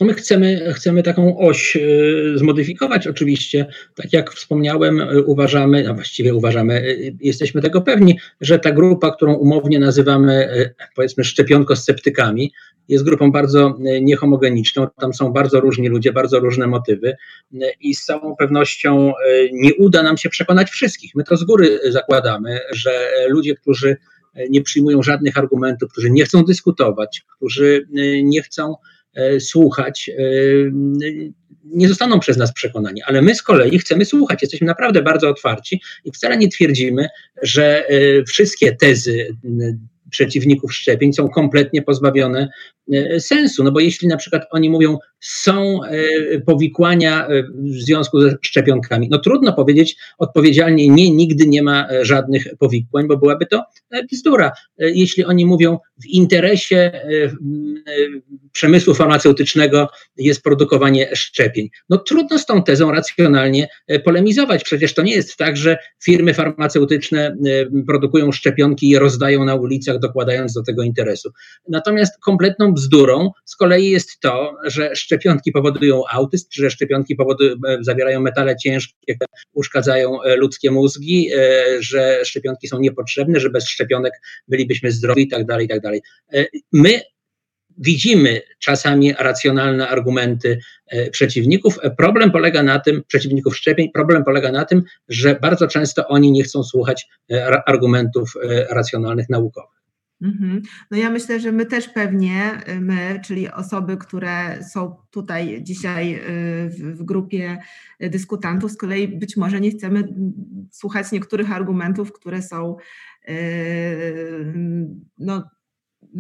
No 0.01 0.07
my 0.07 0.15
chcemy, 0.15 0.73
chcemy 0.75 1.03
taką 1.03 1.39
oś 1.39 1.77
y, 1.77 2.33
zmodyfikować 2.35 3.07
oczywiście. 3.07 3.67
Tak 3.95 4.13
jak 4.13 4.33
wspomniałem, 4.33 5.01
y, 5.01 5.23
uważamy, 5.23 5.91
a 5.91 5.95
właściwie 5.95 6.35
uważamy, 6.35 6.83
y, 6.83 7.17
jesteśmy 7.21 7.63
tego 7.63 7.81
pewni, 7.81 8.19
że 8.41 8.59
ta 8.59 8.73
grupa, 8.73 9.11
którą 9.11 9.35
umownie 9.35 9.79
nazywamy 9.79 10.49
powiedzmy 10.97 11.25
szczepionko-sceptykami, 11.25 12.51
jest 12.89 13.05
grupą 13.05 13.33
bardzo 13.33 13.79
niehomogeniczną. 14.01 14.87
Tam 15.01 15.15
są 15.15 15.33
bardzo 15.33 15.61
różni 15.61 15.89
ludzie, 15.89 16.13
bardzo 16.13 16.41
różne 16.41 16.67
motywy 16.67 17.17
i 17.81 17.95
z 17.95 18.05
całą 18.05 18.37
pewnością 18.37 19.13
nie 19.53 19.75
uda 19.75 20.03
nam 20.03 20.17
się 20.17 20.29
przekonać 20.29 20.71
wszystkich. 20.71 21.15
My 21.15 21.25
to 21.25 21.37
z 21.37 21.45
góry 21.45 21.81
zakładamy, 21.89 22.61
że 22.73 23.11
ludzie, 23.29 23.55
którzy 23.55 23.97
nie 24.51 24.63
przyjmują 24.63 25.03
żadnych 25.03 25.39
argumentów, 25.39 25.93
którzy 25.93 26.11
nie 26.11 26.25
chcą 26.25 26.45
dyskutować, 26.45 27.25
którzy 27.37 27.89
nie 28.23 28.43
chcą 28.43 28.75
słuchać, 29.41 30.11
e, 30.19 30.23
nie 31.65 31.89
zostaną 31.89 32.21
przez 32.21 32.37
nas 32.37 32.53
przekonani, 32.53 33.03
ale 33.03 33.23
my 33.23 33.35
z 33.35 33.43
kolei 33.43 33.79
chcemy 33.79 34.05
słuchać. 34.05 34.43
Jesteśmy 34.43 34.67
naprawdę 34.67 35.03
bardzo 35.03 35.29
otwarci 35.29 35.81
i 36.05 36.13
wcale 36.13 36.37
nie 36.37 36.49
twierdzimy, 36.49 37.09
że 37.43 37.89
e, 37.89 38.25
wszystkie 38.25 38.77
tezy 38.77 39.29
przeciwników 40.11 40.75
szczepień 40.75 41.13
są 41.13 41.29
kompletnie 41.29 41.83
pozbawione 41.83 42.41
e, 42.41 42.49
sensu. 43.19 43.65
No 43.65 43.73
bo 43.73 43.81
jeśli 43.81 44.09
na 44.09 44.17
przykład 44.17 44.43
oni 44.51 44.71
mówią, 44.71 44.99
są 45.21 45.85
e, 45.85 46.41
powikłania 46.41 47.27
e, 47.27 47.43
w 47.43 47.73
związku 47.73 48.21
ze 48.21 48.37
szczepionkami, 48.43 49.09
no 49.11 49.19
trudno 49.19 49.53
powiedzieć 49.53 49.97
odpowiedzialnie, 50.19 50.89
nie, 50.89 51.11
nigdy 51.11 51.47
nie 51.47 51.63
ma 51.63 51.89
żadnych 52.03 52.47
powikłań, 52.59 53.09
bo 53.09 53.17
byłaby 53.17 53.47
to 53.47 53.63
bzdura. 54.13 54.53
Jeśli 54.79 55.25
oni 55.25 55.47
mówią, 55.47 55.79
w 56.03 56.07
interesie 56.07 56.93
przemysłu 58.53 58.95
farmaceutycznego 58.95 59.89
jest 60.17 60.43
produkowanie 60.43 61.17
szczepień, 61.17 61.69
no 61.89 61.99
trudno 61.99 62.39
z 62.39 62.47
tą 62.47 62.63
tezą 62.63 62.93
racjonalnie 62.93 63.69
polemizować. 64.05 64.65
Przecież 64.65 64.95
to 64.95 65.03
nie 65.03 65.13
jest 65.13 65.37
tak, 65.37 65.57
że 65.57 65.79
firmy 66.05 66.35
farmaceutyczne 66.35 67.37
produkują 67.87 68.33
szczepionki 68.33 68.87
i 68.87 68.91
je 68.91 68.99
rozdają 68.99 69.45
na 69.45 69.55
ulicach, 69.55 69.99
dokładając 69.99 70.53
do 70.53 70.63
tego 70.63 70.83
interesu. 70.83 71.31
Natomiast 71.69 72.21
kompletną 72.21 72.75
bzdurą 72.77 73.31
z 73.45 73.57
kolei 73.57 73.91
jest 73.91 74.21
to, 74.21 74.57
że 74.65 74.97
szczepionki 74.97 75.53
powodują 75.53 76.03
autyzm, 76.11 76.47
że 76.53 76.71
szczepionki 76.71 77.17
powodują, 77.17 77.55
e, 77.69 77.79
zawierają 77.81 78.21
metale 78.21 78.57
ciężkie, 78.57 79.15
które 79.15 79.29
uszkadzają 79.53 80.23
e, 80.23 80.37
ludzkie 80.37 80.71
mózgi, 80.71 81.31
e, 81.35 81.65
że 81.83 82.21
szczepionki 82.25 82.69
są 82.69 82.79
niepotrzebne, 82.79 83.41
że 83.41 83.51
bez 83.51 83.69
szczepionek 83.69 84.13
bylibyśmy 84.49 84.91
zdrowi 84.93 85.23
i 85.23 85.29
tak 85.29 85.47
dalej, 85.47 85.67
i 85.67 85.69
tak 85.69 85.81
dalej. 85.81 86.03
My 86.73 87.01
widzimy 87.79 88.41
czasami 88.59 89.13
racjonalne 89.19 89.89
argumenty 89.89 90.59
przeciwników. 91.11 91.79
Problem 91.99 92.31
polega 92.31 92.63
na 92.63 92.79
tym, 92.81 93.03
przeciwników 93.07 93.57
szczepień, 93.57 93.91
problem 93.95 94.25
polega 94.25 94.53
na 94.53 94.65
tym, 94.65 94.83
że 95.09 95.35
bardzo 95.43 95.67
często 95.69 96.09
oni 96.09 96.33
nie 96.33 96.43
chcą 96.43 96.65
słuchać 96.65 97.07
argumentów 97.67 98.33
racjonalnych 98.71 99.29
naukowych. 99.29 99.76
Mhm. 100.21 100.63
No 100.91 100.97
ja 100.97 101.11
myślę, 101.11 101.41
że 101.41 101.53
my 101.53 101.67
też 101.67 101.89
pewnie, 101.89 102.61
y, 102.69 102.81
my, 102.81 103.21
czyli 103.25 103.51
osoby, 103.51 103.97
które 103.97 104.65
są 104.65 104.97
tutaj 105.11 105.63
dzisiaj 105.63 106.15
y, 106.15 106.71
w, 106.71 107.03
grupie 107.03 107.59
dyskutantów, 108.01 108.73
z 108.73 108.77
kolei 108.77 109.09
być 109.19 109.37
może 109.37 109.61
nie 109.61 109.71
chcemy 109.71 110.09
słuchać 110.71 111.13
niektórych 111.13 111.53
argumentów, 111.53 112.13
które 112.13 112.43
są 112.43 112.77
y, 113.29 114.55
no, 115.19 115.43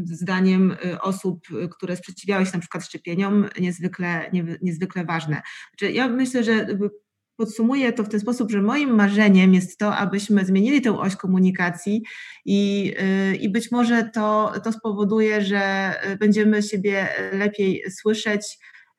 zdaniem 0.05 0.77
osób, 1.01 1.47
które 1.71 1.97
sprzeciwiały 1.97 2.47
się 2.47 2.53
na 2.55 2.61
przykład 2.61 2.85
szczepieniom, 2.85 3.49
niezwykle, 3.61 4.31
nie, 4.33 4.45
niezwykle 4.63 5.05
ważne. 5.05 5.43
Znaczy 5.71 5.93
ja 5.93 6.09
myślę, 6.09 6.45
że 6.45 6.67
podsumuję 7.37 7.93
to 7.93 8.05
w 8.05 8.09
ten 8.09 8.21
sposób, 8.21 8.51
że 8.51 8.63
moim 8.63 8.95
marzeniem 8.95 9.55
jest 9.55 9.79
to, 9.79 9.97
abyśmy 9.97 10.45
zmienili 10.45 10.83
tę 10.83 10.99
oś 10.99 11.17
komunikacji 11.17 12.03
i, 12.45 12.93
y, 13.33 13.37
i 13.37 13.49
być 13.49 13.71
może 13.71 14.11
to, 14.15 14.53
to 14.65 14.73
spowoduje, 14.73 15.43
że 15.43 15.93
będziemy 16.21 16.63
siebie 16.63 17.09
lepiej 17.33 17.83
słyszeć 17.91 18.59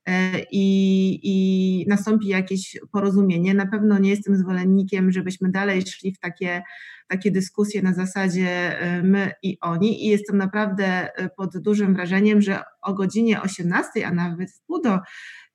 y, 0.09 0.11
i, 0.51 1.19
i 1.23 1.85
nastąpi 1.88 2.27
jakieś 2.27 2.77
porozumienie. 2.91 3.53
Na 3.53 3.65
pewno 3.65 3.99
nie 3.99 4.09
jestem 4.09 4.38
zwolennikiem, 4.38 5.11
żebyśmy 5.11 5.51
dalej 5.51 5.81
szli 5.81 6.14
w 6.14 6.19
takie, 6.19 6.61
takie 7.07 7.31
dyskusje 7.31 7.81
na 7.81 7.93
zasadzie 7.93 8.81
y, 8.99 9.03
my 9.03 9.31
i 9.43 9.57
oni 9.61 10.05
i 10.05 10.09
jestem 10.09 10.38
naprawdę 10.38 11.09
pod 11.38 11.57
dużym 11.57 11.95
wrażeniem, 11.95 12.41
że 12.41 12.61
o 12.81 12.93
godzinie 12.93 13.41
18, 13.41 14.07
a 14.07 14.11
nawet 14.11 14.51
w 14.51 14.61
pół 14.61 14.81
do 14.81 14.99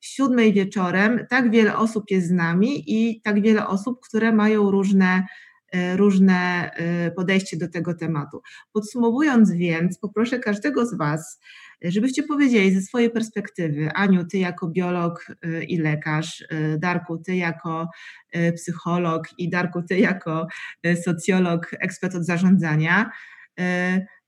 siódmej 0.02 0.52
wieczorem 0.52 1.26
tak 1.30 1.50
wiele 1.50 1.76
osób 1.76 2.10
jest 2.10 2.28
z 2.28 2.30
nami 2.30 2.84
i 2.86 3.20
tak 3.20 3.42
wiele 3.42 3.66
osób, 3.66 4.00
które 4.00 4.32
mają 4.32 4.70
różne, 4.70 5.26
e, 5.72 5.96
różne 5.96 6.70
e, 6.74 7.10
podejście 7.10 7.56
do 7.56 7.68
tego 7.68 7.94
tematu. 7.94 8.42
Podsumowując 8.72 9.52
więc, 9.52 9.98
poproszę 9.98 10.38
każdego 10.38 10.86
z 10.86 10.94
Was, 10.94 11.40
żebyście 11.82 12.22
powiedzieli 12.22 12.74
ze 12.74 12.80
swojej 12.80 13.10
perspektywy, 13.10 13.90
Aniu, 13.94 14.24
Ty 14.24 14.38
jako 14.38 14.68
biolog 14.68 15.26
e, 15.42 15.64
i 15.64 15.78
lekarz, 15.78 16.44
Darku, 16.78 17.18
Ty 17.18 17.36
jako 17.36 17.88
psycholog 18.54 19.28
i 19.38 19.50
Darku, 19.50 19.82
Ty 19.82 19.98
jako 19.98 20.46
socjolog, 21.04 21.70
ekspert 21.80 22.14
od 22.14 22.24
zarządzania, 22.24 23.10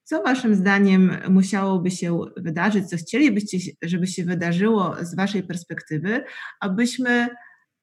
co 0.04 0.22
Waszym 0.22 0.54
zdaniem 0.54 1.16
musiałoby 1.28 1.90
się 1.90 2.20
wydarzyć, 2.36 2.88
co 2.88 2.96
chcielibyście, 2.96 3.58
żeby 3.82 4.06
się 4.06 4.24
wydarzyło 4.24 4.96
z 5.00 5.14
Waszej 5.14 5.42
perspektywy, 5.42 6.24
abyśmy 6.60 7.28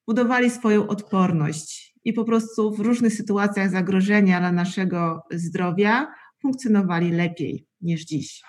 budowali 0.08 0.50
swoją 0.50 0.88
odporność 0.88 1.94
i 2.04 2.14
po 2.14 2.26
prostu 2.26 2.76
w 2.76 2.80
różnych 2.80 3.14
sytuacjach 3.14 3.70
zagrożenia 3.70 4.40
dla 4.40 4.52
naszego 4.52 5.22
zdrowia 5.32 6.14
funkcjonowali 6.42 7.12
lepiej 7.12 7.66
niż 7.82 8.06
dziś? 8.06 8.42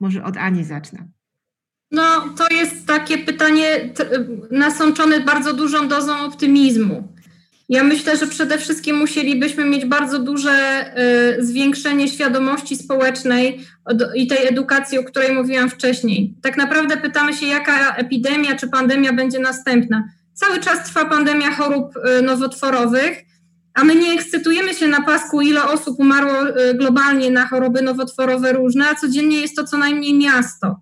Może 0.00 0.24
od 0.24 0.36
Ani 0.36 0.64
zacznę. 0.64 1.08
No, 1.90 2.28
to 2.36 2.54
jest 2.54 2.86
takie 2.86 3.18
pytanie 3.18 3.94
nasączone 4.50 5.20
bardzo 5.20 5.54
dużą 5.54 5.88
dozą 5.88 6.18
optymizmu. 6.20 7.14
Ja 7.70 7.84
myślę, 7.84 8.16
że 8.16 8.26
przede 8.26 8.58
wszystkim 8.58 8.96
musielibyśmy 8.96 9.64
mieć 9.64 9.84
bardzo 9.84 10.18
duże 10.18 10.84
y, 11.38 11.44
zwiększenie 11.44 12.08
świadomości 12.08 12.76
społecznej 12.76 13.66
i 14.14 14.26
tej 14.26 14.46
edukacji, 14.46 14.98
o 14.98 15.04
której 15.04 15.32
mówiłam 15.32 15.70
wcześniej. 15.70 16.34
Tak 16.42 16.56
naprawdę 16.56 16.96
pytamy 16.96 17.34
się, 17.34 17.46
jaka 17.46 17.94
epidemia 17.94 18.56
czy 18.56 18.68
pandemia 18.68 19.12
będzie 19.12 19.38
następna. 19.38 20.04
Cały 20.34 20.60
czas 20.60 20.84
trwa 20.84 21.04
pandemia 21.04 21.50
chorób 21.50 21.96
y, 21.96 22.22
nowotworowych, 22.22 23.18
a 23.74 23.84
my 23.84 23.94
nie 23.94 24.12
ekscytujemy 24.12 24.74
się 24.74 24.88
na 24.88 25.02
pasku, 25.02 25.40
ile 25.40 25.64
osób 25.64 25.98
umarło 25.98 26.48
y, 26.48 26.74
globalnie 26.74 27.30
na 27.30 27.48
choroby 27.48 27.82
nowotworowe 27.82 28.52
różne, 28.52 28.88
a 28.88 28.94
codziennie 28.94 29.40
jest 29.40 29.56
to 29.56 29.64
co 29.64 29.78
najmniej 29.78 30.14
miasto. 30.14 30.80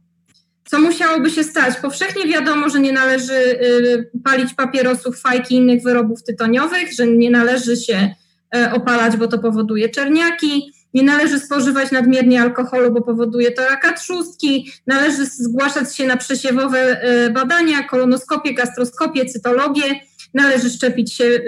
Co 0.71 0.81
musiałoby 0.81 1.31
się 1.31 1.45
stać? 1.45 1.77
Powszechnie 1.77 2.27
wiadomo, 2.27 2.69
że 2.69 2.81
nie 2.81 2.93
należy 2.93 3.33
y, 3.33 4.11
palić 4.25 4.55
papierosów, 4.55 5.21
fajki 5.21 5.55
i 5.55 5.59
innych 5.59 5.83
wyrobów 5.83 6.23
tytoniowych, 6.23 6.93
że 6.93 7.07
nie 7.07 7.31
należy 7.31 7.77
się 7.77 8.15
e, 8.57 8.73
opalać, 8.73 9.17
bo 9.17 9.29
to 9.29 9.39
powoduje 9.39 9.89
czerniaki, 9.89 10.73
nie 10.95 11.03
należy 11.03 11.41
spożywać 11.41 11.91
nadmiernie 11.91 12.43
alkoholu, 12.43 12.93
bo 12.93 13.03
powoduje 13.03 13.51
to 13.51 13.63
raka 13.63 13.93
trzustki, 13.93 14.73
należy 14.87 15.27
zgłaszać 15.27 15.97
się 15.97 16.07
na 16.07 16.17
przesiewowe 16.17 17.03
e, 17.03 17.31
badania, 17.31 17.83
kolonoskopię, 17.83 18.55
gastroskopię, 18.55 19.25
cytologię, 19.25 20.01
należy 20.35 20.71
szczepić 20.71 21.15
się 21.15 21.25
y, 21.25 21.41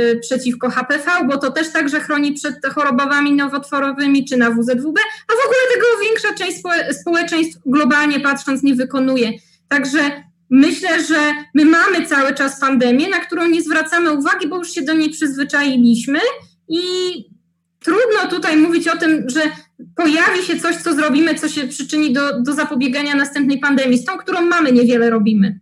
y, 0.00 0.20
przeciwko 0.20 0.70
HPV, 0.70 1.10
bo 1.26 1.38
to 1.38 1.50
też 1.50 1.72
także 1.72 2.00
chroni 2.00 2.32
przed 2.32 2.66
chorobami 2.74 3.32
nowotworowymi 3.32 4.24
czy 4.24 4.36
na 4.36 4.50
WZWB, 4.50 5.00
a 5.28 5.32
w 5.32 5.46
ogóle 5.46 5.60
tego 5.74 5.86
większa 6.02 6.34
część 6.34 6.58
społeczeństw 7.00 7.60
globalnie 7.66 8.20
patrząc 8.20 8.62
nie 8.62 8.74
wykonuje. 8.74 9.32
Także 9.68 9.98
myślę, 10.50 11.04
że 11.04 11.18
my 11.54 11.64
mamy 11.64 12.06
cały 12.06 12.34
czas 12.34 12.60
pandemię, 12.60 13.08
na 13.08 13.20
którą 13.20 13.46
nie 13.46 13.62
zwracamy 13.62 14.12
uwagi, 14.12 14.48
bo 14.48 14.56
już 14.56 14.70
się 14.70 14.82
do 14.82 14.94
niej 14.94 15.10
przyzwyczailiśmy 15.10 16.18
i 16.68 16.80
trudno 17.80 18.30
tutaj 18.30 18.56
mówić 18.56 18.88
o 18.88 18.96
tym, 18.96 19.24
że 19.26 19.40
pojawi 19.96 20.42
się 20.42 20.60
coś, 20.60 20.76
co 20.76 20.94
zrobimy, 20.94 21.34
co 21.34 21.48
się 21.48 21.68
przyczyni 21.68 22.12
do, 22.12 22.42
do 22.42 22.52
zapobiegania 22.52 23.14
następnej 23.14 23.58
pandemii. 23.58 23.98
Z 23.98 24.04
tą, 24.04 24.18
którą 24.18 24.42
mamy, 24.42 24.72
niewiele 24.72 25.10
robimy. 25.10 25.60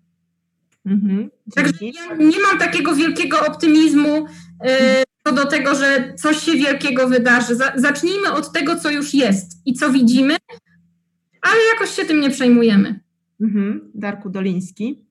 Mhm, 0.86 1.30
Także 1.54 1.72
ja 1.82 2.16
nie 2.16 2.40
mam 2.40 2.58
takiego 2.58 2.94
wielkiego 2.94 3.46
optymizmu 3.46 4.26
e, 4.64 5.02
co 5.26 5.32
do 5.32 5.46
tego, 5.46 5.74
że 5.74 6.14
coś 6.16 6.38
się 6.38 6.52
wielkiego 6.52 7.08
wydarzy. 7.08 7.56
zacznijmy 7.76 8.32
od 8.32 8.52
tego, 8.52 8.76
co 8.76 8.90
już 8.90 9.14
jest 9.14 9.62
i 9.66 9.74
co 9.74 9.92
widzimy, 9.92 10.36
ale 11.42 11.56
jakoś 11.74 11.96
się 11.96 12.04
tym 12.04 12.20
nie 12.20 12.30
przejmujemy. 12.30 13.00
Mhm. 13.40 13.90
Darku 13.94 14.30
Doliński. 14.30 15.04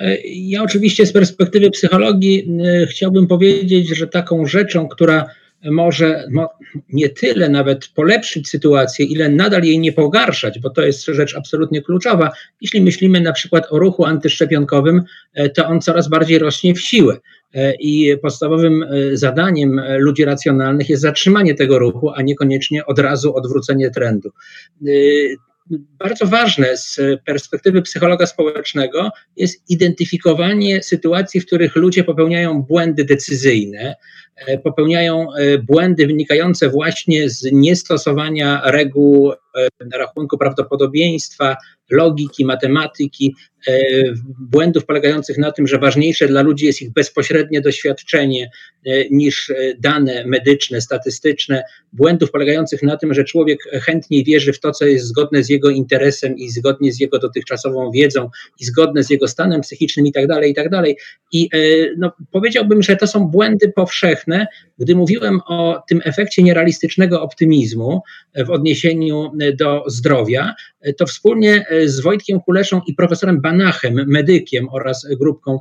E, 0.00 0.16
ja 0.26 0.62
oczywiście 0.62 1.06
z 1.06 1.12
perspektywy 1.12 1.70
psychologii 1.70 2.48
e, 2.64 2.86
chciałbym 2.86 3.26
powiedzieć, 3.26 3.88
że 3.88 4.06
taką 4.06 4.46
rzeczą, 4.46 4.88
która 4.88 5.26
może 5.70 6.28
no, 6.30 6.50
nie 6.92 7.08
tyle 7.08 7.48
nawet 7.48 7.88
polepszyć 7.88 8.48
sytuację, 8.48 9.06
ile 9.06 9.28
nadal 9.28 9.62
jej 9.62 9.78
nie 9.78 9.92
pogarszać, 9.92 10.58
bo 10.58 10.70
to 10.70 10.82
jest 10.82 11.04
rzecz 11.04 11.36
absolutnie 11.36 11.82
kluczowa. 11.82 12.30
Jeśli 12.60 12.80
myślimy 12.80 13.20
na 13.20 13.32
przykład 13.32 13.66
o 13.70 13.78
ruchu 13.78 14.04
antyszczepionkowym, 14.04 15.02
e, 15.34 15.48
to 15.48 15.66
on 15.66 15.80
coraz 15.80 16.08
bardziej 16.08 16.38
rośnie 16.38 16.74
w 16.74 16.80
siłę. 16.80 17.16
I 17.80 18.16
podstawowym 18.22 18.84
zadaniem 19.12 19.80
ludzi 19.98 20.24
racjonalnych 20.24 20.88
jest 20.88 21.02
zatrzymanie 21.02 21.54
tego 21.54 21.78
ruchu, 21.78 22.10
a 22.10 22.22
niekoniecznie 22.22 22.86
od 22.86 22.98
razu 22.98 23.36
odwrócenie 23.36 23.90
trendu 23.90 24.30
bardzo 25.98 26.26
ważne 26.26 26.76
z 26.76 27.00
perspektywy 27.26 27.82
psychologa 27.82 28.26
społecznego 28.26 29.10
jest 29.36 29.70
identyfikowanie 29.70 30.82
sytuacji, 30.82 31.40
w 31.40 31.46
których 31.46 31.76
ludzie 31.76 32.04
popełniają 32.04 32.62
błędy 32.62 33.04
decyzyjne, 33.04 33.80
e, 33.80 33.96
popełniają 34.62 35.26
e, 35.34 35.58
błędy 35.58 36.06
wynikające 36.06 36.68
właśnie 36.68 37.30
z 37.30 37.48
niestosowania 37.52 38.62
reguł 38.64 39.32
e, 39.32 39.36
rachunku 39.98 40.38
prawdopodobieństwa, 40.38 41.56
logiki, 41.90 42.44
matematyki, 42.44 43.34
e, 43.68 43.82
błędów 44.40 44.86
polegających 44.86 45.38
na 45.38 45.52
tym, 45.52 45.66
że 45.66 45.78
ważniejsze 45.78 46.28
dla 46.28 46.42
ludzi 46.42 46.66
jest 46.66 46.82
ich 46.82 46.92
bezpośrednie 46.92 47.60
doświadczenie 47.60 48.50
e, 48.86 49.08
niż 49.10 49.50
e, 49.50 49.54
dane 49.78 50.26
medyczne, 50.26 50.80
statystyczne, 50.80 51.62
błędów 51.92 52.30
polegających 52.30 52.82
na 52.82 52.96
tym, 52.96 53.14
że 53.14 53.24
człowiek 53.24 53.58
chętniej 53.72 54.24
wierzy 54.24 54.52
w 54.52 54.60
to, 54.60 54.72
co 54.72 54.86
jest 54.86 55.06
zgodne 55.06 55.42
z 55.42 55.48
jego 55.48 55.70
interesem 55.70 56.36
i 56.36 56.50
zgodnie 56.50 56.92
z 56.92 57.00
jego 57.00 57.18
dotychczasową 57.18 57.90
wiedzą 57.90 58.30
i 58.60 58.64
zgodne 58.64 59.04
z 59.04 59.10
jego 59.10 59.28
stanem 59.28 59.60
psychicznym 59.60 60.06
i 60.06 60.12
tak 60.12 60.26
dalej, 60.26 60.50
i 60.50 60.54
tak. 60.54 60.64
I 61.32 61.48
no, 61.98 62.12
powiedziałbym, 62.32 62.82
że 62.82 62.96
to 62.96 63.06
są 63.06 63.26
błędy 63.26 63.72
powszechne. 63.76 64.23
Gdy 64.78 64.94
mówiłem 64.94 65.40
o 65.46 65.82
tym 65.88 66.00
efekcie 66.04 66.42
nierealistycznego 66.42 67.22
optymizmu 67.22 68.02
w 68.46 68.50
odniesieniu 68.50 69.32
do 69.58 69.84
zdrowia, 69.86 70.54
to 70.98 71.06
wspólnie 71.06 71.66
z 71.84 72.00
Wojtkiem 72.00 72.40
Kuleszą 72.40 72.80
i 72.86 72.94
profesorem 72.94 73.40
Banachem, 73.40 73.94
medykiem 74.06 74.68
oraz 74.68 75.06
grupką 75.20 75.58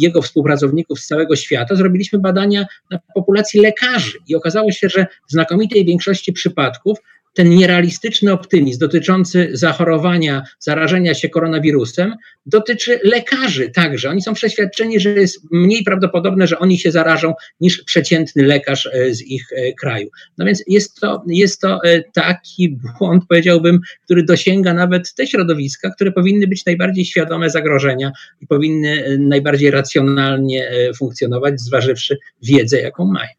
jego 0.00 0.22
współpracowników 0.22 1.00
z 1.00 1.06
całego 1.06 1.36
świata, 1.36 1.74
zrobiliśmy 1.74 2.18
badania 2.18 2.66
na 2.90 2.98
populacji 3.14 3.60
lekarzy. 3.60 4.18
I 4.28 4.34
okazało 4.34 4.72
się, 4.72 4.88
że 4.88 5.06
w 5.28 5.32
znakomitej 5.32 5.84
większości 5.84 6.32
przypadków 6.32 6.98
ten 7.36 7.50
nierealistyczny 7.50 8.32
optymizm 8.32 8.78
dotyczący 8.78 9.48
zachorowania, 9.52 10.42
zarażenia 10.58 11.14
się 11.14 11.28
koronawirusem 11.28 12.14
dotyczy 12.46 13.00
lekarzy 13.04 13.70
także. 13.70 14.10
Oni 14.10 14.22
są 14.22 14.34
przeświadczeni, 14.34 15.00
że 15.00 15.10
jest 15.10 15.40
mniej 15.50 15.84
prawdopodobne, 15.84 16.46
że 16.46 16.58
oni 16.58 16.78
się 16.78 16.90
zarażą 16.92 17.34
niż 17.60 17.82
przeciętny 17.82 18.42
lekarz 18.42 18.86
e, 18.86 19.14
z 19.14 19.22
ich 19.22 19.46
e, 19.52 19.72
kraju. 19.72 20.08
No 20.38 20.46
więc 20.46 20.62
jest 20.66 21.00
to, 21.00 21.24
jest 21.26 21.60
to 21.60 21.84
e, 21.84 22.02
taki 22.02 22.76
błąd, 22.98 23.24
powiedziałbym, 23.28 23.80
który 24.04 24.22
dosięga 24.22 24.74
nawet 24.74 25.14
te 25.14 25.26
środowiska, 25.26 25.90
które 25.90 26.12
powinny 26.12 26.46
być 26.46 26.66
najbardziej 26.66 27.04
świadome 27.04 27.50
zagrożenia 27.50 28.12
i 28.40 28.46
powinny 28.46 29.18
najbardziej 29.20 29.70
racjonalnie 29.70 30.70
funkcjonować, 30.98 31.60
zważywszy 31.60 32.18
wiedzę, 32.42 32.80
jaką 32.80 33.04
mają. 33.04 33.30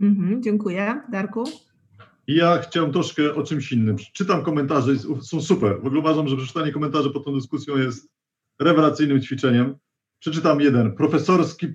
Mhm, 0.00 0.42
dziękuję. 0.42 1.00
Darku? 1.12 1.44
Ja 2.26 2.58
chciałem 2.58 2.92
troszkę 2.92 3.34
o 3.34 3.42
czymś 3.42 3.72
innym. 3.72 3.96
Czytam 4.12 4.42
komentarze, 4.42 4.92
są 5.22 5.40
super. 5.40 5.82
W 5.82 5.86
ogóle 5.86 6.00
uważam, 6.00 6.28
że 6.28 6.36
przeczytanie 6.36 6.72
komentarzy 6.72 7.10
pod 7.10 7.24
tą 7.24 7.34
dyskusją 7.34 7.78
jest 7.78 8.08
rewelacyjnym 8.60 9.22
ćwiczeniem. 9.22 9.76
Przeczytam 10.18 10.60
jeden. 10.60 10.92
Profesorski, 10.92 11.66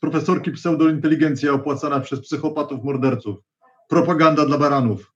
profesorki 0.00 0.50
pseudointeligencja 0.50 1.52
opłacana 1.52 2.00
przez 2.00 2.20
psychopatów, 2.20 2.84
morderców. 2.84 3.38
Propaganda 3.88 4.46
dla 4.46 4.58
baranów. 4.58 5.12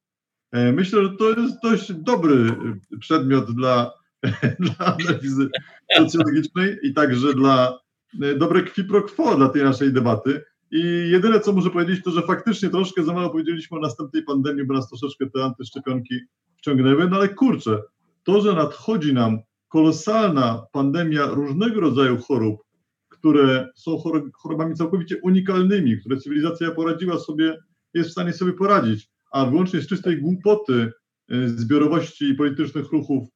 E, 0.53 0.73
myślę, 0.73 1.03
że 1.03 1.11
to 1.19 1.41
jest 1.41 1.55
dość 1.63 1.93
dobry 1.93 2.57
przedmiot 3.01 3.55
dla, 3.55 3.93
dla 4.61 4.75
analizy 4.79 5.49
socjologicznej 5.97 6.79
i 6.83 6.95
także 6.95 7.35
dla 7.35 7.79
e, 8.23 8.35
dobre 8.35 8.63
qui 8.63 8.85
pro 8.85 9.03
quo 9.03 9.37
dla 9.37 9.49
tej 9.49 9.63
naszej 9.63 9.93
debaty. 9.93 10.45
I 10.73 11.11
jedyne, 11.11 11.41
co 11.41 11.53
muszę 11.53 11.71
powiedzieć, 11.71 12.05
to 12.05 12.11
że 12.11 12.23
faktycznie 12.23 12.71
troszkę 12.71 13.05
za 13.05 13.13
mało 13.13 13.31
powiedzieliśmy 13.31 13.79
o 13.79 13.81
następnej 13.81 14.23
pandemii, 14.23 14.65
bo 14.65 14.75
nas 14.75 14.89
troszeczkę 14.89 15.31
te 15.31 15.45
antyszczepionki 15.45 16.21
wciągnęły, 16.59 17.09
no 17.09 17.17
ale 17.17 17.29
kurczę, 17.29 17.83
to, 18.23 18.41
że 18.41 18.53
nadchodzi 18.53 19.15
nam 19.15 19.39
kolosalna 19.69 20.67
pandemia 20.73 21.27
różnego 21.27 21.81
rodzaju 21.81 22.19
chorób, 22.19 22.61
które 23.09 23.69
są 23.77 23.99
chorobami 24.35 24.75
całkowicie 24.75 25.21
unikalnymi, 25.23 26.01
które 26.01 26.17
cywilizacja 26.17 26.71
poradziła 26.71 27.19
sobie, 27.19 27.59
jest 27.95 28.09
w 28.09 28.13
stanie 28.13 28.33
sobie 28.33 28.53
poradzić, 28.53 29.09
a 29.33 29.47
wyłącznie 29.47 29.81
z 29.81 29.87
czystej 29.87 30.21
głupoty, 30.21 30.93
y, 31.33 31.49
zbiorowości 31.49 32.25
i 32.29 32.35
politycznych 32.35 32.93
ruchów 32.93 33.29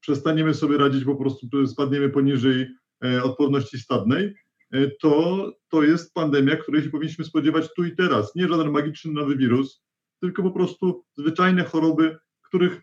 przestaniemy 0.00 0.54
sobie 0.54 0.78
radzić, 0.78 1.04
po 1.04 1.16
prostu 1.16 1.66
spadniemy 1.66 2.08
poniżej 2.08 2.66
y, 3.04 3.22
odporności 3.22 3.78
stadnej, 3.78 4.34
to, 5.00 5.52
to 5.68 5.82
jest 5.82 6.14
pandemia, 6.14 6.56
której 6.56 6.82
się 6.82 6.90
powinniśmy 6.90 7.24
spodziewać 7.24 7.74
tu 7.76 7.84
i 7.84 7.96
teraz. 7.96 8.34
Nie 8.34 8.48
żaden 8.48 8.70
magiczny 8.70 9.12
nowy 9.12 9.36
wirus, 9.36 9.82
tylko 10.20 10.42
po 10.42 10.50
prostu 10.50 11.04
zwyczajne 11.14 11.64
choroby, 11.64 12.18
których 12.42 12.82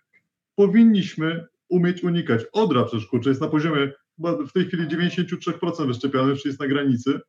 powinniśmy 0.55 1.47
umieć 1.69 2.03
unikać. 2.03 2.45
Odra 2.53 2.83
przecież 2.83 3.07
kurczę, 3.07 3.29
jest 3.29 3.41
na 3.41 3.47
poziomie 3.47 3.91
w 4.19 4.51
tej 4.53 4.65
chwili 4.65 4.87
93% 4.87 5.87
wyszczepionych, 5.87 6.37
czyli 6.37 6.49
jest 6.49 6.59
na 6.59 6.67
granicy 6.67 7.19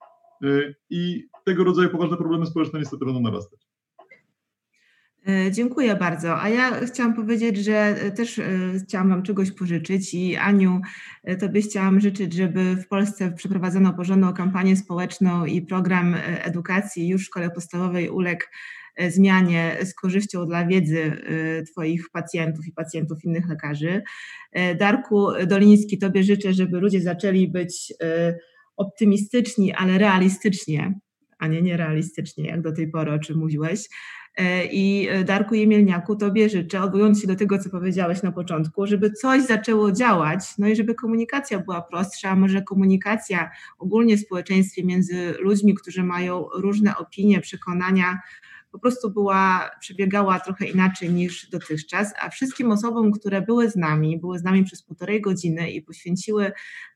e, 0.45 0.75
i 0.91 1.29
tego 1.45 1.65
rodzaju 1.65 1.91
poważne 1.91 2.17
problemy 2.17 2.47
społeczne 2.47 2.79
niestety 2.79 3.05
będą 3.05 3.21
narastać. 3.21 3.70
E, 5.29 5.53
dziękuję 5.53 5.97
bardzo. 5.97 6.41
A 6.41 6.49
ja 6.49 6.87
chciałam 6.87 7.15
powiedzieć, 7.15 7.57
że 7.57 7.75
e, 7.75 8.11
też 8.11 8.39
e, 8.39 8.45
chciałam 8.85 9.09
Wam 9.09 9.23
czegoś 9.23 9.53
pożyczyć 9.53 10.15
i 10.15 10.37
Aniu, 10.37 10.81
Tobie 11.41 11.63
chciałam 11.63 12.01
życzyć, 12.01 12.33
żeby 12.33 12.77
w 12.77 12.89
Polsce 12.89 13.33
przeprowadzono 13.33 13.93
porządną 13.93 14.33
kampanię 14.33 14.77
społeczną 14.77 15.45
i 15.45 15.63
program 15.63 16.17
edukacji 16.25 17.09
już 17.09 17.23
w 17.23 17.27
szkole 17.27 17.51
podstawowej 17.51 18.11
uległ 18.11 18.45
zmianie 19.09 19.77
z 19.83 19.95
korzyścią 19.95 20.47
dla 20.47 20.67
wiedzy 20.67 21.13
Twoich 21.73 22.11
pacjentów 22.11 22.67
i 22.67 22.73
pacjentów 22.73 23.25
innych 23.25 23.49
lekarzy. 23.49 24.03
Darku 24.79 25.27
Doliński, 25.47 25.99
Tobie 25.99 26.23
życzę, 26.23 26.53
żeby 26.53 26.81
ludzie 26.81 27.01
zaczęli 27.01 27.49
być 27.49 27.93
optymistyczni, 28.77 29.73
ale 29.73 29.99
realistycznie, 29.99 31.01
a 31.39 31.47
nie 31.47 31.63
nierealistycznie, 31.63 32.47
jak 32.47 32.63
do 32.63 32.73
tej 32.73 32.91
pory, 32.91 33.13
o 33.13 33.19
czym 33.19 33.39
mówiłeś. 33.39 33.89
E, 34.37 34.67
I 34.67 35.09
e, 35.09 35.25
Darku 35.25 35.55
Jemielniaku, 35.55 36.17
Tobie 36.17 36.49
życzę, 36.49 36.83
odwołując 36.83 37.21
się 37.21 37.27
do 37.27 37.37
tego, 37.37 37.59
co 37.59 37.71
powiedziałeś 37.71 38.23
na 38.23 38.33
początku, 38.33 38.87
żeby 38.87 39.11
coś 39.11 39.43
zaczęło 39.43 39.93
działać, 39.93 40.41
no 40.59 40.69
i 40.69 40.77
żeby 40.77 40.95
komunikacja 40.95 41.59
była 41.59 41.83
prostsza, 41.83 42.37
może 42.37 42.63
komunikacja 42.63 43.51
ogólnie 43.79 44.17
w 44.17 44.21
społeczeństwie 44.21 44.85
między 44.85 45.35
ludźmi, 45.41 45.75
którzy 45.75 46.03
mają 46.03 46.49
różne 46.55 46.97
opinie, 46.97 47.41
przekonania, 47.41 48.21
po 48.73 48.79
prostu 48.79 49.11
była, 49.11 49.71
przebiegała 49.81 50.41
trochę 50.41 50.67
inaczej 50.67 51.11
niż 51.11 51.51
dotychczas, 51.51 52.13
a 52.21 52.31
wszystkim 52.31 52.71
osobom, 52.73 53.13
które 53.13 53.43
były 53.43 53.71
z 53.71 53.77
nami, 53.77 54.19
były 54.19 54.39
z 54.39 54.43
nami 54.43 54.65
przez 54.65 54.83
półtorej 54.83 55.21
godziny 55.21 55.71
i 55.71 55.83
poświęciły 55.83 56.53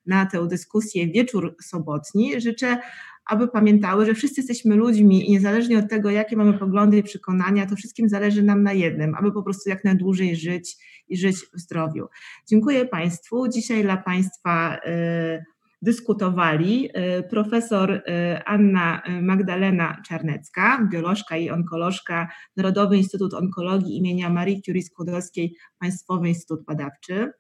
na 0.07 0.27
tę 0.27 0.49
dyskusję 0.49 1.07
wieczór 1.07 1.57
sobotni, 1.63 2.41
życzę 2.41 2.79
aby 3.27 3.49
pamiętały, 3.49 4.07
że 4.07 4.15
wszyscy 4.15 4.41
jesteśmy 4.41 4.77
ludźmi 4.77 5.29
i 5.29 5.33
niezależnie 5.33 5.79
od 5.79 5.89
tego, 5.89 6.11
jakie 6.11 6.37
mamy 6.37 6.59
poglądy 6.59 6.99
i 6.99 7.03
przekonania, 7.03 7.67
to 7.67 7.77
wszystkim 7.77 8.09
zależy 8.09 8.43
nam 8.43 8.63
na 8.63 8.73
jednym, 8.73 9.15
aby 9.15 9.33
po 9.33 9.43
prostu 9.43 9.71
jak 9.71 9.85
najdłużej 9.85 10.37
żyć 10.37 10.77
i 11.09 11.17
żyć 11.17 11.37
w 11.37 11.61
zdrowiu. 11.61 12.07
Dziękuję 12.47 12.87
Państwu. 12.87 13.49
Dzisiaj 13.49 13.83
dla 13.83 13.97
Państwa 13.97 14.77
y, 14.77 15.45
dyskutowali 15.83 16.89
y, 17.19 17.23
profesor 17.23 17.91
y, 17.91 18.03
Anna 18.45 19.03
Magdalena 19.23 20.03
Czarnecka, 20.07 20.89
biolożka 20.93 21.37
i 21.37 21.51
onkolożka, 21.51 22.29
Narodowy 22.57 22.97
Instytut 22.97 23.35
Onkologii 23.35 23.97
imienia 23.97 24.31
Marii 24.31 24.63
Curie 24.63 24.83
Skłodowskiej, 24.83 25.57
Państwowy 25.79 26.29
Instytut 26.29 26.65
Badawczy, 26.65 27.33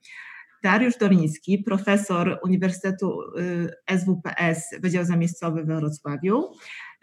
Dariusz 0.64 0.96
Doliński, 0.98 1.58
profesor 1.58 2.40
Uniwersytetu 2.42 3.22
y, 3.38 3.98
SWPS, 3.98 4.80
Wydział 4.80 5.04
Zamiejscowy 5.04 5.64
we 5.64 5.76
Wrocławiu, 5.76 6.52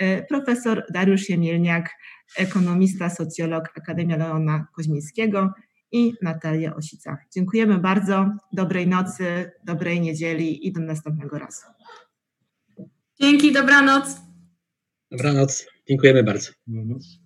y, 0.01 0.25
profesor 0.29 0.83
Dariusz 0.93 1.29
Jemielniak 1.29 1.89
ekonomista, 2.37 3.09
socjolog 3.09 3.69
Akademia 3.77 4.17
Leona 4.17 4.67
Koźmińskiego 4.75 5.53
i 5.91 6.13
Natalia 6.21 6.75
Osica. 6.75 7.17
Dziękujemy 7.33 7.77
bardzo, 7.77 8.25
dobrej 8.53 8.87
nocy, 8.87 9.51
dobrej 9.63 10.01
niedzieli 10.01 10.67
i 10.67 10.73
do 10.73 10.81
następnego 10.81 11.39
razu. 11.39 11.65
Dzięki, 13.21 13.51
dobranoc. 13.51 14.21
Dobranoc, 15.11 15.67
dziękujemy 15.87 16.23
bardzo. 16.23 16.51
Dobranoc. 16.67 17.20